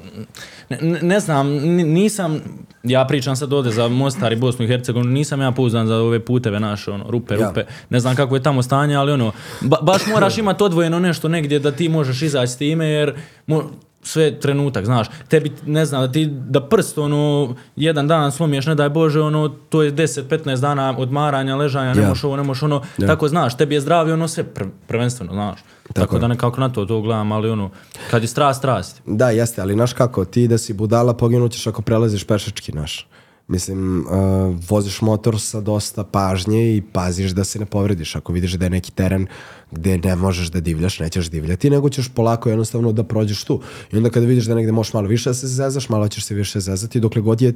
Ne, 0.70 0.78
ne- 1.02 1.20
znam, 1.20 1.48
ni- 1.49 1.84
nisam, 1.84 2.40
ja 2.84 3.06
pričam 3.06 3.36
sad 3.36 3.53
ovde 3.53 3.72
za 3.72 3.88
Mostar 3.88 4.34
i 4.34 4.36
Bosnu 4.36 4.66
i 4.66 4.68
Hercegovinu, 4.68 5.11
nisam 5.11 5.41
ja 5.41 5.52
pouzdan 5.52 5.88
za 5.88 5.95
ove 5.95 6.20
puteve 6.20 6.60
naše, 6.60 6.91
ono, 6.91 7.11
rupe, 7.11 7.34
Ja. 7.34 7.48
rupe, 7.48 7.64
ne 7.90 7.99
znam 7.99 8.16
kako 8.16 8.36
je 8.36 8.44
tamo 8.44 8.61
stanje, 8.61 8.95
ali 8.95 9.11
ono, 9.11 9.32
ba, 9.61 9.78
baš 9.82 10.02
moraš 10.07 10.38
imati 10.38 10.64
odvojeno 10.64 10.99
nešto 10.99 11.28
negdje 11.28 11.60
da 11.60 11.72
ti 11.72 11.90
možeš 11.90 12.22
izaći 12.22 12.52
s 12.53 12.57
time, 12.57 12.88
jer 12.88 13.14
mo, 13.48 13.64
sve 14.04 14.40
trenutak, 14.40 14.86
znaš, 14.86 15.08
tebi, 15.28 15.52
ne 15.66 15.86
znam, 15.86 16.02
da 16.02 16.12
ti, 16.12 16.26
da 16.26 16.62
prst, 16.62 16.98
ono, 16.98 17.56
jedan 17.76 18.08
dan 18.08 18.32
slomiješ, 18.32 18.66
ne 18.66 18.76
daj 18.76 18.90
Bože, 18.90 19.22
ono, 19.22 19.50
to 19.50 19.82
je 19.84 19.94
10-15 19.94 20.60
dana 20.60 20.96
odmaranja, 20.98 21.56
ležanja, 21.56 21.94
ne 21.94 22.02
Ja. 22.02 22.08
možeš 22.10 22.24
ovo, 22.24 22.36
ne 22.36 22.44
možeš 22.44 22.64
ono, 22.64 22.82
Ja. 22.98 23.08
tako 23.08 23.28
znaš, 23.28 23.58
tebi 23.58 23.76
je 23.76 23.82
zdravlje, 23.82 24.14
ono, 24.14 24.28
sve 24.28 24.44
pr 24.44 24.64
prvenstveno, 24.88 25.34
znaš. 25.34 25.60
Tako, 25.94 26.16
je. 26.16 26.20
da 26.20 26.28
nekako 26.28 26.62
na 26.62 26.70
to 26.70 26.86
to 26.86 27.02
gledam, 27.02 27.32
ali 27.32 27.50
ono, 27.50 27.70
kad 28.12 28.22
je 28.22 28.28
strast, 28.28 28.58
strast. 28.60 29.02
Da, 29.06 29.30
jeste, 29.30 29.62
ali 29.62 29.74
znaš 29.74 29.94
kako, 29.94 30.26
ti 30.26 30.48
da 30.48 30.58
si 30.58 30.74
budala 30.74 31.14
poginućeš 31.14 31.68
ako 31.68 31.82
prelaziš 31.82 32.24
pešački, 32.24 32.72
znaš. 32.72 33.08
Mislim, 33.50 34.00
uh, 34.00 34.56
voziš 34.70 35.02
motor 35.02 35.40
sa 35.42 35.62
dosta 35.62 36.04
pažnje 36.04 36.76
i 36.76 36.82
paziš 36.94 37.32
da 37.32 37.44
se 37.44 37.60
ne 37.60 37.66
povrediš. 37.66 38.16
Ako 38.16 38.34
vidiš 38.34 38.54
da 38.54 38.66
je 38.66 38.70
neki 38.70 38.92
teren 38.92 39.28
gde 39.72 39.98
ne 39.98 40.16
možeš 40.16 40.48
da 40.48 40.60
divljaš, 40.60 41.00
nećeš 41.00 41.30
divljati, 41.30 41.70
nego 41.70 41.90
ćeš 41.90 42.10
polako 42.10 42.50
jednostavno 42.50 42.92
da 42.92 43.04
prođeš 43.04 43.44
tu. 43.44 43.62
I 43.92 43.98
onda 43.98 44.10
kada 44.10 44.26
vidiš 44.26 44.46
da 44.46 44.56
negde 44.56 44.72
možeš 44.72 44.94
malo 44.94 45.08
više 45.08 45.30
da 45.30 45.34
se 45.34 45.48
zezaš, 45.48 45.90
malo 45.90 46.08
ćeš 46.08 46.26
se 46.26 46.36
više 46.36 46.60
zezati, 46.60 47.00
dokle 47.00 47.22
god 47.22 47.42
je 47.42 47.54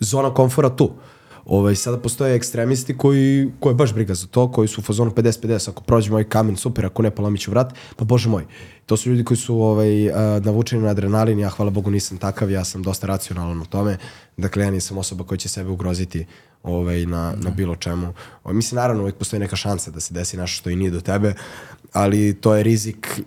zona 0.00 0.34
komfora 0.34 0.76
tu. 0.76 0.90
Ovaj, 1.48 1.74
sada 1.74 1.98
postoje 1.98 2.34
ekstremisti 2.36 2.96
koji, 2.96 3.50
koji 3.60 3.70
je 3.70 3.74
baš 3.74 3.94
briga 3.94 4.14
za 4.14 4.26
to, 4.26 4.52
koji 4.52 4.68
su 4.68 4.80
u 4.80 4.84
fazonu 4.84 5.10
50-50, 5.10 5.70
ako 5.70 5.82
prođe 5.82 6.10
moj 6.10 6.28
kamen, 6.28 6.56
super, 6.56 6.86
ako 6.86 7.02
ne, 7.02 7.10
polomit 7.10 7.40
ću 7.40 7.50
vrat, 7.50 7.72
pa 7.96 8.04
bože 8.04 8.28
moj. 8.28 8.44
To 8.86 8.96
su 8.96 9.10
ljudi 9.10 9.24
koji 9.24 9.38
su 9.38 9.60
ovaj, 9.60 10.10
a, 10.10 10.40
navučeni 10.44 10.82
na 10.82 10.88
adrenalin, 10.88 11.38
ja 11.38 11.48
hvala 11.48 11.70
Bogu 11.70 11.90
nisam 11.90 12.18
takav, 12.18 12.50
ja 12.50 12.64
sam 12.64 12.82
dosta 12.82 13.06
racionalan 13.06 13.62
u 13.62 13.66
tome, 13.66 13.96
dakle 14.36 14.64
ja 14.64 14.70
nisam 14.70 14.98
osoba 14.98 15.24
koja 15.24 15.38
će 15.38 15.48
sebe 15.48 15.70
ugroziti 15.70 16.26
ovaj, 16.62 17.06
na, 17.06 17.34
na 17.36 17.50
bilo 17.50 17.76
čemu. 17.76 18.12
Ovaj, 18.44 18.54
mislim, 18.54 18.76
naravno, 18.76 19.02
uvijek 19.02 19.16
postoji 19.16 19.40
neka 19.40 19.56
šansa 19.56 19.90
da 19.90 20.00
se 20.00 20.14
desi 20.14 20.36
nešto 20.36 20.56
što 20.56 20.70
i 20.70 20.76
nije 20.76 20.90
do 20.90 21.00
tebe, 21.00 21.34
ali 21.92 22.34
to 22.40 22.54
je 22.54 22.62
rizik 22.62 23.20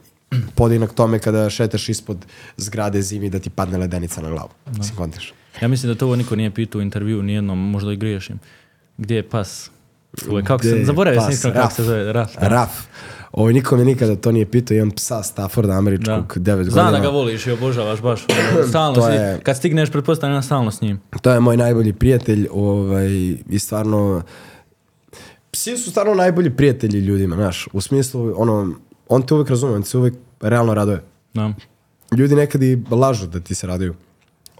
podinak 0.55 0.93
tome 0.93 1.19
kada 1.19 1.49
šetaš 1.49 1.89
ispod 1.89 2.25
zgrade 2.57 3.01
zimi 3.01 3.29
da 3.29 3.39
ti 3.39 3.49
padne 3.49 3.77
ledenica 3.77 4.21
na 4.21 4.29
glavu. 4.29 4.49
Mislim, 4.77 4.97
kontaš. 4.97 5.33
Ja 5.61 5.67
mislim 5.67 5.91
da 5.93 5.99
to 5.99 6.05
ovo 6.05 6.15
niko 6.15 6.35
nije 6.35 6.51
pitao 6.51 6.79
u 6.79 6.81
intervju, 6.81 7.23
nijednom, 7.23 7.69
možda 7.71 7.93
i 7.93 7.95
griješim. 7.95 8.39
Gdje 8.97 9.15
je 9.15 9.29
pas? 9.29 9.71
Uvijek, 10.29 10.47
kako 10.47 10.63
se, 10.63 10.83
zaboravio 10.85 11.21
sam 11.21 11.31
iskreno 11.31 11.55
kako 11.55 11.73
se 11.73 11.83
zove, 11.83 12.13
Raf. 12.13 12.31
da. 12.41 12.47
Raf. 12.47 12.69
Ovo 13.31 13.51
nikom 13.51 13.79
je 13.79 13.85
nikada 13.85 14.15
to 14.15 14.31
nije 14.31 14.45
pitao, 14.45 14.75
imam 14.75 14.91
psa 14.91 15.23
Stafforda 15.23 15.73
američkog, 15.73 16.37
9 16.37 16.55
godina. 16.55 16.71
Znam 16.71 16.91
da 16.93 16.99
ga 16.99 17.07
voliš 17.07 17.47
i 17.47 17.51
obožavaš 17.51 18.01
baš. 18.01 18.25
Stalno 18.69 18.95
To 18.95 19.07
si, 19.07 19.11
je- 19.11 19.39
kad 19.43 19.57
stigneš, 19.57 19.91
pretpostavljam 19.91 20.43
stalno 20.43 20.71
s 20.71 20.81
njim. 20.81 20.99
To 21.21 21.31
je 21.31 21.39
moj 21.39 21.57
najbolji 21.57 21.93
prijatelj 21.93 22.47
ovaj, 22.51 23.07
i 23.49 23.59
stvarno... 23.59 24.21
Psi 25.51 25.77
su 25.77 25.91
stvarno 25.91 26.13
najbolji 26.13 26.49
prijatelji 26.49 26.99
ljudima, 26.99 27.35
znaš, 27.35 27.67
u 27.73 27.81
smislu, 27.81 28.33
ono, 28.37 28.75
on 29.07 29.21
te 29.21 29.33
uvek 29.33 29.49
razume, 29.49 29.73
on 29.73 29.81
te 29.81 29.89
se 29.89 29.97
uvek 29.97 30.13
realno 30.41 30.73
raduje. 30.73 31.03
Da. 31.33 31.53
Ljudi 32.17 32.35
nekad 32.35 32.63
i 32.63 32.83
lažu 32.91 33.27
da 33.27 33.39
ti 33.39 33.55
se 33.55 33.67
raduju. 33.67 33.95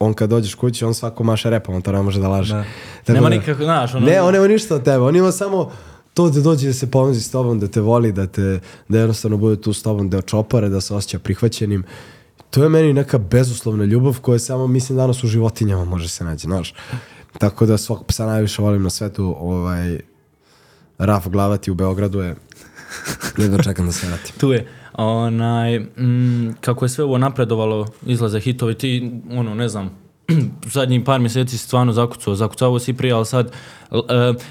On 0.02 0.14
kad 0.14 0.30
dođeš 0.30 0.56
kući, 0.56 0.86
on 0.86 0.94
svako 0.94 1.23
maše 1.23 1.49
repa, 1.49 1.72
on 1.72 1.82
to 1.82 1.91
ne 1.91 2.02
može 2.02 2.19
da 2.19 2.28
laže. 2.28 2.53
Da. 2.53 2.64
Tako 3.03 3.14
Nema 3.14 3.30
da- 3.30 3.36
nikako, 3.36 3.64
znaš, 3.64 3.95
ono... 3.95 4.06
Ne, 4.06 4.22
on 4.22 4.34
nema 4.34 4.48
ništa 4.48 4.76
od 4.76 4.84
tebe, 4.84 4.98
on 4.98 5.15
ima 5.15 5.32
samo 5.32 5.72
to 6.14 6.30
da 6.30 6.41
dođe 6.41 6.68
da 6.68 6.73
se 6.73 6.91
ponozi 6.91 7.22
s 7.22 7.32
tobom, 7.32 7.60
da 7.60 7.68
te 7.68 7.82
voli, 7.82 8.11
da 8.11 8.28
te 8.28 8.60
da 8.88 8.99
jednostavno 8.99 9.38
bude 9.38 9.61
tu 9.61 9.73
s 9.73 9.84
tobom, 9.84 10.10
da 10.10 10.18
očopare, 10.18 10.69
da 10.69 10.82
se 10.82 10.94
osjeća 10.95 11.19
prihvaćenim. 11.19 11.84
To 12.49 12.64
je 12.64 12.69
meni 12.69 12.94
neka 12.94 13.18
bezuslovna 13.18 13.86
ljubav 13.86 14.19
koja 14.22 14.40
samo, 14.40 14.68
mislim, 14.68 14.98
danas 14.98 15.23
u 15.23 15.28
životinjama 15.28 15.86
može 15.86 16.10
se 16.10 16.23
naći, 16.23 16.41
znaš. 16.48 16.73
Tako 17.38 17.65
da 17.65 17.78
svog 17.78 18.06
psa 18.07 18.26
najviše 18.26 18.61
volim 18.61 18.84
na 18.84 18.90
svetu, 18.90 19.36
ovaj, 19.40 19.99
Raf 20.98 21.28
Glavati 21.28 21.72
u 21.72 21.76
Beogradu 21.76 22.19
je, 22.19 22.36
jedno 23.38 23.64
čekam 23.64 23.86
da 23.86 23.91
se 23.91 24.07
vratim. 24.07 24.36
Tu 24.40 24.52
je. 24.52 24.68
Onaj, 25.02 25.80
mm, 25.80 26.56
kako 26.61 26.86
je 26.86 26.90
sve 26.90 27.03
ovo 27.03 27.18
napredovalo, 27.18 27.88
izlaze 28.06 28.40
hitovi, 28.40 28.73
ti, 28.73 29.11
ono, 29.32 29.56
ne 29.56 29.69
znam, 29.69 29.90
zadnjih 30.73 31.02
par 31.06 31.19
mjeseci 31.19 31.57
si 31.57 31.64
stvarno 31.68 31.94
zakucao, 31.94 32.36
zakucao 32.36 32.80
si 32.80 32.94
prije, 32.94 33.14
ali 33.14 33.26
sad, 33.26 33.52
uh, 33.91 33.99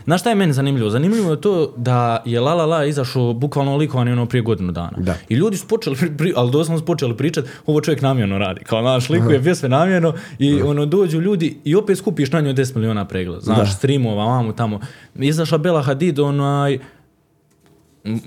znaš 0.05 0.21
šta 0.21 0.31
je 0.31 0.37
meni 0.37 0.53
zanimljivo? 0.53 0.91
Zanimljivo 0.91 1.31
je 1.31 1.41
to 1.41 1.75
da 1.77 2.23
je 2.25 2.41
La 2.41 2.55
La 2.55 2.67
La 2.67 2.85
izašao 2.85 3.33
bukvalno 3.33 3.77
likovani 3.77 4.13
ono 4.13 4.27
prije 4.27 4.43
godinu 4.43 4.73
dana. 4.73 4.93
Da. 4.97 5.15
I 5.29 5.35
ljudi 5.35 5.57
su 5.57 5.67
počeli, 5.67 5.97
pri, 6.19 6.33
ali 6.37 6.51
doslovno 6.51 6.79
su 6.79 6.85
počeli 6.85 7.17
pričati, 7.17 7.49
ovo 7.67 7.81
čovjek 7.81 8.03
namjerno 8.03 8.39
radi. 8.39 8.61
Kao, 8.65 8.81
znaš, 8.83 9.09
likuje 9.09 9.43
pjesme 9.43 9.69
namjerno 9.69 10.15
i 10.39 10.63
ono, 10.63 10.87
dođu 10.87 11.21
ljudi 11.21 11.59
i 11.65 11.75
opet 11.75 11.99
skupiš 11.99 12.33
na 12.33 12.41
njoj 12.41 12.55
10 12.55 12.77
miliona 12.77 13.05
pregleda. 13.05 13.41
Znaš, 13.41 13.59
Da. 13.69 13.75
streamova, 13.75 14.25
vamo 14.25 14.53
tamo. 14.53 14.81
Izašla 15.15 15.59
Bela 15.59 15.83
Hadid, 15.83 16.19
onaj, 16.19 16.79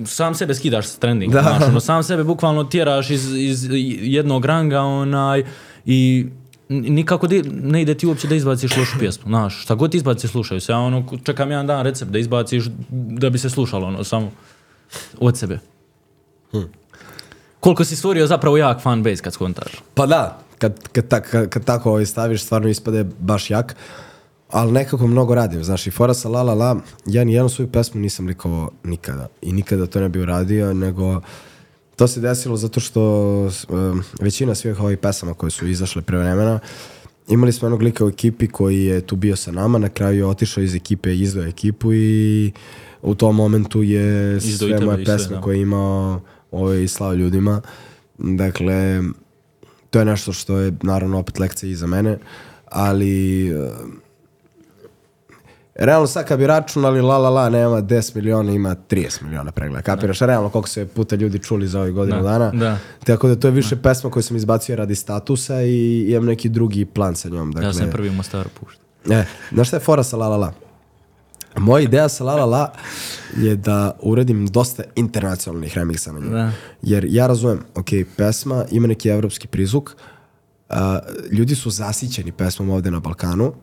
sam 0.06 0.36
sebe 0.36 0.56
skidaš 0.56 0.88
s 0.88 0.98
trendinga, 0.98 1.34
Da. 1.34 1.42
znaš, 1.50 1.64
ono, 1.64 1.80
sam 1.80 2.04
sebe 2.04 2.24
bukvalno 2.24 2.64
tjeraš 2.64 3.10
iz, 3.10 3.34
iz 3.34 3.68
jednog 4.02 4.46
ranga, 4.46 4.82
onaj, 4.82 5.44
i 5.86 6.26
nikako 6.70 7.28
di- 7.28 7.44
ne 7.54 7.82
ide 7.82 7.96
ti 7.96 8.08
uopće 8.08 8.28
da 8.28 8.36
izbaciš 8.36 8.78
lošu 8.78 9.00
pjesmu, 9.00 9.24
znaš, 9.26 9.62
šta 9.62 9.76
god 9.76 9.92
ti 9.92 9.98
izbaciš 9.98 10.32
slušaju 10.32 10.62
se, 10.62 10.72
ja 10.72 10.78
ono, 10.80 11.04
čekam 11.24 11.50
jedan 11.50 11.68
dan 11.68 11.84
recept 11.84 12.12
da 12.12 12.20
izbaciš 12.20 12.64
da 12.90 13.30
bi 13.30 13.38
se 13.38 13.50
slušalo, 13.50 13.88
ono, 13.88 14.04
samo 14.04 14.32
od 15.20 15.38
sebe. 15.38 15.60
Koliko 17.60 17.84
si 17.84 17.96
stvorio 17.96 18.28
zapravo 18.28 18.58
jak 18.58 18.82
fan 18.82 19.04
base 19.04 19.22
kad 19.24 19.34
skontaš? 19.34 19.72
Pa 19.94 20.06
da, 20.06 20.40
kad, 20.58 20.88
kad, 20.90 21.08
kad, 21.22 21.50
kad 21.50 21.64
tako 21.66 21.90
ovaj 21.90 22.06
staviš, 22.06 22.44
stvarno 22.44 22.70
ispade 22.70 23.06
baš 23.20 23.50
jak. 23.50 23.76
Ali 24.54 24.72
nekako 24.72 25.08
mnogo 25.08 25.36
radim, 25.36 25.64
znaš, 25.64 25.88
i 25.88 25.92
fora 25.92 26.14
sa 26.14 26.30
La 26.30 26.44
La 26.44 26.54
La, 26.54 26.76
ja 27.06 27.24
ni 27.24 27.34
jednu 27.34 27.50
svoju 27.50 27.72
pesmu 27.72 28.02
nisam 28.02 28.28
likovao 28.28 28.70
nikada. 28.84 29.28
I 29.42 29.54
nikada 29.54 29.86
to 29.86 30.00
ne 30.00 30.10
bi 30.10 30.20
uradio, 30.20 30.74
nego 30.74 31.22
to 31.96 32.08
se 32.08 32.20
desilo 32.20 32.58
zato 32.58 32.80
što 32.80 33.02
um, 33.70 34.04
većina 34.22 34.56
svih 34.56 34.82
ovih 34.82 34.98
pesama 34.98 35.34
koje 35.34 35.52
su 35.52 35.68
izašle 35.68 36.02
pre 36.02 36.18
vremena, 36.18 36.60
imali 37.28 37.52
smo 37.52 37.66
jednog 37.66 37.82
lika 37.82 38.06
u 38.06 38.10
ekipi 38.10 38.48
koji 38.48 38.86
je 38.86 39.02
tu 39.02 39.16
bio 39.16 39.36
sa 39.36 39.52
nama, 39.52 39.78
na 39.78 39.90
kraju 39.90 40.18
je 40.18 40.26
otišao 40.26 40.64
iz 40.64 40.76
ekipe, 40.76 41.16
izdao 41.16 41.46
ekipu 41.46 41.94
i 41.94 42.52
u 43.02 43.16
tom 43.16 43.36
momentu 43.36 43.84
je 43.84 44.38
Izdao 44.38 44.70
sve 44.70 44.80
moje 44.86 45.06
sve, 45.06 45.06
pesme 45.06 45.36
da. 45.36 45.42
koje 45.42 45.56
je 45.56 45.62
imao 45.62 46.22
ovaj, 46.52 46.88
slao 46.88 47.14
ljudima. 47.14 47.62
Dakle, 48.18 49.02
to 49.90 50.00
je 50.00 50.06
nešto 50.06 50.34
što 50.34 50.58
je 50.58 50.74
naravno 50.84 51.20
opet 51.20 51.40
lekcija 51.40 51.70
i 51.70 51.76
za 51.76 51.88
mene, 51.88 52.18
ali 52.66 53.50
realno 55.76 56.08
sad 56.08 56.28
kad 56.28 56.40
bi 56.40 56.48
računali 56.48 57.02
la 57.02 57.18
la 57.18 57.30
la 57.30 57.50
nema 57.50 57.82
10 57.82 58.16
miliona, 58.16 58.52
ima 58.52 58.76
30 58.90 59.24
miliona 59.24 59.52
pregleda. 59.52 59.82
Kapiraš 59.82 60.20
realno 60.20 60.50
koliko 60.50 60.70
se 60.70 60.88
puta 60.88 61.16
ljudi 61.16 61.40
čuli 61.40 61.68
za 61.68 61.82
ovih 61.82 61.94
godinu 61.94 62.18
Da, 62.18 62.30
dana. 62.30 62.52
da. 62.52 62.78
Tako 63.04 63.28
da 63.28 63.36
to 63.36 63.48
je 63.48 63.52
više 63.52 63.76
pesma 63.76 64.10
koju 64.10 64.24
sam 64.24 64.38
izbacio 64.38 64.76
radi 64.76 64.96
statusa 64.96 65.62
i 65.62 66.06
imam 66.10 66.26
neki 66.26 66.50
drugi 66.50 66.86
plan 66.86 67.16
sa 67.16 67.30
njom. 67.30 67.52
Dakle, 67.52 67.70
Ja 67.70 67.74
sam 67.74 67.90
prvi 67.92 68.10
u 68.10 68.14
Mostaru 68.14 68.50
puštao. 68.60 68.84
E, 69.10 69.26
znaš 69.52 69.68
šta 69.68 69.78
je 69.78 69.82
fora 69.82 70.04
sa 70.04 70.18
La 70.18 70.28
La 70.28 70.38
La? 70.38 70.54
Moja 71.58 71.82
ideja 71.84 72.10
sa 72.10 72.24
La 72.24 72.36
La 72.36 72.46
La 72.46 72.72
je 73.38 73.56
da 73.56 73.98
uradim 74.02 74.48
dosta 74.48 74.84
internacionalnih 74.96 75.78
remiksa 75.78 76.12
na 76.12 76.20
nju. 76.20 76.30
Da. 76.30 76.52
Jer 76.82 77.06
ja 77.10 77.28
razumem, 77.28 77.60
ok, 77.76 77.88
pesma 78.18 78.66
ima 78.72 78.88
neki 78.88 79.10
evropski 79.10 79.48
prizvuk, 79.48 79.96
a, 80.70 81.00
ljudi 81.32 81.56
su 81.56 81.70
zasićeni 81.70 82.32
pesmom 82.32 82.70
ovde 82.70 82.92
na 82.92 83.00
Balkanu, 83.00 83.54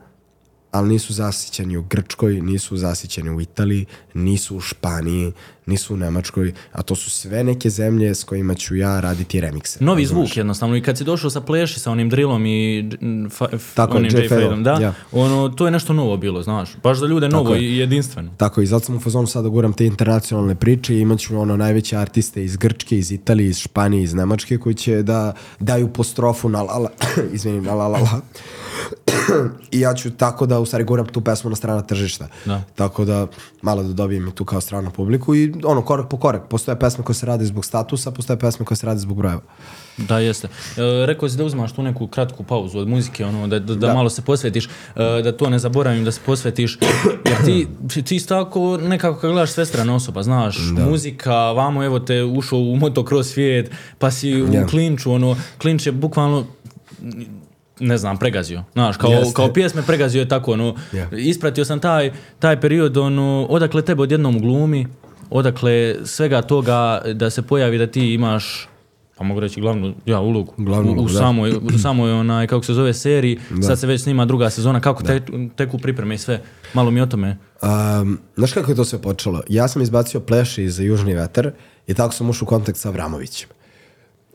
ali 0.71 0.89
nisu 0.89 1.13
zasićeni 1.13 1.77
u 1.77 1.83
Grčkoj, 1.83 2.41
nisu 2.41 2.77
zasićeni 2.77 3.31
u 3.31 3.41
Italiji, 3.41 3.87
nisu 4.15 4.57
u 4.57 4.61
Španiji, 4.61 5.33
nisu 5.71 5.95
u 5.95 5.97
Nemačkoj, 5.97 6.53
a 6.73 6.83
to 6.83 6.95
su 6.97 7.11
sve 7.11 7.45
neke 7.45 7.71
zemlje 7.71 8.15
s 8.15 8.25
kojima 8.25 8.55
ću 8.55 8.77
ja 8.77 9.01
raditi 9.01 9.41
remikse. 9.41 9.85
Novi 9.85 10.07
zvuk 10.07 10.37
jednostavno 10.37 10.77
i 10.77 10.83
kad 10.83 10.99
si 10.99 11.05
došao 11.05 11.31
sa 11.31 11.41
pleši 11.41 11.81
sa 11.81 11.91
onim 11.91 12.11
drillom 12.11 12.47
i 12.47 12.91
fa, 13.31 13.47
f- 13.53 13.75
Tako 13.75 13.97
onim 13.97 14.11
J. 14.15 14.19
J-Fadom, 14.23 14.43
Fadom, 14.43 14.63
da, 14.63 14.73
ja. 14.73 14.95
ono, 15.13 15.49
to 15.49 15.65
je 15.65 15.71
nešto 15.71 15.93
novo 15.93 16.17
bilo, 16.17 16.43
znaš, 16.43 16.77
baš 16.83 16.99
za 16.99 17.07
ljude 17.07 17.29
novo 17.29 17.55
je. 17.55 17.63
i 17.63 17.77
jedinstveno. 17.77 18.31
Tako 18.37 18.61
i 18.61 18.67
zato 18.67 18.85
sam 18.85 18.97
u 18.97 19.01
fazonu 19.01 19.27
sada 19.27 19.49
guram 19.49 19.73
te 19.73 19.87
internacionalne 19.87 20.55
priče 20.55 20.95
i 20.95 21.01
imat 21.01 21.19
ću 21.19 21.39
ono 21.39 21.57
najveće 21.57 21.97
artiste 21.97 22.45
iz 22.45 22.57
Grčke, 22.57 22.99
iz 22.99 23.13
Italije, 23.13 23.49
iz 23.51 23.59
Španije, 23.59 24.03
iz 24.03 24.15
Nemačke 24.15 24.59
koji 24.59 24.75
će 24.75 25.03
da 25.03 25.33
daju 25.61 25.89
postrofu 25.93 26.49
na 26.49 26.63
la 26.63 26.79
la, 26.79 26.91
izvinim, 27.35 27.65
na 27.65 27.75
la 27.75 27.89
la 27.89 27.99
la. 27.99 28.21
I 29.71 29.81
ja 29.81 29.95
ću 29.95 30.11
tako 30.11 30.47
da 30.47 30.61
u 30.61 30.67
stvari 30.67 30.85
guram 30.85 31.07
tu 31.07 31.21
pesmu 31.21 31.51
na 31.51 31.57
strana 31.57 31.83
tržišta. 31.83 32.29
Da. 32.45 32.63
Tako 32.75 33.05
da 33.05 33.27
malo 33.63 33.83
da 33.83 33.93
dobijem 33.93 34.31
tu 34.31 34.45
kao 34.45 34.61
stranu 34.61 34.91
publiku 34.91 35.35
i 35.35 35.53
ono 35.65 35.83
korak 35.83 36.09
po 36.09 36.17
korak. 36.17 36.43
Postoje 36.49 36.79
pesme 36.79 37.05
koje 37.05 37.17
se 37.17 37.27
rade 37.27 37.45
zbog 37.45 37.65
statusa, 37.65 38.11
postoje 38.11 38.39
pesme 38.39 38.67
koje 38.67 38.77
se 38.77 38.87
rade 38.87 39.01
zbog 39.01 39.17
brojeva. 39.17 39.41
Da, 39.99 40.19
jeste. 40.19 40.49
E, 40.77 41.07
rekao 41.07 41.29
si 41.29 41.37
da 41.37 41.45
uzimaš 41.45 41.73
tu 41.73 41.83
neku 41.83 42.07
kratku 42.07 42.43
pauzu 42.45 42.79
od 42.79 42.89
muzike, 42.89 43.27
ono, 43.27 43.47
da, 43.47 43.59
da, 43.59 43.75
da, 43.75 43.87
Da. 43.87 43.95
malo 43.95 44.11
se 44.11 44.23
posvetiš, 44.23 44.67
e, 44.67 44.71
da 45.25 45.33
to 45.33 45.51
ne 45.51 45.59
zaboravim, 45.59 46.05
da 46.05 46.13
se 46.13 46.21
posvetiš, 46.27 46.79
jer 47.25 47.45
ti, 47.45 47.67
ti 48.03 48.17
isto 48.17 48.35
tako 48.37 48.77
nekako 48.79 49.21
kad 49.21 49.31
gledaš 49.31 49.51
svestrana 49.51 49.95
osoba, 49.95 50.23
znaš, 50.23 50.57
muzika, 50.81 51.35
vamo 51.35 51.85
evo 51.85 51.99
te 52.01 52.25
ušao 52.25 52.59
u 52.59 52.77
motocross 52.77 53.31
svijet, 53.31 53.71
pa 53.99 54.11
si 54.11 54.43
u 54.43 54.55
Ja. 54.55 54.67
klinču, 54.67 55.13
ono, 55.13 55.37
klinč 55.59 55.87
je 55.87 55.93
bukvalno 55.93 56.45
ne 57.81 57.99
znam, 57.99 58.17
pregazio. 58.17 58.65
Znaš, 58.73 58.97
kao, 58.97 59.11
Jeste. 59.11 59.35
kao 59.35 59.53
pjesme 59.53 59.83
pregazio 59.83 60.21
je 60.21 60.29
tako, 60.29 60.53
ono, 60.53 60.75
Ja. 60.93 61.09
ispratio 61.13 61.65
sam 61.65 61.81
taj, 61.81 62.13
taj 62.39 62.61
period, 62.61 62.97
ono, 62.97 63.47
odakle 63.51 63.83
tebe 63.83 64.03
odjednom 64.03 64.37
u 64.37 64.41
glumi, 64.41 64.87
odakle 65.31 65.97
svega 66.05 66.43
toga 66.43 67.03
da 67.15 67.31
se 67.31 67.43
pojavi 67.43 67.79
da 67.79 67.87
ti 67.87 68.15
imaš 68.15 68.69
pa 69.21 69.25
mogu 69.25 69.41
reći 69.41 69.61
glavnu 69.61 69.95
ja, 70.07 70.21
ulogu, 70.21 70.55
Glavnu 70.57 70.93
u, 70.93 71.05
u, 71.05 71.09
da. 71.09 71.19
samoj, 71.19 71.51
u 71.75 71.79
samoj 71.83 72.13
onaj, 72.13 72.47
kako 72.47 72.65
se 72.65 72.75
zove, 72.75 72.95
seriji, 72.95 73.39
sad 73.63 73.79
se 73.79 73.87
već 73.87 74.03
snima 74.03 74.25
druga 74.25 74.51
sezona, 74.51 74.81
kako 74.81 75.03
te, 75.03 75.21
teku 75.57 75.79
pripreme 75.79 76.15
i 76.15 76.19
sve, 76.19 76.43
malo 76.75 76.91
mi 76.91 77.01
o 77.01 77.07
tome. 77.07 77.37
Um, 77.63 78.19
znaš 78.37 78.53
kako 78.53 78.71
je 78.71 78.77
to 78.77 78.85
sve 78.85 79.03
počelo? 79.03 79.43
Ja 79.49 79.69
sam 79.69 79.83
izbacio 79.83 80.21
pleši 80.21 80.63
iz 80.63 80.81
Južni 80.81 81.15
vetar 81.15 81.51
i 81.87 81.95
tako 81.95 82.15
sam 82.15 82.31
ušao 82.31 82.47
u 82.47 82.49
kontakt 82.49 82.79
sa 82.79 82.89
Avramovićem. 82.89 83.49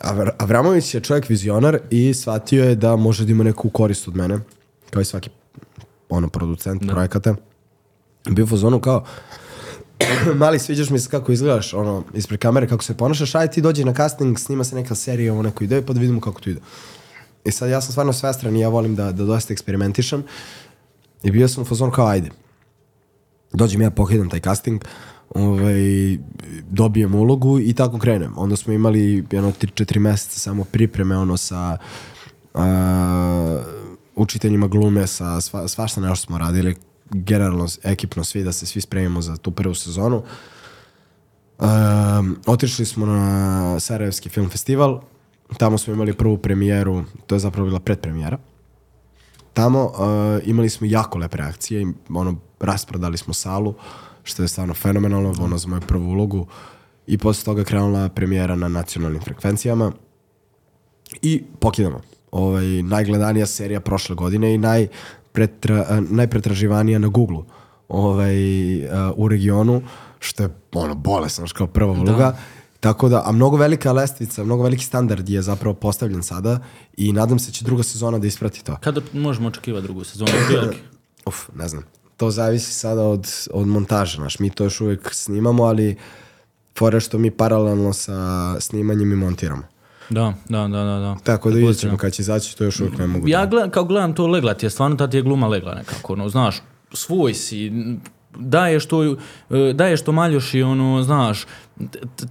Avr 0.02 0.30
Avramović 0.38 0.94
je 0.94 1.02
čovjek 1.02 1.30
vizionar 1.30 1.80
i 1.90 2.14
shvatio 2.14 2.66
je 2.66 2.76
da 2.76 2.96
može 2.96 3.26
da 3.26 3.32
ima 3.32 3.44
neku 3.44 3.70
korist 3.70 4.08
od 4.08 4.16
mene, 4.16 4.40
kao 4.90 5.02
i 5.02 5.06
svaki 5.06 5.30
ono, 6.10 6.30
producent 6.30 6.88
projekata. 6.88 7.36
Bio 8.30 8.44
u 8.44 8.48
fazonu 8.48 8.80
kao, 8.80 9.06
mali 10.42 10.60
sviđaš 10.60 10.90
mi 10.90 11.00
se 11.00 11.10
kako 11.10 11.32
izgledaš 11.32 11.74
ono, 11.74 12.04
ispred 12.14 12.40
kamere, 12.40 12.68
kako 12.68 12.84
se 12.84 12.98
ponašaš, 12.98 13.36
aj 13.36 13.52
ti 13.52 13.62
dođi 13.62 13.84
na 13.84 13.94
casting, 13.94 14.40
snima 14.40 14.64
se 14.64 14.76
neka 14.76 14.96
serija 14.96 15.34
o 15.34 15.42
neku 15.42 15.64
ideju, 15.64 15.86
pa 15.86 15.94
da 15.94 16.00
vidimo 16.00 16.22
kako 16.22 16.42
to 16.42 16.50
ide. 16.50 16.60
I 17.46 17.52
sad 17.52 17.70
ja 17.70 17.82
sam 17.82 17.92
stvarno 17.92 18.14
svestran 18.14 18.56
i 18.56 18.60
ja 18.60 18.70
volim 18.70 18.96
da, 18.96 19.12
da 19.12 19.26
dosta 19.26 19.54
eksperimentišem. 19.54 20.24
I 21.24 21.32
bio 21.32 21.48
sam 21.48 21.64
u 21.64 21.66
fazonu 21.66 21.92
kao, 21.92 22.08
ajde, 22.08 22.30
dođem 23.54 23.82
ja 23.82 23.92
pohidam 23.92 24.30
taj 24.30 24.40
casting, 24.40 24.86
ovaj, 25.30 26.18
dobijem 26.70 27.16
ulogu 27.16 27.60
i 27.60 27.74
tako 27.74 28.00
krenem. 28.00 28.34
Onda 28.38 28.56
smo 28.56 28.74
imali 28.74 29.26
jedno 29.32 29.52
3-4 29.62 30.00
meseca 30.00 30.40
samo 30.40 30.64
pripreme 30.64 31.18
ono 31.18 31.38
sa 31.38 31.78
a, 32.54 33.62
učiteljima 34.16 34.68
glume, 34.68 35.08
sa 35.08 35.42
sva, 35.42 35.68
svašta 35.68 36.02
nešto 36.02 36.26
smo 36.26 36.38
radili, 36.38 36.76
generalno 37.12 37.68
ekipno 37.84 38.24
svi 38.24 38.44
da 38.44 38.52
se 38.52 38.66
svi 38.66 38.82
spremimo 38.82 39.22
za 39.22 39.38
tu 39.38 39.52
prvu 39.52 39.74
sezonu. 39.74 40.24
Um, 41.60 42.38
otišli 42.46 42.86
smo 42.86 43.06
na 43.06 43.80
Sarajevski 43.80 44.30
film 44.30 44.50
festival, 44.50 45.02
tamo 45.58 45.78
smo 45.78 45.94
imali 45.94 46.14
prvu 46.14 46.38
premijeru, 46.38 47.04
to 47.28 47.36
je 47.36 47.40
zapravo 47.40 47.68
bila 47.68 47.80
predpremijera. 47.80 48.38
Tamo 49.54 49.84
uh, 49.86 50.48
imali 50.48 50.70
smo 50.70 50.88
jako 50.88 51.18
lepe 51.18 51.38
reakcije, 51.38 51.82
i, 51.82 51.88
ono, 52.10 52.36
rasprodali 52.60 53.18
smo 53.18 53.34
salu, 53.34 53.74
što 54.24 54.42
je 54.42 54.48
stvarno 54.48 54.74
fenomenalno, 54.74 55.34
ono 55.40 55.58
za 55.58 55.68
moju 55.68 55.82
prvu 55.82 56.10
ulogu. 56.10 56.48
I 57.08 57.18
posle 57.18 57.46
toga 57.46 57.64
krenula 57.64 58.10
premijera 58.10 58.56
na 58.56 58.68
nacionalnim 58.68 59.22
frekvencijama. 59.22 59.92
I 61.22 61.44
pokidamo. 61.60 62.02
Ovaj, 62.32 62.66
najgledanija 62.66 63.46
serija 63.46 63.80
prošle 63.80 64.16
godine 64.16 64.54
i 64.54 64.58
najpretra, 64.58 65.25
a, 65.42 66.02
najpretraživanija 66.10 67.00
na 67.00 67.08
Google 67.08 67.44
ovaj, 67.88 68.36
u 69.16 69.28
regionu, 69.28 69.82
što 70.20 70.44
je 70.44 70.50
ono, 70.74 70.96
bolesno, 70.96 71.46
kao 71.54 71.68
prva 71.68 71.92
uloga. 71.92 72.38
Tako 72.80 73.10
da, 73.10 73.24
a 73.26 73.32
mnogo 73.32 73.58
velika 73.58 73.92
lestvica, 73.92 74.44
mnogo 74.44 74.64
veliki 74.64 74.84
standard 74.84 75.30
je 75.30 75.42
zapravo 75.42 75.74
postavljen 75.74 76.24
sada 76.24 76.60
i 76.98 77.14
nadam 77.14 77.40
se 77.40 77.46
da 77.46 77.52
će 77.52 77.66
druga 77.66 77.84
sezona 77.84 78.20
da 78.20 78.28
isprati 78.28 78.64
to. 78.64 78.78
Kada 78.82 79.02
možemo 79.14 79.48
očekivati 79.48 79.84
drugu 79.84 80.04
sezonu? 80.04 80.32
Uf, 81.26 81.50
ne 81.56 81.68
znam. 81.68 81.84
To 82.18 82.32
zavisi 82.32 82.74
sada 82.74 83.02
od, 83.02 83.28
od 83.52 83.68
montaže, 83.68 84.16
znaš, 84.16 84.40
mi 84.40 84.50
to 84.50 84.64
još 84.64 84.82
uvijek 84.82 85.10
snimamo, 85.14 85.64
ali 85.64 85.96
fora 86.78 87.00
što 87.00 87.18
mi 87.18 87.32
paralelno 87.32 87.94
sa 87.94 88.60
snimanjem 88.60 89.12
i 89.12 89.16
montiramo. 89.16 89.64
Da, 90.10 90.34
da, 90.50 90.58
da, 90.60 90.84
da. 90.84 91.00
da. 91.00 91.16
Tako 91.16 91.50
da 91.50 91.56
vidjet 91.56 91.68
Pretpostavljam. 91.68 91.92
ćemo 91.92 91.98
kad 91.98 92.14
će 92.14 92.22
izaći, 92.22 92.58
to 92.58 92.64
još 92.64 92.80
uvijek 92.80 92.98
ne 92.98 93.08
mogu 93.08 93.28
Ja 93.28 93.40
da... 93.40 93.46
gledam, 93.46 93.70
kao 93.70 93.84
gledam 93.84 94.14
to 94.14 94.28
legla 94.28 94.54
ti 94.54 94.66
je, 94.66 94.70
stvarno 94.70 94.98
ta 94.98 95.08
ti 95.08 95.18
je 95.18 95.24
gluma 95.24 95.48
legla 95.48 95.74
nekako, 95.74 96.14
ono, 96.14 96.30
znaš, 96.30 96.62
svoj 96.94 97.34
si, 97.34 97.68
n- 97.68 98.00
daješ 98.38 98.86
to, 98.86 99.04
e, 99.04 99.16
daješ 99.74 100.02
to 100.02 100.12
maljoš 100.12 100.54
i 100.54 100.64
ono, 100.64 101.04
znaš, 101.04 101.46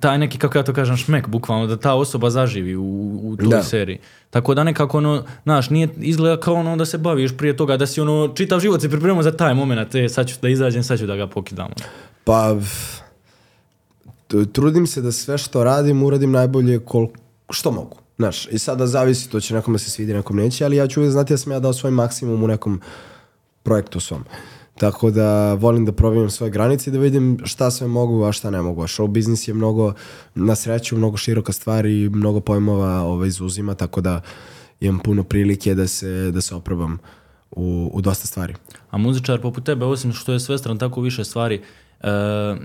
taj 0.01 0.19
neki, 0.19 0.39
kako 0.39 0.59
ja 0.59 0.65
to 0.65 0.73
kažem, 0.73 0.97
šmek, 0.97 1.29
bukvalno, 1.29 1.67
da 1.67 1.77
ta 1.77 1.95
osoba 1.95 2.31
zaživi 2.31 2.77
u, 2.77 2.85
u 3.23 3.37
toj 3.37 3.49
Da. 3.49 3.63
seriji. 3.63 3.99
Tako 4.31 4.55
da 4.55 4.65
nekako 4.65 4.99
ono, 4.99 5.25
znaš, 5.43 5.71
nije 5.71 5.89
izgleda 5.97 6.41
kao 6.41 6.55
ono 6.55 6.77
da 6.77 6.85
se 6.85 6.99
baviš 6.99 7.37
prije 7.37 7.57
toga, 7.57 7.77
da 7.77 7.87
si 7.87 8.01
ono, 8.01 8.29
čitav 8.29 8.61
život 8.61 8.81
se 8.81 8.91
pripremao 8.91 9.23
za 9.23 9.33
taj 9.33 9.55
moment, 9.55 9.95
e, 9.95 10.09
sad 10.09 10.29
ću 10.29 10.35
da 10.43 10.49
izađem, 10.49 10.83
sad 10.83 10.99
ću 10.99 11.07
da 11.07 11.17
ga 11.17 11.27
pokidam. 11.27 11.69
Pa, 12.25 12.57
trudim 14.45 14.87
se 14.87 15.01
da 15.01 15.13
sve 15.13 15.39
što 15.39 15.65
radim 15.65 16.03
uradim 16.03 16.31
najbolje 16.33 16.79
kol, 16.79 17.09
što 17.51 17.71
mogu. 17.71 17.97
Znaš, 18.17 18.47
i 18.47 18.59
sada 18.59 18.87
zavisi, 18.87 19.31
to 19.31 19.41
će 19.41 19.55
nekome 19.55 19.79
se 19.79 19.91
svidi, 19.91 20.15
nekom 20.15 20.37
neće, 20.37 20.65
ali 20.65 20.77
ja 20.77 20.87
ću 20.87 21.01
uvijek 21.01 21.13
znati 21.13 21.33
da 21.33 21.39
sam 21.39 21.53
ja 21.53 21.61
dao 21.61 21.73
svoj 21.73 21.91
maksimum 21.91 22.43
u 22.43 22.49
nekom 22.49 22.81
projektu 23.63 24.01
svom. 24.01 24.25
Tako 24.79 25.11
da 25.11 25.55
volim 25.55 25.85
da 25.85 25.93
probijem 25.93 26.31
svoje 26.31 26.51
granice 26.51 26.91
i 26.91 26.93
da 26.93 26.99
vidim 26.99 27.39
šta 27.45 27.71
sve 27.71 27.87
mogu, 27.87 28.25
a 28.25 28.33
šta 28.33 28.51
ne 28.51 28.63
mogu. 28.63 28.83
A 28.83 28.87
show 28.87 29.09
biznis 29.09 29.49
je 29.49 29.55
mnogo, 29.55 29.93
na 30.35 30.55
sreću, 30.55 30.97
mnogo 30.97 31.17
široka 31.17 31.53
stvar 31.53 31.87
i 31.87 32.09
mnogo 32.09 32.41
pojmova 32.41 33.03
ovaj, 33.03 33.29
izuzima, 33.29 33.75
tako 33.75 34.01
da 34.01 34.21
imam 34.81 34.99
puno 34.99 35.25
prilike 35.25 35.75
da 35.75 35.87
se, 35.87 36.31
da 36.31 36.41
se 36.41 36.55
oprobam 36.55 36.99
u, 37.51 37.91
u 37.95 38.01
dosta 38.01 38.27
stvari. 38.27 38.55
A 38.91 38.99
muzičar 38.99 39.41
poput 39.41 39.65
tebe, 39.65 39.85
osim 39.85 40.13
što 40.13 40.33
je 40.33 40.41
svestran 40.41 40.79
tako 40.79 41.01
više 41.01 41.25
stvari, 41.25 41.63
e, 42.01 42.11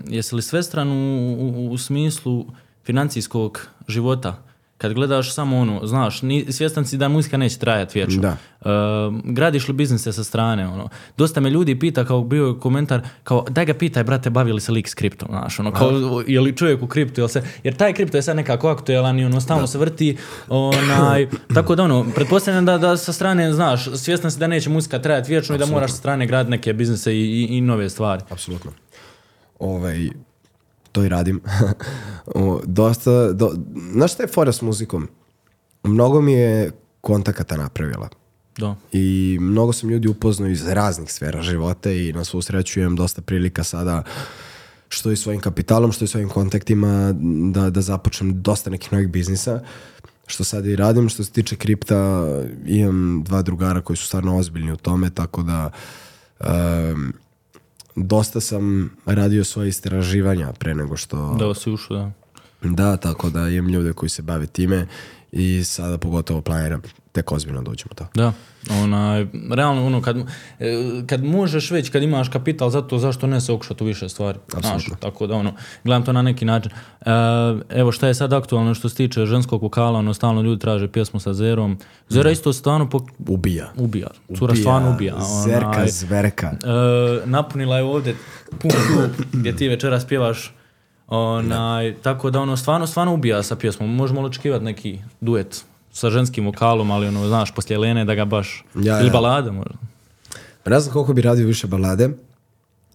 jesi 0.07 0.35
li 0.35 0.41
svestran 0.41 0.91
u, 0.91 1.35
u, 1.39 1.71
u 1.71 1.77
smislu 1.77 2.45
financijskog 2.83 3.67
života? 3.87 4.48
Kad 4.79 4.93
gledaš 4.93 5.33
samo 5.33 5.57
ono, 5.57 5.87
znaš, 5.87 6.21
ni, 6.21 6.45
svjestan 6.51 6.85
si 6.85 6.97
da 6.97 7.07
muzika 7.07 7.37
neće 7.37 7.57
trajati 7.57 7.99
vječno. 7.99 8.21
Da. 8.21 8.29
E, 8.29 8.69
gradiš 9.23 9.67
li 9.67 9.73
biznise 9.73 10.13
sa 10.13 10.23
strane, 10.23 10.67
ono. 10.67 10.89
Dosta 11.17 11.41
me 11.41 11.49
ljudi 11.49 11.79
pita, 11.79 12.05
kao 12.05 12.23
bio 12.23 12.47
je 12.47 12.59
komentar, 12.59 13.01
kao 13.23 13.45
daj 13.49 13.65
ga 13.65 13.73
pitaj, 13.73 14.03
brate, 14.03 14.29
bavi 14.29 14.53
li 14.53 14.61
se 14.61 14.71
lik 14.71 14.87
s 14.87 14.93
kriptom, 14.93 15.27
znaš, 15.31 15.59
ono, 15.59 15.71
kao, 15.71 16.23
je 16.27 16.41
li 16.41 16.57
čovjek 16.57 16.83
u 16.83 16.87
kriptu, 16.87 17.21
jel 17.21 17.27
se, 17.27 17.43
jer 17.63 17.75
taj 17.75 17.93
kripto 17.93 18.17
je 18.17 18.21
sad 18.21 18.35
nekako 18.35 18.69
aktuelan 18.69 19.19
i 19.19 19.25
ono, 19.25 19.41
stalno 19.41 19.67
se 19.67 19.77
vrti, 19.77 20.17
onaj, 20.49 21.27
tako 21.55 21.75
da 21.75 21.83
ono, 21.83 22.05
pretpostavljam 22.15 22.65
da, 22.65 22.77
da 22.77 22.97
sa 22.97 23.13
strane, 23.13 23.53
znaš, 23.53 23.89
svjestan 23.95 24.31
si 24.31 24.39
da 24.39 24.47
neće 24.47 24.69
muzika 24.69 24.99
trajati 24.99 25.31
vječno 25.31 25.55
i 25.55 25.59
da 25.59 25.65
moraš 25.65 25.91
sa 25.91 25.97
strane 25.97 26.27
graditi 26.27 26.51
neke 26.51 26.73
biznise 26.73 27.13
i, 27.13 27.21
i, 27.21 27.57
i 27.57 27.61
nove 27.61 27.89
stvari. 27.89 28.23
Apsolutno. 28.29 28.71
Ovaj, 29.59 30.09
to 30.91 31.03
i 31.03 31.09
radim. 31.09 31.41
Dosta, 32.65 33.33
do, 33.33 33.51
znaš 33.91 34.13
šta 34.13 34.23
je 34.23 34.27
fora 34.27 34.51
s 34.51 34.61
muzikom? 34.61 35.07
Mnogo 35.83 36.21
mi 36.21 36.33
je 36.33 36.71
kontakata 37.01 37.57
napravila. 37.57 38.09
Da. 38.57 38.75
I 38.91 39.37
mnogo 39.41 39.73
sam 39.73 39.89
ljudi 39.89 40.07
upoznao 40.07 40.49
iz 40.49 40.67
raznih 40.67 41.11
sfera 41.11 41.41
života 41.41 41.91
i 41.91 42.13
na 42.13 42.23
svu 42.23 42.41
sreću 42.41 42.79
imam 42.79 42.95
dosta 42.95 43.21
prilika 43.21 43.63
sada 43.63 44.03
što 44.89 45.11
i 45.11 45.15
svojim 45.15 45.41
kapitalom, 45.41 45.91
što 45.91 46.05
i 46.05 46.07
svojim 46.07 46.29
kontaktima 46.29 47.13
da, 47.53 47.69
da 47.69 47.81
započnem 47.81 48.41
dosta 48.41 48.69
nekih 48.69 48.93
novih 48.93 49.07
biznisa 49.07 49.61
što 50.29 50.43
sad 50.43 50.65
i 50.65 50.75
radim. 50.75 51.09
Što 51.09 51.23
se 51.23 51.31
tiče 51.31 51.55
kripta, 51.55 52.27
imam 52.65 53.23
dva 53.23 53.41
drugara 53.41 53.81
koji 53.81 53.97
su 53.97 54.05
stvarno 54.05 54.37
ozbiljni 54.37 54.71
u 54.71 54.77
tome, 54.77 55.09
tako 55.09 55.43
da 55.43 55.69
em, 56.39 57.13
dosta 58.03 58.41
sam 58.41 58.91
radio 59.05 59.43
svoje 59.43 59.69
istraživanja 59.69 60.53
pre 60.53 60.75
nego 60.75 60.97
što... 60.97 61.35
Da 61.39 61.53
si 61.53 61.71
ušao, 61.71 61.97
da. 61.97 62.11
Da, 62.69 62.97
tako 62.97 63.29
da 63.29 63.49
imam 63.49 63.71
ljude 63.71 63.93
koji 63.93 64.09
se 64.09 64.21
bave 64.21 64.47
time 64.47 64.87
i 65.31 65.63
sada 65.63 65.97
pogotovo 65.97 66.41
planiram 66.41 66.81
tek 67.19 67.31
ozbiljno 67.31 67.61
da 67.61 67.71
uđemo 67.71 67.89
u 67.91 67.95
to. 67.95 68.05
Da, 68.13 68.33
onaj, 68.83 69.27
realno 69.51 69.85
ono, 69.85 70.01
kad, 70.01 70.17
e, 70.17 70.23
kad 71.07 71.23
možeš 71.23 71.71
već, 71.71 71.89
kad 71.89 72.03
imaš 72.03 72.29
kapital 72.29 72.69
za 72.69 72.81
to, 72.81 72.97
zašto 72.97 73.27
ne 73.27 73.41
se 73.41 73.51
okušati 73.51 73.83
u 73.83 73.87
više 73.87 74.09
stvari? 74.09 74.39
Apsolutno. 74.53 74.95
tako 74.99 75.27
da 75.27 75.35
ono, 75.35 75.53
gledam 75.83 76.05
to 76.05 76.13
na 76.13 76.21
neki 76.21 76.45
način. 76.45 76.71
E, 76.71 77.11
evo 77.69 77.91
šta 77.91 78.07
je 78.07 78.13
sad 78.13 78.33
aktualno 78.33 78.73
što 78.73 78.89
se 78.89 78.95
tiče 78.95 79.25
ženskog 79.25 79.61
vokala, 79.61 79.99
ono, 79.99 80.13
stalno 80.13 80.41
ljudi 80.41 80.61
traže 80.61 80.87
pjesmu 80.87 81.19
sa 81.19 81.33
Zerom. 81.33 81.77
Zera 82.09 82.31
isto 82.31 82.53
stvarno 82.53 82.85
pok- 82.85 83.11
Ubija. 83.27 83.71
ubija, 83.77 84.07
cura 84.37 84.55
stvarno 84.55 84.91
ubija. 84.91 85.15
Zerka, 85.45 85.69
onaj. 85.69 85.87
zverka. 85.87 86.47
E, 86.47 86.57
napunila 87.25 87.77
je 87.77 87.83
ovdje 87.83 88.15
pun 88.59 88.71
klub 88.71 89.27
gdje 89.33 89.55
ti 89.55 89.67
večeras 89.67 90.05
pjevaš 90.05 90.53
onaj, 91.07 91.95
tako 92.01 92.29
da 92.31 92.39
ono 92.41 92.57
stvarno, 92.57 92.87
stvarno 92.87 93.13
ubija 93.13 93.43
sa 93.43 93.55
pjesmom. 93.55 93.95
Možemo 93.95 94.21
očekivati 94.21 94.65
neki 94.65 94.99
duet 95.21 95.65
sa 95.99 96.09
ženskim 96.09 96.45
vokalom, 96.45 96.91
ali 96.91 97.07
ono, 97.07 97.27
znaš, 97.27 97.51
poslije 97.51 97.77
Lene 97.77 98.05
da 98.05 98.15
ga 98.15 98.25
baš, 98.25 98.63
Ja, 98.75 98.99
ili 98.99 99.07
ja. 99.07 99.13
balada 99.13 99.51
možda. 99.51 99.75
Pa 100.63 100.69
Ne 100.69 100.79
znam 100.79 100.93
koliko 100.93 101.13
bi 101.13 101.21
radio 101.21 101.47
više 101.47 101.67
balade. 101.67 102.09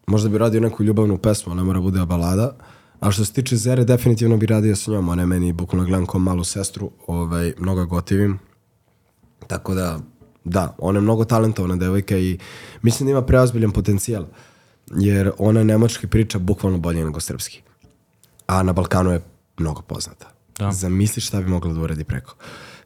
Možda 0.07 0.29
bi 0.29 0.39
radio 0.39 0.61
neku 0.61 0.85
ljubavnu 0.85 1.19
pesmu, 1.19 1.55
ne 1.55 1.63
mora 1.63 1.81
bude 1.81 2.05
balada. 2.07 2.57
A 3.01 3.11
što 3.11 3.25
se 3.25 3.33
tiče 3.33 3.57
Zere, 3.57 3.85
definitivno 3.85 4.37
bi 4.37 4.47
radio 4.47 4.77
sa 4.77 4.91
njom. 4.91 5.09
Ona 5.09 5.23
je 5.23 5.27
meni 5.27 5.53
bukvalno 5.53 5.87
gledam 5.87 6.07
kao 6.07 6.21
malu 6.21 6.45
sestru. 6.45 6.91
Ovaj, 7.07 7.53
mnogo 7.59 7.81
je 7.81 7.87
gotivim. 7.87 8.39
Tako 9.47 9.75
da, 9.75 9.99
da, 10.45 10.75
ona 10.79 10.99
je 10.99 11.03
mnogo 11.03 11.25
talentovana 11.25 11.77
devojka 11.77 12.17
i 12.19 12.39
mislim 12.83 13.07
da 13.07 13.11
ima 13.11 13.23
preozbiljan 13.23 13.71
potencijal. 13.71 14.25
Jer 14.97 15.31
ona 15.39 15.65
nemački 15.65 16.07
priča 16.07 16.39
bukvalno 16.39 16.79
bolje 16.79 17.05
nego 17.05 17.21
srpski. 17.21 17.63
A 18.47 18.63
na 18.63 18.73
Balkanu 18.73 19.11
je 19.11 19.21
mnogo 19.59 19.83
poznata. 19.83 20.31
Da. 20.59 20.73
Zamisli 20.73 21.23
šta 21.23 21.41
bi 21.41 21.49
mogla 21.49 21.73
da 21.73 21.81
uradi 21.81 22.05
preko. 22.05 22.35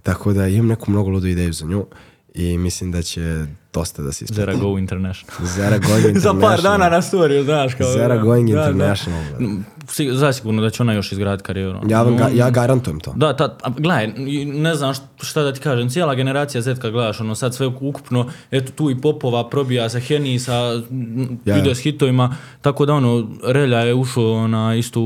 Tako 0.02 0.32
da 0.32 0.48
imam 0.48 0.66
neku 0.66 0.90
mnogo 0.90 1.10
ludu 1.10 1.26
ideju 1.26 1.52
za 1.52 1.66
nju 1.66 1.86
i 2.34 2.58
mislim 2.58 2.92
da 2.92 3.02
će 3.02 3.46
dosta 3.78 4.02
da 4.02 4.12
se 4.12 4.24
isplati. 4.24 4.40
Zera 4.42 4.54
Go 4.54 4.78
International. 4.78 5.46
Zera 5.56 5.78
going 5.78 6.02
Za 6.02 6.08
international. 6.08 6.40
par 6.42 6.62
dana 6.62 6.88
na 6.88 7.02
storiju, 7.02 7.44
znaš. 7.44 7.74
Kao, 7.74 7.86
Zera 7.88 8.08
da, 8.10 8.22
going 8.22 8.48
da, 8.48 8.56
da. 8.56 8.60
international. 8.62 9.20
Da. 9.30 9.46
Si- 9.88 10.10
Zasigurno 10.12 10.62
da 10.62 10.70
će 10.70 10.82
ona 10.82 10.92
još 10.92 11.12
izgraditi 11.12 11.44
karijeru. 11.44 11.78
Ja, 11.86 12.02
vam 12.02 12.16
ga, 12.16 12.28
ja 12.28 12.50
garantujem 12.50 13.00
to. 13.00 13.12
Da, 13.16 13.32
ta, 13.32 13.56
a, 13.62 13.70
gledaj, 13.70 14.06
ne 14.46 14.74
znam 14.74 14.90
št- 14.90 15.00
šta 15.20 15.42
da 15.42 15.52
ti 15.52 15.60
kažem, 15.60 15.90
cijela 15.90 16.14
generacija 16.14 16.62
Z 16.62 16.74
kad 16.74 16.92
gledaš, 16.92 17.20
ono 17.20 17.34
sad 17.34 17.54
sve 17.54 17.66
ukupno, 17.68 18.26
eto 18.50 18.72
tu 18.72 18.90
i 18.90 18.96
Popova 18.96 19.48
probija 19.48 19.88
sa 19.88 19.98
Heni, 20.00 20.38
sa 20.38 20.52
m, 20.90 21.38
Ja. 21.44 21.56
ide 21.58 21.74
s 21.74 21.78
hitovima, 21.78 22.36
tako 22.60 22.86
da 22.86 22.94
ono, 22.94 23.08
Relja 23.44 23.78
je 23.78 23.94
ušao 23.94 24.48
na 24.48 24.74
istu 24.74 25.00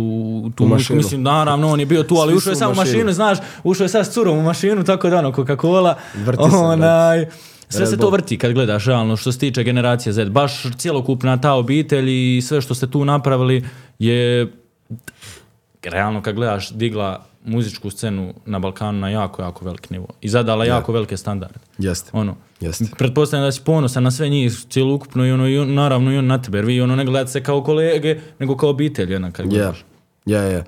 tu 0.54 0.64
U 0.64 0.68
mašinu. 0.68 0.96
mislim, 0.96 1.22
naravno, 1.22 1.68
on 1.68 1.80
je 1.80 1.86
bio 1.86 2.02
tu, 2.02 2.14
ali 2.14 2.30
Svi 2.30 2.36
ušao 2.36 2.50
je 2.50 2.56
samo 2.56 2.72
u 2.72 2.74
mašinu, 2.74 2.94
mašinu. 2.96 3.12
znaš, 3.12 3.38
ušao 3.64 3.84
je 3.84 3.88
sad 3.88 4.06
s 4.06 4.10
curom 4.10 4.38
u 4.38 4.42
mašinu, 4.42 4.84
tako 4.84 5.10
da 5.10 5.18
ono, 5.18 5.32
Coca-Cola, 5.32 5.94
Vrti 6.16 6.50
se, 6.50 6.56
onaj, 6.56 7.26
sve 7.72 7.86
se 7.86 7.96
to 7.96 8.10
vrti 8.10 8.38
kad 8.38 8.52
gledaš 8.52 8.84
realno 8.84 9.16
što 9.16 9.32
se 9.32 9.38
tiče 9.38 9.64
generacije 9.64 10.12
Z. 10.12 10.24
Baš 10.30 10.62
cjelokupna 10.78 11.40
ta 11.40 11.52
obitelj 11.52 12.06
i 12.08 12.42
sve 12.42 12.60
što 12.60 12.74
ste 12.74 12.86
tu 12.86 13.04
napravili 13.04 13.64
je 13.98 14.52
realno 15.82 16.22
kad 16.22 16.34
gledaš 16.34 16.70
digla 16.70 17.24
muzičku 17.44 17.90
scenu 17.90 18.34
na 18.46 18.58
Balkanu 18.58 19.00
na 19.00 19.10
jako, 19.10 19.42
jako 19.42 19.64
velik 19.64 19.90
nivo. 19.90 20.06
I 20.20 20.28
zadala 20.28 20.64
jako 20.64 20.92
velike 20.92 21.16
standarde. 21.16 21.58
Jeste. 21.78 22.10
Ono, 22.12 22.36
Jeste. 22.60 22.84
pretpostavljam 22.98 23.46
da 23.46 23.52
si 23.52 23.60
ponosan 23.64 24.02
na 24.02 24.10
sve 24.10 24.28
njih 24.28 24.52
cjelokupno 24.70 25.26
i 25.26 25.32
ono, 25.32 25.48
i 25.48 25.58
on, 25.58 25.74
naravno 25.74 26.12
i 26.12 26.16
on 26.18 26.26
na 26.26 26.42
tebe, 26.42 26.58
jer 26.58 26.64
vi 26.64 26.80
ono 26.80 26.96
ne 26.96 27.04
gledate 27.04 27.30
se 27.30 27.42
kao 27.42 27.62
kolege, 27.64 28.20
nego 28.38 28.56
kao 28.56 28.70
obitelj 28.70 29.12
jedna 29.12 29.30
kad 29.30 29.46
Ja, 29.46 29.50
gledaš. 29.50 29.84
ja, 30.26 30.42
ja. 30.42 30.64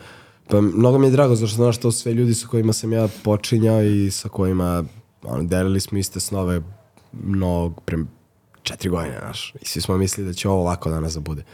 Pa 0.48 0.60
mnogo 0.60 0.98
mi 0.98 1.06
je 1.06 1.10
drago 1.10 1.34
zašto 1.34 1.56
znaš 1.56 1.78
to 1.78 1.92
sve 1.92 2.14
ljudi 2.14 2.34
sa 2.34 2.46
kojima 2.46 2.72
sam 2.72 2.92
ja 2.92 3.08
počinjao 3.22 3.82
i 3.82 4.10
sa 4.10 4.28
kojima 4.28 4.84
ono, 5.22 5.42
delili 5.42 5.80
smo 5.80 5.98
iste 5.98 6.20
snove 6.20 6.60
mnogo 7.22 7.80
pre 7.80 7.96
četiri 8.62 8.88
godine, 8.88 9.18
znaš. 9.18 9.54
I 9.60 9.66
svi 9.66 9.80
smo 9.80 9.98
mislili 9.98 10.28
da 10.28 10.32
će 10.32 10.48
ovo 10.48 10.60
ovako 10.60 10.90
danas 10.90 11.14
da 11.14 11.20
bude. 11.20 11.44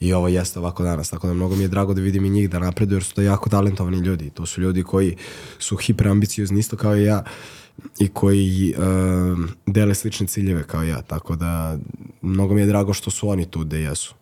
I 0.00 0.12
ovo 0.12 0.28
jeste 0.28 0.58
ovako 0.58 0.82
danas, 0.82 1.10
tako 1.10 1.26
da 1.26 1.34
mnogo 1.34 1.56
mi 1.56 1.62
je 1.62 1.68
drago 1.68 1.94
da 1.94 2.00
vidim 2.00 2.24
i 2.24 2.30
njih 2.30 2.50
da 2.50 2.58
napreduju 2.58 2.96
jer 2.96 3.04
su 3.04 3.14
to 3.14 3.22
jako 3.22 3.50
talentovani 3.50 3.98
ljudi. 3.98 4.30
To 4.30 4.46
su 4.46 4.60
ljudi 4.60 4.82
koji 4.82 5.16
su 5.58 5.76
hiperambiciozni 5.76 6.60
isto 6.60 6.76
kao 6.76 6.96
i 6.96 7.04
ja 7.04 7.24
i 7.98 8.08
koji 8.08 8.74
um, 8.78 9.48
dele 9.66 9.94
slične 9.94 10.26
ciljeve 10.26 10.62
kao 10.62 10.82
ja, 10.82 11.02
tako 11.02 11.36
da 11.36 11.78
mnogo 12.22 12.54
mi 12.54 12.60
je 12.60 12.66
drago 12.66 12.94
što 12.94 13.10
su 13.10 13.28
oni 13.28 13.50
tu 13.50 13.60
gde 13.60 13.80
jesu. 13.80 14.14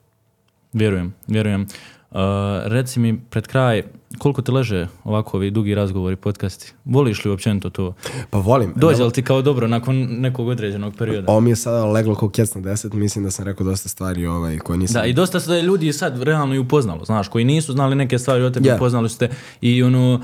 Vjerujem, 0.72 1.14
vjerujem. 1.26 1.66
Uh, 2.14 2.20
reci 2.64 3.00
mi 3.00 3.20
pred 3.30 3.46
kraj, 3.46 3.82
koliko 4.18 4.42
te 4.42 4.52
leže 4.52 4.86
ovako 5.04 5.36
ovi 5.36 5.50
dugi 5.50 5.74
razgovori, 5.74 6.16
podcasti? 6.16 6.72
Voliš 6.84 7.24
li 7.24 7.30
općenito 7.30 7.70
to? 7.70 7.94
Pa 8.30 8.38
volim. 8.38 8.72
Dođe 8.76 9.04
li 9.04 9.12
ti 9.12 9.22
kao 9.22 9.42
dobro 9.42 9.68
nakon 9.68 10.06
nekog 10.10 10.48
određenog 10.48 10.94
perioda? 10.98 11.30
Ovo 11.32 11.40
mi 11.40 11.50
je 11.50 11.56
sada 11.56 11.84
leglo 11.86 12.14
kao 12.14 12.28
kec 12.28 12.54
na 12.54 12.60
deset, 12.60 12.92
mislim 12.92 13.24
da 13.24 13.30
sam 13.30 13.44
rekao 13.44 13.66
dosta 13.66 13.88
stvari 13.88 14.26
ovaj, 14.26 14.58
koje 14.58 14.78
nisam... 14.78 15.00
Da, 15.02 15.06
i 15.06 15.12
dosta 15.12 15.40
se 15.40 15.48
da 15.50 15.56
je 15.56 15.62
ljudi 15.62 15.92
sad 15.92 16.22
realno 16.22 16.54
i 16.54 16.58
upoznalo, 16.58 17.04
znaš, 17.04 17.28
koji 17.28 17.44
nisu 17.44 17.72
znali 17.72 17.96
neke 17.96 18.18
stvari 18.18 18.44
o 18.44 18.50
tebi, 18.50 18.68
Ja. 18.68 18.74
upoznali 18.76 19.08
su 19.08 19.18
te 19.18 19.28
i 19.60 19.82
ono, 19.82 20.20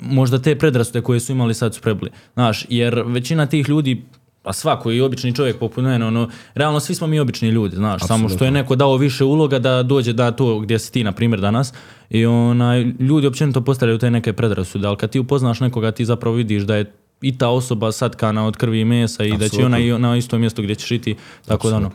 možda 0.00 0.42
te 0.42 0.58
predrasude 0.58 1.00
koje 1.02 1.20
su 1.20 1.32
imali 1.32 1.54
sad 1.54 1.74
su 1.74 1.80
prebili. 1.80 2.10
Znaš, 2.34 2.66
jer 2.68 3.02
većina 3.06 3.46
tih 3.46 3.68
ljudi, 3.68 4.04
a 4.46 4.52
svako 4.52 4.92
i 4.92 5.00
obični 5.00 5.34
čovjek 5.34 5.58
poput 5.58 5.84
mene, 5.84 6.06
ono, 6.06 6.28
realno 6.54 6.80
svi 6.80 6.94
smo 6.94 7.06
mi 7.06 7.20
obični 7.20 7.48
ljudi, 7.48 7.76
znaš, 7.76 8.02
samo 8.06 8.28
što 8.28 8.44
je 8.44 8.50
neko 8.50 8.76
dao 8.76 8.96
više 8.96 9.24
uloga 9.24 9.58
da 9.58 9.82
dođe 9.82 10.12
da 10.12 10.30
to 10.30 10.58
gdje 10.58 10.78
si 10.78 10.92
ti, 10.92 11.04
na 11.04 11.12
primjer, 11.12 11.40
danas. 11.40 11.72
I 12.10 12.26
onaj, 12.26 12.82
ljudi 12.82 13.26
općenito 13.26 13.60
postavljaju 13.60 13.98
te 13.98 14.10
neke 14.10 14.32
predrasude, 14.32 14.86
ali 14.86 14.96
kad 14.96 15.10
ti 15.10 15.18
upoznaš 15.18 15.60
nekoga, 15.60 15.90
ti 15.90 16.04
zapravo 16.04 16.36
vidiš 16.36 16.62
da 16.62 16.76
je 16.76 16.92
i 17.20 17.38
ta 17.38 17.48
osoba 17.48 17.92
satkana 17.92 18.46
od 18.46 18.56
krvi 18.56 18.80
i 18.80 18.84
mesa 18.84 19.24
i 19.24 19.36
da 19.36 19.48
će 19.48 19.64
ona 19.64 19.78
i 19.78 19.98
na 19.98 20.16
istom 20.16 20.40
mjestu 20.40 20.62
gdje 20.62 20.74
ćeš 20.74 20.90
i 20.90 20.98
ti, 20.98 21.16
tako 21.46 21.70
da 21.70 21.76
ono, 21.76 21.90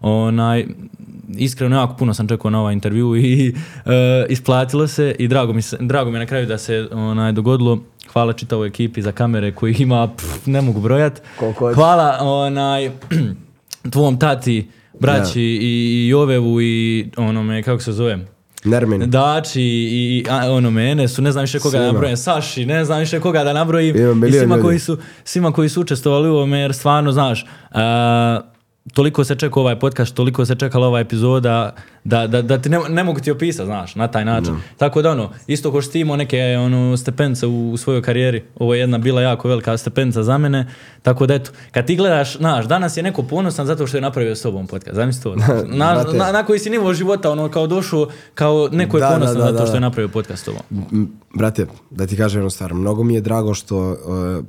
Onaj, 0.00 0.66
iskreno 1.36 1.76
jako 1.76 1.96
puno 1.96 2.14
sam 2.14 2.28
čekao 2.28 2.50
na 2.50 2.60
ovaj 2.60 2.72
intervju 2.72 3.16
i 3.16 3.48
e, 3.86 4.26
isplatilo 4.28 4.86
se 4.88 5.14
i 5.18 5.28
drago 5.28 5.52
mi, 5.52 5.62
se, 5.62 5.76
drago 5.80 6.10
mi 6.10 6.16
je 6.16 6.20
na 6.20 6.26
kraju 6.26 6.46
da 6.46 6.58
se 6.58 6.88
onaj, 6.92 7.32
dogodilo. 7.32 7.78
Hvala 8.12 8.32
čitavoj 8.32 8.68
ekipi 8.68 9.02
za 9.02 9.12
kamere 9.12 9.52
koji 9.52 9.74
ima, 9.78 10.08
pff, 10.16 10.46
ne 10.46 10.60
mogu 10.60 10.80
brojat. 10.80 11.22
Koliko. 11.38 11.74
Hvala 11.74 12.18
onaj, 12.20 12.90
tvom 13.92 14.18
tati, 14.18 14.68
braći 15.00 15.40
i, 15.40 15.58
i 15.62 16.08
Jovevu 16.08 16.60
i 16.62 17.06
onome, 17.16 17.62
kako 17.62 17.82
se 17.82 17.92
zove, 17.92 18.18
Nermin. 18.64 19.10
Dači 19.10 19.62
i 19.62 20.24
a, 20.30 20.50
ono 20.52 20.70
mene 20.70 21.08
su, 21.08 21.22
ne 21.22 21.32
znam 21.32 21.42
više 21.42 21.58
koga 21.58 21.78
da 21.78 21.84
Svima. 21.84 21.92
nabrojim, 21.92 22.16
Saši, 22.16 22.66
ne 22.66 22.84
znam 22.84 23.00
više 23.00 23.20
koga 23.20 23.44
da 23.44 23.52
nabrojim 23.52 23.96
Ima 23.96 24.26
i 24.26 24.32
svima 24.32 24.54
ljudi. 24.54 24.62
koji, 24.62 24.78
su, 24.78 24.98
svima 25.24 25.52
koji 25.52 25.68
su 25.68 25.80
učestvovali 25.80 26.28
u 26.28 26.34
ovome 26.34 26.58
jer 26.58 26.74
stvarno, 26.74 27.12
znaš, 27.12 27.46
a, 27.70 28.40
toliko 28.92 29.24
se 29.24 29.34
čeka 29.34 29.60
ovaj 29.60 29.78
podcast, 29.78 30.14
toliko 30.14 30.46
se 30.46 30.54
čekala 30.54 30.86
ova 30.86 31.00
epizoda 31.00 31.74
da, 32.04 32.26
da, 32.26 32.42
da 32.42 32.58
ti 32.58 32.68
ne, 32.68 32.78
ne 32.88 33.04
mogu 33.04 33.20
ti 33.20 33.30
opisati, 33.30 33.66
znaš, 33.66 33.94
na 33.94 34.08
taj 34.08 34.24
način. 34.24 34.56
Tako 34.76 35.02
da 35.02 35.10
ono, 35.10 35.30
isto 35.46 35.72
ko 35.72 35.82
što 35.82 35.92
ti 35.92 36.00
imao 36.00 36.16
neke 36.16 36.56
ono, 36.58 36.96
stepence 36.96 37.46
u, 37.46 37.70
u 37.72 37.76
svojoj 37.76 38.02
karijeri, 38.02 38.44
ovo 38.56 38.74
je 38.74 38.80
jedna 38.80 38.98
bila 38.98 39.22
jako 39.22 39.48
velika 39.48 39.76
stepenca 39.76 40.22
za 40.22 40.38
mene, 40.38 40.66
tako 41.02 41.26
da 41.26 41.34
eto, 41.34 41.50
kad 41.70 41.86
ti 41.86 41.96
gledaš, 41.96 42.36
znaš, 42.36 42.66
danas 42.66 42.96
je 42.96 43.02
neko 43.02 43.22
ponosan 43.22 43.66
zato 43.66 43.86
što 43.86 43.96
je 43.96 44.00
napravio 44.00 44.36
s 44.36 44.42
tobom 44.42 44.66
podcast, 44.66 44.96
zamisli 44.96 45.22
to, 45.22 45.34
na, 45.66 45.94
Brate. 45.94 46.16
na, 46.16 46.32
na 46.32 46.42
koji 46.42 46.58
si 46.58 46.70
nivo 46.70 46.94
života, 46.94 47.30
ono, 47.30 47.48
kao 47.48 47.66
došao, 47.66 48.08
kao 48.34 48.68
neko 48.72 48.96
je 48.96 49.00
Da, 49.00 49.08
da, 49.08 49.14
ponosan 49.14 49.36
da, 49.36 49.42
zato 49.42 49.58
da, 49.58 49.66
što 49.66 49.76
je 49.76 49.80
da. 49.80 49.86
napravio 49.86 50.08
podcast 50.08 50.42
s 50.42 50.44
tobom. 50.44 50.62
Brate, 51.34 51.66
da 51.90 52.06
ti 52.06 52.16
kažem 52.16 52.40
jednu 52.40 52.50
stvar, 52.50 52.74
mnogo 52.74 53.04
mi 53.04 53.14
je 53.14 53.20
drago 53.20 53.54
što 53.54 53.90
uh, 53.90 54.44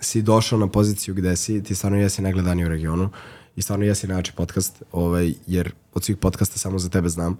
si 0.00 0.22
došao 0.22 0.58
na 0.58 0.66
poziciju 0.66 1.14
gde 1.14 1.36
si, 1.36 1.62
ti 1.62 1.74
stvarno 1.74 1.98
jesi 1.98 2.22
najgledaniji 2.22 2.66
u 2.66 2.68
regionu 2.68 3.10
i 3.56 3.62
stvarno 3.62 3.84
jesi 3.84 4.06
najjači 4.06 4.32
podcast, 4.32 4.82
ovaj, 4.92 5.34
jer 5.46 5.72
od 5.94 6.04
svih 6.04 6.16
podcasta 6.16 6.58
samo 6.58 6.78
za 6.78 6.88
tebe 6.88 7.08
znam. 7.08 7.38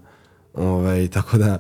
Ovaj, 0.57 1.09
tako 1.09 1.39
da, 1.39 1.59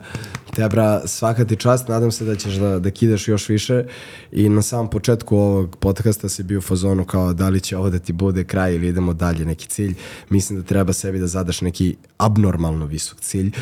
tebra, 0.54 1.06
svaka 1.06 1.44
ti 1.44 1.56
čast, 1.56 1.88
nadam 1.88 2.12
se 2.12 2.24
da 2.24 2.36
ćeš 2.36 2.54
da, 2.54 2.78
da 2.78 2.90
kidaš 2.90 3.28
još 3.28 3.48
više 3.48 3.84
i 4.32 4.48
na 4.48 4.62
samom 4.62 4.90
početku 4.90 5.36
ovog 5.36 5.76
podcasta 5.76 6.28
si 6.28 6.42
bio 6.42 6.58
u 6.58 6.62
fazonu 6.62 7.04
kao 7.04 7.32
da 7.32 7.48
li 7.48 7.60
će 7.60 7.76
ovo 7.76 7.90
da 7.90 7.98
ti 7.98 8.12
bude 8.12 8.44
kraj 8.44 8.74
ili 8.74 8.88
idemo 8.88 9.12
dalje 9.12 9.44
neki 9.44 9.66
cilj. 9.68 9.94
Mislim 10.28 10.58
da 10.58 10.66
treba 10.66 10.92
sebi 10.92 11.18
da 11.18 11.26
zadaš 11.26 11.60
neki 11.60 11.96
abnormalno 12.18 12.86
visok 12.86 13.20
cilj, 13.20 13.52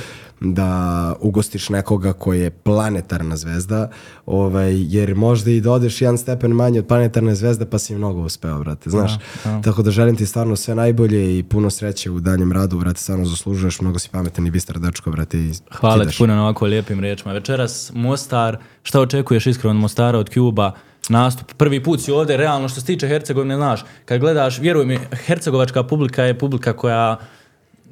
da 0.52 1.14
ugostiš 1.20 1.68
nekoga 1.68 2.12
koji 2.12 2.40
je 2.40 2.50
planetarna 2.50 3.36
zvezda, 3.36 3.90
ovaj, 4.26 4.74
jer 4.88 5.14
možda 5.14 5.50
i 5.50 5.60
da 5.60 5.72
odeš 5.72 6.00
jedan 6.00 6.18
stepen 6.18 6.50
manje 6.50 6.78
od 6.78 6.86
planetarne 6.86 7.34
zvezde 7.34 7.66
pa 7.66 7.78
si 7.78 7.94
mnogo 7.94 8.20
uspeo, 8.20 8.58
brate, 8.58 8.90
znaš. 8.90 9.12
Tako 9.64 9.82
da 9.82 9.90
želim 9.90 10.16
ti 10.16 10.26
stvarno 10.26 10.56
sve 10.56 10.74
najbolje 10.74 11.38
i 11.38 11.42
puno 11.42 11.70
sreće 11.70 12.10
u 12.10 12.20
daljem 12.20 12.52
radu, 12.52 12.78
brate, 12.78 13.00
stvarno 13.00 13.24
zaslužuješ, 13.24 13.80
mnogo 13.80 13.98
si 13.98 14.08
pametan 14.08 14.46
i 14.46 14.50
bistar 14.50 14.78
dečko, 14.78 15.10
brate, 15.10 15.38
i 15.38 15.52
Hvala 15.72 16.00
kidaš. 16.00 16.14
ti 16.14 16.18
puno 16.18 16.34
na 16.34 16.42
ovako 16.42 16.66
lijepim 16.66 17.00
riječima. 17.00 17.32
Večeras 17.32 17.92
Mostar, 17.94 18.58
šta 18.82 19.00
očekuješ 19.00 19.46
iskreno 19.46 19.70
od 19.70 19.76
Mostara, 19.80 20.18
od 20.18 20.30
Cuba, 20.30 20.72
nastup. 21.08 21.52
Prvi 21.52 21.82
put 21.82 22.00
si 22.00 22.12
ovdje, 22.12 22.36
realno 22.36 22.68
što 22.68 22.80
se 22.80 22.86
tiče 22.86 23.08
Hercegovine, 23.08 23.56
znaš, 23.56 23.84
kad 24.04 24.20
gledaš, 24.20 24.58
vjeruj 24.58 24.86
mi, 24.86 24.98
hercegovačka 25.26 25.82
publika 25.82 26.22
je 26.22 26.38
publika 26.38 26.72
koja 26.72 27.16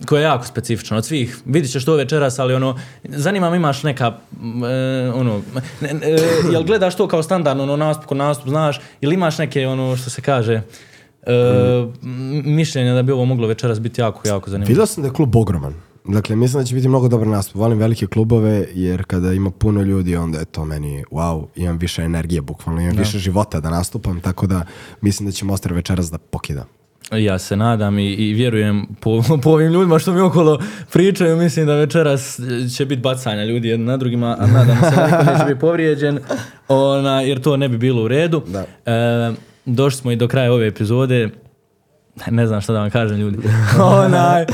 koja 0.06 0.20
je 0.20 0.24
jako 0.24 0.46
specifična 0.46 0.96
od 0.96 1.04
svih. 1.06 1.38
Vidit 1.44 1.70
ćeš 1.72 1.84
to 1.84 1.94
večeras, 1.94 2.38
ali 2.38 2.54
ono, 2.54 2.78
zanima 3.04 3.50
me 3.50 3.56
imaš 3.56 3.82
neka, 3.82 4.06
e, 4.06 5.10
ono, 5.10 5.42
ne, 5.80 5.88
e, 6.02 6.16
jel 6.52 6.64
gledaš 6.64 6.96
to 6.96 7.08
kao 7.08 7.22
standardno, 7.22 7.62
ono, 7.62 7.76
nastup 7.76 8.06
ko 8.06 8.14
nastup, 8.14 8.48
znaš, 8.48 8.80
ili 9.00 9.14
imaš 9.14 9.38
neke, 9.38 9.66
ono, 9.66 9.96
što 9.96 10.10
se 10.10 10.22
kaže, 10.22 10.62
e, 11.22 11.32
m- 12.02 12.42
mišljenja 12.44 12.94
da 12.94 13.02
bi 13.02 13.12
ovo 13.12 13.24
moglo 13.24 13.46
večeras 13.46 13.80
biti 13.80 14.00
jako, 14.00 14.28
jako 14.28 14.50
zanimljivo. 14.50 14.68
Vidio 14.68 14.86
sam 14.86 15.02
da 15.02 15.08
je 15.08 15.14
klub 15.14 15.36
ogroman. 15.36 15.74
Dakle, 16.04 16.36
mislim 16.36 16.62
da 16.62 16.66
će 16.66 16.74
biti 16.74 16.88
mnogo 16.88 17.08
dobar 17.08 17.26
nastup. 17.26 17.54
Volim 17.56 17.78
velike 17.78 18.06
klubove, 18.06 18.66
jer 18.74 19.04
kada 19.04 19.32
ima 19.32 19.50
puno 19.50 19.82
ljudi, 19.82 20.16
onda 20.16 20.38
je 20.38 20.44
to 20.44 20.64
meni, 20.64 21.04
wow, 21.10 21.46
imam 21.56 21.78
više 21.78 22.02
energije, 22.02 22.40
bukvalno, 22.40 22.80
imam 22.80 22.96
više 22.96 23.18
života 23.18 23.60
da 23.60 23.70
nastupam, 23.70 24.20
tako 24.20 24.46
da 24.46 24.64
mislim 25.00 25.26
da 25.26 25.32
će 25.32 25.44
Mostar 25.44 25.72
večeras 25.72 26.10
da 26.10 26.18
pokida. 26.18 26.64
Ja 27.18 27.38
se 27.38 27.56
nadam 27.56 27.98
i, 27.98 28.12
i 28.12 28.32
vjerujem 28.32 28.86
po, 29.00 29.22
po 29.42 29.50
ovim 29.50 29.72
ljudima 29.72 29.98
što 29.98 30.12
mi 30.12 30.20
okolo 30.20 30.58
pričaju, 30.92 31.36
mislim 31.36 31.66
da 31.66 31.74
večeras 31.74 32.40
će 32.76 32.86
biti 32.86 33.02
bacanja 33.02 33.44
ljudi 33.44 33.68
jedni 33.68 33.86
na 33.86 33.96
drugima, 33.96 34.36
a 34.40 34.46
nadam 34.46 34.76
se 34.76 34.96
da 34.96 35.06
niko 35.06 35.32
neće 35.32 35.44
biti 35.44 35.60
povrijeđen, 35.60 36.18
ona, 36.68 37.20
jer 37.20 37.40
to 37.40 37.56
ne 37.56 37.68
bi 37.68 37.78
bilo 37.78 38.02
u 38.02 38.08
redu. 38.08 38.42
Da. 38.46 38.92
E, 38.92 39.32
došli 39.64 39.98
smo 39.98 40.10
i 40.10 40.16
do 40.16 40.28
kraja 40.28 40.52
ove 40.52 40.66
epizode, 40.66 41.28
ne 42.30 42.46
znam 42.46 42.60
šta 42.60 42.72
da 42.72 42.80
vam 42.80 42.90
kažem 42.90 43.18
ljudi. 43.18 43.38
Onaj, 44.04 44.42
e, 44.42 44.46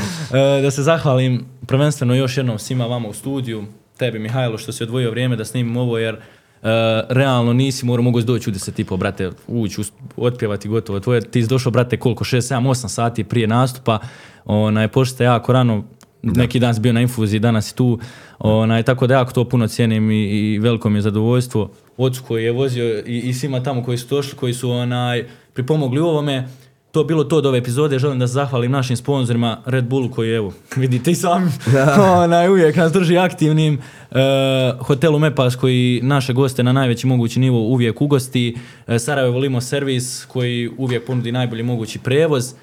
da 0.61 0.71
se 0.71 0.83
zahvalim 0.83 1.45
prvenstveno 1.67 2.15
još 2.15 2.37
jednom 2.37 2.59
svima 2.59 2.85
vama 2.85 3.09
u 3.09 3.13
studiju, 3.13 3.63
tebi 3.97 4.19
Mihajlo 4.19 4.57
što 4.57 4.71
si 4.71 4.83
odvojio 4.83 5.11
vrijeme 5.11 5.35
da 5.35 5.45
snimim 5.45 5.77
ovo 5.77 5.97
jer 5.97 6.17
e, 6.63 7.03
realno 7.09 7.53
nisi 7.53 7.85
morao 7.85 8.03
mogu 8.03 8.21
doći 8.21 8.49
u 8.49 8.53
10 8.53 8.81
i 8.81 8.83
po, 8.83 8.97
brate, 8.97 9.31
ući, 9.47 9.81
otpjevati 10.17 10.67
gotovo. 10.67 10.99
Tvoje, 10.99 11.21
ti 11.21 11.41
si 11.41 11.49
došao, 11.49 11.71
brate, 11.71 11.97
koliko, 11.97 12.23
6, 12.23 12.37
7, 12.37 12.69
8 12.69 12.87
sati 12.87 13.23
prije 13.23 13.47
nastupa, 13.47 13.99
onaj, 14.45 14.87
pošto 14.87 15.15
ste 15.15 15.23
jako 15.23 15.53
rano, 15.53 15.83
neki 16.21 16.59
dan 16.59 16.75
si 16.75 16.81
bio 16.81 16.93
na 16.93 17.01
infuziji, 17.01 17.39
danas 17.39 17.65
si 17.69 17.75
tu, 17.75 17.99
onaj, 18.39 18.83
tako 18.83 19.07
da 19.07 19.13
jako 19.13 19.31
to 19.31 19.49
puno 19.49 19.67
cijenim 19.67 20.11
i, 20.11 20.23
i 20.23 20.59
veliko 20.59 20.89
mi 20.89 20.97
je 20.97 21.01
zadovoljstvo. 21.01 21.71
Ocu 21.97 22.23
koji 22.27 22.43
je 22.43 22.51
vozio 22.51 23.03
i, 23.05 23.19
i 23.19 23.33
svima 23.33 23.63
tamo 23.63 23.83
koji 23.83 23.97
su 23.97 24.07
došli, 24.07 24.37
koji 24.37 24.53
su 24.53 24.71
onaj, 24.71 25.27
pripomogli 25.53 25.99
u 25.99 26.07
ovome, 26.07 26.47
to 26.91 26.99
je 26.99 27.05
bilo 27.05 27.23
to 27.23 27.37
od 27.37 27.45
ove 27.45 27.57
epizode. 27.57 27.99
Želim 27.99 28.19
da 28.19 28.27
se 28.27 28.33
zahvalim 28.33 28.71
našim 28.71 28.97
sponzorima 28.97 29.61
Red 29.65 29.85
Bullu 29.85 30.11
koji 30.11 30.31
evo, 30.31 30.53
vidite 30.75 31.11
i 31.11 31.15
sami, 31.15 31.51
onaj, 32.23 32.49
uvijek 32.49 32.75
nas 32.75 32.91
drži 32.91 33.17
aktivnim. 33.17 33.81
E, 34.11 34.73
hotelu 34.79 35.19
Mepas 35.19 35.55
koji 35.55 35.99
naše 36.03 36.33
goste 36.33 36.63
na 36.63 36.71
najveći 36.71 37.07
mogući 37.07 37.39
nivo 37.39 37.59
uvijek 37.59 38.01
ugosti. 38.01 38.57
E, 38.87 38.99
Sarajevo 38.99 39.39
Limo 39.39 39.61
Servis 39.61 40.25
koji 40.25 40.69
uvijek 40.77 41.05
ponudi 41.05 41.31
najbolji 41.31 41.63
mogući 41.63 41.99
prevoz. 41.99 42.53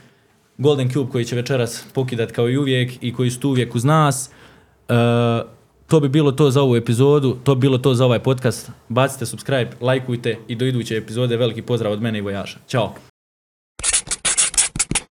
Golden 0.59 0.91
Cube 0.91 1.13
koji 1.13 1.25
će 1.25 1.37
večeras 1.37 1.85
pokidat 1.95 2.33
kao 2.33 2.49
i 2.49 2.59
uvijek 2.59 2.93
i 3.01 3.13
koji 3.13 3.31
su 3.31 3.41
tu 3.41 3.49
uvijek 3.49 3.75
uz 3.75 3.85
nas. 3.85 4.31
E, 4.89 4.95
to 5.87 6.01
bi 6.01 6.09
bilo 6.09 6.33
to 6.33 6.51
za 6.51 6.63
ovu 6.63 6.77
epizodu, 6.77 7.37
to 7.45 7.55
bi 7.55 7.61
bilo 7.61 7.79
to 7.79 7.95
za 7.95 8.05
ovaj 8.05 8.19
podcast. 8.19 8.71
Bacite 8.89 9.27
subscribe, 9.27 9.71
lajkujte 9.81 10.39
i 10.49 10.55
do 10.55 10.65
iduće 10.65 10.97
epizode 10.97 11.37
veliki 11.37 11.63
pozdrav 11.63 11.93
od 11.93 12.03
mene 12.03 12.19
i 12.19 12.23
Vojaša. 12.23 12.59
Ćao! 12.69 13.16